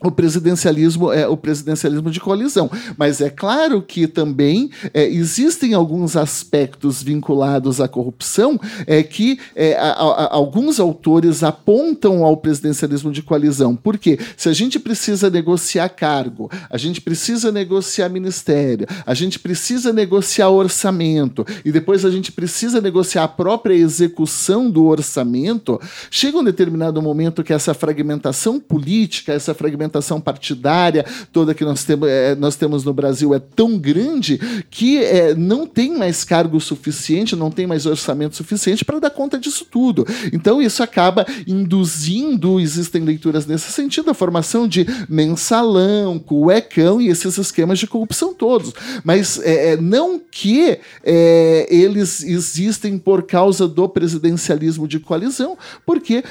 o 0.03 0.11
presidencialismo 0.11 1.11
é 1.11 1.25
o 1.25 1.37
presidencialismo 1.37 2.11
de 2.11 2.19
coalizão. 2.19 2.69
Mas 2.97 3.21
é 3.21 3.29
claro 3.29 3.81
que 3.81 4.07
também 4.07 4.69
é, 4.93 5.05
existem 5.05 5.73
alguns 5.73 6.17
aspectos 6.17 7.01
vinculados 7.01 7.79
à 7.79 7.87
corrupção 7.87 8.59
é, 8.85 9.01
que 9.01 9.39
é, 9.55 9.75
a, 9.77 9.91
a, 9.91 10.35
alguns 10.35 10.81
autores 10.81 11.43
apontam 11.43 12.25
ao 12.25 12.35
presidencialismo 12.35 13.09
de 13.09 13.21
coalizão. 13.21 13.73
Porque 13.73 14.19
se 14.35 14.49
a 14.49 14.53
gente 14.53 14.77
precisa 14.79 15.29
negociar 15.29 15.87
cargo, 15.87 16.51
a 16.69 16.77
gente 16.77 16.99
precisa 16.99 17.49
negociar 17.51 18.09
ministério, 18.09 18.87
a 19.05 19.13
gente 19.13 19.39
precisa 19.39 19.93
negociar 19.93 20.49
orçamento 20.49 21.45
e 21.63 21.71
depois 21.71 22.03
a 22.03 22.11
gente 22.11 22.33
precisa 22.33 22.81
negociar 22.81 23.23
a 23.23 23.29
própria 23.29 23.73
execução 23.73 24.69
do 24.69 24.85
orçamento, 24.85 25.79
chega 26.11 26.37
um 26.37 26.43
determinado 26.43 27.01
momento 27.01 27.43
que 27.43 27.53
essa 27.53 27.73
fragmentação 27.73 28.59
política, 28.59 29.31
essa 29.31 29.53
fragmentação 29.53 29.84
fragmentação 29.85 30.19
partidária 30.19 31.05
toda 31.31 31.53
que 31.53 31.63
nós, 31.63 31.83
temos 31.83 32.09
é, 32.09 32.35
nós 32.35 32.55
temos 32.55 32.83
no 32.83 32.93
Brasil 32.93 33.33
é 33.33 33.39
tão 33.39 33.77
grande 33.77 34.37
que 34.69 34.97
é, 35.03 35.33
não 35.35 35.65
tem 35.65 35.97
mais 35.97 36.23
cargo 36.23 36.59
suficiente, 36.59 37.35
não 37.35 37.51
tem 37.51 37.67
mais 37.67 37.85
orçamento 37.85 38.35
suficiente 38.35 38.83
para 38.83 38.99
dar 38.99 39.09
conta 39.09 39.37
disso 39.37 39.65
tudo. 39.69 40.05
Então 40.33 40.61
isso 40.61 40.81
acaba 40.81 41.25
induzindo, 41.47 42.59
existem 42.59 43.03
leituras 43.03 43.45
nesse 43.45 43.71
sentido, 43.71 44.09
a 44.09 44.13
formação 44.13 44.67
de 44.67 44.85
mensalão, 45.07 46.19
cuecão 46.19 46.99
e 46.99 47.07
esses 47.07 47.37
esquemas 47.37 47.79
de 47.79 47.87
corrupção 47.87 48.33
todos. 48.33 48.73
Mas 49.03 49.39
é, 49.43 49.77
não 49.77 50.19
que 50.19 50.79
eles 51.69 52.23
existem 52.23 52.97
por 52.97 53.23
causa 53.23 53.67
do 53.67 53.87
presidencialismo 53.87 54.87
de 54.87 54.99
coalizão, 54.99 55.57
porque 55.85 56.23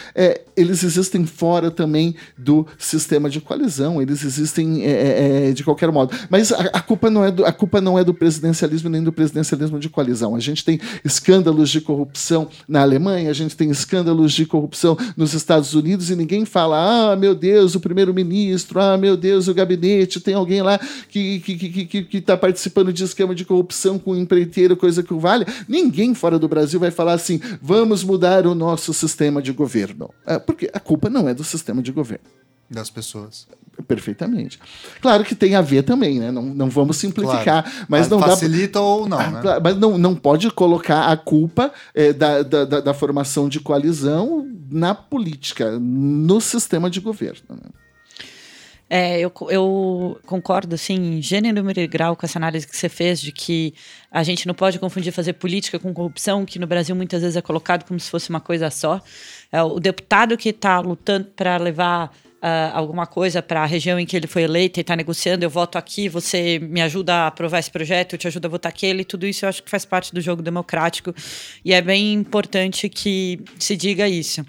eles 0.57 0.83
existem 0.83 1.25
fora 1.25 1.71
também 1.71 2.15
do 2.37 2.67
sistema 2.79 3.31
de 3.31 3.41
coalizão, 3.45 4.03
eles 4.03 4.25
existem 4.25 4.85
é, 4.85 4.91
é, 4.91 5.49
é, 5.49 5.53
de 5.53 5.63
qualquer 5.63 5.93
modo. 5.93 6.17
Mas 6.29 6.51
a, 6.53 6.61
a, 6.63 6.81
culpa 6.81 7.11
não 7.11 7.25
é 7.25 7.31
do, 7.31 7.45
a 7.45 7.53
culpa 7.53 7.81
não 7.81 7.99
é 7.99 8.03
do 8.03 8.13
presidencialismo 8.13 8.89
nem 8.89 9.03
do 9.03 9.13
presidencialismo 9.13 9.79
de 9.79 9.89
coalizão. 9.89 10.35
A 10.35 10.41
gente 10.41 10.65
tem 10.65 10.81
escândalos 11.05 11.71
de 11.71 11.81
corrupção 11.81 12.49
na 12.67 12.81
Alemanha, 12.81 13.31
a 13.31 13.35
gente 13.35 13.57
tem 13.57 13.71
escândalos 13.71 14.33
de 14.33 14.47
corrupção 14.47 14.97
nos 15.17 15.35
Estados 15.35 15.75
Unidos 15.75 16.11
e 16.11 16.17
ninguém 16.17 16.45
fala: 16.45 17.13
ah, 17.13 17.17
meu 17.17 17.35
Deus, 17.35 17.75
o 17.75 17.81
primeiro-ministro, 17.81 18.81
ah, 18.81 18.97
meu 18.97 19.17
Deus, 19.17 19.47
o 19.49 19.55
gabinete, 19.55 20.21
tem 20.21 20.35
alguém 20.35 20.63
lá 20.63 20.79
que 21.09 21.37
está 21.37 21.45
que, 21.45 21.69
que, 21.69 21.87
que, 21.87 22.03
que 22.05 22.21
tá 22.21 22.37
participando 22.37 22.93
de 22.93 23.05
esquema 23.05 23.35
de 23.35 23.45
corrupção 23.45 23.99
com 23.99 24.17
empreiteiro, 24.17 24.77
coisa 24.77 25.03
que 25.03 25.13
o 25.13 25.21
vale. 25.21 25.45
Ninguém 25.69 26.15
fora 26.15 26.39
do 26.39 26.49
Brasil 26.49 26.81
vai 26.81 26.91
falar 26.91 27.13
assim: 27.13 27.41
vamos 27.61 28.03
mudar 28.03 28.47
o 28.47 28.55
nosso 28.55 28.93
sistema 28.95 29.43
de 29.43 29.53
governo. 29.53 30.11
É, 30.27 30.39
porque 30.39 30.71
a 30.73 30.81
culpa 30.81 31.11
não 31.11 31.29
é 31.29 31.35
do 31.35 31.45
sistema 31.45 31.83
de 31.83 31.93
governo 31.93 32.25
das 32.71 32.91
pessoas. 32.91 33.47
Perfeitamente. 33.89 34.59
Claro 35.01 35.25
que 35.25 35.35
tem 35.35 35.55
a 35.57 35.61
ver 35.61 35.83
também, 35.83 36.21
né? 36.21 36.31
Não, 36.31 36.43
não 36.43 36.71
vamos 36.71 36.97
simplificar, 36.97 37.65
claro. 37.65 37.87
mas 37.89 38.09
não 38.09 38.21
facilita 38.21 38.79
dá... 38.79 38.85
ou 38.85 39.09
não, 39.09 39.19
né? 39.19 39.43
Mas 39.63 39.77
não, 39.77 39.99
não 39.99 40.15
pode 40.15 40.51
colocar 40.51 41.07
a 41.07 41.17
culpa 41.17 41.73
é, 41.93 42.13
da, 42.13 42.43
da, 42.43 42.65
da, 42.65 42.95
formação 42.95 43.49
de 43.49 43.59
coalizão 43.59 44.49
na 44.71 44.95
política, 44.95 45.79
no 45.79 46.41
sistema 46.41 46.89
de 46.89 47.01
governo. 47.01 47.43
Né? 47.51 47.71
É, 48.89 49.19
eu, 49.19 49.33
eu 49.49 50.21
concordo, 50.25 50.75
assim, 50.75 51.17
em 51.17 51.23
gênero, 51.23 51.57
número 51.57 51.81
e 51.81 51.87
grau 51.87 52.15
com 52.15 52.25
essa 52.25 52.39
análise 52.39 52.67
que 52.67 52.77
você 52.77 52.89
fez 52.89 53.21
de 53.21 53.33
que 53.33 53.75
a 54.11 54.23
gente 54.23 54.47
não 54.47 54.55
pode 54.55 54.79
confundir 54.79 55.13
fazer 55.13 55.33
política 55.33 55.79
com 55.79 55.93
corrupção, 55.93 56.45
que 56.45 56.59
no 56.59 56.67
Brasil 56.67 56.95
muitas 56.95 57.23
vezes 57.23 57.37
é 57.37 57.43
colocado 57.43 57.85
como 57.85 57.99
se 57.99 58.09
fosse 58.09 58.31
uma 58.31 58.41
coisa 58.41 58.71
só. 58.71 59.01
É, 59.51 59.61
o 59.63 59.81
deputado 59.81 60.37
que 60.37 60.51
está 60.51 60.79
lutando 60.79 61.27
para 61.35 61.57
levar 61.57 62.15
uh, 62.45 62.77
alguma 62.77 63.07
coisa 63.07 63.41
para 63.41 63.63
a 63.63 63.67
região 63.67 63.99
em 63.99 64.05
que 64.05 64.15
ele 64.15 64.27
foi 64.27 64.43
eleito 64.43 64.79
e 64.79 64.83
está 64.83 64.95
negociando, 64.95 65.45
eu 65.45 65.51
voto 65.51 65.79
aqui, 65.79 66.09
você 66.09 66.59
me 66.59 66.83
ajuda 66.83 67.15
a 67.15 67.27
aprovar 67.29 67.59
esse 67.59 67.71
projeto, 67.71 68.13
eu 68.13 68.19
te 68.19 68.29
ajudo 68.29 68.45
a 68.45 68.49
votar 68.51 68.71
aquele, 68.71 69.03
tudo 69.03 69.27
isso 69.27 69.47
eu 69.47 69.49
acho 69.49 69.63
que 69.63 69.71
faz 69.71 69.87
parte 69.87 70.13
do 70.13 70.21
jogo 70.21 70.43
democrático 70.43 71.15
e 71.65 71.73
é 71.73 71.81
bem 71.81 72.13
importante 72.13 72.89
que 72.91 73.41
se 73.59 73.75
diga 73.77 74.07
isso. 74.07 74.45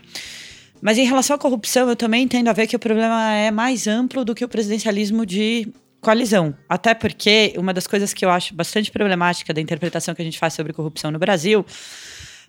Mas 0.82 0.98
em 0.98 1.06
relação 1.06 1.36
à 1.38 1.40
corrupção, 1.40 1.88
eu 1.90 1.96
também 1.96 2.24
entendo 2.24 2.50
a 2.50 2.54
ver 2.54 2.68
que 2.68 2.76
o 2.76 2.80
problema 2.80 3.34
é 3.34 3.50
mais 3.50 3.88
amplo 3.88 4.26
do 4.26 4.36
que 4.36 4.44
o 4.44 4.48
presidencialismo 4.48 5.26
de 5.26 5.68
coalizão. 6.02 6.56
Até 6.70 6.94
porque 6.94 7.56
uma 7.58 7.74
das 7.74 7.88
coisas 7.88 8.14
que 8.14 8.24
eu 8.24 8.30
acho 8.30 8.54
bastante 8.54 8.92
problemática 8.92 9.52
da 9.52 9.60
interpretação 9.60 10.14
que 10.14 10.22
a 10.22 10.26
gente 10.26 10.38
faz 10.38 10.54
sobre 10.54 10.74
corrupção 10.74 11.10
no 11.10 11.18
Brasil 11.18 11.66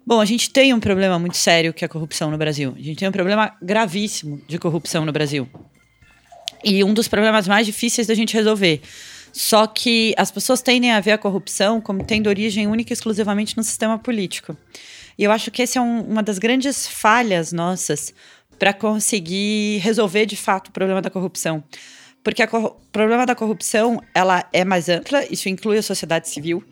Bom, 0.07 0.21
a 0.21 0.25
gente 0.25 0.51
tem 0.51 0.73
um 0.73 0.79
problema 0.79 1.19
muito 1.19 1.37
sério 1.37 1.75
que 1.75 1.85
é 1.85 1.87
a 1.87 1.89
corrupção 1.89 2.31
no 2.31 2.39
Brasil. 2.39 2.73
A 2.79 2.81
gente 2.81 2.97
tem 2.97 3.09
um 3.09 3.13
problema 3.13 3.53
gravíssimo 3.61 4.41
de 4.47 4.57
corrupção 4.57 5.05
no 5.05 5.11
Brasil. 5.11 5.49
E 6.63 6.85
um 6.85 6.95
dos 6.95 7.09
problemas 7.09 7.49
mais 7.49 7.67
difíceis 7.67 8.07
da 8.07 8.15
gente 8.15 8.33
resolver. 8.33 8.81
Só 9.33 9.67
que 9.67 10.15
as 10.17 10.31
pessoas 10.31 10.63
tendem 10.63 10.93
a 10.93 11.01
ver 11.01 11.11
a 11.11 11.19
corrupção 11.19 11.81
como 11.81 12.05
tendo 12.05 12.29
origem 12.29 12.69
única 12.69 12.93
e 12.93 12.95
exclusivamente 12.95 13.57
no 13.57 13.65
sistema 13.65 13.99
político. 13.99 14.57
E 15.19 15.25
eu 15.25 15.33
acho 15.33 15.51
que 15.51 15.61
essa 15.61 15.81
é 15.81 15.83
um, 15.83 16.03
uma 16.03 16.23
das 16.23 16.39
grandes 16.39 16.87
falhas 16.87 17.53
nossas 17.53 18.15
para 18.61 18.73
conseguir 18.73 19.79
resolver 19.79 20.25
de 20.25 20.37
fato 20.37 20.69
o 20.69 20.73
problema 20.73 21.03
da 21.03 21.11
corrupção. 21.11 21.65
Porque 22.23 22.45
o 22.45 22.71
problema 22.93 23.27
da 23.27 23.35
corrupção 23.35 24.01
ela 24.15 24.49
é 24.53 24.65
mais 24.65 24.89
ampla, 24.89 25.25
isso 25.33 25.49
inclui 25.49 25.79
a 25.79 25.83
sociedade 25.83 26.29
civil, 26.29 26.63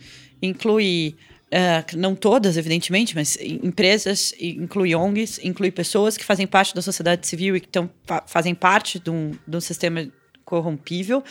inclui 0.40 1.16
Uh, 1.54 1.96
não 1.96 2.16
todas, 2.16 2.56
evidentemente, 2.56 3.14
mas 3.14 3.36
empresas, 3.40 4.34
inclui 4.40 4.92
ONGs, 4.92 5.38
inclui 5.44 5.70
pessoas 5.70 6.16
que 6.16 6.24
fazem 6.24 6.48
parte 6.48 6.74
da 6.74 6.82
sociedade 6.82 7.28
civil 7.28 7.54
e 7.54 7.60
que 7.60 7.68
tão, 7.68 7.88
fazem 8.26 8.56
parte 8.56 8.98
de 8.98 9.08
um, 9.08 9.30
de 9.46 9.56
um 9.56 9.60
sistema 9.60 10.10
corrompível, 10.44 11.22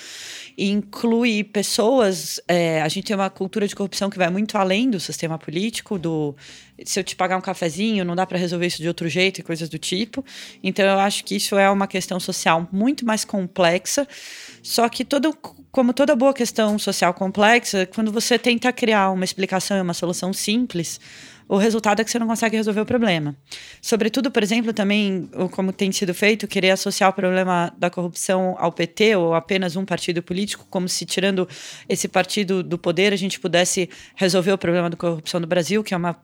inclui 0.57 1.43
pessoas. 1.43 2.39
É, 2.47 2.81
a 2.81 2.87
gente 2.87 3.05
tem 3.07 3.15
uma 3.15 3.29
cultura 3.29 3.67
de 3.67 3.75
corrupção 3.75 4.09
que 4.09 4.17
vai 4.17 4.29
muito 4.29 4.57
além 4.57 4.89
do 4.89 4.99
sistema 4.99 5.37
político, 5.37 5.99
do 5.99 6.33
se 6.85 6.99
eu 6.99 7.03
te 7.03 7.15
pagar 7.15 7.37
um 7.37 7.41
cafezinho, 7.41 8.05
não 8.05 8.15
dá 8.15 8.25
para 8.25 8.37
resolver 8.37 8.65
isso 8.65 8.81
de 8.81 8.87
outro 8.87 9.07
jeito 9.07 9.39
e 9.39 9.43
coisas 9.43 9.69
do 9.69 9.77
tipo. 9.77 10.25
Então, 10.63 10.85
eu 10.85 10.99
acho 10.99 11.23
que 11.23 11.35
isso 11.35 11.57
é 11.57 11.69
uma 11.69 11.87
questão 11.87 12.19
social 12.19 12.67
muito 12.71 13.05
mais 13.05 13.23
complexa. 13.23 14.07
Só 14.61 14.89
que 14.89 15.05
todo 15.05 15.37
como 15.73 15.91
toda 15.91 16.15
boa 16.15 16.35
questão 16.35 16.77
social 16.77 17.15
complexa, 17.15 17.87
quando 17.87 18.11
você 18.11 18.37
tenta 18.37 18.71
criar 18.71 19.09
uma 19.09 19.25
explicação 19.25 19.75
e 19.75 19.81
uma 19.81 19.95
solução 19.95 20.31
simples, 20.31 20.99
o 21.49 21.57
resultado 21.57 21.99
é 21.99 22.03
que 22.05 22.11
você 22.11 22.19
não 22.19 22.27
consegue 22.27 22.55
resolver 22.55 22.81
o 22.81 22.85
problema. 22.85 23.35
Sobretudo, 23.81 24.29
por 24.29 24.43
exemplo, 24.43 24.71
também, 24.71 25.27
como 25.51 25.73
tem 25.73 25.91
sido 25.91 26.13
feito, 26.13 26.47
querer 26.47 26.69
associar 26.69 27.09
o 27.09 27.13
problema 27.13 27.73
da 27.75 27.89
corrupção 27.89 28.55
ao 28.59 28.71
PT 28.71 29.15
ou 29.15 29.33
apenas 29.33 29.75
um 29.75 29.83
partido 29.83 30.21
político, 30.21 30.63
como 30.69 30.87
se 30.87 31.07
tirando 31.07 31.49
esse 31.89 32.07
partido 32.07 32.61
do 32.61 32.77
poder 32.77 33.11
a 33.11 33.17
gente 33.17 33.39
pudesse 33.39 33.89
resolver 34.15 34.51
o 34.51 34.57
problema 34.59 34.91
da 34.91 34.95
corrupção 34.95 35.41
do 35.41 35.47
Brasil, 35.47 35.83
que 35.83 35.95
é 35.95 35.97
uma 35.97 36.15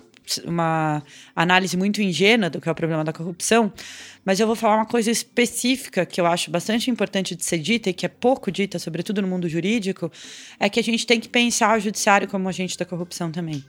uma 0.46 1.04
análise 1.36 1.76
muito 1.76 2.02
ingênua 2.02 2.50
do 2.50 2.62
que 2.62 2.70
é 2.70 2.72
o 2.72 2.76
problema 2.76 3.04
da 3.04 3.12
corrupção, 3.12 3.72
mas 4.24 4.40
eu 4.40 4.48
vou 4.48 4.56
falar 4.56 4.76
uma 4.76 4.86
coisa 4.86 5.10
específica 5.10 6.06
que 6.06 6.22
eu 6.22 6.26
acho 6.26 6.52
bastante 6.52 6.92
importante 6.92 7.36
de 7.36 7.44
ser 7.44 7.58
dita 7.58 7.90
e 7.90 7.94
que 7.94 8.06
é 8.06 8.10
pouco 8.10 8.52
dita, 8.52 8.78
sobretudo 8.78 9.22
no 9.22 9.28
mundo 9.28 9.50
jurídico, 9.50 10.12
é 10.60 10.70
que 10.70 10.80
a 10.80 10.84
gente 10.84 11.06
tem 11.06 11.20
que 11.20 11.30
pensar 11.30 11.78
o 11.78 11.80
judiciário 11.80 12.28
como 12.28 12.48
agente 12.48 12.78
da 12.78 12.86
corrupção 12.86 13.32
também. 13.32 13.64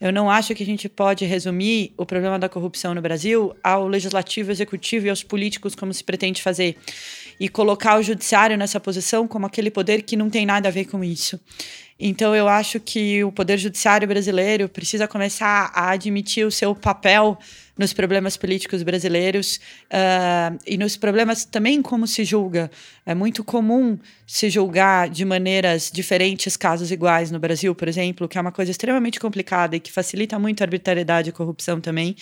Eu 0.00 0.12
não 0.12 0.30
acho 0.30 0.54
que 0.54 0.62
a 0.62 0.66
gente 0.66 0.88
pode 0.88 1.24
resumir 1.24 1.92
o 1.96 2.04
problema 2.04 2.38
da 2.38 2.48
corrupção 2.48 2.94
no 2.94 3.00
Brasil 3.00 3.56
ao 3.64 3.88
legislativo, 3.88 4.50
executivo 4.50 5.06
e 5.06 5.10
aos 5.10 5.22
políticos, 5.22 5.74
como 5.74 5.92
se 5.92 6.04
pretende 6.04 6.42
fazer, 6.42 6.76
e 7.40 7.48
colocar 7.48 7.98
o 7.98 8.02
judiciário 8.02 8.58
nessa 8.58 8.78
posição 8.78 9.26
como 9.26 9.46
aquele 9.46 9.70
poder 9.70 10.02
que 10.02 10.16
não 10.16 10.28
tem 10.28 10.44
nada 10.44 10.68
a 10.68 10.72
ver 10.72 10.84
com 10.84 11.02
isso. 11.02 11.40
Então, 11.98 12.36
eu 12.36 12.46
acho 12.46 12.78
que 12.78 13.24
o 13.24 13.32
Poder 13.32 13.56
Judiciário 13.56 14.06
brasileiro 14.06 14.68
precisa 14.68 15.08
começar 15.08 15.70
a 15.74 15.90
admitir 15.90 16.46
o 16.46 16.50
seu 16.50 16.74
papel 16.74 17.38
nos 17.76 17.92
problemas 17.92 18.36
políticos 18.36 18.82
brasileiros 18.82 19.60
uh, 19.86 20.58
e 20.66 20.76
nos 20.76 20.96
problemas 20.96 21.44
também 21.44 21.80
como 21.80 22.06
se 22.06 22.24
julga. 22.24 22.70
É 23.04 23.14
muito 23.14 23.42
comum 23.42 23.98
se 24.26 24.50
julgar 24.50 25.08
de 25.08 25.24
maneiras 25.24 25.90
diferentes 25.92 26.56
casos 26.56 26.90
iguais 26.90 27.30
no 27.30 27.38
Brasil, 27.38 27.74
por 27.74 27.88
exemplo, 27.88 28.28
que 28.28 28.36
é 28.36 28.40
uma 28.40 28.52
coisa 28.52 28.70
extremamente 28.70 29.20
complicada 29.20 29.76
e 29.76 29.80
que 29.80 29.92
facilita 29.92 30.38
muito 30.38 30.62
a 30.62 30.64
arbitrariedade 30.64 31.30
e 31.30 31.32
corrupção 31.32 31.80
também. 31.80 32.16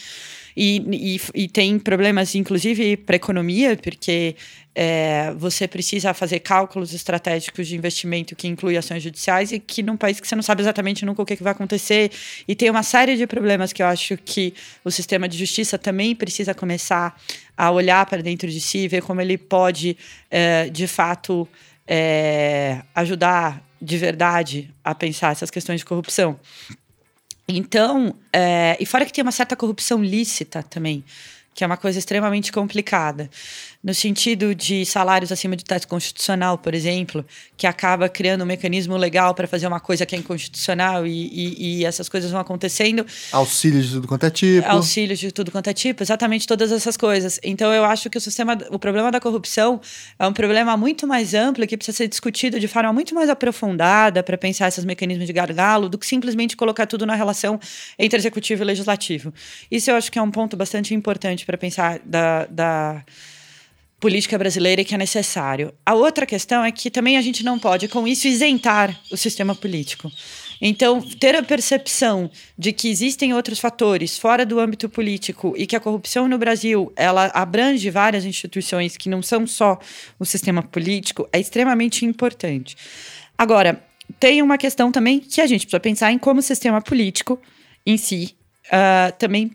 E, 0.56 1.16
e, 1.34 1.44
e 1.44 1.48
tem 1.48 1.78
problemas, 1.78 2.34
inclusive, 2.34 2.96
para 2.96 3.14
a 3.14 3.18
economia, 3.18 3.76
porque 3.76 4.36
é, 4.74 5.32
você 5.36 5.68
precisa 5.68 6.12
fazer 6.12 6.40
cálculos 6.40 6.92
estratégicos 6.92 7.68
de 7.68 7.76
investimento 7.76 8.34
que 8.34 8.48
inclui 8.48 8.76
ações 8.76 9.02
judiciais 9.02 9.52
e 9.52 9.60
que 9.60 9.82
num 9.82 9.96
país 9.96 10.18
que 10.18 10.26
você 10.26 10.34
não 10.34 10.42
sabe 10.42 10.62
exatamente 10.62 11.04
nunca 11.04 11.22
o 11.22 11.26
que, 11.26 11.36
que 11.36 11.42
vai 11.42 11.52
acontecer. 11.52 12.10
E 12.46 12.54
tem 12.54 12.70
uma 12.70 12.82
série 12.82 13.16
de 13.16 13.26
problemas 13.26 13.72
que 13.72 13.82
eu 13.82 13.86
acho 13.86 14.16
que 14.16 14.54
o 14.84 14.90
sistema 14.90 15.28
de 15.28 15.38
justiça 15.38 15.78
também 15.78 16.14
precisa 16.14 16.54
começar 16.54 17.20
a 17.56 17.70
olhar 17.70 18.04
para 18.06 18.22
dentro 18.22 18.48
de 18.48 18.60
si, 18.60 18.88
ver 18.88 19.02
como 19.02 19.20
ele 19.20 19.38
pode, 19.38 19.96
é, 20.30 20.68
de 20.68 20.86
fato, 20.88 21.48
é, 21.86 22.80
ajudar 22.94 23.62
de 23.80 23.98
verdade 23.98 24.70
a 24.82 24.94
pensar 24.94 25.32
essas 25.32 25.50
questões 25.50 25.80
de 25.80 25.84
corrupção. 25.84 26.38
Então, 27.48 28.14
é, 28.32 28.76
e 28.80 28.86
fora 28.86 29.04
que 29.04 29.12
tem 29.12 29.22
uma 29.22 29.32
certa 29.32 29.54
corrupção 29.54 30.02
lícita 30.02 30.62
também, 30.62 31.04
que 31.54 31.62
é 31.62 31.66
uma 31.66 31.76
coisa 31.76 31.98
extremamente 31.98 32.50
complicada 32.50 33.30
no 33.84 33.92
sentido 33.92 34.54
de 34.54 34.86
salários 34.86 35.30
acima 35.30 35.54
de 35.54 35.62
teto 35.62 35.86
constitucional, 35.86 36.56
por 36.56 36.72
exemplo, 36.72 37.22
que 37.54 37.66
acaba 37.66 38.08
criando 38.08 38.42
um 38.42 38.46
mecanismo 38.46 38.96
legal 38.96 39.34
para 39.34 39.46
fazer 39.46 39.66
uma 39.66 39.78
coisa 39.78 40.06
que 40.06 40.16
é 40.16 40.18
inconstitucional 40.18 41.06
e, 41.06 41.10
e, 41.10 41.80
e, 41.80 41.84
essas 41.84 42.08
coisas 42.08 42.30
vão 42.30 42.40
acontecendo. 42.40 43.04
Auxílios 43.30 43.88
de 43.88 43.92
tudo 43.92 44.08
quanto 44.08 44.24
é 44.24 44.30
tipo. 44.30 44.66
Auxílios 44.66 45.18
de 45.18 45.30
tudo 45.30 45.50
quanto 45.52 45.68
é 45.68 45.74
tipo, 45.74 46.02
exatamente 46.02 46.46
todas 46.46 46.72
essas 46.72 46.96
coisas. 46.96 47.38
Então 47.42 47.70
eu 47.74 47.84
acho 47.84 48.08
que 48.08 48.16
o 48.16 48.20
sistema, 48.22 48.56
o 48.70 48.78
problema 48.78 49.12
da 49.12 49.20
corrupção 49.20 49.78
é 50.18 50.26
um 50.26 50.32
problema 50.32 50.78
muito 50.78 51.06
mais 51.06 51.34
amplo 51.34 51.66
que 51.66 51.76
precisa 51.76 51.98
ser 51.98 52.08
discutido 52.08 52.58
de 52.58 52.66
forma 52.66 52.90
muito 52.90 53.14
mais 53.14 53.28
aprofundada 53.28 54.22
para 54.22 54.38
pensar 54.38 54.68
esses 54.68 54.86
mecanismos 54.86 55.26
de 55.26 55.32
gargalo 55.34 55.90
do 55.90 55.98
que 55.98 56.06
simplesmente 56.06 56.56
colocar 56.56 56.86
tudo 56.86 57.04
na 57.04 57.14
relação 57.14 57.60
entre 57.98 58.18
executivo 58.18 58.62
e 58.62 58.64
legislativo. 58.64 59.30
Isso 59.70 59.90
eu 59.90 59.96
acho 59.96 60.10
que 60.10 60.18
é 60.18 60.22
um 60.22 60.30
ponto 60.30 60.56
bastante 60.56 60.94
importante 60.94 61.44
para 61.44 61.58
pensar 61.58 62.00
da, 62.02 62.46
da 62.46 63.04
política 64.04 64.36
brasileira 64.36 64.82
e 64.82 64.84
que 64.84 64.94
é 64.94 64.98
necessário. 64.98 65.72
A 65.86 65.94
outra 65.94 66.26
questão 66.26 66.62
é 66.62 66.70
que 66.70 66.90
também 66.90 67.16
a 67.16 67.22
gente 67.22 67.42
não 67.42 67.58
pode, 67.58 67.88
com 67.88 68.06
isso, 68.06 68.28
isentar 68.28 68.94
o 69.10 69.16
sistema 69.16 69.54
político. 69.54 70.12
Então, 70.60 71.00
ter 71.00 71.34
a 71.34 71.42
percepção 71.42 72.30
de 72.58 72.70
que 72.70 72.90
existem 72.90 73.32
outros 73.32 73.58
fatores 73.58 74.18
fora 74.18 74.44
do 74.44 74.60
âmbito 74.60 74.90
político 74.90 75.54
e 75.56 75.66
que 75.66 75.74
a 75.74 75.80
corrupção 75.80 76.28
no 76.28 76.36
Brasil 76.36 76.92
ela 76.96 77.30
abrange 77.32 77.88
várias 77.88 78.26
instituições 78.26 78.94
que 78.94 79.08
não 79.08 79.22
são 79.22 79.46
só 79.46 79.78
o 80.18 80.26
sistema 80.26 80.62
político 80.62 81.26
é 81.32 81.40
extremamente 81.40 82.04
importante. 82.04 82.76
Agora, 83.38 83.82
tem 84.20 84.42
uma 84.42 84.58
questão 84.58 84.92
também 84.92 85.18
que 85.18 85.40
a 85.40 85.46
gente 85.46 85.62
precisa 85.62 85.80
pensar 85.80 86.12
em 86.12 86.18
como 86.18 86.40
o 86.40 86.42
sistema 86.42 86.82
político 86.82 87.40
em 87.86 87.96
si 87.96 88.36
uh, 88.66 89.16
também 89.18 89.50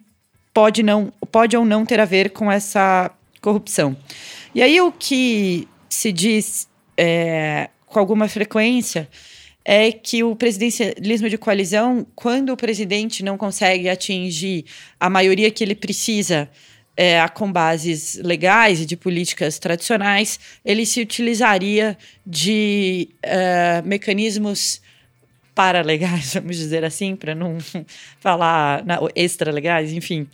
pode 0.52 0.82
não 0.82 1.14
pode 1.32 1.56
ou 1.56 1.64
não 1.64 1.86
ter 1.86 2.00
a 2.00 2.06
ver 2.06 2.32
com 2.32 2.52
essa 2.52 3.12
corrupção. 3.42 3.96
E 4.54 4.62
aí 4.62 4.82
o 4.82 4.92
que 4.92 5.68
se 5.90 6.12
diz 6.12 6.68
é, 6.98 7.70
com 7.86 8.00
alguma 8.00 8.28
frequência 8.28 9.08
é 9.64 9.92
que 9.92 10.24
o 10.24 10.36
presidencialismo 10.36 11.30
de 11.30 11.38
coalizão, 11.38 12.06
quando 12.16 12.52
o 12.52 12.58
presidente 12.58 13.24
não 13.24 13.38
consegue 13.38 13.90
atingir 13.90 14.66
a 15.00 15.10
maioria 15.10 15.52
que 15.52 15.64
ele 15.64 15.76
precisa 15.76 16.50
é, 16.98 17.26
com 17.30 17.52
bases 17.52 18.20
legais 18.24 18.82
e 18.82 18.86
de 18.86 18.98
políticas 18.98 19.60
tradicionais, 19.60 20.40
ele 20.66 20.86
se 20.86 21.00
utilizaria 21.02 21.98
de 22.26 23.10
é, 23.22 23.82
mecanismos 23.84 24.82
paralegais, 25.56 26.34
vamos 26.36 26.58
dizer 26.58 26.84
assim, 26.84 27.16
para 27.16 27.36
não 27.36 27.58
falar 28.20 28.84
extra-legais, 29.16 29.94
enfim, 29.94 30.28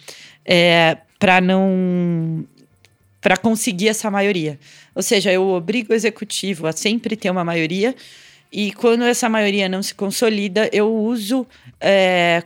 é, 0.44 0.98
para 1.20 1.42
não 1.42 2.46
para 3.26 3.38
conseguir 3.38 3.88
essa 3.88 4.12
maioria. 4.12 4.60
Ou 4.94 5.02
seja, 5.02 5.32
eu 5.32 5.48
obrigo 5.48 5.92
o 5.92 5.96
executivo 5.96 6.68
a 6.68 6.72
sempre 6.72 7.16
ter 7.16 7.32
uma 7.32 7.44
maioria 7.44 7.96
e 8.52 8.72
quando 8.72 9.04
essa 9.04 9.28
maioria 9.28 9.68
não 9.68 9.82
se 9.82 9.96
consolida, 9.96 10.70
eu 10.72 10.94
uso. 10.96 11.48
É, 11.82 12.44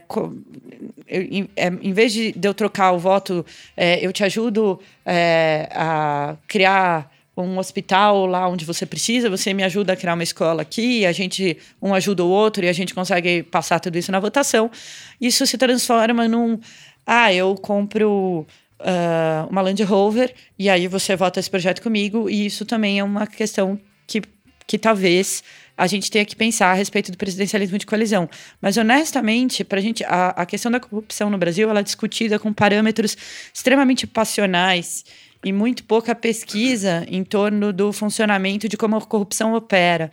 eu, 1.06 1.20
em, 1.20 1.50
é, 1.54 1.66
em, 1.66 1.92
vez 1.92 2.14
de, 2.14 2.34
eu 2.42 2.54
trocar 2.54 2.92
o 2.92 2.98
voto, 2.98 3.44
é, 3.76 3.98
eu 4.00 4.10
te 4.10 4.24
ajudo 4.24 4.80
é, 5.04 5.68
a 5.70 6.34
criar 6.48 7.12
um 7.36 7.58
hospital 7.58 8.24
lá 8.24 8.48
onde 8.48 8.64
você 8.64 8.86
precisa, 8.86 9.28
você 9.28 9.52
me 9.52 9.62
ajuda 9.62 9.92
a 9.92 9.96
criar 9.96 10.14
uma 10.14 10.22
escola 10.22 10.62
aqui, 10.62 11.04
a 11.04 11.12
gente 11.12 11.58
um 11.82 11.92
ajuda 11.92 12.24
o 12.24 12.28
outro 12.30 12.64
e 12.64 12.70
a 12.70 12.72
gente 12.72 12.94
consegue 12.94 13.42
passar 13.42 13.80
tudo 13.80 13.98
isso 13.98 14.10
na 14.10 14.18
votação. 14.18 14.70
Isso 15.20 15.46
se 15.46 15.58
transforma 15.58 16.26
num 16.26 16.58
ah, 17.06 17.34
eu 17.34 17.54
compro 17.54 18.46
uh, 18.80 19.48
uma 19.50 19.60
Land 19.60 19.82
Rover 19.84 20.34
e 20.58 20.68
aí 20.68 20.88
você 20.88 21.14
vota 21.16 21.38
esse 21.38 21.50
projeto 21.50 21.82
comigo 21.82 22.28
e 22.28 22.46
isso 22.46 22.64
também 22.64 22.98
é 22.98 23.04
uma 23.04 23.26
questão 23.26 23.78
que, 24.06 24.22
que 24.66 24.78
talvez 24.78 25.42
a 25.76 25.86
gente 25.86 26.10
tenha 26.10 26.24
que 26.26 26.36
pensar 26.36 26.70
a 26.70 26.74
respeito 26.74 27.10
do 27.10 27.16
presidencialismo 27.16 27.78
de 27.78 27.86
coalizão. 27.86 28.28
Mas, 28.60 28.76
honestamente, 28.76 29.64
para 29.64 29.78
a 29.78 29.82
gente, 29.82 30.04
a 30.06 30.44
questão 30.44 30.70
da 30.70 30.78
corrupção 30.78 31.30
no 31.30 31.38
Brasil 31.38 31.70
ela 31.70 31.80
é 31.80 31.82
discutida 31.82 32.38
com 32.38 32.52
parâmetros 32.52 33.16
extremamente 33.52 34.06
passionais 34.06 35.06
e 35.42 35.54
muito 35.54 35.84
pouca 35.84 36.14
pesquisa 36.14 37.06
em 37.08 37.24
torno 37.24 37.72
do 37.72 37.94
funcionamento 37.94 38.68
de 38.68 38.76
como 38.76 38.96
a 38.96 39.00
corrupção 39.00 39.54
opera. 39.54 40.10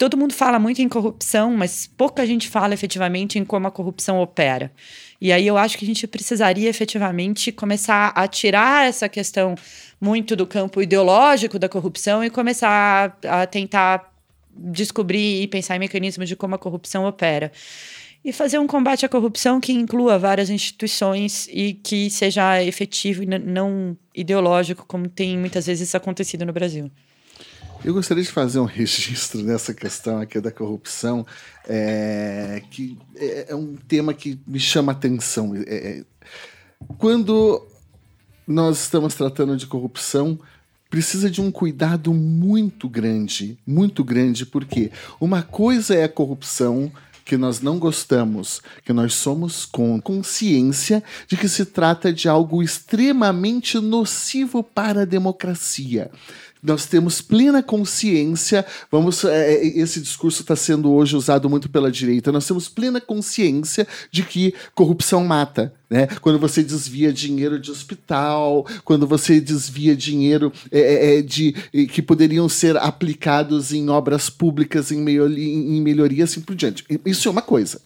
Todo 0.00 0.16
mundo 0.16 0.32
fala 0.32 0.58
muito 0.58 0.80
em 0.80 0.88
corrupção, 0.88 1.54
mas 1.54 1.86
pouca 1.86 2.26
gente 2.26 2.48
fala 2.48 2.72
efetivamente 2.72 3.38
em 3.38 3.44
como 3.44 3.66
a 3.66 3.70
corrupção 3.70 4.18
opera. 4.18 4.72
E 5.20 5.30
aí 5.30 5.46
eu 5.46 5.58
acho 5.58 5.76
que 5.76 5.84
a 5.84 5.86
gente 5.86 6.06
precisaria 6.06 6.70
efetivamente 6.70 7.52
começar 7.52 8.10
a 8.14 8.26
tirar 8.26 8.88
essa 8.88 9.10
questão 9.10 9.54
muito 10.00 10.34
do 10.34 10.46
campo 10.46 10.80
ideológico 10.80 11.58
da 11.58 11.68
corrupção 11.68 12.24
e 12.24 12.30
começar 12.30 13.14
a, 13.22 13.46
tentar 13.46 14.10
descobrir 14.56 15.42
e 15.42 15.46
pensar 15.46 15.76
em 15.76 15.80
mecanismos 15.80 16.30
de 16.30 16.34
como 16.34 16.54
a 16.54 16.58
corrupção 16.58 17.04
opera 17.04 17.52
e 18.24 18.32
fazer 18.32 18.58
um 18.58 18.66
combate 18.66 19.04
à 19.04 19.08
corrupção 19.08 19.60
que 19.60 19.74
inclua 19.74 20.18
várias 20.18 20.48
instituições 20.48 21.46
e 21.52 21.74
que 21.74 22.08
seja 22.08 22.64
efetivo 22.64 23.22
e 23.22 23.26
não 23.26 23.94
ideológico, 24.14 24.86
como 24.86 25.10
tem 25.10 25.36
muitas 25.36 25.66
vezes 25.66 25.94
acontecido 25.94 26.46
no 26.46 26.54
Brasil. 26.54 26.90
Eu 27.82 27.94
gostaria 27.94 28.22
de 28.22 28.30
fazer 28.30 28.60
um 28.60 28.64
registro 28.66 29.42
nessa 29.42 29.72
questão 29.72 30.20
aqui 30.20 30.38
da 30.40 30.50
corrupção, 30.50 31.26
é, 31.66 32.62
que 32.70 32.98
é, 33.16 33.46
é 33.48 33.54
um 33.54 33.74
tema 33.74 34.12
que 34.12 34.38
me 34.46 34.60
chama 34.60 34.92
atenção. 34.92 35.54
É, 35.56 35.60
é, 35.60 36.04
quando 36.98 37.66
nós 38.46 38.82
estamos 38.82 39.14
tratando 39.14 39.56
de 39.56 39.66
corrupção, 39.66 40.38
precisa 40.90 41.30
de 41.30 41.40
um 41.40 41.50
cuidado 41.50 42.12
muito 42.12 42.86
grande, 42.88 43.58
muito 43.66 44.04
grande, 44.04 44.44
porque 44.44 44.90
uma 45.18 45.42
coisa 45.42 45.94
é 45.94 46.04
a 46.04 46.08
corrupção, 46.08 46.92
que 47.24 47.36
nós 47.36 47.60
não 47.60 47.78
gostamos, 47.78 48.60
que 48.84 48.92
nós 48.92 49.14
somos 49.14 49.64
com 49.64 50.00
consciência 50.00 51.02
de 51.28 51.36
que 51.36 51.48
se 51.48 51.64
trata 51.64 52.12
de 52.12 52.28
algo 52.28 52.60
extremamente 52.60 53.78
nocivo 53.78 54.64
para 54.64 55.02
a 55.02 55.04
democracia 55.04 56.10
nós 56.62 56.86
temos 56.86 57.20
plena 57.20 57.62
consciência, 57.62 58.64
vamos, 58.90 59.24
é, 59.24 59.54
é 59.54 59.66
esse 59.78 60.00
discurso 60.00 60.42
está 60.42 60.54
sendo 60.56 60.92
hoje 60.92 61.16
usado 61.16 61.48
muito 61.48 61.68
pela 61.68 61.90
direita, 61.90 62.32
nós 62.32 62.46
temos 62.46 62.68
plena 62.68 63.00
consciência 63.00 63.86
de 64.10 64.22
que 64.22 64.54
corrupção 64.74 65.24
mata. 65.24 65.72
Né? 65.88 66.06
Quando 66.20 66.38
você 66.38 66.62
desvia 66.62 67.12
dinheiro 67.12 67.58
de 67.58 67.70
hospital, 67.70 68.64
quando 68.84 69.08
você 69.08 69.40
desvia 69.40 69.96
dinheiro 69.96 70.52
é, 70.70 70.80
é, 70.80 71.18
é 71.18 71.22
de, 71.22 71.52
que 71.90 72.00
poderiam 72.00 72.48
ser 72.48 72.76
aplicados 72.76 73.72
em 73.72 73.88
obras 73.88 74.30
públicas, 74.30 74.92
em, 74.92 74.98
melhoria, 74.98 75.44
em 75.44 75.80
melhoria, 75.80 76.24
assim 76.24 76.40
por 76.40 76.54
diante. 76.54 76.84
Isso 77.04 77.26
é 77.26 77.30
uma 77.30 77.42
coisa. 77.42 77.80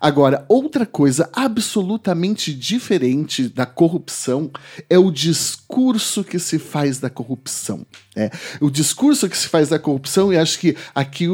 Agora, 0.00 0.46
outra 0.48 0.86
coisa 0.86 1.28
absolutamente 1.30 2.54
diferente 2.54 3.50
da 3.50 3.66
corrupção 3.66 4.50
é 4.88 4.98
o 4.98 5.10
discurso 5.10 6.24
que 6.24 6.38
se 6.38 6.58
faz 6.58 6.98
da 6.98 7.10
corrupção. 7.10 7.84
É, 8.16 8.30
o 8.62 8.70
discurso 8.70 9.28
que 9.28 9.36
se 9.36 9.46
faz 9.46 9.68
da 9.68 9.78
corrupção, 9.78 10.32
e 10.32 10.38
acho 10.38 10.58
que 10.58 10.74
aqui 10.94 11.24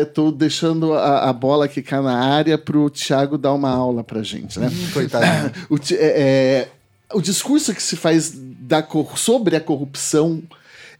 estou 0.00 0.28
é, 0.28 0.32
é 0.32 0.36
deixando 0.38 0.94
a, 0.94 1.28
a, 1.28 1.32
bola 1.34 1.68
que 1.68 1.82
cai 1.82 2.00
na 2.00 2.18
área 2.18 2.56
para 2.56 2.78
o 2.78 2.88
Tiago 2.88 3.36
dar 3.36 3.52
uma 3.52 3.70
aula 3.70 4.02
para 4.02 4.22
gente. 4.22 4.58
Né? 4.58 4.68
Hum, 4.68 4.90
coitado. 4.94 5.52
o, 5.68 5.76
é, 5.92 5.94
é, 5.94 6.68
o 7.12 7.20
discurso 7.20 7.74
que 7.74 7.82
se 7.82 7.94
faz 7.94 8.32
da, 8.34 8.86
sobre 9.16 9.54
a 9.54 9.60
corrupção 9.60 10.42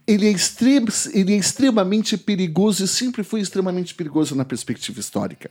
ele 0.07 0.27
é, 0.27 0.31
extrem, 0.31 0.85
ele 1.15 1.33
é 1.33 1.37
extremamente 1.39 2.19
perigoso 2.19 2.85
e 2.85 2.89
sempre 2.89 3.25
foi 3.25 3.41
extremamente 3.41 3.95
perigoso 3.95 4.35
na 4.35 4.45
perspectiva 4.45 5.01
histórica 5.01 5.51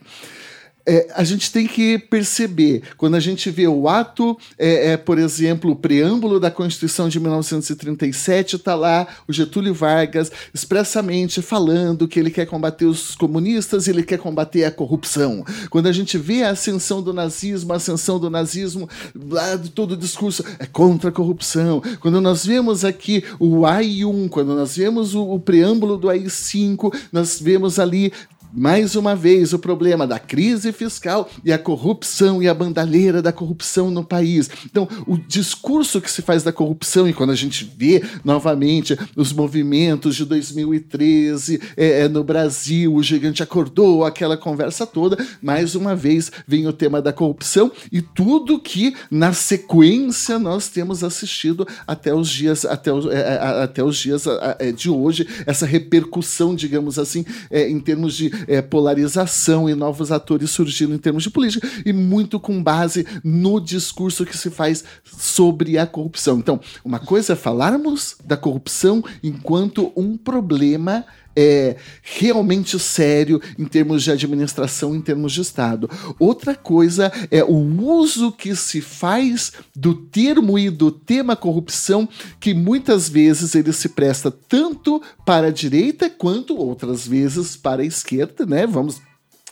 é, 0.86 1.08
a 1.14 1.24
gente 1.24 1.50
tem 1.50 1.66
que 1.66 1.98
perceber, 1.98 2.82
quando 2.96 3.14
a 3.14 3.20
gente 3.20 3.50
vê 3.50 3.66
o 3.66 3.88
ato, 3.88 4.36
é, 4.58 4.92
é 4.92 4.96
por 4.96 5.18
exemplo, 5.18 5.70
o 5.70 5.76
preâmbulo 5.76 6.38
da 6.38 6.50
Constituição 6.50 7.08
de 7.08 7.18
1937, 7.18 8.56
está 8.56 8.74
lá 8.74 9.06
o 9.26 9.32
Getúlio 9.32 9.72
Vargas 9.72 10.30
expressamente 10.52 11.40
falando 11.40 12.06
que 12.06 12.20
ele 12.20 12.30
quer 12.30 12.46
combater 12.46 12.84
os 12.84 13.14
comunistas, 13.14 13.88
ele 13.88 14.02
quer 14.02 14.18
combater 14.18 14.64
a 14.64 14.70
corrupção. 14.70 15.44
Quando 15.70 15.86
a 15.86 15.92
gente 15.92 16.18
vê 16.18 16.42
a 16.42 16.50
ascensão 16.50 17.02
do 17.02 17.12
nazismo, 17.12 17.72
a 17.72 17.76
ascensão 17.76 18.18
do 18.18 18.28
nazismo, 18.28 18.88
lá 19.14 19.56
de 19.56 19.70
todo 19.70 19.92
o 19.92 19.96
discurso 19.96 20.44
é 20.58 20.66
contra 20.66 21.08
a 21.08 21.12
corrupção. 21.12 21.82
Quando 22.00 22.20
nós 22.20 22.44
vemos 22.44 22.84
aqui 22.84 23.24
o 23.38 23.60
AI1, 23.60 24.28
quando 24.28 24.54
nós 24.54 24.76
vemos 24.76 25.14
o, 25.14 25.22
o 25.22 25.40
preâmbulo 25.40 25.96
do 25.96 26.08
AI5, 26.08 26.94
nós 27.10 27.40
vemos 27.40 27.78
ali 27.78 28.12
mais 28.56 28.94
uma 28.94 29.16
vez 29.16 29.52
o 29.52 29.58
problema 29.58 30.06
da 30.06 30.18
crise 30.18 30.72
fiscal 30.72 31.28
e 31.44 31.52
a 31.52 31.58
corrupção 31.58 32.40
e 32.40 32.48
a 32.48 32.54
bandalheira 32.54 33.20
da 33.20 33.32
corrupção 33.32 33.90
no 33.90 34.04
país. 34.04 34.48
Então, 34.64 34.88
o 35.06 35.18
discurso 35.18 36.00
que 36.00 36.10
se 36.10 36.22
faz 36.22 36.44
da 36.44 36.52
corrupção, 36.52 37.08
e 37.08 37.12
quando 37.12 37.30
a 37.30 37.34
gente 37.34 37.68
vê 37.76 38.02
novamente 38.24 38.96
os 39.16 39.32
movimentos 39.32 40.14
de 40.14 40.24
2013 40.24 41.60
é, 41.76 42.02
é, 42.02 42.08
no 42.08 42.22
Brasil, 42.22 42.94
o 42.94 43.02
gigante 43.02 43.42
acordou, 43.42 44.04
aquela 44.04 44.36
conversa 44.36 44.86
toda, 44.86 45.18
mais 45.42 45.74
uma 45.74 45.96
vez 45.96 46.30
vem 46.46 46.66
o 46.68 46.72
tema 46.72 47.02
da 47.02 47.12
corrupção 47.12 47.72
e 47.90 48.00
tudo 48.00 48.60
que 48.60 48.94
na 49.10 49.32
sequência 49.32 50.38
nós 50.38 50.68
temos 50.68 51.02
assistido 51.02 51.66
até 51.86 52.14
os 52.14 52.28
dias, 52.28 52.64
até 52.64 52.92
os, 52.92 53.06
é, 53.06 53.18
é 53.18 53.62
até 53.64 53.82
os 53.82 53.96
dias 53.96 54.26
é, 54.58 54.70
de 54.70 54.88
hoje, 54.88 55.26
essa 55.44 55.66
repercussão, 55.66 56.54
digamos 56.54 56.98
assim, 56.98 57.24
é, 57.50 57.68
em 57.68 57.80
termos 57.80 58.14
de 58.14 58.30
é, 58.46 58.62
polarização 58.62 59.68
e 59.68 59.74
novos 59.74 60.10
atores 60.10 60.50
surgindo 60.50 60.94
em 60.94 60.98
termos 60.98 61.22
de 61.22 61.30
política, 61.30 61.68
e 61.84 61.92
muito 61.92 62.38
com 62.40 62.62
base 62.62 63.06
no 63.22 63.60
discurso 63.60 64.24
que 64.24 64.36
se 64.36 64.50
faz 64.50 64.84
sobre 65.04 65.78
a 65.78 65.86
corrupção. 65.86 66.38
Então, 66.38 66.60
uma 66.84 66.98
coisa 66.98 67.34
é 67.34 67.36
falarmos 67.36 68.16
da 68.24 68.36
corrupção 68.36 69.04
enquanto 69.22 69.92
um 69.96 70.16
problema 70.16 71.04
é, 71.36 71.76
realmente 72.02 72.78
sério 72.78 73.40
em 73.58 73.64
termos 73.64 74.02
de 74.02 74.10
administração, 74.10 74.94
em 74.94 75.00
termos 75.00 75.32
de 75.32 75.40
Estado. 75.40 75.88
Outra 76.18 76.54
coisa 76.54 77.12
é 77.30 77.42
o 77.42 77.56
uso 77.82 78.32
que 78.32 78.54
se 78.54 78.80
faz 78.80 79.52
do 79.74 79.94
termo 79.94 80.58
e 80.58 80.70
do 80.70 80.90
tema 80.90 81.36
corrupção, 81.36 82.08
que 82.38 82.54
muitas 82.54 83.08
vezes 83.08 83.54
ele 83.54 83.72
se 83.72 83.88
presta 83.90 84.30
tanto 84.30 85.02
para 85.24 85.48
a 85.48 85.52
direita 85.52 86.08
quanto 86.08 86.56
outras 86.56 87.06
vezes 87.06 87.56
para 87.56 87.82
a 87.82 87.86
esquerda, 87.86 88.46
né? 88.46 88.66
Vamos 88.66 89.00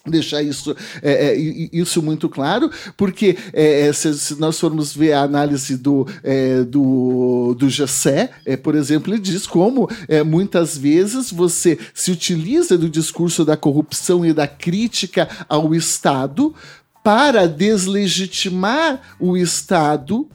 deixar 0.06 0.42
isso, 0.42 0.74
é, 1.00 1.32
é, 1.32 1.36
isso 1.72 2.02
muito 2.02 2.28
claro, 2.28 2.70
porque 2.96 3.36
é, 3.52 3.86
é, 3.86 3.92
se, 3.92 4.18
se, 4.18 4.40
nós 4.40 4.58
formos 4.58 4.94
ver 4.94 5.12
a 5.12 5.22
análise 5.22 5.76
do, 5.76 6.06
é, 6.24 6.64
do, 6.64 7.54
do 7.56 7.70
Gessé, 7.70 8.30
é, 8.44 8.56
por 8.56 8.74
exemplo, 8.74 9.12
ele 9.12 9.20
diz 9.20 9.46
como 9.46 9.88
muitas 10.26 10.76
vezes 10.76 11.30
você 11.30 11.78
se 11.94 12.10
utiliza 12.10 12.76
do 12.76 12.88
discurso 12.88 13.44
da 13.44 13.56
corrupção 13.56 14.24
e 14.24 14.32
da 14.32 14.46
crítica 14.46 15.28
ao 15.48 15.74
Estado 15.74 16.54
para 17.02 17.46
deslegitimar 17.46 19.00
o 19.18 19.36
Estado 19.36 20.28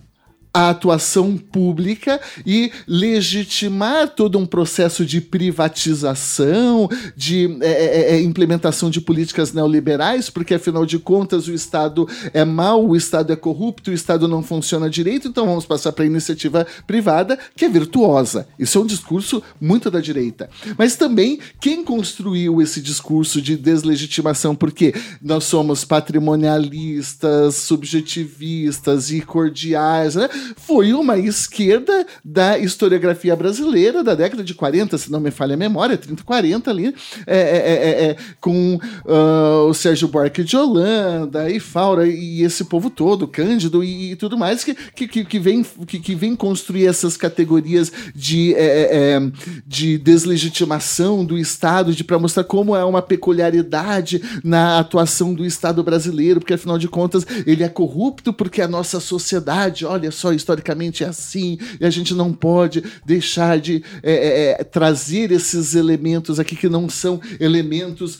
a 0.58 0.72
atuação 0.72 1.38
pública 1.38 2.20
e 2.44 2.72
legitimar 2.88 4.10
todo 4.10 4.40
um 4.40 4.46
processo 4.46 5.06
de 5.06 5.22
privatização, 5.22 6.90
de 7.16 7.60
é, 7.62 7.68
é, 7.68 7.86
é, 7.86 8.16
é, 8.16 8.22
implementação 8.22 8.90
de 8.90 9.00
políticas 9.00 9.54
neoliberais, 9.54 10.32
porque 10.32 10.56
afinal 10.56 10.84
de 10.84 10.98
contas 10.98 11.48
o 11.48 11.54
Estado 11.54 12.10
é 12.34 12.44
mau, 12.44 12.88
o 12.88 12.96
Estado 12.96 13.32
é 13.32 13.36
corrupto, 13.36 13.92
o 13.92 13.94
Estado 13.94 14.28
não 14.28 14.42
funciona 14.42 14.90
direito, 14.90 15.28
então 15.28 15.46
vamos 15.46 15.64
passar 15.64 15.92
para 15.92 16.04
a 16.04 16.08
iniciativa 16.08 16.66
privada, 16.88 17.38
que 17.56 17.66
é 17.66 17.70
virtuosa. 17.70 18.48
Isso 18.58 18.80
é 18.80 18.82
um 18.82 18.88
discurso 18.88 19.44
muito 19.62 19.92
da 19.92 20.00
direita. 20.00 20.50
Mas 20.76 20.96
também 20.96 21.38
quem 21.62 21.84
construiu 21.84 22.64
esse 22.64 22.82
discurso 22.82 23.40
de 23.40 23.56
deslegitimação, 23.56 24.56
porque 24.56 24.96
nós 25.22 25.44
somos 25.44 25.86
patrimonialistas, 25.86 27.54
subjetivistas 27.54 29.12
e 29.12 29.22
cordiais, 29.22 30.16
né? 30.16 30.28
Foi 30.56 30.94
uma 30.94 31.18
esquerda 31.18 32.06
da 32.24 32.58
historiografia 32.58 33.36
brasileira 33.36 34.04
da 34.04 34.16
década 34.16 34.44
de 34.44 34.54
40, 34.54 34.98
se 34.98 35.12
não 35.12 35.20
me 35.20 35.32
falha 35.32 35.56
a 35.56 35.58
memória, 35.58 35.98
30, 35.98 36.24
40 36.24 36.70
ali, 36.70 36.96
é, 37.26 37.38
é, 37.38 37.42
é, 37.42 38.10
é 38.10 38.18
com 38.40 38.76
uh, 38.76 39.68
o 39.68 39.74
Sérgio 39.74 40.08
Buarque 40.08 40.44
de 40.44 40.56
Holanda 40.56 41.50
e 41.50 41.60
Faura 41.60 42.08
e 42.08 42.44
esse 42.44 42.66
povo 42.66 42.90
todo, 42.90 43.28
Cândido 43.28 43.84
e, 43.84 44.12
e 44.12 44.16
tudo 44.16 44.38
mais, 44.38 44.64
que, 44.64 44.74
que, 44.74 45.26
que, 45.26 45.40
vem, 45.40 45.64
que, 45.86 46.00
que 46.00 46.16
vem 46.16 46.36
construir 46.36 46.88
essas 46.88 47.18
categorias 47.18 47.92
de, 48.16 48.54
é, 48.56 49.16
é, 49.16 49.32
de 49.66 49.98
deslegitimação 49.98 51.26
do 51.26 51.38
Estado, 51.38 51.94
de 51.94 52.04
para 52.04 52.20
mostrar 52.20 52.44
como 52.44 52.76
é 52.76 52.84
uma 52.84 53.02
peculiaridade 53.02 54.22
na 54.44 54.80
atuação 54.80 55.34
do 55.34 55.46
Estado 55.46 55.84
brasileiro, 55.84 56.40
porque 56.40 56.54
afinal 56.54 56.78
de 56.78 56.88
contas 56.88 57.26
ele 57.46 57.64
é 57.64 57.70
corrupto 57.70 58.34
porque 58.34 58.62
a 58.62 58.68
nossa 58.68 59.00
sociedade, 59.00 59.86
olha 59.86 60.12
só, 60.12 60.27
historicamente 60.34 61.04
é 61.04 61.08
assim, 61.08 61.58
e 61.80 61.86
a 61.86 61.90
gente 61.90 62.14
não 62.14 62.34
pode 62.34 62.84
deixar 63.06 63.60
de 63.60 63.84
é, 64.04 64.58
é, 64.60 64.64
trazer 64.64 65.32
esses 65.32 65.76
elementos 65.76 66.40
aqui 66.40 66.56
que 66.56 66.70
não 66.70 66.90
são 66.90 67.20
elementos 67.40 68.20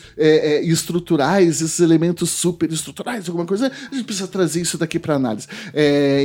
estruturais, 0.62 1.60
esses 1.60 1.80
elementos 1.80 2.30
superestruturais, 2.30 3.28
alguma 3.28 3.46
coisa, 3.46 3.70
a 3.90 3.94
gente 3.94 4.04
precisa 4.04 4.28
trazer 4.28 4.60
isso 4.60 4.78
daqui 4.78 4.98
para 4.98 5.14
análise. 5.14 5.46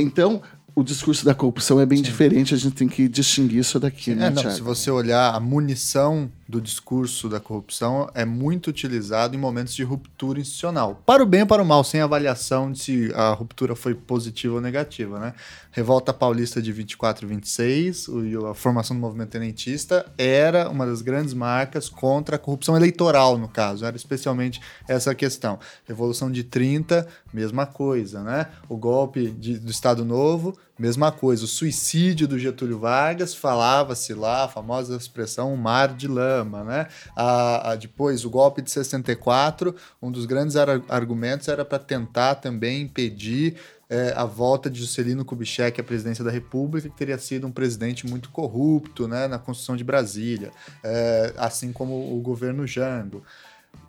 então, 0.02 0.42
o 0.74 0.82
discurso 0.82 1.24
da 1.24 1.34
corrupção 1.34 1.80
é 1.80 1.86
bem 1.86 1.98
Sim. 1.98 2.04
diferente, 2.04 2.52
a 2.52 2.56
gente 2.56 2.74
tem 2.74 2.88
que 2.88 3.08
distinguir 3.08 3.60
isso 3.60 3.78
daqui, 3.78 4.14
né, 4.14 4.26
é, 4.26 4.30
não, 4.30 4.50
Se 4.50 4.60
você 4.60 4.90
olhar 4.90 5.32
a 5.32 5.38
munição 5.38 6.30
do 6.48 6.60
discurso 6.60 7.28
da 7.28 7.40
corrupção 7.40 8.10
é 8.14 8.24
muito 8.24 8.68
utilizado 8.68 9.34
em 9.34 9.38
momentos 9.38 9.74
de 9.74 9.82
ruptura 9.82 10.40
institucional. 10.40 11.02
Para 11.06 11.22
o 11.22 11.26
bem 11.26 11.42
ou 11.42 11.46
para 11.46 11.62
o 11.62 11.66
mal, 11.66 11.82
sem 11.82 12.00
avaliação 12.00 12.70
de 12.70 12.78
se 12.78 13.12
a 13.14 13.32
ruptura 13.32 13.74
foi 13.74 13.94
positiva 13.94 14.54
ou 14.54 14.60
negativa, 14.60 15.18
né? 15.18 15.34
Revolta 15.70 16.12
Paulista 16.12 16.62
de 16.62 16.70
24 16.70 17.26
e 17.26 17.28
26, 17.28 18.06
a 18.50 18.54
formação 18.54 18.96
do 18.96 19.00
movimento 19.00 19.30
tenentista 19.30 20.06
era 20.16 20.68
uma 20.68 20.86
das 20.86 21.02
grandes 21.02 21.34
marcas 21.34 21.88
contra 21.88 22.36
a 22.36 22.38
corrupção 22.38 22.76
eleitoral, 22.76 23.36
no 23.38 23.48
caso, 23.48 23.84
era 23.84 23.96
especialmente 23.96 24.60
essa 24.86 25.14
questão. 25.14 25.58
Revolução 25.86 26.30
de 26.30 26.44
30, 26.44 27.06
mesma 27.32 27.66
coisa, 27.66 28.22
né? 28.22 28.48
O 28.68 28.76
golpe 28.76 29.30
de, 29.30 29.58
do 29.58 29.70
Estado 29.70 30.04
Novo, 30.04 30.56
Mesma 30.76 31.12
coisa, 31.12 31.44
o 31.44 31.48
suicídio 31.48 32.26
do 32.26 32.36
Getúlio 32.36 32.80
Vargas, 32.80 33.32
falava-se 33.32 34.12
lá, 34.12 34.44
a 34.44 34.48
famosa 34.48 34.96
expressão 34.96 35.54
mar 35.56 35.94
de 35.94 36.08
lama, 36.08 36.64
né? 36.64 36.88
A, 37.14 37.70
a, 37.70 37.74
depois, 37.76 38.24
o 38.24 38.30
golpe 38.30 38.60
de 38.60 38.72
64, 38.72 39.74
um 40.02 40.10
dos 40.10 40.26
grandes 40.26 40.56
ar 40.56 40.82
argumentos 40.88 41.46
era 41.46 41.64
para 41.64 41.78
tentar 41.78 42.36
também 42.36 42.82
impedir 42.82 43.56
é, 43.88 44.12
a 44.16 44.24
volta 44.24 44.68
de 44.68 44.80
Juscelino 44.80 45.24
Kubitschek 45.24 45.80
à 45.80 45.84
presidência 45.84 46.24
da 46.24 46.30
República, 46.30 46.88
que 46.88 46.96
teria 46.96 47.18
sido 47.18 47.46
um 47.46 47.52
presidente 47.52 48.04
muito 48.06 48.28
corrupto 48.30 49.06
né, 49.06 49.28
na 49.28 49.38
construção 49.38 49.76
de 49.76 49.84
Brasília, 49.84 50.50
é, 50.82 51.32
assim 51.36 51.72
como 51.72 52.16
o 52.16 52.20
governo 52.20 52.66
Jango. 52.66 53.22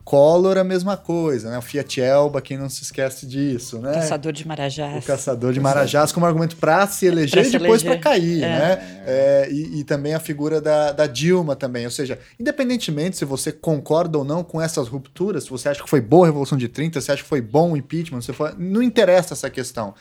Collor 0.06 0.56
a 0.56 0.64
mesma 0.64 0.96
coisa, 0.96 1.50
né? 1.50 1.58
O 1.58 1.64
Fiat 1.64 2.00
Elba, 2.00 2.40
quem 2.40 2.60
não 2.60 2.70
se 2.70 2.84
esquece 2.84 3.26
disso, 3.26 3.80
né? 3.80 3.92
Caçador 3.92 4.32
de 4.32 4.48
Marajás. 4.48 5.04
O 5.04 5.08
caçador 5.08 5.52
de 5.52 5.60
Marajás 5.60 6.12
como 6.12 6.28
argumento 6.28 6.56
para 6.58 6.86
se 6.86 7.08
eleger 7.08 7.42
pra 7.42 7.50
e 7.50 7.52
depois 7.60 7.82
para 7.82 7.98
cair, 7.98 8.44
é. 8.44 8.48
né? 8.48 9.02
É, 9.08 9.50
e, 9.52 9.80
e, 9.80 9.84
também 9.84 10.14
a 10.14 10.20
figura 10.20 10.62
da, 10.62 10.92
da 10.92 11.08
Dilma 11.08 11.56
também. 11.56 11.86
Ou 11.86 11.92
seja, 11.92 12.20
independentemente 12.40 13.18
se 13.18 13.26
você 13.26 13.52
concorda 13.52 14.20
ou 14.20 14.24
não 14.24 14.44
com 14.44 14.62
essas 14.62 14.88
rupturas, 14.88 15.46
se 15.46 15.50
você 15.50 15.70
acha 15.70 15.82
que 15.82 15.90
foi 15.90 16.02
boa 16.02 16.28
a 16.28 16.28
Revolução 16.28 16.56
de 16.56 16.68
30, 16.68 17.02
se 17.02 17.12
acha 17.12 17.24
que 17.24 17.28
foi 17.28 17.42
bom 17.42 17.72
o 17.72 17.78
impeachment, 17.78 18.22
se 18.22 18.32
for, 18.32 18.56
não 18.60 18.84
interessa 18.84 19.34
essa 19.34 19.50
questão. 19.50 19.96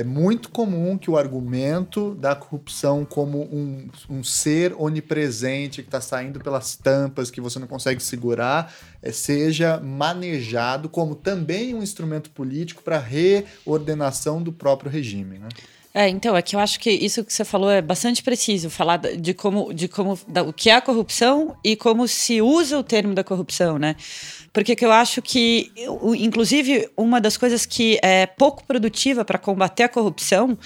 É 0.00 0.02
muito 0.02 0.48
comum 0.48 0.96
que 0.96 1.10
o 1.10 1.18
argumento 1.18 2.14
da 2.14 2.34
corrupção 2.34 3.04
como 3.04 3.42
um, 3.42 3.86
um 4.08 4.24
ser 4.24 4.72
onipresente 4.78 5.82
que 5.82 5.88
está 5.88 6.00
saindo 6.00 6.40
pelas 6.40 6.74
tampas, 6.74 7.30
que 7.30 7.38
você 7.38 7.58
não 7.58 7.66
consegue 7.66 8.02
segurar, 8.02 8.72
é, 9.02 9.12
seja 9.12 9.78
manejado 9.78 10.88
como 10.88 11.14
também 11.14 11.74
um 11.74 11.82
instrumento 11.82 12.30
político 12.30 12.82
para 12.82 12.98
reordenação 12.98 14.42
do 14.42 14.50
próprio 14.50 14.90
regime. 14.90 15.38
Né? 15.38 15.48
É, 15.92 16.08
então, 16.08 16.36
é 16.36 16.40
que 16.40 16.54
eu 16.54 16.60
acho 16.60 16.78
que 16.78 16.90
isso 16.90 17.22
que 17.22 17.32
você 17.32 17.44
falou 17.44 17.68
é 17.70 17.82
bastante 17.82 18.22
preciso, 18.22 18.70
falar 18.70 18.96
de 18.96 19.34
como, 19.34 19.74
de 19.74 19.86
como 19.86 20.18
da, 20.26 20.42
o 20.44 20.52
que 20.52 20.70
é 20.70 20.76
a 20.76 20.80
corrupção 20.80 21.56
e 21.62 21.74
como 21.76 22.08
se 22.08 22.40
usa 22.40 22.78
o 22.78 22.82
termo 22.82 23.12
da 23.12 23.24
corrupção, 23.24 23.76
né? 23.76 23.96
Porque 24.52 24.76
eu 24.80 24.90
acho 24.90 25.22
que, 25.22 25.72
inclusive, 26.18 26.90
uma 26.96 27.20
das 27.20 27.36
coisas 27.36 27.64
que 27.64 27.98
é 28.02 28.26
pouco 28.26 28.64
produtiva 28.64 29.24
para 29.24 29.38
combater 29.38 29.84
a 29.84 29.88
corrupção 29.88 30.58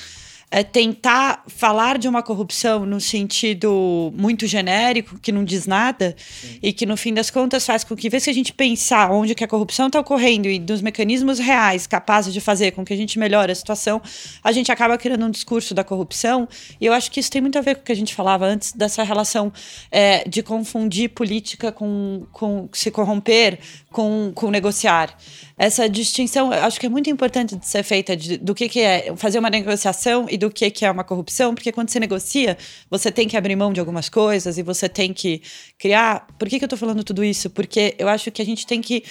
é 0.55 0.63
tentar 0.63 1.43
falar 1.49 1.99
de 1.99 2.07
uma 2.07 2.23
corrupção 2.23 2.87
no 2.87 3.01
sentido 3.01 4.13
muito 4.15 4.47
genérico, 4.47 5.19
que 5.19 5.33
não 5.33 5.43
diz 5.43 5.67
nada, 5.67 6.15
Sim. 6.17 6.61
e 6.63 6.73
que 6.73 6.87
no 6.87 6.97
fim 6.97 7.13
das 7.13 7.29
contas 7.29 7.67
faz 7.67 7.83
com 7.83 7.97
que, 7.97 8.09
vez 8.09 8.23
que 8.23 8.31
a 8.31 8.33
gente 8.33 8.53
pensar 8.53 9.11
onde 9.11 9.35
que 9.35 9.43
a 9.43 9.49
corrupção 9.49 9.89
está 9.89 9.99
ocorrendo 9.99 10.47
e 10.47 10.61
dos 10.61 10.81
mecanismos 10.81 11.41
reais 11.41 11.89
capazes 11.89 12.33
de 12.33 12.41
fazer 12.41 12.71
com 12.71 12.85
que 12.85 12.93
a 12.93 12.97
gente 12.97 13.19
melhore 13.19 13.51
a 13.51 13.55
situação, 13.55 14.01
a 14.45 14.53
gente 14.53 14.71
acaba 14.71 14.97
criando 14.97 15.27
um 15.27 15.31
discurso 15.31 15.75
da 15.75 15.83
corrupção. 15.83 16.49
E 16.81 16.87
eu 16.87 16.93
acho 16.93 17.11
que 17.11 17.19
isso 17.19 17.33
tem 17.33 17.43
muito 17.43 17.59
a 17.59 17.61
ver 17.61 17.75
com 17.75 17.81
o 17.81 17.85
que 17.85 17.91
a 17.91 17.97
gente 17.97 18.15
falava 18.15 18.47
antes, 18.47 18.71
dessa 18.71 19.03
relação 19.03 19.53
é, 19.91 20.23
de 20.29 20.41
confundir 20.41 21.09
política 21.09 21.73
com, 21.73 22.29
com 22.31 22.69
se 22.73 22.93
corromper, 22.93 23.59
com, 23.91 24.31
com 24.33 24.53
negociar. 24.53 25.17
Essa 25.59 25.89
distinção, 25.89 26.53
eu 26.53 26.65
acho 26.65 26.79
que 26.79 26.87
é 26.87 26.89
muito 26.89 27.11
importante 27.11 27.57
de 27.57 27.67
ser 27.67 27.83
feita 27.83 28.17
de, 28.17 28.37
do 28.37 28.55
que, 28.55 28.69
que 28.69 28.81
é 28.81 29.15
fazer 29.17 29.41
uma 29.41 29.51
negociação 29.51 30.27
e 30.29 30.37
do 30.37 30.44
que, 30.51 30.71
que 30.71 30.85
é 30.85 30.91
uma 30.91 31.05
corrupção, 31.05 31.55
porque 31.55 31.73
quando 31.73 31.91
você 31.91 32.01
negocia, 32.01 32.57
você 32.91 33.11
tem 33.11 33.29
que 33.29 33.37
abrir 33.37 33.57
mão 33.57 33.73
de 33.73 33.81
algumas 33.81 34.09
coisas 34.09 34.59
e 34.59 34.63
você 34.63 34.89
tem 34.89 35.13
que 35.13 35.43
criar. 35.79 36.27
Por 36.39 36.49
que, 36.49 36.59
que 36.59 36.65
eu 36.65 36.67
estou 36.67 36.79
falando 36.79 37.05
tudo 37.05 37.25
isso? 37.25 37.51
Porque 37.51 37.95
eu 37.99 38.09
acho 38.09 38.31
que 38.31 38.43
a 38.43 38.47
gente 38.47 38.67
tem 38.67 38.81
que. 38.81 39.05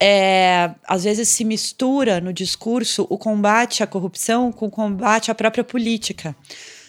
É, 0.00 0.74
às 0.88 1.04
vezes 1.04 1.28
se 1.28 1.44
mistura 1.44 2.20
no 2.20 2.32
discurso 2.32 3.06
o 3.08 3.16
combate 3.16 3.82
à 3.82 3.86
corrupção 3.86 4.50
com 4.50 4.66
o 4.66 4.70
combate 4.70 5.30
à 5.30 5.34
própria 5.34 5.62
política 5.62 6.34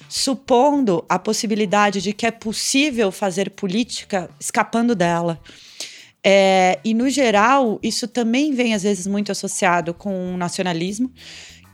supondo 0.09 1.03
a 1.09 1.17
possibilidade 1.19 2.01
de 2.01 2.13
que 2.13 2.25
é 2.25 2.31
possível 2.31 3.11
fazer 3.11 3.49
política 3.51 4.29
escapando 4.39 4.95
dela. 4.95 5.39
É, 6.23 6.79
e, 6.83 6.93
no 6.93 7.07
geral, 7.09 7.79
isso 7.83 8.07
também 8.07 8.51
vem, 8.51 8.73
às 8.73 8.81
vezes, 8.81 9.05
muito 9.05 9.31
associado 9.31 9.93
com 9.93 10.33
o 10.33 10.37
nacionalismo 10.37 11.11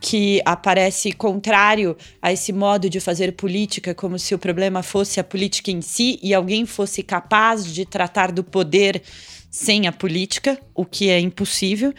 que 0.01 0.41
aparece 0.43 1.13
contrário 1.13 1.95
a 2.19 2.33
esse 2.33 2.51
modo 2.51 2.89
de 2.89 2.99
fazer 2.99 3.33
política, 3.33 3.93
como 3.93 4.17
se 4.17 4.33
o 4.33 4.39
problema 4.39 4.81
fosse 4.81 5.19
a 5.19 5.23
política 5.23 5.69
em 5.69 5.79
si 5.79 6.19
e 6.23 6.33
alguém 6.33 6.65
fosse 6.65 7.03
capaz 7.03 7.71
de 7.71 7.85
tratar 7.85 8.31
do 8.31 8.43
poder 8.43 9.03
sem 9.51 9.85
a 9.85 9.91
política, 9.91 10.57
o 10.73 10.85
que 10.85 11.09
é 11.09 11.19
impossível. 11.19 11.93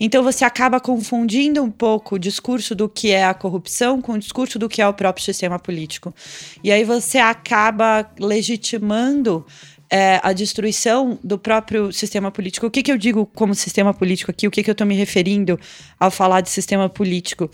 Então 0.00 0.24
você 0.24 0.42
acaba 0.42 0.80
confundindo 0.80 1.62
um 1.62 1.70
pouco 1.70 2.14
o 2.14 2.18
discurso 2.18 2.74
do 2.74 2.88
que 2.88 3.10
é 3.10 3.24
a 3.24 3.34
corrupção 3.34 4.00
com 4.00 4.12
o 4.12 4.18
discurso 4.18 4.58
do 4.58 4.70
que 4.70 4.80
é 4.80 4.88
o 4.88 4.94
próprio 4.94 5.22
sistema 5.22 5.58
político. 5.58 6.14
E 6.62 6.72
aí 6.72 6.82
você 6.82 7.18
acaba 7.18 8.10
legitimando 8.18 9.46
é, 9.94 10.18
a 10.24 10.32
destruição 10.32 11.20
do 11.22 11.38
próprio 11.38 11.92
sistema 11.92 12.28
político. 12.28 12.66
O 12.66 12.70
que, 12.70 12.82
que 12.82 12.90
eu 12.90 12.98
digo 12.98 13.24
como 13.26 13.54
sistema 13.54 13.94
político 13.94 14.32
aqui? 14.32 14.48
O 14.48 14.50
que, 14.50 14.60
que 14.60 14.68
eu 14.68 14.72
estou 14.72 14.84
me 14.84 14.96
referindo 14.96 15.56
ao 16.00 16.10
falar 16.10 16.40
de 16.40 16.50
sistema 16.50 16.88
político? 16.88 17.48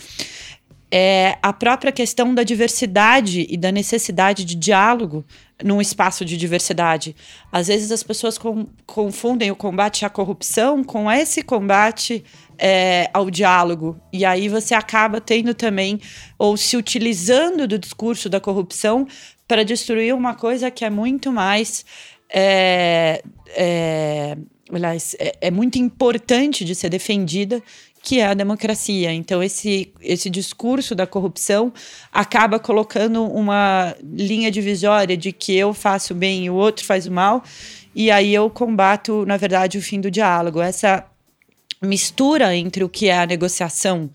É 0.91 1.37
a 1.43 1.53
própria 1.53 1.93
questão 1.93 2.35
da 2.35 2.43
diversidade 2.43 3.47
e 3.47 3.59
da 3.59 3.71
necessidade 3.71 4.47
de 4.47 4.55
diálogo 4.55 5.23
num 5.63 5.83
espaço 5.83 6.25
de 6.25 6.35
diversidade. 6.39 7.15
Às 7.53 7.67
vezes 7.67 7.93
as 7.93 8.03
pessoas 8.03 8.39
com, 8.39 8.67
confundem 8.87 9.51
o 9.51 9.57
combate 9.57 10.07
à 10.07 10.09
corrupção 10.09 10.83
com 10.83 11.13
esse 11.13 11.43
combate 11.43 12.25
é, 12.57 13.11
ao 13.13 13.31
diálogo. 13.31 14.01
E 14.11 14.25
aí 14.25 14.49
você 14.49 14.75
acaba 14.75 15.21
tendo 15.21 15.53
também, 15.53 16.01
ou 16.39 16.57
se 16.57 16.75
utilizando 16.75 17.69
do 17.69 17.79
discurso 17.79 18.31
da 18.31 18.41
corrupção 18.41 19.07
para 19.47 19.63
destruir 19.63 20.15
uma 20.15 20.35
coisa 20.35 20.71
que 20.71 20.87
é 20.87 20.91
muito 20.91 21.31
mais 21.31 21.85
é, 22.33 23.23
é, 23.57 24.37
é, 25.19 25.37
é 25.41 25.51
muito 25.51 25.79
importante 25.79 26.65
de 26.65 26.75
ser 26.75 26.89
defendida, 26.89 27.63
que 28.03 28.21
é 28.21 28.27
a 28.27 28.35
democracia. 28.35 29.13
Então, 29.13 29.43
esse, 29.43 29.93
esse 30.01 30.31
discurso 30.31 30.95
da 30.95 31.07
corrupção 31.07 31.73
acaba 32.13 32.59
colocando 32.59 33.25
uma 33.25 33.95
linha 34.03 34.51
divisória 34.51 35.17
de 35.17 35.33
que 35.33 35.55
eu 35.55 35.75
faço 35.75 36.15
bem 36.15 36.47
e 36.47 36.51
o 36.51 36.55
outro 36.55 36.85
faz 36.85 37.07
o 37.07 37.13
mal, 37.13 37.43
e 37.95 38.11
aí 38.11 38.33
eu 38.33 38.49
combato, 38.49 39.27
na 39.27 39.37
verdade, 39.37 39.77
o 39.77 39.83
fim 39.83 40.01
do 40.01 40.11
diálogo. 40.11 40.61
Essa 40.61 41.05
mistura 41.83 42.55
entre 42.55 42.85
o 42.85 42.89
que 42.89 43.09
é 43.09 43.19
a 43.19 43.27
negociação, 43.27 44.09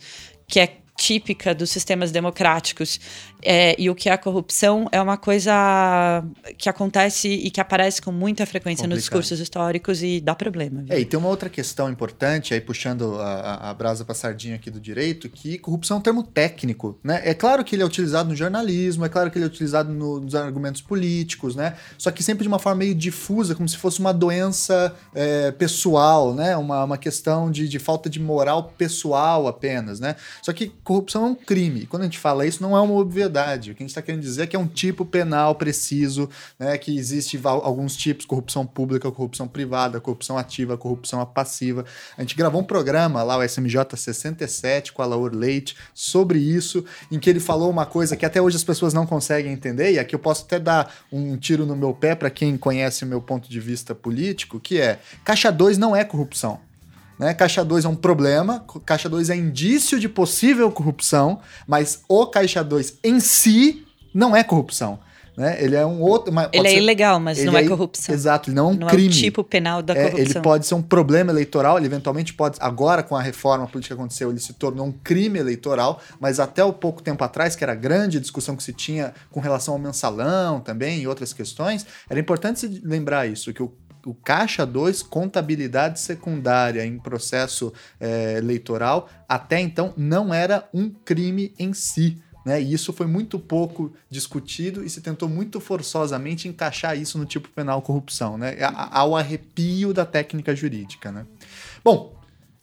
que 0.47 0.59
é 0.59 0.77
típica 0.97 1.53
dos 1.53 1.69
sistemas 1.69 2.11
democráticos. 2.11 2.99
É, 3.41 3.75
e 3.79 3.89
o 3.89 3.95
que 3.95 4.09
é 4.09 4.11
a 4.11 4.17
corrupção 4.17 4.87
é 4.91 5.01
uma 5.01 5.17
coisa 5.17 6.23
que 6.57 6.69
acontece 6.69 7.27
e 7.27 7.51
que 7.51 7.61
aparece 7.61 8.01
com 8.01 8.11
muita 8.11 8.45
frequência 8.45 8.83
Complicado. 8.83 8.95
nos 8.95 9.03
discursos 9.03 9.39
históricos 9.39 10.01
e 10.01 10.19
dá 10.19 10.33
problema. 10.33 10.81
Viu? 10.81 10.95
É, 10.95 10.99
e 10.99 11.05
tem 11.05 11.19
uma 11.19 11.29
outra 11.29 11.49
questão 11.49 11.89
importante, 11.89 12.53
aí 12.53 12.61
puxando 12.61 13.19
a, 13.19 13.69
a 13.69 13.73
brasa 13.73 14.03
para 14.03 14.15
sardinha 14.15 14.55
aqui 14.55 14.69
do 14.69 14.79
direito, 14.79 15.29
que 15.29 15.57
corrupção 15.57 15.97
é 15.97 15.99
um 15.99 16.03
termo 16.03 16.23
técnico. 16.23 16.97
Né? 17.03 17.21
É 17.23 17.33
claro 17.33 17.63
que 17.63 17.75
ele 17.75 17.83
é 17.83 17.85
utilizado 17.85 18.29
no 18.29 18.35
jornalismo, 18.35 19.05
é 19.05 19.09
claro 19.09 19.29
que 19.29 19.37
ele 19.37 19.45
é 19.45 19.47
utilizado 19.47 19.91
no, 19.91 20.19
nos 20.19 20.35
argumentos 20.35 20.81
políticos, 20.81 21.55
né? 21.55 21.75
só 21.97 22.11
que 22.11 22.23
sempre 22.23 22.43
de 22.43 22.47
uma 22.47 22.59
forma 22.59 22.79
meio 22.79 22.95
difusa, 22.95 23.55
como 23.55 23.67
se 23.69 23.77
fosse 23.77 23.99
uma 23.99 24.13
doença 24.13 24.95
é, 25.13 25.51
pessoal, 25.51 26.33
né? 26.33 26.55
uma, 26.57 26.83
uma 26.83 26.97
questão 26.97 27.51
de, 27.51 27.67
de 27.67 27.79
falta 27.79 28.09
de 28.09 28.19
moral 28.19 28.73
pessoal 28.77 29.47
apenas. 29.47 29.99
Né? 29.99 30.15
Só 30.41 30.51
que 30.53 30.71
corrupção 30.83 31.25
é 31.25 31.27
um 31.27 31.35
crime. 31.35 31.85
Quando 31.85 32.03
a 32.03 32.05
gente 32.05 32.19
fala 32.19 32.45
isso, 32.45 32.61
não 32.61 32.75
é 32.75 32.81
uma 32.81 32.95
obviedade. 32.95 33.24
O 33.71 33.75
que 33.75 33.83
a 33.83 33.83
gente 33.83 33.89
está 33.89 34.01
querendo 34.01 34.21
dizer 34.21 34.43
é 34.43 34.47
que 34.47 34.55
é 34.55 34.59
um 34.59 34.67
tipo 34.67 35.05
penal 35.05 35.55
preciso, 35.55 36.29
né, 36.59 36.77
que 36.77 36.95
existe 36.97 37.39
alguns 37.43 37.95
tipos, 37.95 38.25
corrupção 38.25 38.65
pública, 38.65 39.11
corrupção 39.11 39.47
privada, 39.47 39.99
corrupção 39.99 40.37
ativa, 40.37 40.77
corrupção 40.77 41.25
passiva. 41.25 41.85
A 42.17 42.21
gente 42.21 42.35
gravou 42.35 42.61
um 42.61 42.63
programa 42.63 43.23
lá, 43.23 43.37
o 43.37 43.43
SMJ 43.43 43.95
67, 43.95 44.93
com 44.93 45.01
a 45.01 45.05
Laura 45.05 45.35
Leite, 45.35 45.75
sobre 45.93 46.39
isso, 46.39 46.83
em 47.11 47.19
que 47.19 47.29
ele 47.29 47.39
falou 47.39 47.69
uma 47.69 47.85
coisa 47.85 48.15
que 48.15 48.25
até 48.25 48.41
hoje 48.41 48.57
as 48.57 48.63
pessoas 48.63 48.93
não 48.93 49.05
conseguem 49.05 49.51
entender, 49.51 49.93
e 49.93 49.99
aqui 49.99 50.15
eu 50.15 50.19
posso 50.19 50.43
até 50.45 50.59
dar 50.59 50.93
um 51.11 51.37
tiro 51.37 51.65
no 51.65 51.75
meu 51.75 51.93
pé 51.93 52.15
para 52.15 52.29
quem 52.29 52.57
conhece 52.57 53.03
o 53.03 53.07
meu 53.07 53.21
ponto 53.21 53.49
de 53.49 53.59
vista 53.59 53.93
político, 53.93 54.59
que 54.59 54.79
é, 54.79 54.99
caixa 55.23 55.51
2 55.51 55.77
não 55.77 55.95
é 55.95 56.03
corrupção. 56.03 56.64
Né? 57.19 57.33
Caixa 57.33 57.63
2 57.63 57.85
é 57.85 57.87
um 57.87 57.95
problema, 57.95 58.65
Caixa 58.85 59.07
2 59.07 59.29
é 59.29 59.35
indício 59.35 59.99
de 59.99 60.09
possível 60.09 60.71
corrupção, 60.71 61.39
mas 61.67 62.03
o 62.07 62.25
Caixa 62.27 62.63
2 62.63 62.99
em 63.03 63.19
si 63.19 63.85
não 64.13 64.35
é 64.35 64.43
corrupção. 64.43 64.99
Né? 65.37 65.61
Ele 65.61 65.75
é 65.75 65.85
um 65.85 66.01
outro. 66.01 66.33
Ele 66.53 66.67
é 66.67 66.71
ser, 66.71 66.77
ilegal, 66.77 67.19
mas 67.19 67.43
não 67.43 67.57
é, 67.57 67.63
é 67.63 67.67
corrupção. 67.67 68.15
Exato, 68.15 68.49
ele 68.49 68.55
não 68.55 68.69
é 68.69 68.73
um 68.73 68.77
não 68.77 68.87
crime. 68.87 69.07
É 69.07 69.09
o 69.09 69.11
tipo 69.11 69.43
penal 69.43 69.81
da 69.81 69.93
corrupção. 69.93 70.19
É, 70.19 70.21
ele 70.21 70.39
pode 70.39 70.65
ser 70.65 70.75
um 70.75 70.81
problema 70.81 71.31
eleitoral, 71.31 71.77
ele 71.77 71.87
eventualmente 71.87 72.33
pode. 72.33 72.57
Agora, 72.61 73.03
com 73.03 73.15
a 73.15 73.21
reforma 73.21 73.67
política 73.67 73.93
que 73.93 73.99
aconteceu, 73.99 74.29
ele 74.29 74.39
se 74.39 74.53
tornou 74.53 74.85
um 74.85 74.93
crime 74.93 75.37
eleitoral, 75.37 75.99
mas 76.21 76.39
até 76.39 76.63
o 76.63 76.71
pouco 76.71 77.03
tempo 77.03 77.21
atrás, 77.21 77.53
que 77.53 77.63
era 77.63 77.73
a 77.73 77.75
grande 77.75 78.17
discussão 78.19 78.55
que 78.55 78.63
se 78.63 78.71
tinha 78.71 79.13
com 79.29 79.41
relação 79.41 79.73
ao 79.73 79.79
mensalão 79.79 80.61
também 80.61 81.01
e 81.01 81.07
outras 81.07 81.33
questões, 81.33 81.85
era 82.09 82.19
importante 82.19 82.61
se 82.61 82.81
lembrar 82.83 83.27
isso, 83.27 83.53
que 83.53 83.61
o 83.61 83.73
o 84.05 84.13
Caixa 84.13 84.65
2, 84.65 85.01
contabilidade 85.03 85.99
secundária 85.99 86.85
em 86.85 86.97
processo 86.99 87.73
é, 87.99 88.37
eleitoral, 88.37 89.09
até 89.27 89.59
então 89.59 89.93
não 89.97 90.33
era 90.33 90.69
um 90.73 90.89
crime 90.89 91.53
em 91.57 91.73
si. 91.73 92.21
Né? 92.45 92.61
E 92.61 92.73
isso 92.73 92.93
foi 92.93 93.07
muito 93.07 93.39
pouco 93.39 93.93
discutido 94.07 94.83
e 94.83 94.89
se 94.89 95.01
tentou 95.01 95.27
muito 95.27 95.59
forçosamente 95.59 96.47
encaixar 96.47 96.95
isso 96.95 97.17
no 97.17 97.25
tipo 97.25 97.49
penal 97.49 97.81
corrupção, 97.81 98.37
né? 98.37 98.55
ao 98.91 99.15
arrepio 99.15 99.91
da 99.91 100.05
técnica 100.05 100.55
jurídica. 100.55 101.11
Né? 101.11 101.25
Bom, 101.83 102.15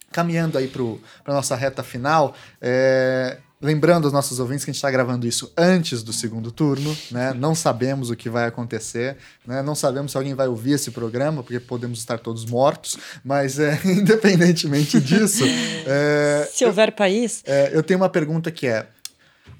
caminhando 0.09 0.57
aí 0.57 0.69
para 0.69 0.83
a 1.25 1.33
nossa 1.33 1.55
reta 1.55 1.83
final, 1.83 2.33
é, 2.61 3.39
Lembrando 3.63 4.03
aos 4.03 4.13
nossos 4.13 4.41
ouvintes 4.41 4.65
que 4.65 4.71
a 4.71 4.73
gente 4.73 4.79
está 4.79 4.91
gravando 4.91 5.25
isso 5.25 5.49
antes 5.57 6.03
do 6.03 6.11
segundo 6.11 6.51
turno, 6.51 6.95
né? 7.09 7.33
Não 7.33 7.55
sabemos 7.55 8.09
o 8.09 8.15
que 8.15 8.29
vai 8.29 8.45
acontecer, 8.45 9.15
né? 9.47 9.61
Não 9.61 9.73
sabemos 9.73 10.11
se 10.11 10.17
alguém 10.17 10.33
vai 10.33 10.49
ouvir 10.49 10.73
esse 10.73 10.91
programa, 10.91 11.41
porque 11.41 11.61
podemos 11.61 11.99
estar 11.99 12.19
todos 12.19 12.43
mortos, 12.43 12.97
mas 13.23 13.59
é, 13.59 13.79
independentemente 13.87 14.99
disso. 14.99 15.45
é, 15.87 16.45
se 16.51 16.65
houver 16.65 16.89
eu, 16.89 16.93
país. 16.93 17.41
É, 17.45 17.71
eu 17.73 17.81
tenho 17.81 18.01
uma 18.01 18.09
pergunta 18.09 18.51
que 18.51 18.67
é: 18.67 18.85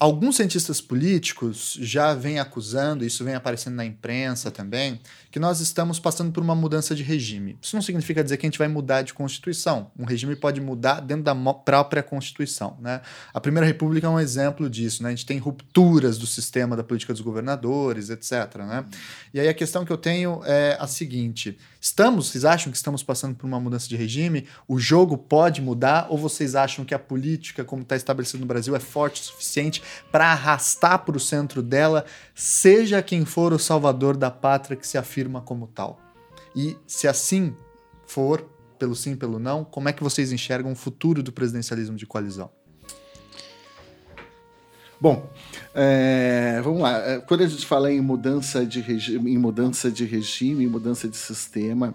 Alguns 0.04 0.36
cientistas 0.36 0.82
políticos 0.82 1.78
já 1.80 2.14
vêm 2.14 2.38
acusando, 2.38 3.06
isso 3.06 3.24
vem 3.24 3.36
aparecendo 3.36 3.76
na 3.76 3.86
imprensa 3.86 4.52
também, 4.52 5.00
que 5.34 5.40
nós 5.40 5.60
estamos 5.62 6.00
passando 6.00 6.32
por 6.32 6.44
uma 6.44 6.54
mudança 6.54 6.94
de 6.94 7.02
regime. 7.02 7.58
Isso 7.60 7.76
não 7.76 7.82
significa 7.82 8.24
dizer 8.24 8.38
que 8.38 8.46
a 8.46 8.48
gente 8.48 8.60
vai 8.60 8.68
mudar 8.68 9.02
de 9.02 9.16
Constituição. 9.16 9.90
Um 9.98 10.06
regime 10.06 10.36
pode 10.36 10.62
mudar 10.62 11.00
dentro 11.00 11.24
da 11.24 11.34
própria 11.56 12.04
Constituição. 12.04 12.78
Né? 12.80 13.02
A 13.34 13.42
Primeira 13.42 13.66
República 13.66 14.06
é 14.06 14.10
um 14.12 14.20
exemplo 14.20 14.70
disso. 14.70 15.02
Né? 15.02 15.10
A 15.10 15.12
gente 15.12 15.26
tem 15.26 15.40
rupturas 15.40 16.20
do 16.20 16.28
sistema 16.28 16.78
da 16.78 16.84
política 16.84 17.14
dos 17.14 17.22
governadores, 17.24 18.12
etc. 18.12 18.58
Né? 18.58 18.86
E 19.34 19.40
aí 19.40 19.48
a 19.48 19.56
questão 19.56 19.84
que 19.84 19.92
eu 19.92 19.98
tenho 19.98 20.44
é 20.46 20.78
a 20.80 20.86
seguinte: 20.86 21.58
estamos, 21.82 22.28
vocês 22.28 22.46
acham 22.46 22.72
que 22.72 22.78
estamos 22.78 23.02
passando 23.02 23.34
por 23.34 23.48
uma 23.48 23.60
mudança 23.60 23.90
de 23.90 23.96
regime? 23.96 24.46
O 24.68 24.78
jogo 24.78 25.18
pode 25.18 25.64
mudar? 25.64 26.06
Ou 26.12 26.18
vocês 26.20 26.54
acham 26.54 26.86
que 26.86 26.94
a 26.94 27.00
política, 27.00 27.66
como 27.66 27.82
está 27.82 27.96
estabelecida 27.96 28.40
no 28.40 28.46
Brasil, 28.46 28.76
é 28.76 28.80
forte 28.80 29.20
o 29.20 29.26
suficiente 29.26 29.82
para 30.12 30.32
arrastar 30.32 31.00
para 31.00 31.18
o 31.18 31.20
centro 31.20 31.64
dela, 31.64 32.06
seja 32.36 33.02
quem 33.02 33.26
for 33.26 33.52
o 33.52 33.58
salvador 33.58 34.16
da 34.16 34.30
pátria 34.30 34.78
que 34.78 34.86
se 34.86 34.96
afirma? 34.96 35.23
Afirma 35.24 35.42
como 35.42 35.68
tal. 35.68 36.00
E 36.56 36.78
se 36.86 37.08
assim 37.08 37.56
for, 38.06 38.42
pelo 38.78 38.96
sim, 38.96 39.16
pelo 39.16 39.40
não, 39.40 39.64
como 39.64 39.90
é 39.90 39.94
que 39.94 40.04
vocês 40.04 40.32
enxergam 40.32 40.72
o 40.72 40.76
futuro 40.76 41.24
do 41.24 41.32
presidencialismo 41.32 41.96
de 41.96 42.06
coalizão? 42.06 42.52
Bom, 45.00 45.30
é, 45.76 46.62
vamos 46.64 46.82
lá. 46.82 46.98
É, 47.00 47.20
quando 47.20 47.42
a 47.44 47.48
gente 47.48 47.66
fala 47.66 47.92
em 47.92 48.00
mudança 48.00 48.66
de 48.66 48.80
regime, 48.80 49.34
em 49.34 49.38
mudança 49.38 49.92
de 49.92 50.06
regime, 50.06 50.64
em 50.64 50.68
mudança 50.68 51.10
de 51.10 51.18
sistema, 51.18 51.94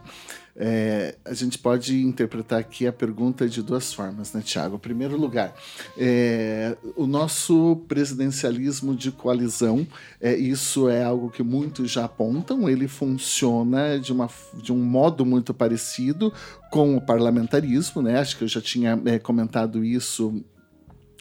é, 0.60 1.14
a 1.24 1.32
gente 1.35 1.56
pode 1.56 2.02
interpretar 2.02 2.59
aqui 2.59 2.85
a 2.85 2.93
pergunta 2.93 3.48
de 3.48 3.62
duas 3.62 3.93
formas, 3.93 4.32
né, 4.32 4.43
Tiago? 4.44 4.74
Em 4.74 4.80
primeiro 4.80 5.16
lugar, 5.16 5.55
é, 5.97 6.76
o 6.97 7.06
nosso 7.06 7.85
presidencialismo 7.86 8.97
de 8.97 9.12
coalizão, 9.12 9.86
é, 10.20 10.35
isso 10.35 10.89
é 10.89 11.05
algo 11.05 11.30
que 11.30 11.44
muitos 11.44 11.93
já 11.93 12.06
apontam, 12.06 12.68
ele 12.68 12.89
funciona 12.89 14.01
de, 14.01 14.12
uma, 14.12 14.28
de 14.60 14.72
um 14.72 14.82
modo 14.82 15.24
muito 15.24 15.55
parecido 15.55 16.32
com 16.72 16.97
o 16.97 17.01
parlamentarismo, 17.01 18.02
né? 18.02 18.18
Acho 18.18 18.36
que 18.36 18.43
eu 18.43 18.48
já 18.48 18.60
tinha 18.60 19.01
é, 19.05 19.16
comentado 19.16 19.85
isso 19.85 20.44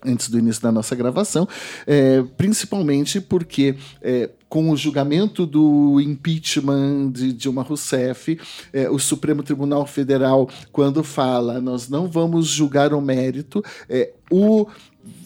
antes 0.05 0.29
do 0.29 0.37
início 0.37 0.61
da 0.61 0.71
nossa 0.71 0.95
gravação, 0.95 1.47
é, 1.85 2.23
principalmente 2.37 3.19
porque 3.19 3.75
é, 4.01 4.29
com 4.47 4.69
o 4.69 4.77
julgamento 4.77 5.45
do 5.45 5.99
impeachment 5.99 7.11
de 7.11 7.33
Dilma 7.33 7.63
Rousseff, 7.63 8.39
é, 8.71 8.89
o 8.89 8.99
Supremo 8.99 9.43
Tribunal 9.43 9.85
Federal, 9.85 10.49
quando 10.71 11.03
fala 11.03 11.59
nós 11.59 11.89
não 11.89 12.07
vamos 12.07 12.47
julgar 12.47 12.93
o 12.93 13.01
mérito, 13.01 13.63
é, 13.89 14.11
o 14.29 14.67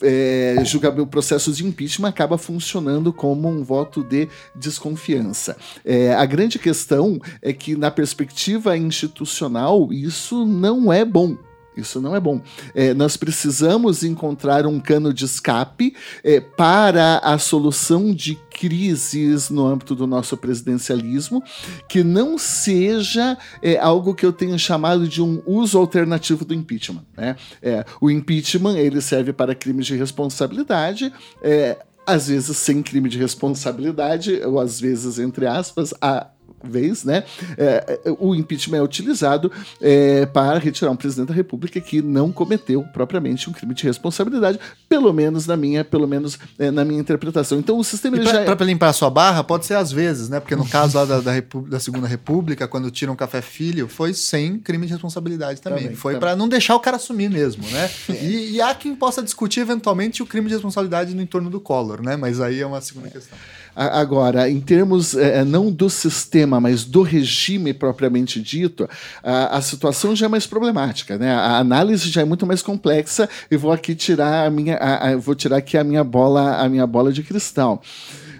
é, 0.01 0.61
julgamento, 0.63 1.03
o 1.03 1.07
processo 1.07 1.51
de 1.51 1.65
impeachment 1.65 2.09
acaba 2.09 2.37
funcionando 2.37 3.11
como 3.11 3.47
um 3.47 3.63
voto 3.63 4.03
de 4.03 4.27
desconfiança. 4.55 5.57
É, 5.83 6.13
a 6.13 6.25
grande 6.25 6.59
questão 6.59 7.19
é 7.41 7.51
que, 7.53 7.75
na 7.75 7.91
perspectiva 7.91 8.77
institucional, 8.77 9.91
isso 9.91 10.45
não 10.45 10.91
é 10.91 11.03
bom. 11.03 11.35
Isso 11.75 12.01
não 12.01 12.15
é 12.15 12.19
bom. 12.19 12.41
É, 12.75 12.93
nós 12.93 13.15
precisamos 13.15 14.03
encontrar 14.03 14.65
um 14.65 14.79
cano 14.79 15.13
de 15.13 15.25
escape 15.25 15.95
é, 16.23 16.39
para 16.39 17.19
a 17.19 17.37
solução 17.37 18.13
de 18.13 18.35
crises 18.49 19.49
no 19.49 19.65
âmbito 19.65 19.95
do 19.95 20.05
nosso 20.05 20.35
presidencialismo, 20.35 21.41
que 21.87 22.03
não 22.03 22.37
seja 22.37 23.37
é, 23.61 23.77
algo 23.77 24.13
que 24.13 24.25
eu 24.25 24.33
tenha 24.33 24.57
chamado 24.57 25.07
de 25.07 25.21
um 25.21 25.41
uso 25.45 25.77
alternativo 25.77 26.43
do 26.43 26.53
impeachment. 26.53 27.05
Né? 27.15 27.35
É, 27.61 27.85
o 28.01 28.11
impeachment 28.11 28.77
ele 28.77 29.01
serve 29.01 29.31
para 29.31 29.55
crimes 29.55 29.85
de 29.85 29.95
responsabilidade. 29.95 31.13
É, 31.41 31.77
às 32.05 32.27
vezes 32.27 32.57
sem 32.57 32.81
crime 32.81 33.07
de 33.07 33.17
responsabilidade, 33.17 34.41
ou 34.43 34.59
às 34.59 34.79
vezes, 34.79 35.19
entre 35.19 35.45
aspas, 35.45 35.93
a 36.01 36.27
vez, 36.63 37.03
né, 37.03 37.23
é, 37.57 37.99
é, 38.05 38.15
o 38.19 38.35
impeachment 38.35 38.77
é 38.77 38.81
utilizado 38.81 39.51
é, 39.79 40.25
para 40.25 40.59
retirar 40.59 40.91
um 40.91 40.95
presidente 40.95 41.29
da 41.29 41.33
República 41.33 41.79
que 41.79 42.01
não 42.01 42.31
cometeu 42.31 42.83
propriamente 42.93 43.49
um 43.49 43.53
crime 43.53 43.73
de 43.73 43.83
responsabilidade, 43.83 44.59
pelo 44.87 45.13
menos 45.13 45.47
na 45.47 45.57
minha, 45.57 45.83
pelo 45.83 46.07
menos 46.07 46.37
é, 46.57 46.71
na 46.71 46.83
minha 46.85 46.99
interpretação. 46.99 47.59
Então 47.59 47.77
o 47.77 47.83
sistema 47.83 48.17
e 48.17 48.23
já 48.23 48.43
para 48.43 48.65
limpar 48.65 48.89
a 48.89 48.93
sua 48.93 49.09
barra 49.09 49.43
pode 49.43 49.65
ser 49.65 49.75
às 49.75 49.91
vezes, 49.91 50.29
né? 50.29 50.39
Porque 50.39 50.55
no 50.55 50.67
caso 50.67 50.97
lá 50.97 51.05
da, 51.05 51.19
da, 51.19 51.33
da 51.67 51.79
Segunda 51.79 52.07
República, 52.07 52.67
quando 52.67 52.89
tiram 52.91 53.13
um 53.13 53.15
café 53.15 53.41
filho, 53.41 53.87
foi 53.87 54.13
sem 54.13 54.57
crime 54.57 54.85
de 54.85 54.93
responsabilidade 54.93 55.61
também. 55.61 55.83
também 55.83 55.95
foi 55.95 56.17
para 56.17 56.35
não 56.35 56.47
deixar 56.47 56.75
o 56.75 56.79
cara 56.79 56.97
assumir 56.97 57.29
mesmo, 57.29 57.63
né? 57.69 57.89
É. 58.09 58.13
E, 58.23 58.51
e 58.53 58.61
há 58.61 58.73
quem 58.73 58.95
possa 58.95 59.21
discutir 59.21 59.61
eventualmente 59.61 60.21
o 60.21 60.25
crime 60.25 60.47
de 60.47 60.53
responsabilidade 60.53 61.15
no 61.15 61.21
entorno 61.21 61.49
do 61.49 61.59
Collor, 61.59 62.01
né? 62.01 62.15
Mas 62.15 62.39
aí 62.39 62.59
é 62.59 62.65
uma 62.65 62.81
segunda 62.81 63.09
questão. 63.09 63.37
Agora, 63.75 64.49
em 64.49 64.59
termos 64.59 65.15
é, 65.15 65.39
é, 65.39 65.45
não 65.45 65.71
do 65.71 65.89
sistema, 65.89 66.59
mas 66.59 66.83
do 66.83 67.01
regime 67.01 67.73
propriamente 67.73 68.41
dito, 68.41 68.89
a, 69.23 69.57
a, 69.57 69.61
situação 69.61 70.15
já 70.15 70.25
é 70.25 70.29
mais 70.29 70.45
problemática, 70.45 71.17
né? 71.17 71.31
A 71.31 71.57
análise 71.57 72.09
já 72.09 72.21
é 72.21 72.25
muito 72.25 72.45
mais 72.45 72.61
complexa 72.61 73.29
e 73.49 73.55
vou 73.55 73.71
aqui 73.71 73.95
tirar 73.95 74.45
a 74.45 74.49
minha, 74.49 74.75
a, 74.75 75.09
a, 75.09 75.15
vou 75.15 75.35
tirar 75.35 75.57
aqui 75.57 75.77
a 75.77 75.83
minha 75.83 76.03
bola, 76.03 76.57
a 76.57 76.67
minha 76.67 76.85
bola 76.85 77.13
de 77.13 77.23
cristal. 77.23 77.81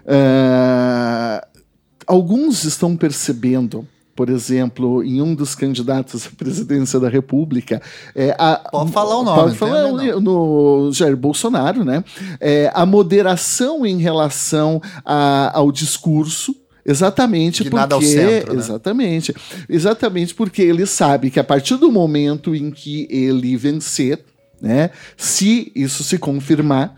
Uh, 0.05 1.47
alguns 2.05 2.65
estão 2.65 2.97
percebendo 2.97 3.87
por 4.21 4.29
exemplo, 4.29 5.03
em 5.03 5.19
um 5.19 5.33
dos 5.33 5.55
candidatos 5.55 6.27
à 6.27 6.29
presidência 6.37 6.99
da 6.99 7.09
República. 7.09 7.81
É, 8.13 8.35
a, 8.37 8.57
pode 8.71 8.91
falar 8.91 9.17
o 9.17 9.23
nome. 9.23 9.41
Pode 9.41 9.57
falar 9.57 9.91
no, 9.91 10.21
no 10.21 10.91
Jair 10.91 11.17
Bolsonaro, 11.17 11.83
né? 11.83 12.03
É, 12.39 12.71
a 12.75 12.85
moderação 12.85 13.83
em 13.83 13.97
relação 13.97 14.79
a, 15.03 15.57
ao 15.57 15.71
discurso. 15.71 16.55
Exatamente 16.85 17.63
De 17.63 17.71
porque 17.71 17.81
nada 17.81 17.95
ao 17.95 18.01
centro, 18.03 18.53
né? 18.53 18.59
exatamente, 18.59 19.35
exatamente 19.67 20.35
porque 20.35 20.61
ele 20.61 20.85
sabe 20.85 21.31
que 21.31 21.39
a 21.39 21.43
partir 21.43 21.77
do 21.77 21.91
momento 21.91 22.53
em 22.53 22.69
que 22.69 23.07
ele 23.09 23.57
vencer, 23.57 24.23
né, 24.61 24.91
se 25.17 25.71
isso 25.75 26.03
se 26.03 26.19
confirmar, 26.19 26.95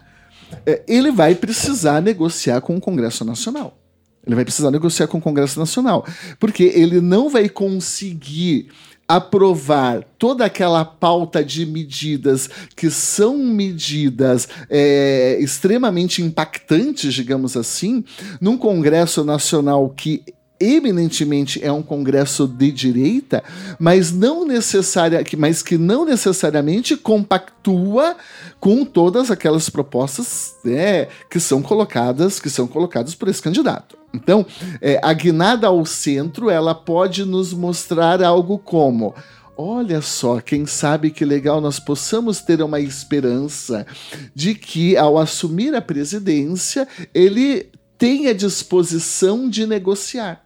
é, 0.65 0.83
ele 0.87 1.11
vai 1.11 1.35
precisar 1.35 2.01
negociar 2.01 2.59
com 2.59 2.75
o 2.75 2.81
Congresso 2.81 3.23
Nacional. 3.23 3.77
Ele 4.25 4.35
vai 4.35 4.45
precisar 4.45 4.71
negociar 4.71 5.07
com 5.07 5.17
o 5.17 5.21
Congresso 5.21 5.59
Nacional, 5.59 6.05
porque 6.39 6.63
ele 6.63 7.01
não 7.01 7.29
vai 7.29 7.49
conseguir 7.49 8.69
aprovar 9.07 10.03
toda 10.17 10.45
aquela 10.45 10.85
pauta 10.85 11.43
de 11.43 11.65
medidas 11.65 12.49
que 12.75 12.89
são 12.89 13.37
medidas 13.37 14.47
é, 14.69 15.37
extremamente 15.41 16.21
impactantes, 16.21 17.13
digamos 17.13 17.57
assim, 17.57 18.03
num 18.39 18.57
Congresso 18.57 19.23
Nacional 19.23 19.89
que 19.89 20.23
eminentemente 20.59 21.63
é 21.63 21.71
um 21.71 21.81
congresso 21.81 22.47
de 22.47 22.71
direita, 22.71 23.43
mas 23.77 24.13
não 24.13 24.45
necessária, 24.45 25.21
mas 25.37 25.61
que 25.61 25.77
não 25.77 26.05
necessariamente 26.05 26.95
compactua 26.95 28.15
com 28.61 28.85
todas 28.85 29.29
aquelas 29.29 29.69
propostas 29.69 30.53
né, 30.63 31.07
que 31.29 31.39
são 31.39 31.61
colocadas, 31.61 32.39
que 32.39 32.49
são 32.49 32.65
colocadas 32.65 33.13
por 33.13 33.27
esse 33.27 33.41
candidato. 33.41 34.02
Então, 34.13 34.45
é, 34.79 34.99
a 35.03 35.11
guinada 35.11 35.67
ao 35.67 35.85
centro, 35.85 36.49
ela 36.49 36.75
pode 36.75 37.25
nos 37.25 37.53
mostrar 37.53 38.21
algo 38.21 38.59
como 38.59 39.15
Olha 39.55 40.01
só, 40.01 40.41
quem 40.41 40.65
sabe 40.65 41.11
que 41.11 41.23
legal 41.23 41.61
nós 41.61 41.79
possamos 41.79 42.41
ter 42.41 42.61
uma 42.63 42.79
esperança 42.79 43.85
de 44.33 44.55
que, 44.55 44.97
ao 44.97 45.17
assumir 45.17 45.75
a 45.75 45.81
presidência, 45.81 46.87
ele 47.13 47.69
tenha 47.95 48.33
disposição 48.33 49.47
de 49.47 49.67
negociar 49.67 50.42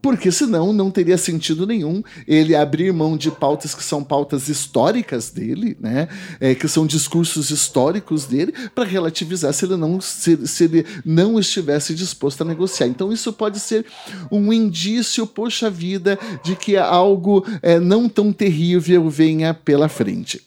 porque 0.00 0.30
senão 0.30 0.72
não 0.72 0.90
teria 0.90 1.18
sentido 1.18 1.66
nenhum 1.66 2.02
ele 2.26 2.54
abrir 2.54 2.92
mão 2.92 3.16
de 3.16 3.30
pautas 3.30 3.74
que 3.74 3.82
são 3.82 4.02
pautas 4.02 4.48
históricas 4.48 5.30
dele, 5.30 5.76
né? 5.80 6.08
É, 6.40 6.54
que 6.54 6.68
são 6.68 6.86
discursos 6.86 7.50
históricos 7.50 8.24
dele, 8.24 8.52
para 8.74 8.84
relativizar 8.84 9.52
se 9.52 9.64
ele, 9.64 9.76
não, 9.76 10.00
se, 10.00 10.46
se, 10.46 10.64
ele 10.64 10.86
não 11.04 11.38
estivesse 11.38 11.94
disposto 11.94 12.42
a 12.42 12.44
negociar. 12.44 12.86
Então, 12.86 13.12
isso 13.12 13.32
pode 13.32 13.60
ser 13.60 13.86
um 14.30 14.52
indício, 14.52 15.26
poxa 15.26 15.70
vida, 15.70 16.18
de 16.42 16.54
que 16.56 16.76
algo 16.76 17.44
é, 17.62 17.78
não 17.78 18.08
tão 18.08 18.32
terrível 18.32 19.08
venha 19.08 19.52
pela 19.52 19.88
frente. 19.88 20.42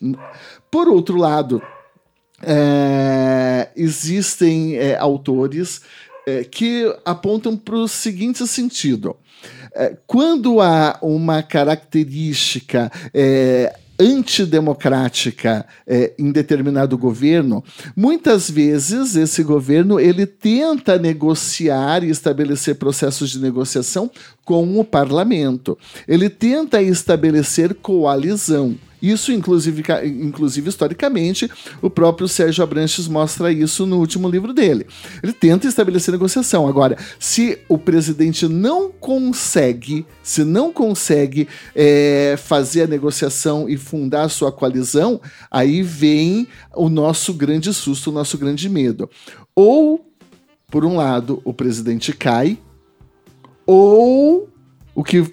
Por 0.72 0.88
outro 0.88 1.18
lado, 1.18 1.62
é, 2.42 3.70
existem 3.76 4.78
é, 4.78 4.98
autores 4.98 5.82
é, 6.30 6.44
que 6.44 6.94
apontam 7.04 7.58
para 7.58 7.76
o 7.76 7.88
seguinte 7.88 8.46
sentido. 8.48 9.16
É, 9.74 9.96
quando 10.06 10.62
há 10.62 10.98
uma 11.02 11.42
característica 11.42 12.92
é, 13.14 13.74
antidemocrática 14.00 15.66
é, 15.86 16.14
em 16.18 16.32
determinado 16.32 16.98
governo, 16.98 17.64
muitas 17.96 18.50
vezes 18.50 19.16
esse 19.16 19.44
governo 19.44 20.00
ele 20.00 20.26
tenta 20.26 20.98
negociar 20.98 22.04
e 22.04 22.10
estabelecer 22.10 22.76
processos 22.76 23.30
de 23.30 23.40
negociação 23.40 24.10
com 24.46 24.80
o 24.80 24.86
parlamento. 24.86 25.78
Ele 26.08 26.30
tenta 26.30 26.82
estabelecer 26.82 27.74
coalizão. 27.76 28.76
Isso, 29.02 29.32
inclusive, 29.32 29.84
inclusive, 30.06 30.70
historicamente, 30.70 31.50
o 31.82 31.90
próprio 31.90 32.28
Sérgio 32.28 32.64
Abranches 32.64 33.08
mostra 33.08 33.52
isso 33.52 33.86
no 33.86 33.98
último 33.98 34.30
livro 34.30 34.54
dele. 34.54 34.86
Ele 35.24 35.34
tenta 35.34 35.68
estabelecer 35.68 36.12
negociação. 36.12 36.68
Agora, 36.68 36.98
se 37.20 37.60
o 37.70 37.78
presidente 37.78 38.48
não 38.48 38.92
consegue, 38.92 40.06
se 40.22 40.44
não 40.44 40.74
consegue 40.74 41.48
é, 41.76 42.36
fazer 42.38 42.84
a 42.84 42.88
negociação 42.88 43.70
e 43.70 43.78
fundar 43.78 44.24
a 44.24 44.30
sua 44.30 44.52
coalizão, 44.52 45.22
aí 45.50 45.82
vem 45.82 46.48
o 46.76 46.90
nosso 46.90 47.34
grande 47.34 47.74
susto, 47.74 48.10
o 48.10 48.14
nosso 48.14 48.38
grande 48.38 48.68
medo. 48.68 49.10
Ou, 49.56 50.06
por 50.70 50.84
um 50.84 50.98
lado, 50.98 51.42
o 51.46 51.54
presidente 51.54 52.12
cai, 52.14 52.58
ou 53.66 54.50
o 54.96 55.04
que 55.04 55.24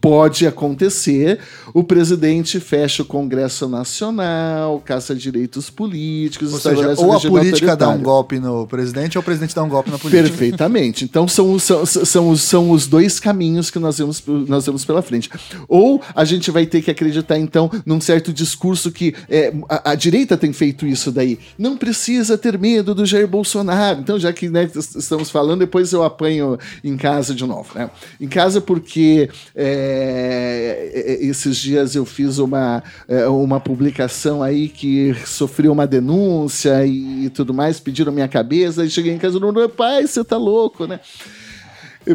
pode 0.00 0.46
acontecer. 0.46 1.38
O 1.74 1.84
presidente 1.84 2.58
fecha 2.58 3.02
o 3.02 3.06
Congresso 3.06 3.68
Nacional, 3.68 4.80
caça 4.80 5.14
direitos 5.14 5.68
políticos, 5.68 6.52
ou, 6.52 6.58
seja, 6.58 6.94
ou 6.98 7.12
a 7.12 7.20
política 7.20 7.76
dá 7.76 7.88
um 7.90 8.02
golpe 8.02 8.38
no 8.38 8.66
presidente 8.66 9.18
ou 9.18 9.22
o 9.22 9.24
presidente 9.24 9.54
dá 9.54 9.62
um 9.62 9.68
golpe 9.68 9.90
na 9.90 9.98
política. 9.98 10.28
Perfeitamente. 10.28 11.04
Então 11.04 11.28
são, 11.28 11.58
são, 11.58 11.84
são, 11.84 12.36
são 12.36 12.70
os 12.70 12.86
dois 12.86 13.20
caminhos 13.20 13.70
que 13.70 13.78
nós 13.78 13.98
vemos, 13.98 14.22
nós 14.26 14.64
vemos 14.64 14.84
pela 14.84 15.02
frente. 15.02 15.28
Ou 15.68 16.02
a 16.14 16.24
gente 16.24 16.50
vai 16.50 16.66
ter 16.66 16.80
que 16.82 16.90
acreditar, 16.90 17.38
então, 17.38 17.70
num 17.84 18.00
certo 18.00 18.32
discurso 18.32 18.90
que 18.90 19.14
é, 19.28 19.52
a, 19.68 19.92
a, 19.92 19.94
direita 19.94 20.36
tem 20.36 20.52
feito 20.52 20.86
isso 20.86 21.12
daí. 21.12 21.38
Não 21.58 21.76
precisa 21.76 22.38
ter 22.38 22.58
medo 22.58 22.94
do 22.94 23.04
Jair 23.04 23.28
Bolsonaro. 23.28 24.00
Então, 24.00 24.18
já 24.18 24.32
que 24.32 24.48
né, 24.48 24.68
estamos 24.74 25.30
falando, 25.30 25.60
depois 25.60 25.92
eu 25.92 26.02
apanho 26.02 26.58
em 26.82 26.96
casa 26.96 27.34
de 27.34 27.44
novo. 27.44 27.68
Né? 27.74 27.90
Em 28.20 28.28
casa 28.28 28.60
porque. 28.60 29.28
É, 29.54 29.89
é, 29.90 30.90
é, 30.94 31.24
esses 31.24 31.56
dias 31.56 31.94
eu 31.94 32.04
fiz 32.04 32.38
uma, 32.38 32.82
é, 33.08 33.26
uma 33.26 33.60
publicação 33.60 34.42
aí 34.42 34.68
que 34.68 35.14
sofreu 35.26 35.72
uma 35.72 35.86
denúncia 35.86 36.86
e, 36.86 37.28
tudo 37.30 37.52
mais, 37.52 37.80
pediram 37.80 38.12
minha 38.12 38.28
cabeça, 38.28 38.84
e 38.84 38.90
cheguei 38.90 39.12
em 39.12 39.18
casa 39.18 39.38
e 39.38 39.40
não, 39.40 39.68
pai, 39.68 40.06
você 40.06 40.24
tá 40.24 40.36
louco, 40.36 40.86
né? 40.86 41.00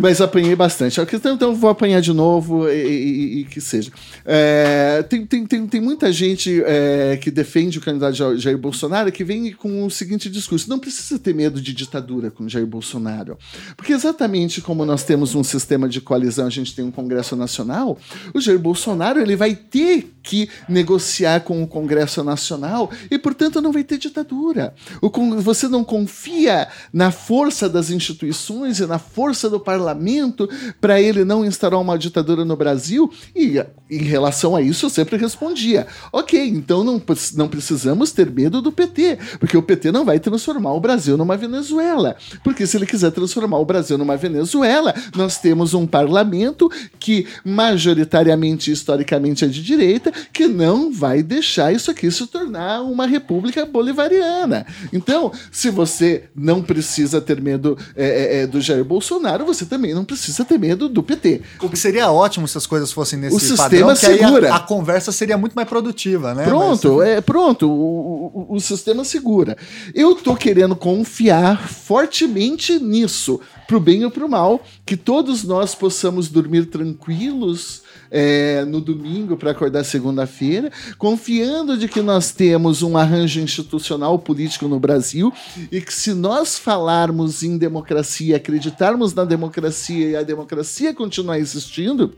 Mas 0.02 0.20
apanhei 0.20 0.56
bastante. 0.56 1.00
Então 1.00 1.56
vou 1.56 1.70
apanhar 1.70 2.02
de 2.02 2.12
novo 2.12 2.68
e, 2.68 2.74
e, 2.74 3.40
e 3.42 3.46
que 3.46 3.62
seja. 3.62 3.92
É, 4.26 5.04
tem, 5.08 5.26
tem, 5.26 5.46
tem, 5.46 5.68
tem, 5.68 5.80
muita 5.80 6.12
gente 6.12 6.64
é, 6.66 7.18
que 7.22 7.30
defende 7.30 7.78
o 7.78 7.82
candidato 7.82 8.36
Jair 8.38 8.58
Bolsonaro 8.58 9.12
que 9.12 9.24
vem 9.24 9.54
com 9.54 9.86
o 9.86 9.92
seguinte 9.92 10.30
discurso: 10.30 10.70
não 10.70 10.80
precisa 10.80 11.20
ter 11.20 11.36
medo 11.36 11.62
de 11.62 11.72
ditadura 11.72 12.32
com 12.32 12.50
Jair 12.50 12.66
Bolsonaro. 12.66 13.38
Porque 13.78 13.94
exatamente 13.94 14.60
como 14.60 14.86
nós 14.86 15.04
temos 15.04 15.36
um 15.36 15.44
sistema 15.44 15.88
de 15.88 16.02
coalizão, 16.02 16.48
a 16.48 16.50
gente 16.50 16.76
tem 16.76 16.84
um 16.84 16.92
Congresso 16.92 17.36
Nacional, 17.36 17.98
o 18.34 18.42
Jair 18.42 18.60
Bolsonaro 18.60 19.22
ele 19.22 19.36
vai 19.36 19.56
ter 19.56 20.12
que 20.24 20.50
negociar 20.68 21.42
com 21.42 21.62
o 21.62 21.68
Congresso 21.68 22.24
Nacional 22.24 22.90
e, 23.12 23.20
portanto, 23.20 23.62
não 23.62 23.72
vai 23.72 23.84
ter 23.84 24.00
ditadura. 24.00 24.74
O, 25.00 25.10
você 25.40 25.68
não 25.68 25.84
confia 25.84 26.68
na 26.92 27.12
força 27.12 27.70
das 27.70 27.92
instituições 27.92 28.80
e 28.80 28.88
na 28.88 28.98
força 28.98 29.48
do 29.48 29.60
parlamento 29.60 29.75
parlamento 29.76 30.50
para 30.80 31.02
ele 31.02 31.26
não 31.26 31.46
instaurar 31.46 31.80
uma 31.80 31.98
ditadura 31.98 32.46
no 32.46 32.56
Brasil? 32.56 33.12
E 33.36 33.62
em 33.90 34.04
relação 34.04 34.56
a 34.56 34.62
isso 34.62 34.86
eu 34.86 34.90
sempre 34.90 35.18
respondia: 35.18 35.88
ok, 36.12 36.48
então 36.48 36.84
não, 36.84 37.02
não 37.36 37.48
precisamos 37.48 38.12
ter 38.12 38.32
medo 38.32 38.62
do 38.62 38.72
PT, 38.72 39.18
porque 39.40 39.58
o 39.58 39.62
PT 39.62 39.92
não 39.92 40.06
vai 40.06 40.20
transformar 40.20 40.74
o 40.74 40.80
Brasil 40.80 41.18
numa 41.18 41.38
Venezuela. 41.38 42.16
Porque 42.44 42.66
se 42.66 42.78
ele 42.78 42.86
quiser 42.86 43.12
transformar 43.12 43.60
o 43.60 43.66
Brasil 43.66 43.98
numa 43.98 44.18
Venezuela, 44.18 44.94
nós 45.16 45.38
temos 45.40 45.74
um 45.74 45.86
parlamento 45.86 46.72
que 47.00 47.28
majoritariamente 47.44 48.72
historicamente 48.72 49.46
é 49.46 49.48
de 49.48 49.62
direita, 49.62 50.12
que 50.32 50.48
não 50.48 50.92
vai 50.92 51.22
deixar 51.22 51.74
isso 51.74 51.92
aqui 51.92 52.10
se 52.10 52.26
tornar 52.28 52.82
uma 52.82 53.06
república 53.06 53.66
bolivariana. 53.66 54.66
Então, 54.94 55.32
se 55.52 55.70
você 55.70 56.26
não 56.36 56.62
precisa 56.62 57.20
ter 57.20 57.42
medo 57.42 57.78
é, 57.96 58.42
é, 58.42 58.48
do 58.48 58.62
Jair 58.62 58.84
Bolsonaro, 58.84 59.46
você 59.46 59.65
também 59.66 59.94
não 59.94 60.06
precisa 60.06 60.44
ter 60.46 60.58
medo 60.58 60.88
do 60.88 61.02
PT. 61.02 61.42
O 61.62 61.70
que 61.70 61.78
seria 61.78 62.12
ótimo 62.12 62.48
se 62.48 62.58
as 62.58 62.66
coisas 62.66 62.92
fossem 62.92 63.20
nesse 63.20 63.36
o 63.36 63.40
sistema 63.40 63.94
padrão, 63.94 63.96
segura. 63.96 64.54
A, 64.54 64.58
a, 64.58 64.60
conversa 64.60 65.12
seria 65.12 65.38
muito 65.38 65.54
mais 65.54 65.68
produtiva, 65.68 66.34
né? 66.34 66.44
Pronto, 66.44 66.98
Mas... 66.98 67.08
é 67.08 67.22
pronto. 67.22 67.70
O, 67.70 68.48
o, 68.50 68.56
o 68.56 68.60
sistema 68.60 69.04
segura. 69.04 69.58
Eu 69.94 70.16
tô 70.16 70.36
querendo 70.36 70.76
confiar 70.76 71.68
fortemente 71.68 72.80
nisso, 72.80 73.40
pro 73.68 73.80
bem 73.80 74.06
ou 74.06 74.12
pro 74.12 74.30
mal, 74.30 74.62
que 74.86 74.96
todos 74.98 75.44
nós 75.44 75.76
possamos 75.76 76.30
dormir 76.30 76.66
tranquilos 76.66 77.85
é, 78.18 78.64
no 78.64 78.80
domingo 78.80 79.36
para 79.36 79.52
acordar 79.52 79.84
segunda-feira, 79.84 80.72
confiando 80.98 81.78
de 81.78 81.90
que 81.90 82.02
nós 82.02 82.32
temos 82.32 82.82
um 82.82 82.96
arranjo 82.96 83.42
institucional 83.42 84.18
político 84.18 84.70
no 84.70 84.80
Brasil 84.80 85.34
e 85.70 85.82
que 85.82 85.94
se 85.94 86.14
nós 86.14 86.58
falarmos 86.58 87.44
em 87.44 87.58
democracia, 87.58 88.38
acreditarmos 88.38 89.14
na 89.14 89.26
democracia 89.26 90.12
e 90.12 90.16
a 90.16 90.24
democracia 90.24 90.94
continuar 90.94 91.40
existindo, 91.40 92.14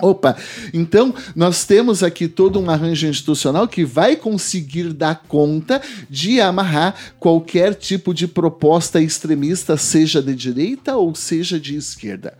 Opa, 0.00 0.34
então 0.72 1.14
nós 1.36 1.66
temos 1.66 2.02
aqui 2.02 2.26
todo 2.26 2.58
um 2.58 2.70
arranjo 2.70 3.06
institucional 3.06 3.68
que 3.68 3.84
vai 3.84 4.16
conseguir 4.16 4.90
dar 4.94 5.22
conta 5.28 5.82
de 6.08 6.40
amarrar 6.40 6.94
qualquer 7.20 7.74
tipo 7.74 8.14
de 8.14 8.26
proposta 8.26 9.02
extremista, 9.02 9.76
seja 9.76 10.22
de 10.22 10.34
direita 10.34 10.96
ou 10.96 11.14
seja 11.14 11.60
de 11.60 11.76
esquerda 11.76 12.38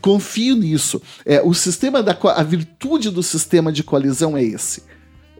confio 0.00 0.56
nisso. 0.56 1.00
É, 1.24 1.40
o 1.42 1.54
sistema 1.54 2.02
da 2.02 2.16
a 2.34 2.42
virtude 2.42 3.10
do 3.10 3.22
sistema 3.22 3.72
de 3.72 3.82
coalizão 3.82 4.36
é 4.36 4.42
esse 4.42 4.82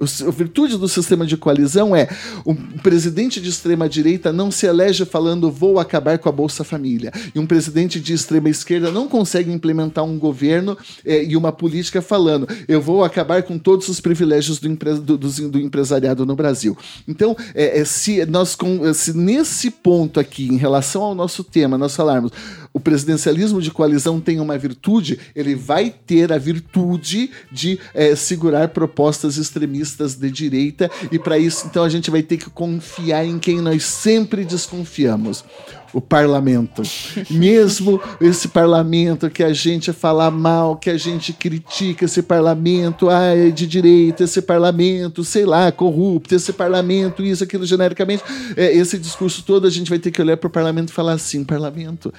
a 0.01 0.31
virtude 0.31 0.79
do 0.79 0.89
sistema 0.89 1.27
de 1.27 1.37
coalizão 1.37 1.95
é 1.95 2.09
um 2.47 2.55
presidente 2.55 3.39
de 3.41 3.51
extrema 3.51 3.87
direita 3.87 4.33
não 4.33 4.51
se 4.51 4.67
elege 4.67 5.05
falando 5.05 5.51
vou 5.51 5.79
acabar 5.79 6.19
com 6.19 6.29
a 6.29 6.33
Bolsa 6.33 6.65
Família. 6.65 7.13
E 7.35 7.39
um 7.39 7.47
presidente 7.47 8.01
de 8.01 8.15
extrema 8.15 8.49
esquerda 8.49 8.91
não 8.91 9.07
consegue 9.07 9.53
implementar 9.53 10.03
um 10.05 10.19
governo 10.19 10.77
é, 11.05 11.23
e 11.23 11.37
uma 11.37 11.53
política 11.53 12.01
falando 12.01 12.49
eu 12.67 12.81
vou 12.81 13.05
acabar 13.05 13.43
com 13.43 13.59
todos 13.59 13.89
os 13.89 14.01
privilégios 14.01 14.59
do, 14.59 14.69
empre 14.69 14.95
do, 14.95 15.19
do, 15.19 15.49
do 15.51 15.61
empresariado 15.61 16.25
no 16.25 16.35
Brasil. 16.35 16.77
Então, 17.07 17.37
é, 17.55 17.81
é, 17.81 17.85
se 17.85 18.25
nós 18.27 18.57
se 18.95 19.17
nesse 19.17 19.71
ponto 19.71 20.19
aqui, 20.19 20.49
em 20.49 20.57
relação 20.57 21.03
ao 21.03 21.15
nosso 21.15 21.45
tema, 21.45 21.77
nós 21.77 21.95
falarmos 21.95 22.33
o 22.73 22.81
presidencialismo 22.81 23.61
de 23.61 23.71
coalizão 23.71 24.21
tem 24.21 24.39
uma 24.39 24.57
virtude, 24.57 25.19
ele 25.35 25.55
vai 25.55 25.91
ter 25.91 26.33
a 26.33 26.39
virtude 26.39 27.31
de 27.51 27.79
é, 27.93 28.15
segurar 28.15 28.69
propostas 28.69 29.37
extremistas 29.37 29.90
de 29.97 30.31
direita, 30.31 30.91
e 31.11 31.19
para 31.19 31.39
isso, 31.39 31.67
então, 31.67 31.85
a 31.85 31.89
gente 31.89 32.11
vai 32.11 32.23
ter 32.23 32.37
que 32.37 32.51
confiar 32.51 33.25
em 33.25 33.39
quem 33.39 33.61
nós 33.61 33.85
sempre 33.85 34.45
desconfiamos 34.45 35.45
o 35.93 36.01
parlamento. 36.01 36.83
Mesmo 37.31 38.01
esse 38.21 38.49
parlamento 38.49 39.29
que 39.29 39.43
a 39.43 39.53
gente 39.53 39.93
fala 39.93 40.31
mal, 40.31 40.77
que 40.77 40.91
a 40.91 40.97
gente 40.97 41.33
critica 41.33 42.05
esse 42.05 42.23
parlamento, 42.23 43.09
ah, 43.09 43.35
é 43.35 43.51
de 43.51 43.67
direita, 43.67 44.25
esse 44.25 44.41
parlamento, 44.41 45.25
sei 45.25 45.45
lá, 45.45 45.73
corrupto, 45.73 46.35
esse 46.35 46.53
parlamento, 46.53 47.25
isso, 47.25 47.43
aquilo, 47.43 47.67
genericamente, 47.67 48.23
é, 48.57 48.73
esse 48.73 48.99
discurso 48.99 49.43
todo 49.43 49.67
a 49.67 49.71
gente 49.71 49.89
vai 49.89 49.99
ter 49.99 50.11
que 50.11 50.23
olhar 50.23 50.37
para 50.37 50.49
o 50.49 50.51
parlamento 50.51 50.91
e 50.91 50.93
falar 50.93 51.13
assim: 51.13 51.45
parlamento 51.45 52.13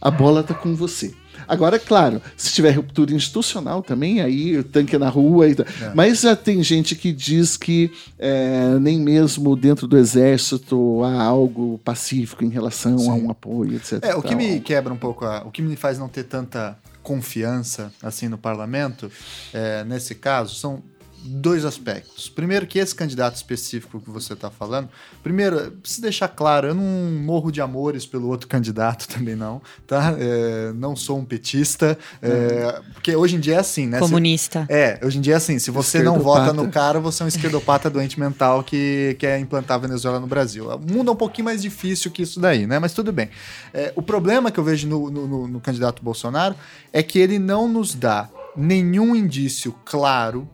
a 0.00 0.10
bola 0.10 0.42
tá 0.42 0.54
com 0.54 0.74
você. 0.74 1.12
Agora, 1.48 1.78
claro, 1.78 2.20
se 2.36 2.52
tiver 2.52 2.72
ruptura 2.72 3.14
institucional 3.14 3.82
também, 3.82 4.20
aí 4.20 4.58
o 4.58 4.64
tanque 4.64 4.96
é 4.96 4.98
na 4.98 5.08
rua. 5.08 5.48
E... 5.48 5.52
É. 5.52 5.92
Mas 5.94 6.20
já 6.20 6.36
tem 6.36 6.62
gente 6.62 6.94
que 6.94 7.12
diz 7.12 7.56
que 7.56 7.90
é, 8.18 8.78
nem 8.80 9.00
mesmo 9.00 9.56
dentro 9.56 9.86
do 9.86 9.96
exército 9.96 11.02
há 11.04 11.22
algo 11.22 11.80
pacífico 11.84 12.44
em 12.44 12.48
relação 12.48 12.98
Sim. 12.98 13.10
a 13.10 13.14
um 13.14 13.30
apoio, 13.30 13.76
etc. 13.76 14.04
É, 14.04 14.14
o 14.14 14.22
que 14.22 14.34
me 14.34 14.60
quebra 14.60 14.92
um 14.92 14.96
pouco, 14.98 15.24
a, 15.24 15.42
o 15.42 15.50
que 15.50 15.62
me 15.62 15.74
faz 15.74 15.98
não 15.98 16.08
ter 16.08 16.24
tanta 16.24 16.76
confiança 17.02 17.90
assim 18.02 18.28
no 18.28 18.36
parlamento, 18.36 19.10
é, 19.54 19.82
nesse 19.84 20.14
caso, 20.14 20.54
são 20.54 20.82
dois 21.28 21.64
aspectos. 21.64 22.28
Primeiro, 22.28 22.66
que 22.66 22.78
esse 22.78 22.94
candidato 22.94 23.36
específico 23.36 24.00
que 24.00 24.10
você 24.10 24.32
está 24.32 24.50
falando, 24.50 24.88
primeiro, 25.22 25.70
preciso 25.72 26.02
deixar 26.02 26.28
claro, 26.28 26.68
eu 26.68 26.74
não 26.74 26.82
morro 27.22 27.50
de 27.50 27.60
amores 27.60 28.06
pelo 28.06 28.28
outro 28.28 28.48
candidato 28.48 29.06
também 29.08 29.36
não, 29.36 29.60
tá? 29.86 30.14
É, 30.18 30.72
não 30.74 30.96
sou 30.96 31.18
um 31.18 31.24
petista, 31.24 31.98
é, 32.22 32.80
porque 32.94 33.14
hoje 33.14 33.36
em 33.36 33.40
dia 33.40 33.56
é 33.56 33.58
assim, 33.58 33.86
né? 33.86 33.98
Comunista. 33.98 34.64
Se, 34.66 34.72
é, 34.72 35.00
hoje 35.02 35.18
em 35.18 35.20
dia 35.20 35.34
é 35.34 35.36
assim, 35.36 35.58
se 35.58 35.70
você 35.70 36.02
não 36.02 36.18
vota 36.18 36.52
no 36.52 36.68
cara, 36.68 36.98
você 36.98 37.22
é 37.22 37.26
um 37.26 37.28
esquerdopata 37.28 37.90
doente 37.90 38.18
mental 38.18 38.62
que 38.62 39.16
quer 39.18 39.38
implantar 39.38 39.76
a 39.76 39.80
Venezuela 39.80 40.18
no 40.18 40.26
Brasil. 40.26 40.68
O 40.70 40.78
mundo 40.78 41.10
é 41.10 41.12
um 41.12 41.16
pouquinho 41.16 41.44
mais 41.44 41.62
difícil 41.62 42.10
que 42.10 42.22
isso 42.22 42.40
daí, 42.40 42.66
né? 42.66 42.78
Mas 42.78 42.92
tudo 42.92 43.12
bem. 43.12 43.28
É, 43.72 43.92
o 43.94 44.02
problema 44.02 44.50
que 44.50 44.58
eu 44.58 44.64
vejo 44.64 44.88
no, 44.88 45.10
no, 45.10 45.26
no, 45.26 45.48
no 45.48 45.60
candidato 45.60 46.02
Bolsonaro 46.02 46.54
é 46.92 47.02
que 47.02 47.18
ele 47.18 47.38
não 47.38 47.68
nos 47.68 47.94
dá 47.94 48.28
nenhum 48.56 49.14
indício 49.14 49.74
claro 49.84 50.48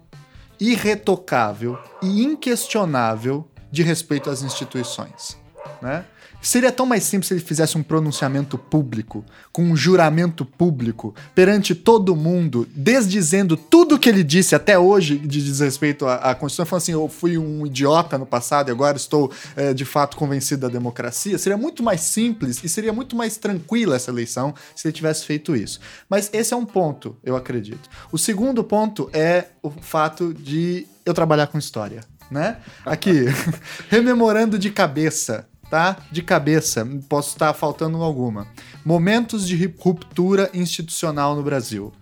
irretocável 0.70 1.78
e 2.02 2.22
inquestionável 2.22 3.48
de 3.70 3.82
respeito 3.82 4.30
às 4.30 4.42
instituições. 4.42 5.36
Né? 5.82 6.04
Seria 6.44 6.70
tão 6.70 6.84
mais 6.84 7.04
simples 7.04 7.28
se 7.28 7.34
ele 7.34 7.40
fizesse 7.40 7.78
um 7.78 7.82
pronunciamento 7.82 8.58
público, 8.58 9.24
com 9.50 9.64
um 9.64 9.74
juramento 9.74 10.44
público, 10.44 11.14
perante 11.34 11.74
todo 11.74 12.14
mundo, 12.14 12.68
desdizendo 12.76 13.56
tudo 13.56 13.98
que 13.98 14.10
ele 14.10 14.22
disse 14.22 14.54
até 14.54 14.78
hoje 14.78 15.16
de 15.16 15.42
desrespeito 15.42 16.06
à, 16.06 16.16
à 16.16 16.34
Constituição, 16.34 16.66
falando 16.66 16.82
assim: 16.82 16.92
eu 16.92 17.08
fui 17.08 17.38
um 17.38 17.66
idiota 17.66 18.18
no 18.18 18.26
passado 18.26 18.68
e 18.68 18.72
agora 18.72 18.98
estou 18.98 19.32
é, 19.56 19.72
de 19.72 19.86
fato 19.86 20.18
convencido 20.18 20.60
da 20.60 20.68
democracia. 20.68 21.38
Seria 21.38 21.56
muito 21.56 21.82
mais 21.82 22.02
simples 22.02 22.62
e 22.62 22.68
seria 22.68 22.92
muito 22.92 23.16
mais 23.16 23.38
tranquila 23.38 23.96
essa 23.96 24.10
eleição 24.10 24.54
se 24.76 24.86
ele 24.86 24.92
tivesse 24.92 25.24
feito 25.24 25.56
isso. 25.56 25.80
Mas 26.10 26.28
esse 26.30 26.52
é 26.52 26.56
um 26.56 26.66
ponto, 26.66 27.16
eu 27.24 27.36
acredito. 27.36 27.88
O 28.12 28.18
segundo 28.18 28.62
ponto 28.62 29.08
é 29.14 29.46
o 29.62 29.70
fato 29.70 30.34
de 30.34 30.86
eu 31.06 31.14
trabalhar 31.14 31.46
com 31.46 31.56
história. 31.56 32.02
Né? 32.30 32.58
Aqui, 32.84 33.24
rememorando 33.88 34.58
de 34.58 34.70
cabeça 34.70 35.46
tá? 35.74 35.96
De 36.08 36.22
cabeça, 36.22 36.88
posso 37.08 37.30
estar 37.30 37.52
faltando 37.52 38.00
alguma. 38.00 38.46
Momentos 38.84 39.44
de 39.44 39.66
ruptura 39.76 40.48
institucional 40.54 41.34
no 41.34 41.42
Brasil, 41.42 41.92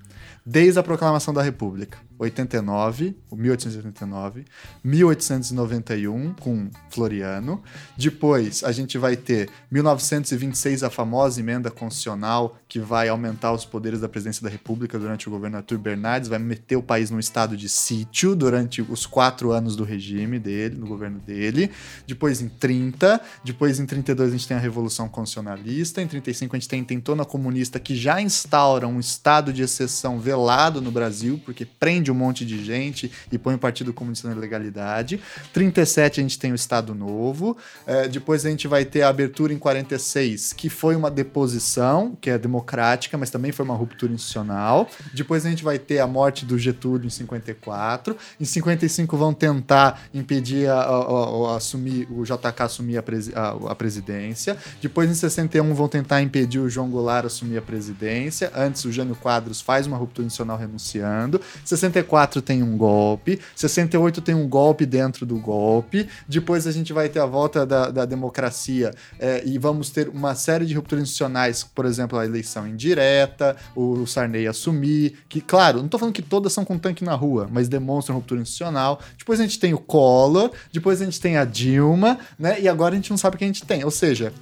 desde 0.44 0.78
a 0.78 0.82
proclamação 0.82 1.32
da 1.32 1.40
República. 1.40 1.96
89, 2.22 3.16
1889, 3.32 4.44
1891 4.84 6.34
com 6.34 6.70
Floriano. 6.88 7.62
Depois 7.96 8.62
a 8.62 8.70
gente 8.70 8.96
vai 8.96 9.16
ter 9.16 9.50
1926 9.70 10.84
a 10.84 10.90
famosa 10.90 11.40
emenda 11.40 11.70
constitucional 11.70 12.56
que 12.68 12.78
vai 12.78 13.08
aumentar 13.08 13.52
os 13.52 13.64
poderes 13.64 14.00
da 14.00 14.08
presidência 14.08 14.42
da 14.42 14.48
República 14.48 14.98
durante 14.98 15.28
o 15.28 15.30
governo 15.30 15.56
Arthur 15.56 15.78
Bernardes, 15.78 16.28
vai 16.28 16.38
meter 16.38 16.76
o 16.76 16.82
país 16.82 17.10
num 17.10 17.18
estado 17.18 17.56
de 17.56 17.68
sítio 17.68 18.34
durante 18.34 18.80
os 18.80 19.04
quatro 19.04 19.50
anos 19.50 19.76
do 19.76 19.84
regime 19.84 20.38
dele, 20.38 20.76
no 20.76 20.86
governo 20.86 21.18
dele. 21.18 21.70
Depois 22.06 22.40
em 22.40 22.48
30, 22.48 23.20
depois 23.44 23.80
em 23.80 23.86
32 23.86 24.28
a 24.28 24.32
gente 24.32 24.48
tem 24.48 24.56
a 24.56 24.60
Revolução 24.60 25.08
Constitucionalista, 25.08 26.00
em 26.00 26.06
35 26.06 26.54
a 26.54 26.58
gente 26.58 26.68
tem 26.68 26.78
a 26.78 26.82
intentona 26.82 27.24
comunista 27.24 27.80
que 27.80 27.96
já 27.96 28.20
instaura 28.20 28.86
um 28.86 29.00
estado 29.00 29.52
de 29.52 29.62
exceção 29.62 30.20
velado 30.20 30.80
no 30.80 30.90
Brasil, 30.90 31.40
porque 31.44 31.64
prende 31.64 32.11
um 32.12 32.14
monte 32.14 32.44
de 32.44 32.64
gente 32.64 33.10
e 33.30 33.38
põe 33.38 33.54
o 33.54 33.58
Partido 33.58 33.92
Comunista 33.92 34.28
na 34.28 34.34
ilegalidade. 34.34 35.20
37 35.52 36.20
a 36.20 36.22
gente 36.22 36.38
tem 36.38 36.52
o 36.52 36.54
Estado 36.54 36.94
Novo. 36.94 37.56
É, 37.86 38.08
depois 38.08 38.44
a 38.46 38.50
gente 38.50 38.68
vai 38.68 38.84
ter 38.84 39.02
a 39.02 39.08
abertura 39.08 39.52
em 39.52 39.58
46, 39.58 40.52
que 40.52 40.68
foi 40.68 40.94
uma 40.94 41.10
deposição, 41.10 42.16
que 42.20 42.30
é 42.30 42.38
democrática, 42.38 43.16
mas 43.18 43.30
também 43.30 43.52
foi 43.52 43.64
uma 43.64 43.74
ruptura 43.74 44.12
institucional. 44.12 44.88
Depois 45.12 45.44
a 45.46 45.50
gente 45.50 45.64
vai 45.64 45.78
ter 45.78 46.00
a 46.00 46.06
morte 46.06 46.44
do 46.44 46.58
Getúlio 46.58 47.06
em 47.06 47.10
54. 47.10 48.16
Em 48.40 48.44
55 48.44 49.16
vão 49.16 49.32
tentar 49.32 50.02
impedir 50.12 50.68
a, 50.68 50.80
a, 50.80 51.52
a, 51.52 51.56
assumir 51.56 52.06
o 52.10 52.24
JK 52.24 52.62
assumir 52.62 52.98
a, 52.98 53.02
presi 53.02 53.32
a, 53.34 53.74
presidência. 53.74 54.56
Depois 54.80 55.10
em 55.10 55.14
61 55.14 55.74
vão 55.74 55.88
tentar 55.88 56.22
impedir 56.22 56.58
o 56.58 56.68
João 56.68 56.88
Goulart 56.90 57.26
assumir 57.26 57.58
a 57.58 57.62
presidência. 57.62 58.52
Antes 58.54 58.84
o 58.84 58.92
Jânio 58.92 59.16
Quadros 59.16 59.60
faz 59.60 59.86
uma 59.86 59.96
ruptura 59.96 60.26
institucional 60.26 60.56
renunciando. 60.56 61.40
64 61.64 62.01
64 62.02 62.42
tem 62.42 62.62
um 62.62 62.76
golpe, 62.76 63.40
68 63.54 64.20
tem 64.20 64.34
um 64.34 64.48
golpe 64.48 64.84
dentro 64.84 65.24
do 65.24 65.38
golpe, 65.38 66.08
depois 66.28 66.66
a 66.66 66.72
gente 66.72 66.92
vai 66.92 67.08
ter 67.08 67.20
a 67.20 67.26
volta 67.26 67.64
da, 67.64 67.90
da 67.90 68.04
democracia 68.04 68.92
é, 69.18 69.42
e 69.46 69.58
vamos 69.58 69.90
ter 69.90 70.08
uma 70.08 70.34
série 70.34 70.66
de 70.66 70.74
rupturas 70.74 71.02
institucionais, 71.02 71.62
por 71.62 71.86
exemplo, 71.86 72.18
a 72.18 72.24
eleição 72.24 72.66
indireta, 72.66 73.56
o 73.74 74.06
Sarney 74.06 74.46
assumir, 74.46 75.18
que, 75.28 75.40
claro, 75.40 75.78
não 75.78 75.86
estou 75.86 75.98
falando 75.98 76.14
que 76.14 76.22
todas 76.22 76.52
são 76.52 76.64
com 76.64 76.78
tanque 76.78 77.04
na 77.04 77.14
rua, 77.14 77.48
mas 77.50 77.68
demonstram 77.68 78.16
ruptura 78.16 78.40
institucional. 78.40 79.00
Depois 79.16 79.40
a 79.40 79.42
gente 79.44 79.58
tem 79.58 79.72
o 79.72 79.78
Collor, 79.78 80.50
depois 80.72 81.00
a 81.00 81.04
gente 81.04 81.20
tem 81.20 81.36
a 81.36 81.44
Dilma, 81.44 82.18
né? 82.38 82.60
E 82.60 82.68
agora 82.68 82.94
a 82.94 82.96
gente 82.96 83.10
não 83.10 83.16
sabe 83.16 83.36
o 83.36 83.38
que 83.38 83.44
a 83.44 83.46
gente 83.46 83.64
tem. 83.64 83.84
Ou 83.84 83.90
seja, 83.90 84.32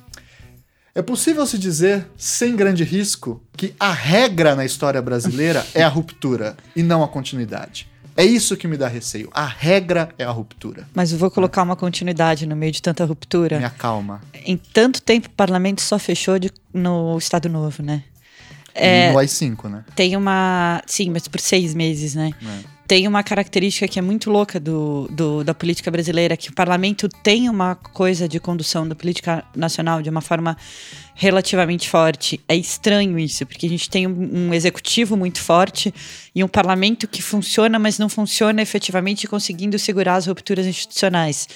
é 0.95 1.03
possível 1.03 1.47
se 1.47 1.59
dizer, 1.59 2.07
sem 2.17 2.57
grande 2.57 2.85
risco, 2.85 3.41
que 3.57 3.75
a 3.79 3.93
regra 3.93 4.55
na 4.57 4.65
história 4.65 5.01
brasileira 5.01 5.65
é 5.75 5.83
a 5.83 5.89
ruptura 5.89 6.57
e 6.75 6.83
não 6.83 7.03
a 7.03 7.09
continuidade. 7.09 7.89
É 8.17 8.25
isso 8.25 8.57
que 8.57 8.67
me 8.67 8.77
dá 8.77 8.89
receio. 8.89 9.31
A 9.33 9.47
regra 9.47 10.11
é 10.19 10.25
a 10.25 10.31
ruptura. 10.31 10.87
Mas 10.93 11.13
eu 11.13 11.19
vou 11.19 11.31
colocar 11.31 11.63
uma 11.63 11.77
continuidade 11.77 12.45
no 12.45 12.57
meio 12.57 12.73
de 12.73 12.83
tanta 12.83 13.05
ruptura. 13.05 13.59
Me 13.59 13.65
acalma. 13.65 14.21
Em 14.45 14.57
tanto 14.57 15.01
tempo 15.01 15.29
o 15.29 15.31
parlamento 15.31 15.81
só 15.81 15.99
fechou 15.99 16.39
de, 16.39 16.51
no 16.75 17.17
Estado 17.17 17.49
Novo, 17.49 17.83
né? 17.83 18.03
É, 18.75 19.13
no 19.13 19.19
AI-5, 19.19 19.69
né? 19.69 19.85
Tem 19.95 20.17
uma. 20.17 20.83
Sim, 20.87 21.11
mas 21.11 21.27
por 21.29 21.41
seis 21.41 21.75
meses, 21.75 22.15
né? 22.15 22.31
É 22.43 22.80
tem 22.91 23.07
uma 23.07 23.23
característica 23.23 23.87
que 23.87 24.01
é 24.01 24.03
muito 24.03 24.33
louca 24.33 24.59
do, 24.59 25.07
do, 25.13 25.45
da 25.45 25.55
política 25.55 25.93
brasileira, 25.93 26.37
que 26.37 26.51
o 26.51 26.53
parlamento 26.53 27.09
tem 27.09 27.49
uma 27.49 27.77
coisa 27.77 28.29
de 28.29 28.41
condução 28.41 28.89
da 28.89 28.97
política 28.97 29.45
nacional 29.55 30.03
de 30.03 30.11
uma 30.11 30.21
forma 30.21 30.57
relativamente 31.21 31.87
forte. 31.87 32.41
É 32.49 32.57
estranho 32.57 33.19
isso, 33.19 33.45
porque 33.45 33.67
a 33.67 33.69
gente 33.69 33.91
tem 33.91 34.07
um, 34.07 34.49
um 34.49 34.55
executivo 34.55 35.19
muito 35.19 35.39
forte 35.39 35.93
e 36.35 36.43
um 36.43 36.49
parlamento 36.49 37.07
que 37.07 37.21
funciona, 37.21 37.79
mas 37.79 37.99
não 37.99 38.09
funciona 38.09 38.63
efetivamente 38.63 39.29
conseguindo 39.29 39.79
segurar 39.79 40.15
as 40.15 40.27
rupturas 40.27 40.65
institucionais. 40.65 41.47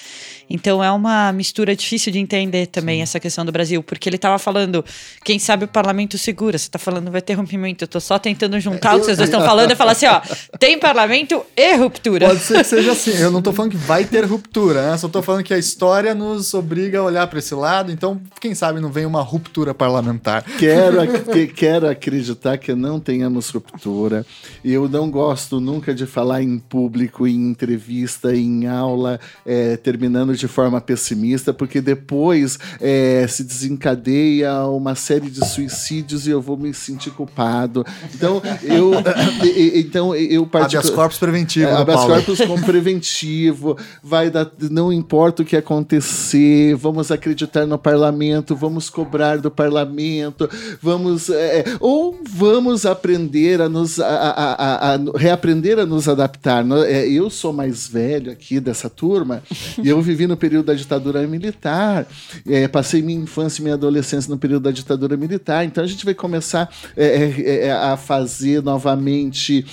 Então 0.47 0.83
é 0.83 0.91
uma 0.91 1.33
mistura 1.33 1.75
difícil 1.75 2.13
de 2.13 2.19
entender 2.19 2.67
também 2.67 2.97
Sim. 2.97 3.01
essa 3.01 3.19
questão 3.19 3.43
do 3.43 3.51
Brasil, 3.51 3.81
porque 3.81 4.07
ele 4.07 4.17
estava 4.17 4.37
falando, 4.37 4.85
quem 5.23 5.39
sabe 5.39 5.65
o 5.65 5.67
parlamento 5.67 6.15
segura, 6.15 6.59
você 6.59 6.67
está 6.67 6.77
falando 6.77 7.09
vai 7.09 7.21
ter 7.21 7.33
rompimento, 7.33 7.83
eu 7.83 7.87
estou 7.87 7.99
só 7.99 8.19
tentando 8.19 8.59
juntar 8.59 8.93
é, 8.93 8.95
o 8.97 8.99
que 8.99 9.05
vocês 9.05 9.17
dois 9.17 9.29
estão 9.29 9.43
falando 9.43 9.71
e 9.71 9.75
falar 9.75 9.93
assim, 9.93 10.05
ó, 10.05 10.21
tem 10.59 10.77
parlamento 10.77 11.24
Desligamento 11.25 11.45
e 11.57 11.75
ruptura. 11.75 12.27
Pode 12.27 12.39
ser 12.41 12.57
que 12.59 12.63
seja 12.63 12.91
assim. 12.91 13.17
Eu 13.17 13.31
não 13.31 13.41
tô 13.41 13.51
falando 13.51 13.71
que 13.71 13.77
vai 13.77 14.05
ter 14.05 14.23
ruptura, 14.25 14.91
né? 14.91 14.97
Só 14.97 15.07
tô 15.07 15.21
falando 15.21 15.43
que 15.43 15.53
a 15.53 15.57
história 15.57 16.13
nos 16.13 16.53
obriga 16.53 16.99
a 16.99 17.03
olhar 17.03 17.27
para 17.27 17.39
esse 17.39 17.53
lado. 17.55 17.91
Então, 17.91 18.21
quem 18.39 18.53
sabe 18.53 18.79
não 18.79 18.91
vem 18.91 19.05
uma 19.05 19.21
ruptura 19.21 19.73
parlamentar. 19.73 20.43
Quero, 20.57 21.01
ac 21.01 21.47
quero 21.55 21.89
acreditar 21.89 22.57
que 22.57 22.73
não 22.73 22.99
tenhamos 22.99 23.49
ruptura. 23.49 24.25
Eu 24.63 24.87
não 24.87 25.09
gosto 25.09 25.59
nunca 25.59 25.93
de 25.93 26.05
falar 26.05 26.41
em 26.41 26.59
público, 26.59 27.27
em 27.27 27.49
entrevista, 27.49 28.35
em 28.35 28.67
aula, 28.67 29.19
é, 29.45 29.77
terminando 29.77 30.35
de 30.35 30.47
forma 30.47 30.79
pessimista, 30.79 31.53
porque 31.53 31.81
depois 31.81 32.59
é, 32.79 33.25
se 33.27 33.43
desencadeia 33.43 34.65
uma 34.65 34.95
série 34.95 35.29
de 35.29 35.45
suicídios 35.45 36.27
e 36.27 36.31
eu 36.31 36.41
vou 36.41 36.57
me 36.57 36.73
sentir 36.73 37.11
culpado. 37.11 37.85
Então, 38.13 38.41
eu. 38.63 38.91
então, 39.75 40.15
eu 40.15 40.45
particular... 40.45 41.05
Corpus 41.15 41.17
preventivo. 41.17 41.67
É, 41.67 41.71
né, 41.71 41.77
habeas 41.77 42.05
corpus 42.05 42.41
como 42.41 42.63
preventivo. 42.63 43.77
Vai 44.03 44.29
dar. 44.29 44.49
Não 44.69 44.91
importa 44.91 45.43
o 45.43 45.45
que 45.45 45.55
acontecer, 45.55 46.75
vamos 46.75 47.11
acreditar 47.11 47.65
no 47.65 47.77
parlamento, 47.77 48.55
vamos 48.55 48.89
cobrar 48.89 49.37
do 49.37 49.49
parlamento, 49.49 50.49
vamos. 50.81 51.29
É, 51.29 51.63
ou 51.79 52.19
vamos 52.29 52.85
aprender 52.85 53.61
a 53.61 53.69
nos. 53.69 53.99
A, 53.99 54.07
a, 54.07 54.93
a, 54.93 54.99
reaprender 55.15 55.79
a 55.79 55.85
nos 55.85 56.07
adaptar. 56.07 56.65
É, 56.87 57.07
eu 57.07 57.29
sou 57.29 57.53
mais 57.53 57.87
velho 57.87 58.31
aqui 58.31 58.59
dessa 58.59 58.89
turma 58.89 59.41
e 59.81 59.89
eu 59.89 60.01
vivi 60.01 60.27
no 60.27 60.37
período 60.37 60.67
da 60.67 60.73
ditadura 60.73 61.25
militar. 61.27 62.07
É, 62.47 62.67
passei 62.67 63.01
minha 63.01 63.19
infância 63.19 63.61
e 63.61 63.63
minha 63.63 63.75
adolescência 63.75 64.29
no 64.29 64.37
período 64.37 64.63
da 64.63 64.71
ditadura 64.71 65.17
militar. 65.17 65.65
Então 65.65 65.83
a 65.83 65.87
gente 65.87 66.05
vai 66.05 66.13
começar 66.13 66.69
é, 66.95 67.05
é, 67.05 67.65
é 67.67 67.71
a 67.71 67.97
fazer 67.97 68.61
novamente 68.61 69.65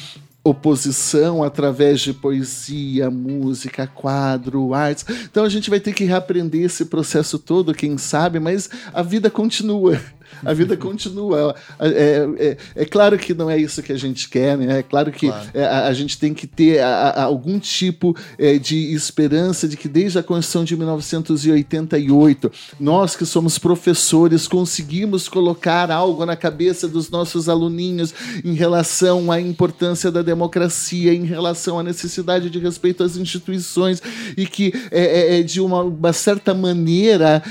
oposição 0.44 1.42
através 1.42 2.00
de 2.00 2.12
poesia, 2.12 3.10
música, 3.10 3.86
quadro, 3.86 4.74
artes. 4.74 5.04
Então 5.24 5.44
a 5.44 5.48
gente 5.48 5.70
vai 5.70 5.78
ter 5.78 5.92
que 5.92 6.04
reaprender 6.04 6.64
esse 6.64 6.86
processo 6.86 7.38
todo, 7.38 7.74
quem 7.74 7.96
sabe, 7.96 8.40
mas 8.40 8.68
a 8.92 9.02
vida 9.02 9.30
continua. 9.30 10.00
A 10.44 10.52
vida 10.52 10.76
continua. 10.76 11.54
É, 11.78 11.88
é, 11.88 12.28
é, 12.38 12.56
é, 12.76 12.84
claro 12.84 13.18
que 13.18 13.34
não 13.34 13.50
é 13.50 13.58
isso 13.58 13.82
que 13.82 13.92
a 13.92 13.98
gente 13.98 14.28
quer, 14.28 14.56
né? 14.56 14.80
É 14.80 14.82
claro 14.82 15.12
que 15.12 15.28
claro. 15.28 15.48
É, 15.54 15.64
a, 15.64 15.86
a, 15.86 15.92
gente 15.92 16.18
tem 16.18 16.34
que 16.34 16.46
ter 16.46 16.80
a, 16.80 16.88
a, 16.88 17.22
algum 17.24 17.58
tipo 17.58 18.16
é, 18.38 18.58
de 18.58 18.92
esperança 18.92 19.68
de 19.68 19.76
que 19.76 19.88
desde 19.88 20.18
a 20.18 20.22
Constituição 20.22 20.64
de 20.64 20.76
1988, 20.76 22.52
nós 22.78 23.14
que 23.16 23.24
somos 23.24 23.58
professores 23.58 24.48
conseguimos 24.48 25.28
colocar 25.28 25.90
algo 25.90 26.24
na 26.26 26.36
cabeça 26.36 26.88
dos 26.88 27.10
nossos 27.10 27.48
aluninhos 27.48 28.14
em 28.44 28.54
relação 28.54 29.30
à 29.30 29.40
importância 29.40 30.10
da 30.10 30.22
democracia, 30.22 31.14
em 31.14 31.24
relação 31.24 31.78
à 31.78 31.82
necessidade 31.82 32.50
de 32.50 32.58
respeito 32.58 33.02
às 33.02 33.16
instituições 33.16 34.02
e 34.36 34.46
que 34.46 34.72
é, 34.90 35.42
de 35.42 35.60
uma, 35.60 35.82
uma, 35.82 36.12
certa 36.12 36.54
maneira 36.54 37.42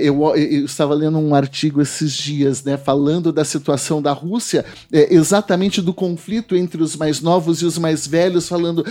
eu, 0.00 0.22
eu 0.36 0.64
estava 0.64 0.94
lendo 0.94 1.18
um 1.18 1.34
artigo 1.34 1.75
esses 1.80 2.12
dias, 2.12 2.62
né, 2.62 2.76
falando 2.76 3.32
da 3.32 3.44
situação 3.44 4.00
da 4.00 4.12
Rússia, 4.12 4.64
é, 4.92 5.14
exatamente 5.14 5.80
do 5.80 5.92
conflito 5.92 6.56
entre 6.56 6.82
os 6.82 6.96
mais 6.96 7.20
novos 7.20 7.62
e 7.62 7.64
os 7.64 7.78
mais 7.78 8.06
velhos, 8.06 8.48
falando 8.48 8.84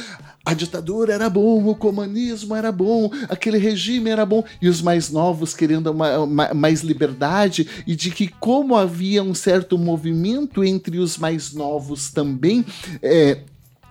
a 0.45 0.53
ditadura 0.53 1.14
era 1.14 1.30
bom, 1.30 1.66
o 1.68 1.76
comunismo 1.76 2.53
era 2.53 2.72
bom, 2.72 3.10
aquele 3.28 3.57
regime 3.57 4.12
era 4.12 4.26
bom, 4.26 4.44
e 4.62 4.70
os 4.70 4.82
mais 4.82 5.10
novos 5.10 5.56
querendo 5.56 5.91
uma, 5.91 6.20
uma, 6.20 6.53
mais 6.53 6.82
liberdade, 6.82 7.68
e 7.88 7.95
de 7.95 8.12
que, 8.12 8.28
como 8.28 8.76
havia 8.76 9.24
um 9.24 9.34
certo 9.34 9.78
movimento 9.78 10.64
entre 10.64 10.99
os 10.99 11.18
mais 11.18 11.52
novos 11.52 12.12
também, 12.12 12.64
é, 13.02 13.40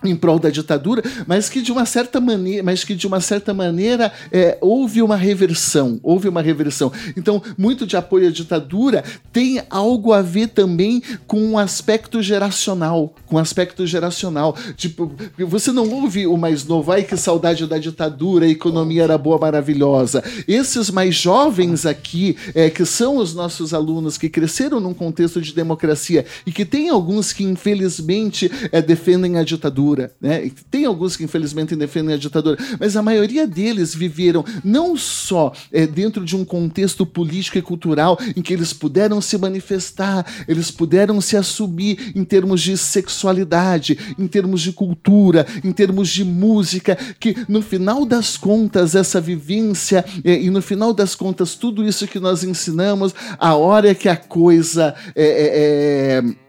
em 0.03 0.15
prol 0.15 0.39
da 0.39 0.49
ditadura, 0.49 1.03
mas 1.27 1.49
que 1.49 1.61
de 1.61 1.71
uma 1.71 1.85
certa 1.85 2.19
maneira, 2.21 2.63
mas 2.63 2.83
que 2.83 2.95
de 2.95 3.07
uma 3.07 3.19
certa 3.19 3.53
maneira 3.53 4.11
é, 4.31 4.57
houve 4.61 5.01
uma 5.01 5.15
reversão, 5.15 5.99
houve 6.03 6.27
uma 6.27 6.41
reversão. 6.41 6.91
Então, 7.17 7.41
muito 7.57 7.85
de 7.85 7.97
apoio 7.97 8.27
à 8.27 8.31
ditadura 8.31 9.03
tem 9.31 9.61
algo 9.69 10.13
a 10.13 10.21
ver 10.21 10.49
também 10.49 11.01
com 11.25 11.41
um 11.41 11.57
aspecto 11.57 12.21
geracional, 12.21 13.13
com 13.25 13.35
um 13.35 13.39
aspecto 13.39 13.85
geracional. 13.85 14.55
Tipo, 14.75 15.11
você 15.39 15.71
não 15.71 15.89
ouve 15.89 16.27
o 16.27 16.37
mais 16.37 16.65
novo, 16.65 16.91
ai 16.91 17.03
que 17.03 17.17
saudade 17.17 17.65
da 17.65 17.77
ditadura, 17.77 18.45
a 18.45 18.49
economia 18.49 19.03
era 19.03 19.17
boa, 19.17 19.39
maravilhosa. 19.39 20.23
Esses 20.47 20.89
mais 20.91 21.15
jovens 21.15 21.85
aqui, 21.85 22.37
é, 22.53 22.69
que 22.69 22.85
são 22.85 23.17
os 23.17 23.33
nossos 23.33 23.73
alunos 23.73 24.17
que 24.17 24.29
cresceram 24.29 24.79
num 24.79 24.93
contexto 24.93 25.41
de 25.41 25.53
democracia 25.53 26.25
e 26.45 26.51
que 26.51 26.65
tem 26.65 26.89
alguns 26.89 27.33
que 27.33 27.43
infelizmente 27.43 28.51
é, 28.71 28.81
defendem 28.81 29.37
a 29.37 29.43
ditadura 29.43 29.94
ditadura, 29.95 30.11
né? 30.19 30.51
Tem 30.69 30.85
alguns 30.85 31.15
que 31.15 31.23
infelizmente 31.23 31.75
defendem 31.75 32.15
a 32.15 32.17
ditadura, 32.17 32.57
mas 32.79 32.95
a 32.95 33.01
maioria 33.01 33.47
deles 33.47 33.95
viveram 33.95 34.43
não 34.63 34.97
só 34.97 35.53
é, 35.71 35.87
dentro 35.87 36.23
de 36.25 36.35
um 36.35 36.43
contexto 36.43 37.05
político 37.05 37.57
e 37.57 37.61
cultural 37.61 38.19
em 38.35 38.41
que 38.41 38.53
eles 38.53 38.73
puderam 38.73 39.21
se 39.21 39.37
manifestar, 39.37 40.25
eles 40.47 40.69
puderam 40.69 41.21
se 41.21 41.37
assumir 41.37 42.11
em 42.15 42.23
termos 42.23 42.61
de 42.61 42.77
sexualidade, 42.77 44.15
em 44.19 44.27
termos 44.27 44.61
de 44.61 44.71
cultura, 44.73 45.47
em 45.63 45.71
termos 45.71 46.09
de 46.09 46.23
música, 46.23 46.97
que 47.19 47.35
no 47.47 47.61
final 47.61 48.05
das 48.05 48.37
contas 48.37 48.95
essa 48.95 49.21
vivência 49.21 50.03
é, 50.23 50.41
e 50.41 50.49
no 50.49 50.61
final 50.61 50.93
das 50.93 51.15
contas 51.15 51.55
tudo 51.55 51.87
isso 51.87 52.07
que 52.07 52.19
nós 52.19 52.43
ensinamos, 52.43 53.15
a 53.39 53.55
hora 53.55 53.95
que 53.95 54.09
a 54.09 54.17
coisa 54.17 54.93
é, 55.15 55.25
é, 55.25 56.21
é 56.31 56.44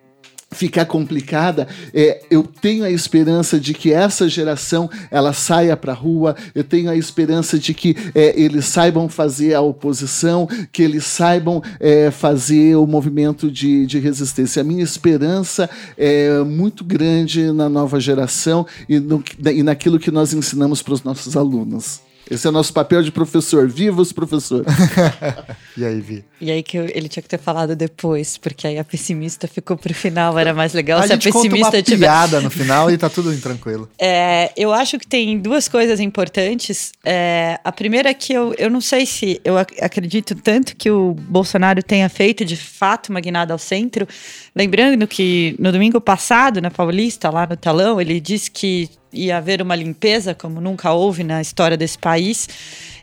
ficar 0.50 0.86
complicada, 0.86 1.66
é, 1.92 2.22
eu 2.30 2.42
tenho 2.42 2.84
a 2.84 2.90
esperança 2.90 3.58
de 3.58 3.74
que 3.74 3.92
essa 3.92 4.28
geração 4.28 4.88
ela 5.10 5.32
saia 5.32 5.76
para 5.76 5.92
a 5.92 5.94
rua, 5.94 6.36
eu 6.54 6.62
tenho 6.62 6.88
a 6.88 6.96
esperança 6.96 7.58
de 7.58 7.74
que 7.74 7.96
é, 8.14 8.32
eles 8.40 8.64
saibam 8.66 9.08
fazer 9.08 9.54
a 9.54 9.60
oposição, 9.60 10.48
que 10.72 10.82
eles 10.82 11.04
saibam 11.04 11.62
é, 11.80 12.10
fazer 12.10 12.76
o 12.76 12.86
movimento 12.86 13.50
de, 13.50 13.86
de 13.86 13.98
resistência. 13.98 14.60
A 14.60 14.64
minha 14.64 14.84
esperança 14.84 15.68
é 15.98 16.38
muito 16.40 16.84
grande 16.84 17.50
na 17.52 17.68
nova 17.68 17.98
geração 17.98 18.66
e, 18.88 18.98
no, 19.00 19.22
e 19.52 19.62
naquilo 19.62 19.98
que 19.98 20.10
nós 20.10 20.32
ensinamos 20.32 20.80
para 20.80 20.94
os 20.94 21.02
nossos 21.02 21.36
alunos. 21.36 22.00
Esse 22.30 22.46
é 22.46 22.50
o 22.50 22.52
nosso 22.52 22.72
papel 22.72 23.02
de 23.02 23.12
professor. 23.12 23.68
Viva 23.68 24.00
os 24.00 24.12
professores! 24.12 24.66
e 25.76 25.84
aí, 25.84 26.00
Vi? 26.00 26.24
E 26.40 26.50
aí 26.50 26.62
que 26.62 26.76
eu, 26.76 26.84
ele 26.84 27.08
tinha 27.08 27.22
que 27.22 27.28
ter 27.28 27.38
falado 27.38 27.76
depois, 27.76 28.38
porque 28.38 28.66
aí 28.66 28.78
a 28.78 28.84
pessimista 28.84 29.46
ficou 29.46 29.76
pro 29.76 29.92
final, 29.92 30.38
era 30.38 30.54
mais 30.54 30.72
legal 30.72 31.00
a 31.00 31.06
se 31.06 31.12
a 31.12 31.18
pessimista 31.18 31.64
conta 31.64 31.76
uma 31.76 31.82
tiver... 31.82 32.06
piada 32.06 32.40
no 32.40 32.50
final 32.50 32.90
e 32.90 32.96
tá 32.96 33.10
tudo 33.10 33.36
tranquilo. 33.40 33.88
É, 33.98 34.52
eu 34.56 34.72
acho 34.72 34.98
que 34.98 35.06
tem 35.06 35.38
duas 35.38 35.68
coisas 35.68 35.98
importantes. 35.98 36.92
É, 37.04 37.58
a 37.64 37.72
primeira 37.72 38.10
é 38.10 38.14
que 38.14 38.32
eu, 38.32 38.54
eu 38.56 38.70
não 38.70 38.80
sei 38.80 39.04
se 39.04 39.40
eu 39.44 39.56
acredito 39.58 40.34
tanto 40.34 40.76
que 40.76 40.90
o 40.90 41.14
Bolsonaro 41.14 41.82
tenha 41.82 42.08
feito 42.08 42.44
de 42.44 42.56
fato 42.56 43.08
uma 43.08 43.20
guinada 43.20 43.52
ao 43.52 43.58
centro. 43.58 44.06
Lembrando 44.54 45.06
que 45.06 45.56
no 45.58 45.72
domingo 45.72 46.00
passado, 46.00 46.60
na 46.60 46.70
Paulista, 46.70 47.30
lá 47.30 47.46
no 47.46 47.56
talão, 47.56 48.00
ele 48.00 48.20
disse 48.20 48.50
que 48.50 48.88
ia 49.12 49.38
haver 49.38 49.62
uma 49.62 49.74
limpeza, 49.74 50.34
como 50.34 50.60
nunca 50.60 50.92
houve 50.92 51.24
na 51.24 51.40
história 51.40 51.76
desse 51.76 51.98
país, 51.98 52.48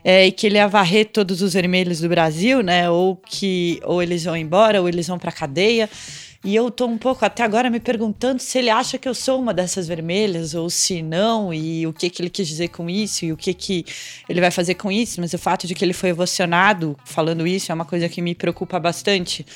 é, 0.04 0.26
e 0.26 0.32
que 0.32 0.46
ele 0.46 0.56
ia 0.56 0.68
varrer 0.68 1.06
todos 1.06 1.40
os 1.40 1.54
vermelhos 1.54 2.00
do 2.00 2.08
Brasil, 2.08 2.62
né? 2.62 2.90
Ou 2.90 3.16
que 3.16 3.80
ou 3.84 4.02
eles 4.02 4.24
vão 4.24 4.36
embora, 4.36 4.80
ou 4.80 4.88
eles 4.88 5.08
vão 5.08 5.18
para 5.18 5.32
cadeia. 5.32 5.88
E 6.44 6.54
eu 6.54 6.70
tô 6.70 6.86
um 6.86 6.98
pouco 6.98 7.24
até 7.24 7.42
agora 7.42 7.70
me 7.70 7.80
perguntando 7.80 8.38
se 8.38 8.58
ele 8.58 8.68
acha 8.68 8.98
que 8.98 9.08
eu 9.08 9.14
sou 9.14 9.40
uma 9.40 9.54
dessas 9.54 9.88
vermelhas 9.88 10.54
ou 10.54 10.68
se 10.68 11.00
não, 11.00 11.54
e 11.54 11.86
o 11.86 11.92
que 11.92 12.10
que 12.10 12.20
ele 12.20 12.28
quis 12.28 12.46
dizer 12.46 12.68
com 12.68 12.90
isso, 12.90 13.24
e 13.24 13.32
o 13.32 13.36
que 13.36 13.54
que 13.54 13.86
ele 14.28 14.42
vai 14.42 14.50
fazer 14.50 14.74
com 14.74 14.92
isso, 14.92 15.22
mas 15.22 15.32
o 15.32 15.38
fato 15.38 15.66
de 15.66 15.74
que 15.74 15.82
ele 15.82 15.94
foi 15.94 16.10
emocionado 16.10 16.98
falando 17.06 17.46
isso 17.46 17.72
é 17.72 17.74
uma 17.74 17.86
coisa 17.86 18.10
que 18.10 18.20
me 18.20 18.34
preocupa 18.34 18.78
bastante. 18.78 19.46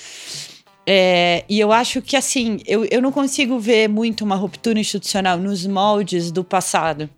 É, 0.87 1.45
e 1.47 1.61
eu 1.61 1.71
acho 1.71 2.01
que, 2.01 2.17
assim, 2.17 2.59
eu, 2.67 2.87
eu 2.87 3.03
não 3.03 3.13
consigo 3.13 3.59
ver 3.59 3.87
muito 3.87 4.25
uma 4.25 4.37
ruptura 4.37 4.81
institucional 4.81 5.37
nos 5.37 5.67
moldes 5.67 6.31
do 6.31 6.43
passado. 6.43 7.11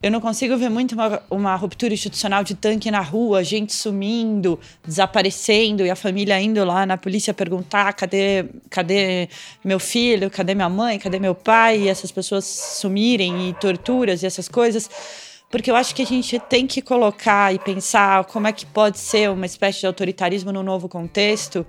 Eu 0.00 0.12
não 0.12 0.20
consigo 0.20 0.56
ver 0.56 0.68
muito 0.68 0.94
uma, 0.94 1.20
uma 1.28 1.56
ruptura 1.56 1.92
institucional 1.92 2.44
de 2.44 2.54
tanque 2.54 2.88
na 2.88 3.00
rua, 3.00 3.42
gente 3.42 3.74
sumindo, 3.74 4.58
desaparecendo 4.86 5.84
e 5.84 5.90
a 5.90 5.96
família 5.96 6.40
indo 6.40 6.64
lá 6.64 6.86
na 6.86 6.96
polícia 6.96 7.34
perguntar 7.34 7.92
cadê, 7.94 8.44
cadê 8.70 9.28
meu 9.64 9.80
filho, 9.80 10.30
cadê 10.30 10.54
minha 10.54 10.68
mãe, 10.68 11.00
cadê 11.00 11.18
meu 11.18 11.34
pai, 11.34 11.80
e 11.80 11.88
essas 11.88 12.12
pessoas 12.12 12.44
sumirem 12.44 13.48
e 13.48 13.54
torturas 13.54 14.22
e 14.22 14.26
essas 14.26 14.48
coisas. 14.48 14.88
Porque 15.50 15.68
eu 15.68 15.74
acho 15.74 15.92
que 15.94 16.02
a 16.02 16.06
gente 16.06 16.38
tem 16.38 16.64
que 16.64 16.80
colocar 16.80 17.52
e 17.52 17.58
pensar 17.58 18.24
como 18.26 18.46
é 18.46 18.52
que 18.52 18.66
pode 18.66 18.98
ser 18.98 19.30
uma 19.30 19.46
espécie 19.46 19.80
de 19.80 19.86
autoritarismo 19.86 20.52
no 20.52 20.62
novo 20.62 20.88
contexto 20.88 21.66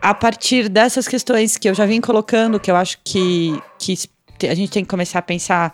a 0.00 0.12
partir 0.12 0.68
dessas 0.68 1.08
questões 1.08 1.56
que 1.56 1.70
eu 1.70 1.74
já 1.74 1.86
vim 1.86 2.02
colocando, 2.02 2.60
que 2.60 2.70
eu 2.70 2.76
acho 2.76 2.98
que, 3.02 3.58
que 3.78 3.96
a 4.46 4.54
gente 4.54 4.72
tem 4.72 4.82
que 4.82 4.90
começar 4.90 5.20
a 5.20 5.22
pensar 5.22 5.72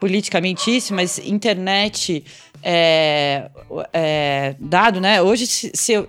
politicamente 0.00 0.74
isso, 0.74 0.94
mas 0.94 1.18
internet 1.18 2.24
é, 2.62 3.50
é, 3.92 4.54
dado, 4.58 5.00
né? 5.00 5.22
Hoje, 5.22 5.46
se, 5.46 5.70
se, 5.74 6.04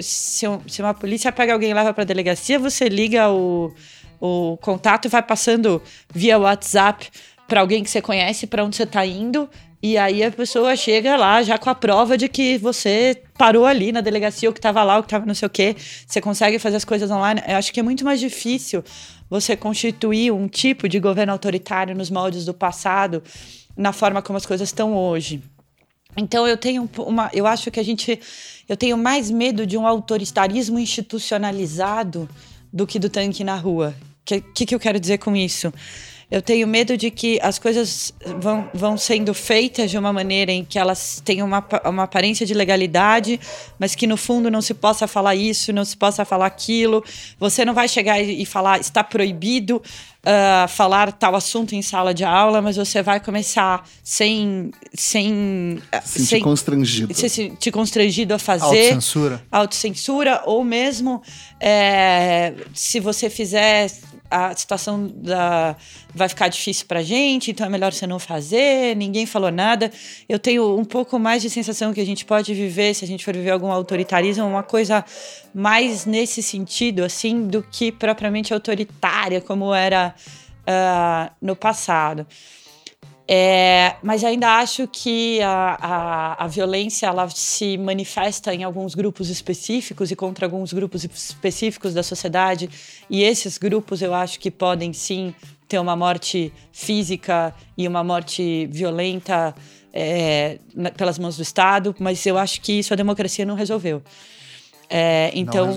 se, 0.68 0.82
uma 0.82 0.94
polícia 0.94 1.32
pega 1.32 1.54
alguém 1.54 1.72
e 1.72 1.74
leva 1.74 1.94
para 1.94 2.04
delegacia, 2.04 2.58
você 2.58 2.90
liga 2.90 3.30
o, 3.30 3.74
o 4.20 4.58
contato 4.58 5.06
e 5.06 5.10
vai 5.10 5.22
passando 5.22 5.82
via 6.14 6.38
WhatsApp 6.38 7.10
para 7.48 7.62
alguém 7.62 7.84
que 7.84 7.90
você 7.90 8.02
conhece, 8.02 8.48
para 8.48 8.64
onde 8.64 8.76
você 8.76 8.84
está 8.84 9.06
indo, 9.06 9.50
e 9.82 9.98
aí 9.98 10.24
a 10.24 10.32
pessoa 10.32 10.76
chega 10.76 11.16
lá 11.16 11.42
já 11.42 11.58
com 11.58 11.70
a 11.70 11.76
prova 11.76 12.18
de 12.18 12.28
que 12.28 12.58
você 12.58 13.22
parou 13.38 13.66
ali 13.66 13.94
na 13.94 14.02
delegacia, 14.02 14.50
ou 14.50 14.54
que 14.54 14.60
estava 14.60 14.84
lá, 14.84 14.98
ou 14.98 15.04
que 15.04 15.08
estava 15.08 15.26
não 15.26 15.34
sei 15.34 15.46
o 15.46 15.50
quê. 15.50 15.76
Você 16.06 16.20
consegue 16.20 16.60
fazer 16.60 16.76
as 16.76 16.84
coisas 16.84 17.10
online. 17.10 17.42
Eu 17.48 17.56
acho 17.56 17.72
que 17.72 17.80
é 17.80 17.84
muito 17.84 18.04
mais 18.04 18.20
difícil 18.20 18.84
você 19.30 19.56
constituir 19.56 20.32
um 20.32 20.48
tipo 20.50 20.90
de 20.90 21.00
governo 21.00 21.32
autoritário 21.32 21.96
nos 21.96 22.10
moldes 22.10 22.44
do 22.44 22.54
passado, 22.54 23.24
na 23.80 23.94
forma 23.94 24.22
como 24.22 24.36
as 24.36 24.46
coisas 24.46 24.68
estão 24.68 24.94
hoje. 24.94 25.42
Então 26.18 26.46
eu 26.46 26.58
tenho 26.58 26.90
uma, 26.98 27.30
eu 27.34 27.48
acho 27.48 27.72
que 27.72 27.80
a 27.80 27.84
gente, 27.84 28.20
eu 28.68 28.76
tenho 28.76 28.98
mais 28.98 29.32
medo 29.32 29.66
de 29.66 29.78
um 29.78 29.88
autoritarismo 29.88 30.78
institucionalizado 30.78 32.30
do 32.74 32.86
que 32.86 33.00
do 33.00 33.10
tanque 33.10 33.42
na 33.42 33.56
rua. 33.56 33.96
O 34.22 34.26
que, 34.26 34.42
que, 34.42 34.66
que 34.66 34.76
eu 34.76 34.80
quero 34.80 35.00
dizer 35.00 35.20
com 35.20 35.34
isso? 35.34 35.74
Eu 36.32 36.44
tenho 36.44 36.68
medo 36.68 36.96
de 36.96 37.10
que 37.10 37.40
as 37.42 37.58
coisas 37.58 38.14
vão, 38.40 38.70
vão 38.72 38.98
sendo 38.98 39.34
feitas 39.34 39.90
de 39.90 39.98
uma 39.98 40.14
maneira 40.14 40.52
em 40.52 40.64
que 40.64 40.78
elas 40.78 41.20
tenham 41.26 41.48
uma, 41.48 41.66
uma 41.86 42.04
aparência 42.04 42.46
de 42.46 42.54
legalidade, 42.54 43.40
mas 43.80 43.96
que 43.96 44.06
no 44.06 44.16
fundo 44.16 44.52
não 44.52 44.62
se 44.62 44.76
possa 44.76 45.08
falar 45.08 45.36
isso, 45.36 45.74
não 45.74 45.84
se 45.84 45.98
possa 45.98 46.24
falar 46.24 46.46
aquilo. 46.46 47.04
Você 47.40 47.66
não 47.66 47.74
vai 47.74 47.88
chegar 47.88 48.22
e, 48.22 48.46
falar 48.46 48.80
está 48.80 49.04
proibido 49.04 49.78
uh, 49.78 50.68
falar 50.68 51.12
tal 51.14 51.36
assunto 51.36 51.74
em 51.74 51.82
sala 51.82 52.14
de 52.14 52.24
aula, 52.24 52.62
mas 52.62 52.76
você 52.76 53.02
vai 53.02 53.20
começar 53.20 53.88
sem. 54.04 54.72
sem 54.94 55.82
se 56.04 56.26
sem, 56.28 56.42
constrangido. 56.44 57.14
Se 57.14 57.28
sentir 57.28 57.72
constrangido 57.72 58.36
a 58.36 58.40
fazer. 58.40 58.66
Autocensura. 58.66 59.44
Autocensura, 59.52 60.44
ou 60.46 60.64
mesmo 60.64 61.22
é, 61.60 62.54
se 62.74 63.00
você 63.00 63.30
fizer 63.30 63.90
a 64.30 64.56
situação 64.56 65.08
da, 65.08 65.76
vai 66.14 66.30
ficar 66.30 66.48
difícil 66.48 66.86
para 66.86 67.02
gente, 67.02 67.52
então 67.52 67.66
é 67.66 67.70
melhor 67.70 67.92
você 67.92 68.06
não 68.06 68.20
fazer, 68.20 68.96
ninguém 68.96 69.26
falou 69.26 69.52
nada. 69.52 69.92
Eu 70.28 70.38
tenho 70.38 70.78
um 70.78 70.86
pouco 70.86 71.18
mais 71.18 71.42
de 71.42 71.50
sensação 71.50 71.94
que 71.94 72.00
a 72.00 72.06
gente 72.06 72.26
pode 72.26 72.54
viver, 72.54 72.94
se 72.94 73.04
a 73.04 73.08
gente 73.08 73.26
for 73.26 73.34
viver 73.34 73.52
algum 73.52 73.72
autoritarismo, 73.72 74.46
uma 74.46 74.64
coisa 74.64 75.04
mais 75.54 76.06
nesse 76.06 76.44
sentido, 76.44 77.04
assim, 77.04 77.48
do 77.48 77.64
que 77.64 77.92
propriamente 77.92 78.54
autoritária, 78.54 79.42
como 79.42 79.74
era 79.74 80.14
uh, 80.62 81.32
no 81.42 81.56
passado. 81.56 82.28
É, 83.32 83.96
mas 84.02 84.24
ainda 84.24 84.58
acho 84.58 84.88
que 84.88 85.40
a, 85.44 85.78
a, 85.80 86.46
a, 86.46 86.48
violência 86.48 87.06
ela 87.06 87.30
se 87.30 87.78
manifesta 87.78 88.56
em 88.56 88.64
alguns 88.64 88.96
grupos 88.96 89.30
específicos 89.30 90.10
e 90.10 90.16
contra 90.16 90.48
alguns 90.48 90.74
grupos 90.74 91.04
específicos 91.04 91.94
da 91.94 92.02
sociedade. 92.02 92.68
E 93.08 93.22
esses 93.22 93.60
grupos 93.60 94.02
eu 94.02 94.16
acho 94.16 94.40
que 94.40 94.50
podem 94.50 94.94
sim 94.94 95.36
ter 95.68 95.78
uma 95.78 95.96
morte 95.96 96.52
física 96.72 97.54
e 97.78 97.88
uma 97.88 98.04
morte 98.04 98.66
violenta 98.66 99.54
é, 99.94 100.58
pelas 100.98 101.20
mãos 101.20 101.38
do 101.38 101.44
Estado, 101.44 101.96
mas 102.00 102.26
eu 102.26 102.36
acho 102.36 102.60
que 102.62 102.80
isso 102.80 102.92
a 102.94 102.98
democracia 102.98 103.46
não 103.46 103.54
resolveu. 103.54 104.02
É, 104.92 105.30
então, 105.36 105.70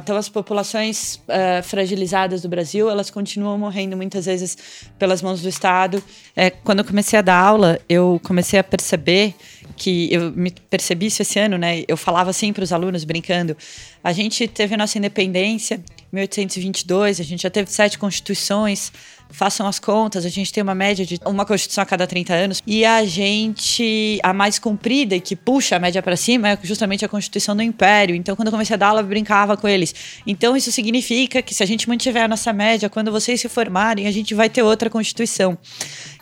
então 0.00 0.16
as 0.16 0.28
populações 0.28 1.14
uh, 1.28 1.62
fragilizadas 1.62 2.42
do 2.42 2.48
Brasil 2.48 2.90
elas 2.90 3.08
continuam 3.08 3.56
morrendo 3.56 3.96
muitas 3.96 4.26
vezes 4.26 4.58
pelas 4.98 5.22
mãos 5.22 5.40
do 5.40 5.48
Estado. 5.48 6.02
É, 6.34 6.50
quando 6.50 6.80
eu 6.80 6.84
comecei 6.84 7.16
a 7.16 7.22
dar 7.22 7.36
aula, 7.36 7.78
eu 7.88 8.20
comecei 8.24 8.58
a 8.58 8.64
perceber 8.64 9.36
que 9.76 10.12
eu 10.12 10.32
me 10.32 10.50
percebi 10.50 11.06
isso 11.06 11.22
esse 11.22 11.38
ano, 11.38 11.56
né? 11.56 11.84
Eu 11.86 11.96
falava 11.96 12.30
assim 12.30 12.52
para 12.52 12.64
os 12.64 12.72
alunos 12.72 13.04
brincando: 13.04 13.56
a 14.02 14.12
gente 14.12 14.48
teve 14.48 14.74
a 14.74 14.78
nossa 14.78 14.98
independência 14.98 15.76
em 16.12 16.16
1822, 16.16 17.20
a 17.20 17.24
gente 17.24 17.42
já 17.42 17.50
teve 17.50 17.70
sete 17.70 17.96
constituições, 17.96 18.92
façam 19.32 19.66
as 19.66 19.78
contas, 19.78 20.24
a 20.24 20.28
gente 20.28 20.52
tem 20.52 20.62
uma 20.62 20.74
média 20.74 21.04
de 21.04 21.18
uma 21.24 21.44
Constituição 21.44 21.82
a 21.82 21.86
cada 21.86 22.06
30 22.06 22.34
anos. 22.34 22.62
E 22.66 22.84
a 22.84 23.04
gente, 23.04 24.20
a 24.22 24.32
mais 24.32 24.58
comprida 24.58 25.16
e 25.16 25.20
que 25.20 25.34
puxa 25.34 25.76
a 25.76 25.78
média 25.78 26.02
para 26.02 26.16
cima 26.16 26.50
é 26.50 26.58
justamente 26.62 27.04
a 27.04 27.08
Constituição 27.08 27.56
do 27.56 27.62
Império. 27.62 28.14
Então, 28.14 28.36
quando 28.36 28.48
eu 28.48 28.52
comecei 28.52 28.74
a 28.74 28.76
dar 28.76 28.88
aula, 28.88 29.00
eu 29.00 29.06
brincava 29.06 29.56
com 29.56 29.66
eles. 29.66 29.94
Então, 30.26 30.56
isso 30.56 30.70
significa 30.70 31.42
que 31.42 31.54
se 31.54 31.62
a 31.62 31.66
gente 31.66 31.88
mantiver 31.88 32.22
a 32.22 32.28
nossa 32.28 32.52
média, 32.52 32.88
quando 32.88 33.10
vocês 33.10 33.40
se 33.40 33.48
formarem, 33.48 34.06
a 34.06 34.12
gente 34.12 34.34
vai 34.34 34.48
ter 34.48 34.62
outra 34.62 34.88
Constituição. 34.88 35.58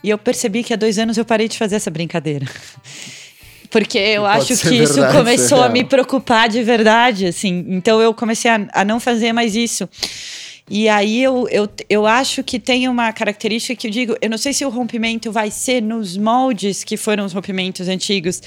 E 0.03 0.09
eu 0.09 0.17
percebi 0.17 0.63
que 0.63 0.73
há 0.73 0.77
dois 0.77 0.99
anos 0.99 1.19
eu 1.19 1.25
parei 1.25 1.49
de 1.49 1.59
fazer 1.59 1.77
essa 1.77 1.91
brincadeira. 1.91 2.47
Porque 3.71 3.99
eu 3.99 4.27
acho 4.27 4.49
que 4.49 4.69
verdade, 4.69 4.83
isso 4.83 5.07
começou 5.13 5.63
a 5.63 5.69
me 5.69 5.85
preocupar 5.85 6.49
de 6.49 6.61
verdade, 6.61 7.27
assim. 7.27 7.65
Então 7.69 8.01
eu 8.01 8.13
comecei 8.13 8.51
a, 8.51 8.67
a 8.73 8.85
não 8.85 8.99
fazer 8.99 9.33
mais 9.33 9.55
isso. 9.55 9.89
E 10.73 10.89
aí 10.89 11.21
eu, 11.21 11.49
eu, 11.49 11.69
eu 11.89 12.07
acho 12.07 12.45
que 12.45 12.61
tem 12.61 12.89
uma 12.89 13.13
característica 13.13 13.75
que 13.75 13.89
eu 13.89 13.91
digo, 13.91 14.17
eu 14.23 14.31
não 14.31 14.39
sei 14.39 14.53
se 14.53 14.65
o 14.65 14.69
rompimento 14.69 15.33
vai 15.33 15.51
ser 15.51 15.83
nos 15.83 16.17
moldes 16.17 16.85
que 16.85 16.97
foram 16.97 17.25
os 17.25 17.33
rompimentos 17.33 17.89
antigos, 17.89 18.41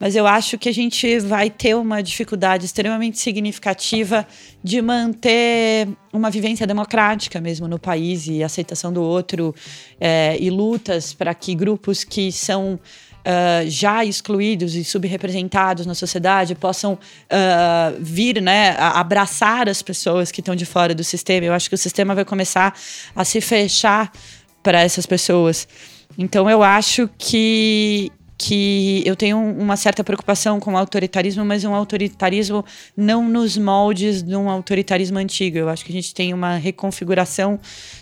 mas 0.00 0.16
eu 0.16 0.26
acho 0.26 0.56
que 0.56 0.70
a 0.70 0.72
gente 0.72 1.18
vai 1.18 1.50
ter 1.50 1.76
uma 1.76 2.02
dificuldade 2.02 2.64
extremamente 2.64 3.18
significativa 3.18 4.26
de 4.64 4.80
manter 4.80 5.86
uma 6.14 6.30
vivência 6.30 6.66
democrática 6.66 7.42
mesmo 7.42 7.68
no 7.68 7.78
país 7.78 8.26
e 8.26 8.42
aceitação 8.42 8.90
do 8.90 9.02
outro 9.02 9.54
é, 10.00 10.34
e 10.40 10.48
lutas 10.48 11.12
para 11.12 11.34
que 11.34 11.54
grupos 11.54 12.04
que 12.04 12.32
são 12.32 12.80
uh, 13.26 13.68
já 13.68 14.04
excluídos 14.04 14.76
e 14.76 14.84
subrepresentados 14.84 15.84
na 15.84 15.94
sociedade 15.94 16.54
possam 16.54 16.94
uh, 16.94 17.96
vir, 17.98 18.40
né, 18.40 18.76
abraçar 18.78 19.68
as 19.68 19.82
pessoas 19.82 20.30
que 20.30 20.40
estão 20.40 20.54
de 20.54 20.64
fora 20.64 20.94
do 20.94 21.02
sistema. 21.02 21.46
Eu 21.46 21.52
acho 21.52 21.68
que 21.68 21.74
o 21.74 21.78
sistema 21.78 22.14
vai 22.14 22.24
começar 22.24 22.74
a 23.14 23.24
se 23.24 23.40
fechar 23.40 24.12
para 24.62 24.80
essas 24.80 25.04
pessoas. 25.04 25.66
Então 26.16 26.48
eu 26.48 26.62
acho 26.62 27.10
que 27.18 28.10
que 28.38 29.02
eu 29.06 29.16
tenho 29.16 29.38
uma 29.38 29.76
certa 29.76 30.04
preocupação 30.04 30.60
com 30.60 30.74
o 30.74 30.76
autoritarismo, 30.76 31.44
mas 31.44 31.64
um 31.64 31.74
autoritarismo 31.74 32.64
não 32.96 33.28
nos 33.28 33.56
moldes 33.56 34.22
de 34.22 34.36
um 34.36 34.50
autoritarismo 34.50 35.18
antigo. 35.18 35.56
Eu 35.56 35.68
acho 35.68 35.84
que 35.84 35.90
a 35.90 35.94
gente 35.94 36.14
tem 36.14 36.34
uma 36.34 36.56
reconfiguração 36.56 37.58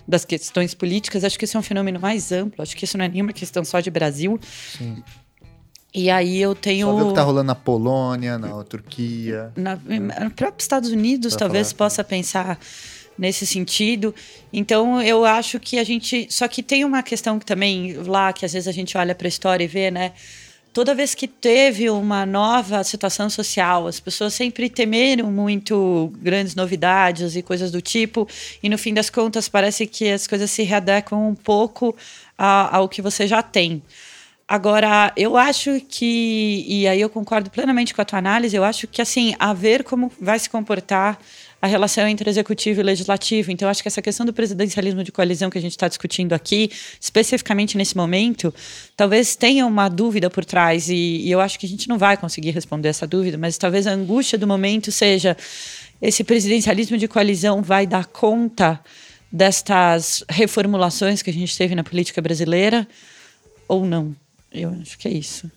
das 0.07 0.25
questões 0.25 0.75
políticas. 0.75 1.23
Acho 1.23 1.39
que 1.39 1.45
isso 1.45 1.57
é 1.57 1.61
um 1.61 1.63
fenômeno 1.63 2.01
mais 2.01 2.33
amplo. 2.33 2.63
Acho 2.63 2.77
que 2.77 2.85
isso 2.85 2.99
não 2.99 3.05
é 3.05 3.09
nenhuma 3.09 3.33
questão 3.33 3.65
só 3.65 3.79
de 3.79 3.91
Brasil. 3.91 4.39
Sim. 4.77 5.03
E 5.95 6.11
aí 6.11 6.43
eu 6.43 6.57
tenho. 6.57 6.89
Só 6.89 6.97
ver 6.97 7.03
o 7.03 7.09
que 7.09 7.15
tá 7.15 7.23
rolando 7.23 7.47
na 7.47 7.55
Polônia, 7.55 8.37
na 8.37 8.65
Turquia. 8.65 9.53
Na, 9.55 9.77
no 9.77 10.31
próprio 10.33 10.61
Estados 10.61 10.91
Unidos, 10.91 11.37
talvez 11.37 11.71
falar. 11.71 11.89
possa 11.89 12.03
pensar 12.03 12.59
nesse 13.19 13.47
sentido. 13.47 14.15
Então 14.53 15.01
eu 15.03 15.25
acho 15.25 15.59
que 15.61 15.79
a 15.79 15.85
gente. 15.85 16.27
Só 16.31 16.49
que 16.49 16.63
tem 16.63 16.85
uma 16.85 17.03
questão 17.03 17.39
que 17.39 17.47
também 17.47 17.95
lá, 17.95 18.33
que 18.33 18.45
às 18.45 18.53
vezes 18.53 18.69
a 18.69 18.73
gente 18.73 18.97
olha 18.97 19.15
para 19.15 19.27
a 19.27 19.29
história 19.29 19.65
e 19.65 19.69
vê, 19.69 19.91
né? 19.91 20.13
Toda 20.73 20.93
vez 20.93 21.15
que 21.15 21.29
teve 21.29 21.89
uma 21.89 22.27
nova 22.27 22.83
situação 22.83 23.31
social, 23.31 23.87
as 23.87 24.01
pessoas 24.01 24.35
sempre 24.35 24.69
temeram 24.69 25.31
muito 25.31 26.13
grandes 26.17 26.57
novidades 26.57 27.37
e 27.37 27.43
coisas 27.43 27.71
do 27.71 27.81
tipo, 27.81 28.27
e 28.61 28.69
no 28.69 28.77
fim 28.77 28.93
das 28.93 29.09
contas 29.09 29.49
parece 29.49 29.87
que 29.87 30.11
as 30.11 30.27
coisas 30.27 30.51
se 30.51 30.65
readequam 30.65 31.29
um 31.29 31.35
pouco 31.37 31.95
ao 32.37 32.89
que 32.89 33.01
você 33.01 33.25
já 33.29 33.41
tem. 33.41 33.81
Agora, 34.49 35.13
eu 35.17 35.37
acho 35.37 35.81
que, 35.89 36.65
e 36.67 36.89
aí 36.89 37.01
eu 37.01 37.09
concordo 37.09 37.51
plenamente 37.51 37.95
com 37.95 38.03
a 38.03 38.05
tua 38.05 38.19
análise, 38.19 38.57
eu 38.57 38.65
acho 38.65 38.89
que, 38.89 39.01
assim, 39.01 39.35
a 39.39 39.55
ver 39.55 39.85
como 39.85 40.13
vai 40.21 40.39
se 40.41 40.51
comportar 40.51 41.19
a 41.65 41.67
relação 41.67 42.07
entre 42.07 42.29
executivo 42.29 42.81
e 42.81 42.83
legislativo. 42.83 43.51
Então, 43.51 43.67
acho 43.71 43.81
que 43.81 43.89
essa 43.89 44.03
questão 44.03 44.27
do 44.27 44.35
presidencialismo 44.35 45.03
de 45.03 45.11
coalizão 45.11 45.49
que 45.49 45.57
a 45.57 45.61
gente 45.63 45.71
está 45.71 45.89
discutindo 45.89 46.35
aqui, 46.35 46.71
especificamente 47.01 47.79
nesse 47.79 47.97
momento, 47.97 48.55
talvez 48.95 49.35
tenha 49.35 49.65
uma 49.65 49.89
dúvida 49.89 50.29
por 50.29 50.45
trás, 50.45 50.91
e, 50.91 50.95
e 50.95 51.31
eu 51.31 51.41
acho 51.41 51.59
que 51.59 51.65
a 51.65 51.69
gente 51.69 51.89
não 51.89 51.97
vai 51.97 52.19
conseguir 52.19 52.51
responder 52.51 52.91
essa 52.91 53.07
dúvida, 53.07 53.39
mas 53.39 53.57
talvez 53.57 53.87
a 53.87 53.93
angústia 53.93 54.37
do 54.37 54.47
momento 54.47 54.93
seja: 54.93 55.35
esse 56.03 56.23
presidencialismo 56.23 56.99
de 56.99 57.09
coalizão 57.09 57.63
vai 57.63 57.87
dar 57.87 58.05
conta 58.05 58.79
destas 59.33 60.23
reformulações 60.29 61.23
que 61.23 61.31
a 61.31 61.33
gente 61.33 61.57
teve 61.57 61.75
na 61.75 61.83
política 61.83 62.21
brasileira 62.21 62.87
ou 63.67 63.87
não? 63.87 64.15
Eu 64.53 64.77
acho 64.83 64.99
que 64.99 65.09
é 65.09 65.13
isso. 65.13 65.51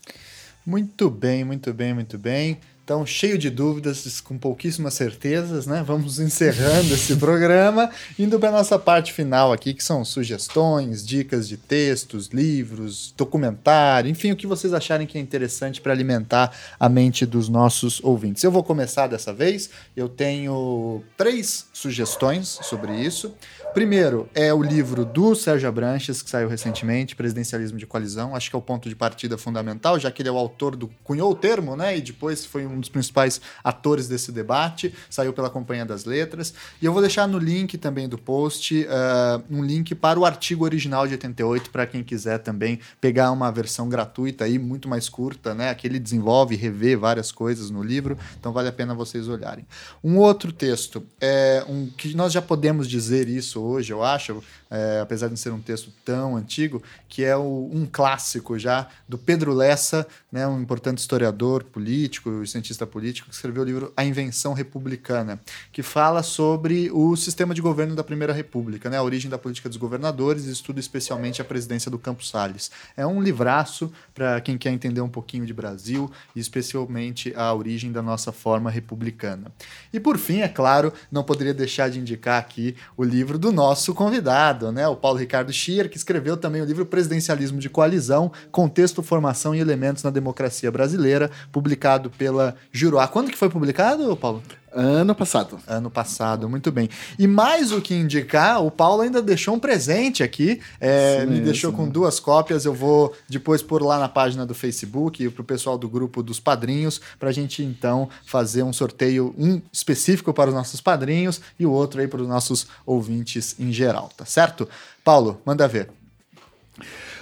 Muito 0.66 1.10
bem, 1.10 1.44
muito 1.44 1.74
bem, 1.74 1.94
muito 1.94 2.18
bem. 2.18 2.58
Então, 2.88 3.06
cheio 3.06 3.38
de 3.38 3.50
dúvidas, 3.50 4.22
com 4.22 4.38
pouquíssimas 4.38 4.94
certezas, 4.94 5.68
né? 5.68 5.84
Vamos 5.86 6.20
encerrando 6.24 6.94
esse 6.94 7.18
programa, 7.18 7.92
indo 8.18 8.40
para 8.40 8.48
a 8.48 8.52
nossa 8.54 8.80
parte 8.80 9.12
final 9.12 9.52
aqui, 9.52 9.74
que 9.74 9.84
são 9.84 10.06
sugestões, 10.06 11.06
dicas 11.06 11.50
de 11.50 11.58
textos, 11.58 12.28
livros, 12.28 13.14
documentário, 13.18 14.10
enfim, 14.10 14.32
o 14.32 14.38
que 14.38 14.48
vocês 14.48 14.74
acharem 14.74 15.06
que 15.06 15.18
é 15.18 15.22
interessante 15.22 15.82
para 15.82 15.92
alimentar 15.92 16.58
a 16.80 16.88
mente 16.88 17.26
dos 17.26 17.50
nossos 17.50 18.02
ouvintes. 18.02 18.42
Eu 18.42 18.52
vou 18.52 18.64
começar 18.64 19.08
dessa 19.08 19.34
vez, 19.34 19.70
eu 19.94 20.08
tenho 20.08 21.04
três 21.18 21.66
sugestões 21.74 22.58
sobre 22.62 22.96
isso. 23.02 23.34
Primeiro, 23.78 24.28
é 24.34 24.52
o 24.52 24.64
livro 24.64 25.06
do 25.06 25.36
Sérgio 25.36 25.70
Abranches, 25.70 26.24
que 26.24 26.32
saiu 26.32 26.50
recentemente, 26.50 27.16
Presidencialismo 27.16 27.78
de 27.78 27.86
Coalizão. 27.86 28.36
Acho 28.36 28.50
que 28.50 28.56
é 28.56 28.60
o 28.60 28.62
ponto 28.62 28.90
de 28.90 28.96
partida 28.96 29.38
fundamental, 29.38 30.00
já 30.00 30.10
que 30.10 30.20
ele 30.20 30.30
é 30.30 30.32
o 30.32 30.36
autor 30.36 30.76
do. 30.76 30.90
cunhou 31.04 31.32
o 31.32 31.36
termo, 31.36 31.76
né? 31.76 31.96
E 31.96 32.02
depois 32.02 32.44
foi 32.44 32.66
um 32.66 32.80
dos 32.80 32.90
principais 32.90 33.40
atores 33.64 34.08
desse 34.08 34.32
debate. 34.32 34.92
Saiu 35.12 35.32
pela 35.32 35.48
Companhia 35.48 35.86
das 35.86 36.06
Letras. 36.06 36.56
E 36.82 36.88
eu 36.88 36.92
vou 36.92 37.04
deixar 37.04 37.28
no 37.28 37.38
link 37.38 37.78
também 37.78 38.10
do 38.10 38.18
post 38.18 38.84
uh, 38.84 39.44
um 39.48 39.64
link 39.64 39.94
para 39.94 40.20
o 40.20 40.26
artigo 40.26 40.66
original 40.66 41.06
de 41.06 41.14
88, 41.14 41.70
para 41.70 41.86
quem 41.86 42.04
quiser 42.04 42.40
também 42.40 42.80
pegar 43.00 43.30
uma 43.30 43.52
versão 43.52 43.88
gratuita 43.88 44.46
aí, 44.46 44.58
muito 44.58 44.90
mais 44.90 45.08
curta, 45.08 45.54
né? 45.54 45.70
Aqui 45.70 45.86
ele 45.86 46.00
desenvolve 46.00 46.56
e 46.56 46.58
revê 46.58 46.96
várias 46.96 47.32
coisas 47.32 47.70
no 47.70 47.84
livro, 47.84 48.18
então 48.40 48.52
vale 48.52 48.70
a 48.70 48.74
pena 48.74 48.96
vocês 48.96 49.28
olharem. 49.28 49.68
Um 50.04 50.18
outro 50.18 50.52
texto, 50.52 51.06
é 51.22 51.64
um 51.70 51.86
que 51.86 52.16
nós 52.16 52.34
já 52.34 52.42
podemos 52.42 52.88
dizer 52.88 53.30
isso 53.30 53.67
hoje, 53.68 53.94
eu 53.94 54.04
acho, 54.04 54.44
é, 54.70 55.00
apesar 55.02 55.28
de 55.28 55.32
não 55.32 55.38
ser 55.38 55.52
um 55.52 55.62
texto 55.62 55.92
tão 56.04 56.36
antigo, 56.36 56.82
que 57.08 57.24
é 57.24 57.36
o, 57.36 57.70
um 57.72 57.88
clássico 57.90 58.58
já 58.58 58.88
do 59.08 59.18
Pedro 59.18 59.54
Lessa, 59.54 60.08
né, 60.32 60.48
um 60.48 60.62
importante 60.62 61.00
historiador 61.00 61.64
político 61.64 62.46
cientista 62.46 62.86
político, 62.86 63.30
que 63.30 63.36
escreveu 63.36 63.64
o 63.64 63.66
livro 63.66 63.94
A 63.96 64.04
Invenção 64.04 64.54
Republicana, 64.54 65.40
que 65.72 65.84
fala 65.84 66.24
sobre 66.24 66.90
o 66.92 67.16
sistema 67.16 67.54
de 67.54 67.62
governo 67.62 67.96
da 67.96 68.04
Primeira 68.04 68.34
República, 68.34 68.90
né, 68.90 68.98
a 68.98 69.04
origem 69.04 69.30
da 69.30 69.38
política 69.38 69.70
dos 69.70 69.78
governadores 69.78 70.46
e 70.46 70.52
estuda 70.52 70.80
especialmente 70.80 71.42
a 71.42 71.46
presidência 71.46 71.90
do 71.90 72.00
Campos 72.00 72.30
Salles. 72.30 72.72
É 72.96 73.06
um 73.06 73.22
livraço 73.22 73.92
para 74.14 74.42
quem 74.42 74.58
quer 74.58 74.72
entender 74.72 75.02
um 75.02 75.10
pouquinho 75.10 75.46
de 75.46 75.54
Brasil 75.54 76.12
e 76.36 76.40
especialmente 76.40 77.34
a 77.36 77.54
origem 77.54 77.92
da 77.92 78.02
nossa 78.02 78.32
forma 78.32 78.70
republicana. 78.70 79.52
E 79.92 80.00
por 80.00 80.18
fim, 80.18 80.42
é 80.42 80.48
claro, 80.48 80.94
não 81.12 81.24
poderia 81.24 81.54
deixar 81.54 81.90
de 81.90 82.00
indicar 82.00 82.40
aqui 82.40 82.76
o 82.96 83.04
livro 83.04 83.38
do 83.38 83.52
nosso 83.52 83.94
convidado, 83.94 84.57
né, 84.72 84.88
o 84.88 84.96
Paulo 84.96 85.20
Ricardo 85.20 85.52
Schier, 85.52 85.90
que 85.90 85.98
escreveu 85.98 86.36
também 86.36 86.62
o 86.62 86.66
livro 86.66 86.86
Presidencialismo 86.86 87.60
de 87.60 87.70
Coalizão, 87.70 88.32
Contexto, 88.52 89.04
Formação 89.04 89.54
e 89.54 89.60
Elementos 89.60 90.04
na 90.04 90.10
Democracia 90.10 90.72
Brasileira, 90.72 91.30
publicado 91.52 92.10
pela 92.10 92.56
Juruá. 92.72 93.08
Quando 93.08 93.32
que 93.32 93.38
foi 93.38 93.50
publicado, 93.50 94.16
Paulo? 94.18 94.42
Ano 94.74 95.16
passado. 95.16 95.60
Ano 95.66 95.90
passado, 95.90 96.50
muito 96.50 96.72
bem. 96.72 96.90
E 97.18 97.26
mais 97.26 97.72
o 97.72 97.82
que 97.82 97.96
indicar, 97.96 98.64
o 98.64 98.70
Paulo 98.70 99.02
ainda 99.02 99.22
deixou 99.22 99.56
um 99.56 99.60
presente 99.60 100.24
aqui. 100.24 100.60
É, 100.80 101.26
me 101.26 101.40
deixou 101.40 101.72
com 101.72 101.88
duas 101.88 102.20
cópias. 102.20 102.66
Eu 102.66 102.74
vou 102.74 103.14
depois 103.30 103.62
pôr 103.62 103.82
lá 103.82 103.98
na 103.98 104.10
página 104.10 104.46
do 104.46 104.54
Facebook 104.54 105.30
para 105.30 105.42
o 105.42 105.46
pessoal 105.46 105.78
do 105.78 105.88
grupo 105.88 106.22
dos 106.22 106.40
padrinhos, 106.40 107.00
para 107.18 107.30
a 107.30 107.34
gente 107.34 107.64
então 107.64 108.10
fazer 108.26 108.64
um 108.64 108.74
sorteio, 108.74 109.34
um 109.38 109.62
específico 109.72 110.34
para 110.34 110.50
os 110.50 110.56
nossos 110.56 110.82
padrinhos 110.82 111.42
e 111.58 111.66
o 111.66 111.72
outro 111.72 112.02
aí 112.02 112.08
para 112.08 112.22
os 112.22 112.28
nossos 112.28 112.68
ouvintes 112.86 113.56
em 113.60 113.72
geral, 113.72 114.10
tá 114.16 114.26
certo? 114.26 114.68
Paulo, 115.04 115.42
manda 115.46 115.68
ver. 115.68 115.97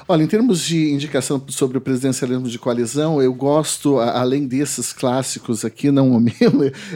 Olha, 0.07 0.22
em 0.22 0.27
termos 0.27 0.61
de 0.61 0.91
indicação 0.91 1.44
sobre 1.48 1.80
o 1.80 1.82
presidencialismo 1.82 2.48
de 2.48 2.60
coalizão, 2.60 3.19
eu 3.19 3.34
gosto, 3.34 3.98
além 3.98 4.45
desses 4.45 4.94
clássicos 4.94 5.65
aqui, 5.65 5.90
não 5.90 6.11
o 6.11 6.19
meu, 6.22 6.32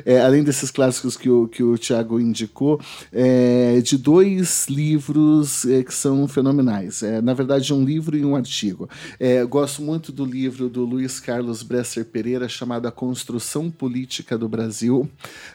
é, 0.06 0.22
além 0.22 0.44
desses 0.44 0.70
clássicos 0.70 1.18
que 1.18 1.28
o, 1.28 1.48
que 1.48 1.64
o 1.64 1.76
Tiago 1.76 2.20
indicou, 2.20 2.80
é, 3.12 3.82
de 3.82 3.98
dois 3.98 4.68
livros 4.70 5.66
é, 5.66 5.82
que 5.82 5.92
são 5.92 6.28
fenomenais. 6.28 7.02
É, 7.02 7.20
na 7.20 7.34
verdade, 7.34 7.74
um 7.74 7.84
livro 7.84 8.16
e 8.16 8.24
um 8.24 8.36
artigo. 8.36 8.88
É, 9.20 9.44
gosto 9.44 9.82
muito 9.82 10.12
do 10.12 10.24
livro 10.24 10.70
do 10.70 10.86
Luiz 10.86 11.20
Carlos 11.20 11.64
Bresser 11.64 12.06
Pereira, 12.06 12.48
chamado 12.48 12.88
A 12.88 12.92
Construção 12.92 13.72
Política 13.72 14.38
do 14.38 14.48
Brasil. 14.48 15.10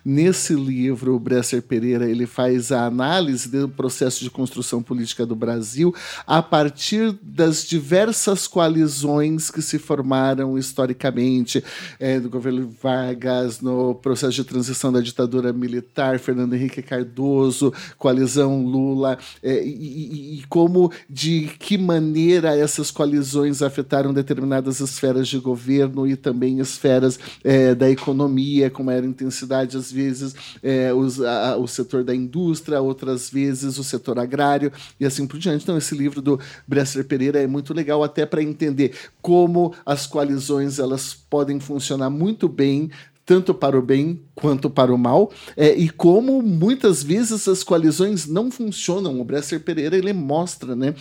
Nesse 0.04 0.54
livro, 0.54 1.14
o 1.14 1.20
Bresser 1.20 1.62
Pereira 1.62 2.10
ele 2.10 2.26
faz 2.26 2.72
a 2.72 2.84
análise 2.84 3.48
do 3.48 3.68
processo 3.68 4.24
de 4.24 4.30
construção 4.30 4.82
política 4.82 5.24
do 5.24 5.36
Brasil 5.36 5.94
a 6.26 6.42
partir 6.42 7.16
da 7.22 7.43
das 7.44 7.64
diversas 7.66 8.46
coalizões 8.46 9.50
que 9.50 9.60
se 9.60 9.78
formaram 9.78 10.56
historicamente 10.56 11.62
é, 12.00 12.18
no 12.18 12.30
governo 12.30 12.74
Vargas, 12.82 13.60
no 13.60 13.94
processo 13.94 14.32
de 14.32 14.44
transição 14.44 14.90
da 14.90 15.00
ditadura 15.00 15.52
militar, 15.52 16.18
Fernando 16.18 16.54
Henrique 16.54 16.80
Cardoso, 16.80 17.72
coalizão 17.98 18.64
Lula, 18.64 19.18
é, 19.42 19.62
e, 19.62 20.38
e, 20.38 20.44
como, 20.48 20.90
de 21.08 21.50
que 21.58 21.76
maneira 21.76 22.56
essas 22.56 22.90
coalizões 22.90 23.60
afetaram 23.60 24.14
determinadas 24.14 24.80
esferas 24.80 25.28
de 25.28 25.38
governo 25.38 26.06
e 26.06 26.16
também 26.16 26.60
esferas 26.60 27.18
é, 27.42 27.74
da 27.74 27.90
economia, 27.90 28.70
com 28.70 28.82
maior 28.82 29.04
intensidade, 29.04 29.76
às 29.76 29.92
vezes 29.92 30.34
é, 30.62 30.94
os, 30.94 31.20
a, 31.20 31.58
o 31.58 31.68
setor 31.68 32.04
da 32.04 32.14
indústria, 32.14 32.80
outras 32.80 33.28
vezes 33.28 33.76
o 33.78 33.84
setor 33.84 34.18
agrário 34.18 34.72
e 34.98 35.04
assim 35.04 35.26
por 35.26 35.38
diante. 35.38 35.62
Então, 35.62 35.76
esse 35.76 35.94
livro 35.94 36.22
do 36.22 36.40
Bresser 36.66 37.04
Pereira 37.04 37.33
é 37.40 37.46
muito 37.46 37.74
legal 37.74 38.02
até 38.02 38.24
para 38.26 38.42
entender 38.42 38.94
como 39.20 39.74
as 39.84 40.06
coalizões 40.06 40.78
elas 40.78 41.14
podem 41.14 41.60
funcionar 41.60 42.10
muito 42.10 42.48
bem 42.48 42.90
tanto 43.26 43.54
para 43.54 43.78
o 43.78 43.82
bem 43.82 44.20
quanto 44.34 44.68
para 44.68 44.92
o 44.92 44.98
mal, 44.98 45.32
é, 45.56 45.74
e 45.74 45.88
como 45.88 46.42
muitas 46.42 47.02
vezes 47.02 47.48
as 47.48 47.62
coalizões 47.62 48.26
não 48.26 48.50
funcionam. 48.50 49.18
O 49.20 49.24
Bresser 49.24 49.60
Pereira 49.60 49.96
ele 49.96 50.12
mostra 50.12 50.76
né, 50.76 50.94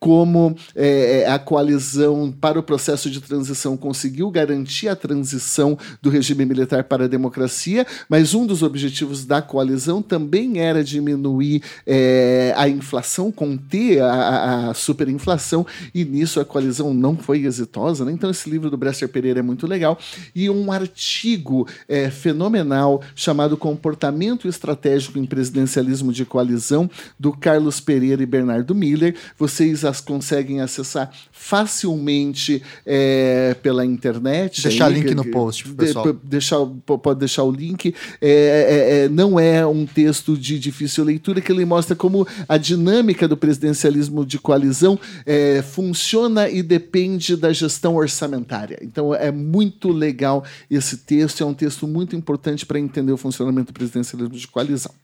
como 0.00 0.56
é, 0.74 1.26
a 1.28 1.38
coalizão 1.38 2.32
para 2.32 2.58
o 2.58 2.62
processo 2.62 3.10
de 3.10 3.20
transição 3.20 3.76
conseguiu 3.76 4.30
garantir 4.30 4.88
a 4.88 4.96
transição 4.96 5.78
do 6.00 6.08
regime 6.08 6.46
militar 6.46 6.84
para 6.84 7.04
a 7.04 7.08
democracia, 7.08 7.86
mas 8.08 8.32
um 8.32 8.46
dos 8.46 8.62
objetivos 8.62 9.26
da 9.26 9.42
coalizão 9.42 10.00
também 10.00 10.58
era 10.58 10.82
diminuir 10.82 11.62
é, 11.86 12.54
a 12.56 12.66
inflação, 12.66 13.30
conter 13.30 14.00
a, 14.02 14.70
a, 14.70 14.74
superinflação, 14.74 15.66
e 15.94 16.02
nisso 16.02 16.40
a 16.40 16.44
coalizão 16.46 16.94
não 16.94 17.14
foi 17.14 17.44
exitosa. 17.44 18.04
Né? 18.04 18.12
Então, 18.12 18.30
esse 18.30 18.48
livro 18.48 18.70
do 18.70 18.78
Bresser 18.78 19.08
Pereira 19.08 19.40
é 19.40 19.42
muito 19.42 19.66
legal. 19.66 19.98
E 20.34 20.48
um 20.48 20.72
artigo 20.72 21.68
é, 21.86 22.08
fenomenal 22.10 23.02
chamado 23.14 23.56
Comportamento 23.56 24.48
Estratégico 24.48 25.18
em 25.18 25.26
Presidencialismo 25.26 26.10
de 26.10 26.24
Coalizão, 26.24 26.90
do 27.18 27.32
Carlos 27.32 27.80
Pereira 27.80 28.22
e 28.22 28.26
Bernardo 28.26 28.74
Miller. 28.74 29.14
Vocês 29.38 29.84
as 29.90 30.00
conseguem 30.00 30.60
acessar 30.60 31.12
facilmente 31.32 32.62
é, 32.86 33.54
pela 33.62 33.84
internet. 33.84 34.62
Deixar 34.62 34.86
aí, 34.86 34.94
link 34.94 35.14
no 35.14 35.24
post, 35.30 35.68
pessoal. 35.74 36.12
De, 36.12 36.18
deixar, 36.22 36.58
pode 36.84 37.20
deixar 37.20 37.42
o 37.42 37.50
link. 37.50 37.94
É, 38.20 38.30
é, 38.30 39.04
é, 39.04 39.08
não 39.08 39.38
é 39.38 39.66
um 39.66 39.84
texto 39.84 40.36
de 40.36 40.58
difícil 40.58 41.04
leitura, 41.04 41.40
que 41.40 41.52
ele 41.52 41.64
mostra 41.64 41.94
como 41.94 42.26
a 42.48 42.56
dinâmica 42.56 43.26
do 43.26 43.36
presidencialismo 43.36 44.24
de 44.24 44.38
coalizão 44.38 44.98
é, 45.26 45.62
funciona 45.62 46.48
e 46.48 46.62
depende 46.62 47.36
da 47.36 47.52
gestão 47.52 47.96
orçamentária. 47.96 48.78
Então 48.82 49.14
é 49.14 49.30
muito 49.30 49.90
legal 49.90 50.44
esse 50.70 50.98
texto, 50.98 51.42
é 51.42 51.46
um 51.46 51.54
texto 51.54 51.86
muito 51.86 52.14
importante 52.16 52.64
para 52.64 52.78
entender 52.78 53.12
o 53.12 53.16
funcionamento 53.16 53.72
do 53.72 53.74
presidencialismo 53.74 54.36
de 54.36 54.48
coalizão. 54.48 54.94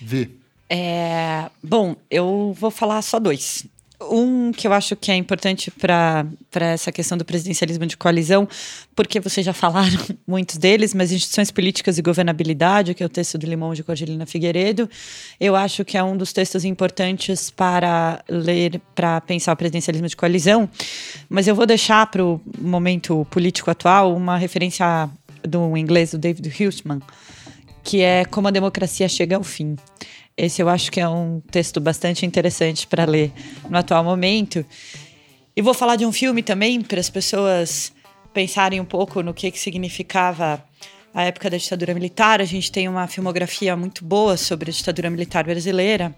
Vi. 0.00 0.47
É, 0.70 1.46
bom, 1.62 1.96
eu 2.10 2.54
vou 2.58 2.70
falar 2.70 3.00
só 3.02 3.18
dois. 3.18 3.66
Um 4.00 4.52
que 4.52 4.64
eu 4.64 4.72
acho 4.72 4.94
que 4.94 5.10
é 5.10 5.16
importante 5.16 5.72
para 5.72 6.24
essa 6.52 6.92
questão 6.92 7.18
do 7.18 7.24
presidencialismo 7.24 7.84
de 7.84 7.96
coalizão, 7.96 8.48
porque 8.94 9.18
vocês 9.18 9.44
já 9.44 9.52
falaram 9.52 9.98
muitos 10.24 10.56
deles, 10.56 10.94
mas 10.94 11.10
instituições 11.10 11.50
políticas 11.50 11.98
e 11.98 12.02
governabilidade, 12.02 12.94
que 12.94 13.02
é 13.02 13.06
o 13.06 13.08
texto 13.08 13.36
do 13.36 13.44
Limão 13.44 13.74
de 13.74 13.82
Cordelina 13.82 14.24
Figueiredo, 14.24 14.88
eu 15.40 15.56
acho 15.56 15.84
que 15.84 15.98
é 15.98 16.02
um 16.02 16.16
dos 16.16 16.32
textos 16.32 16.64
importantes 16.64 17.50
para 17.50 18.22
ler, 18.28 18.80
para 18.94 19.20
pensar 19.20 19.52
o 19.52 19.56
presidencialismo 19.56 20.06
de 20.06 20.16
coalizão. 20.16 20.70
Mas 21.28 21.48
eu 21.48 21.54
vou 21.56 21.66
deixar 21.66 22.06
para 22.06 22.24
o 22.24 22.40
momento 22.56 23.26
político 23.30 23.68
atual 23.68 24.14
uma 24.14 24.36
referência 24.36 25.10
do 25.42 25.76
inglês 25.76 26.12
do 26.12 26.18
David 26.18 26.48
Huseman, 26.48 27.00
que 27.82 28.00
é 28.00 28.24
Como 28.24 28.46
a 28.46 28.50
Democracia 28.52 29.08
Chega 29.08 29.34
ao 29.34 29.42
Fim. 29.42 29.76
Esse 30.38 30.62
eu 30.62 30.68
acho 30.68 30.92
que 30.92 31.00
é 31.00 31.08
um 31.08 31.40
texto 31.50 31.80
bastante 31.80 32.24
interessante 32.24 32.86
para 32.86 33.04
ler 33.04 33.32
no 33.68 33.76
atual 33.76 34.04
momento. 34.04 34.64
E 35.56 35.60
vou 35.60 35.74
falar 35.74 35.96
de 35.96 36.06
um 36.06 36.12
filme 36.12 36.44
também 36.44 36.80
para 36.80 37.00
as 37.00 37.10
pessoas 37.10 37.92
pensarem 38.32 38.78
um 38.78 38.84
pouco 38.84 39.20
no 39.20 39.34
que, 39.34 39.50
que 39.50 39.58
significava 39.58 40.64
a 41.12 41.24
época 41.24 41.50
da 41.50 41.56
ditadura 41.56 41.92
militar. 41.92 42.40
A 42.40 42.44
gente 42.44 42.70
tem 42.70 42.88
uma 42.88 43.08
filmografia 43.08 43.76
muito 43.76 44.04
boa 44.04 44.36
sobre 44.36 44.70
a 44.70 44.72
ditadura 44.72 45.10
militar 45.10 45.42
brasileira, 45.42 46.14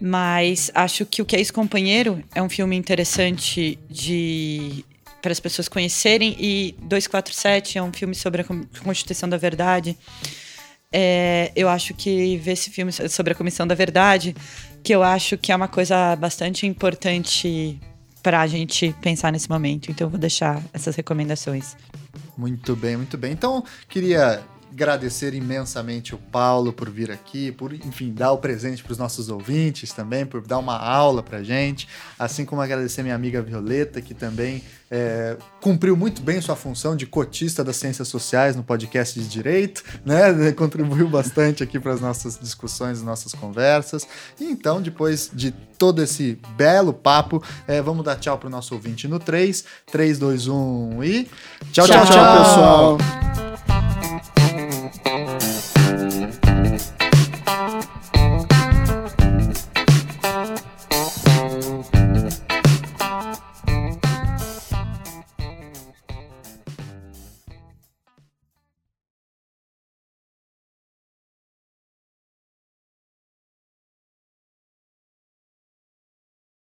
mas 0.00 0.70
acho 0.74 1.04
que 1.04 1.20
o 1.20 1.26
que 1.26 1.36
é 1.36 1.38
ex-companheiro 1.38 2.24
é 2.34 2.42
um 2.42 2.48
filme 2.48 2.74
interessante 2.74 3.78
de 3.90 4.86
para 5.20 5.32
as 5.32 5.40
pessoas 5.40 5.68
conhecerem 5.68 6.34
e 6.40 6.74
247 6.80 7.76
é 7.76 7.82
um 7.82 7.92
filme 7.92 8.14
sobre 8.14 8.40
a 8.40 8.44
Constituição 8.82 9.28
da 9.28 9.36
Verdade 9.36 9.98
é, 10.92 11.52
eu 11.54 11.68
acho 11.68 11.94
que 11.94 12.36
ver 12.38 12.52
esse 12.52 12.70
filme 12.70 12.92
sobre 12.92 13.32
a 13.32 13.36
Comissão 13.36 13.66
da 13.66 13.74
Verdade, 13.74 14.34
que 14.82 14.92
eu 14.92 15.02
acho 15.02 15.38
que 15.38 15.52
é 15.52 15.56
uma 15.56 15.68
coisa 15.68 16.16
bastante 16.16 16.66
importante 16.66 17.78
para 18.22 18.40
a 18.40 18.46
gente 18.46 18.94
pensar 19.00 19.32
nesse 19.32 19.48
momento. 19.48 19.90
Então, 19.90 20.06
eu 20.06 20.10
vou 20.10 20.18
deixar 20.18 20.62
essas 20.72 20.96
recomendações. 20.96 21.76
Muito 22.36 22.74
bem, 22.74 22.96
muito 22.96 23.16
bem. 23.16 23.32
Então, 23.32 23.64
queria 23.88 24.42
agradecer 24.72 25.34
imensamente 25.34 26.14
o 26.14 26.18
Paulo 26.18 26.72
por 26.72 26.88
vir 26.88 27.10
aqui, 27.10 27.50
por, 27.52 27.72
enfim, 27.72 28.12
dar 28.12 28.32
o 28.32 28.38
presente 28.38 28.82
para 28.82 28.92
os 28.92 28.98
nossos 28.98 29.28
ouvintes 29.28 29.92
também, 29.92 30.24
por 30.24 30.40
dar 30.46 30.58
uma 30.58 30.76
aula 30.76 31.22
para 31.22 31.42
gente, 31.42 31.88
assim 32.18 32.44
como 32.44 32.62
agradecer 32.62 33.02
minha 33.02 33.14
amiga 33.14 33.42
Violeta, 33.42 34.00
que 34.00 34.14
também 34.14 34.62
é, 34.90 35.36
cumpriu 35.60 35.96
muito 35.96 36.20
bem 36.20 36.40
sua 36.40 36.56
função 36.56 36.96
de 36.96 37.06
cotista 37.06 37.62
das 37.62 37.76
ciências 37.76 38.08
sociais 38.08 38.56
no 38.56 38.62
podcast 38.62 39.18
de 39.18 39.28
direito, 39.28 39.84
né? 40.04 40.50
Contribuiu 40.56 41.08
bastante 41.08 41.62
aqui 41.62 41.78
para 41.78 41.92
as 41.92 42.00
nossas 42.00 42.38
discussões, 42.38 43.02
nossas 43.02 43.32
conversas. 43.32 44.06
E 44.40 44.44
então, 44.44 44.82
depois 44.82 45.30
de 45.32 45.52
todo 45.78 46.02
esse 46.02 46.38
belo 46.56 46.92
papo, 46.92 47.42
é, 47.68 47.80
vamos 47.80 48.04
dar 48.04 48.16
tchau 48.16 48.36
para 48.36 48.48
o 48.48 48.50
nosso 48.50 48.74
ouvinte 48.74 49.06
no 49.06 49.18
3, 49.18 49.64
3, 49.90 50.18
2, 50.18 50.48
1 50.48 51.04
e. 51.04 51.28
tchau, 51.72 51.86
tchau, 51.86 52.04
tchau, 52.04 52.06
tchau 52.06 52.96
pessoal! 52.96 53.49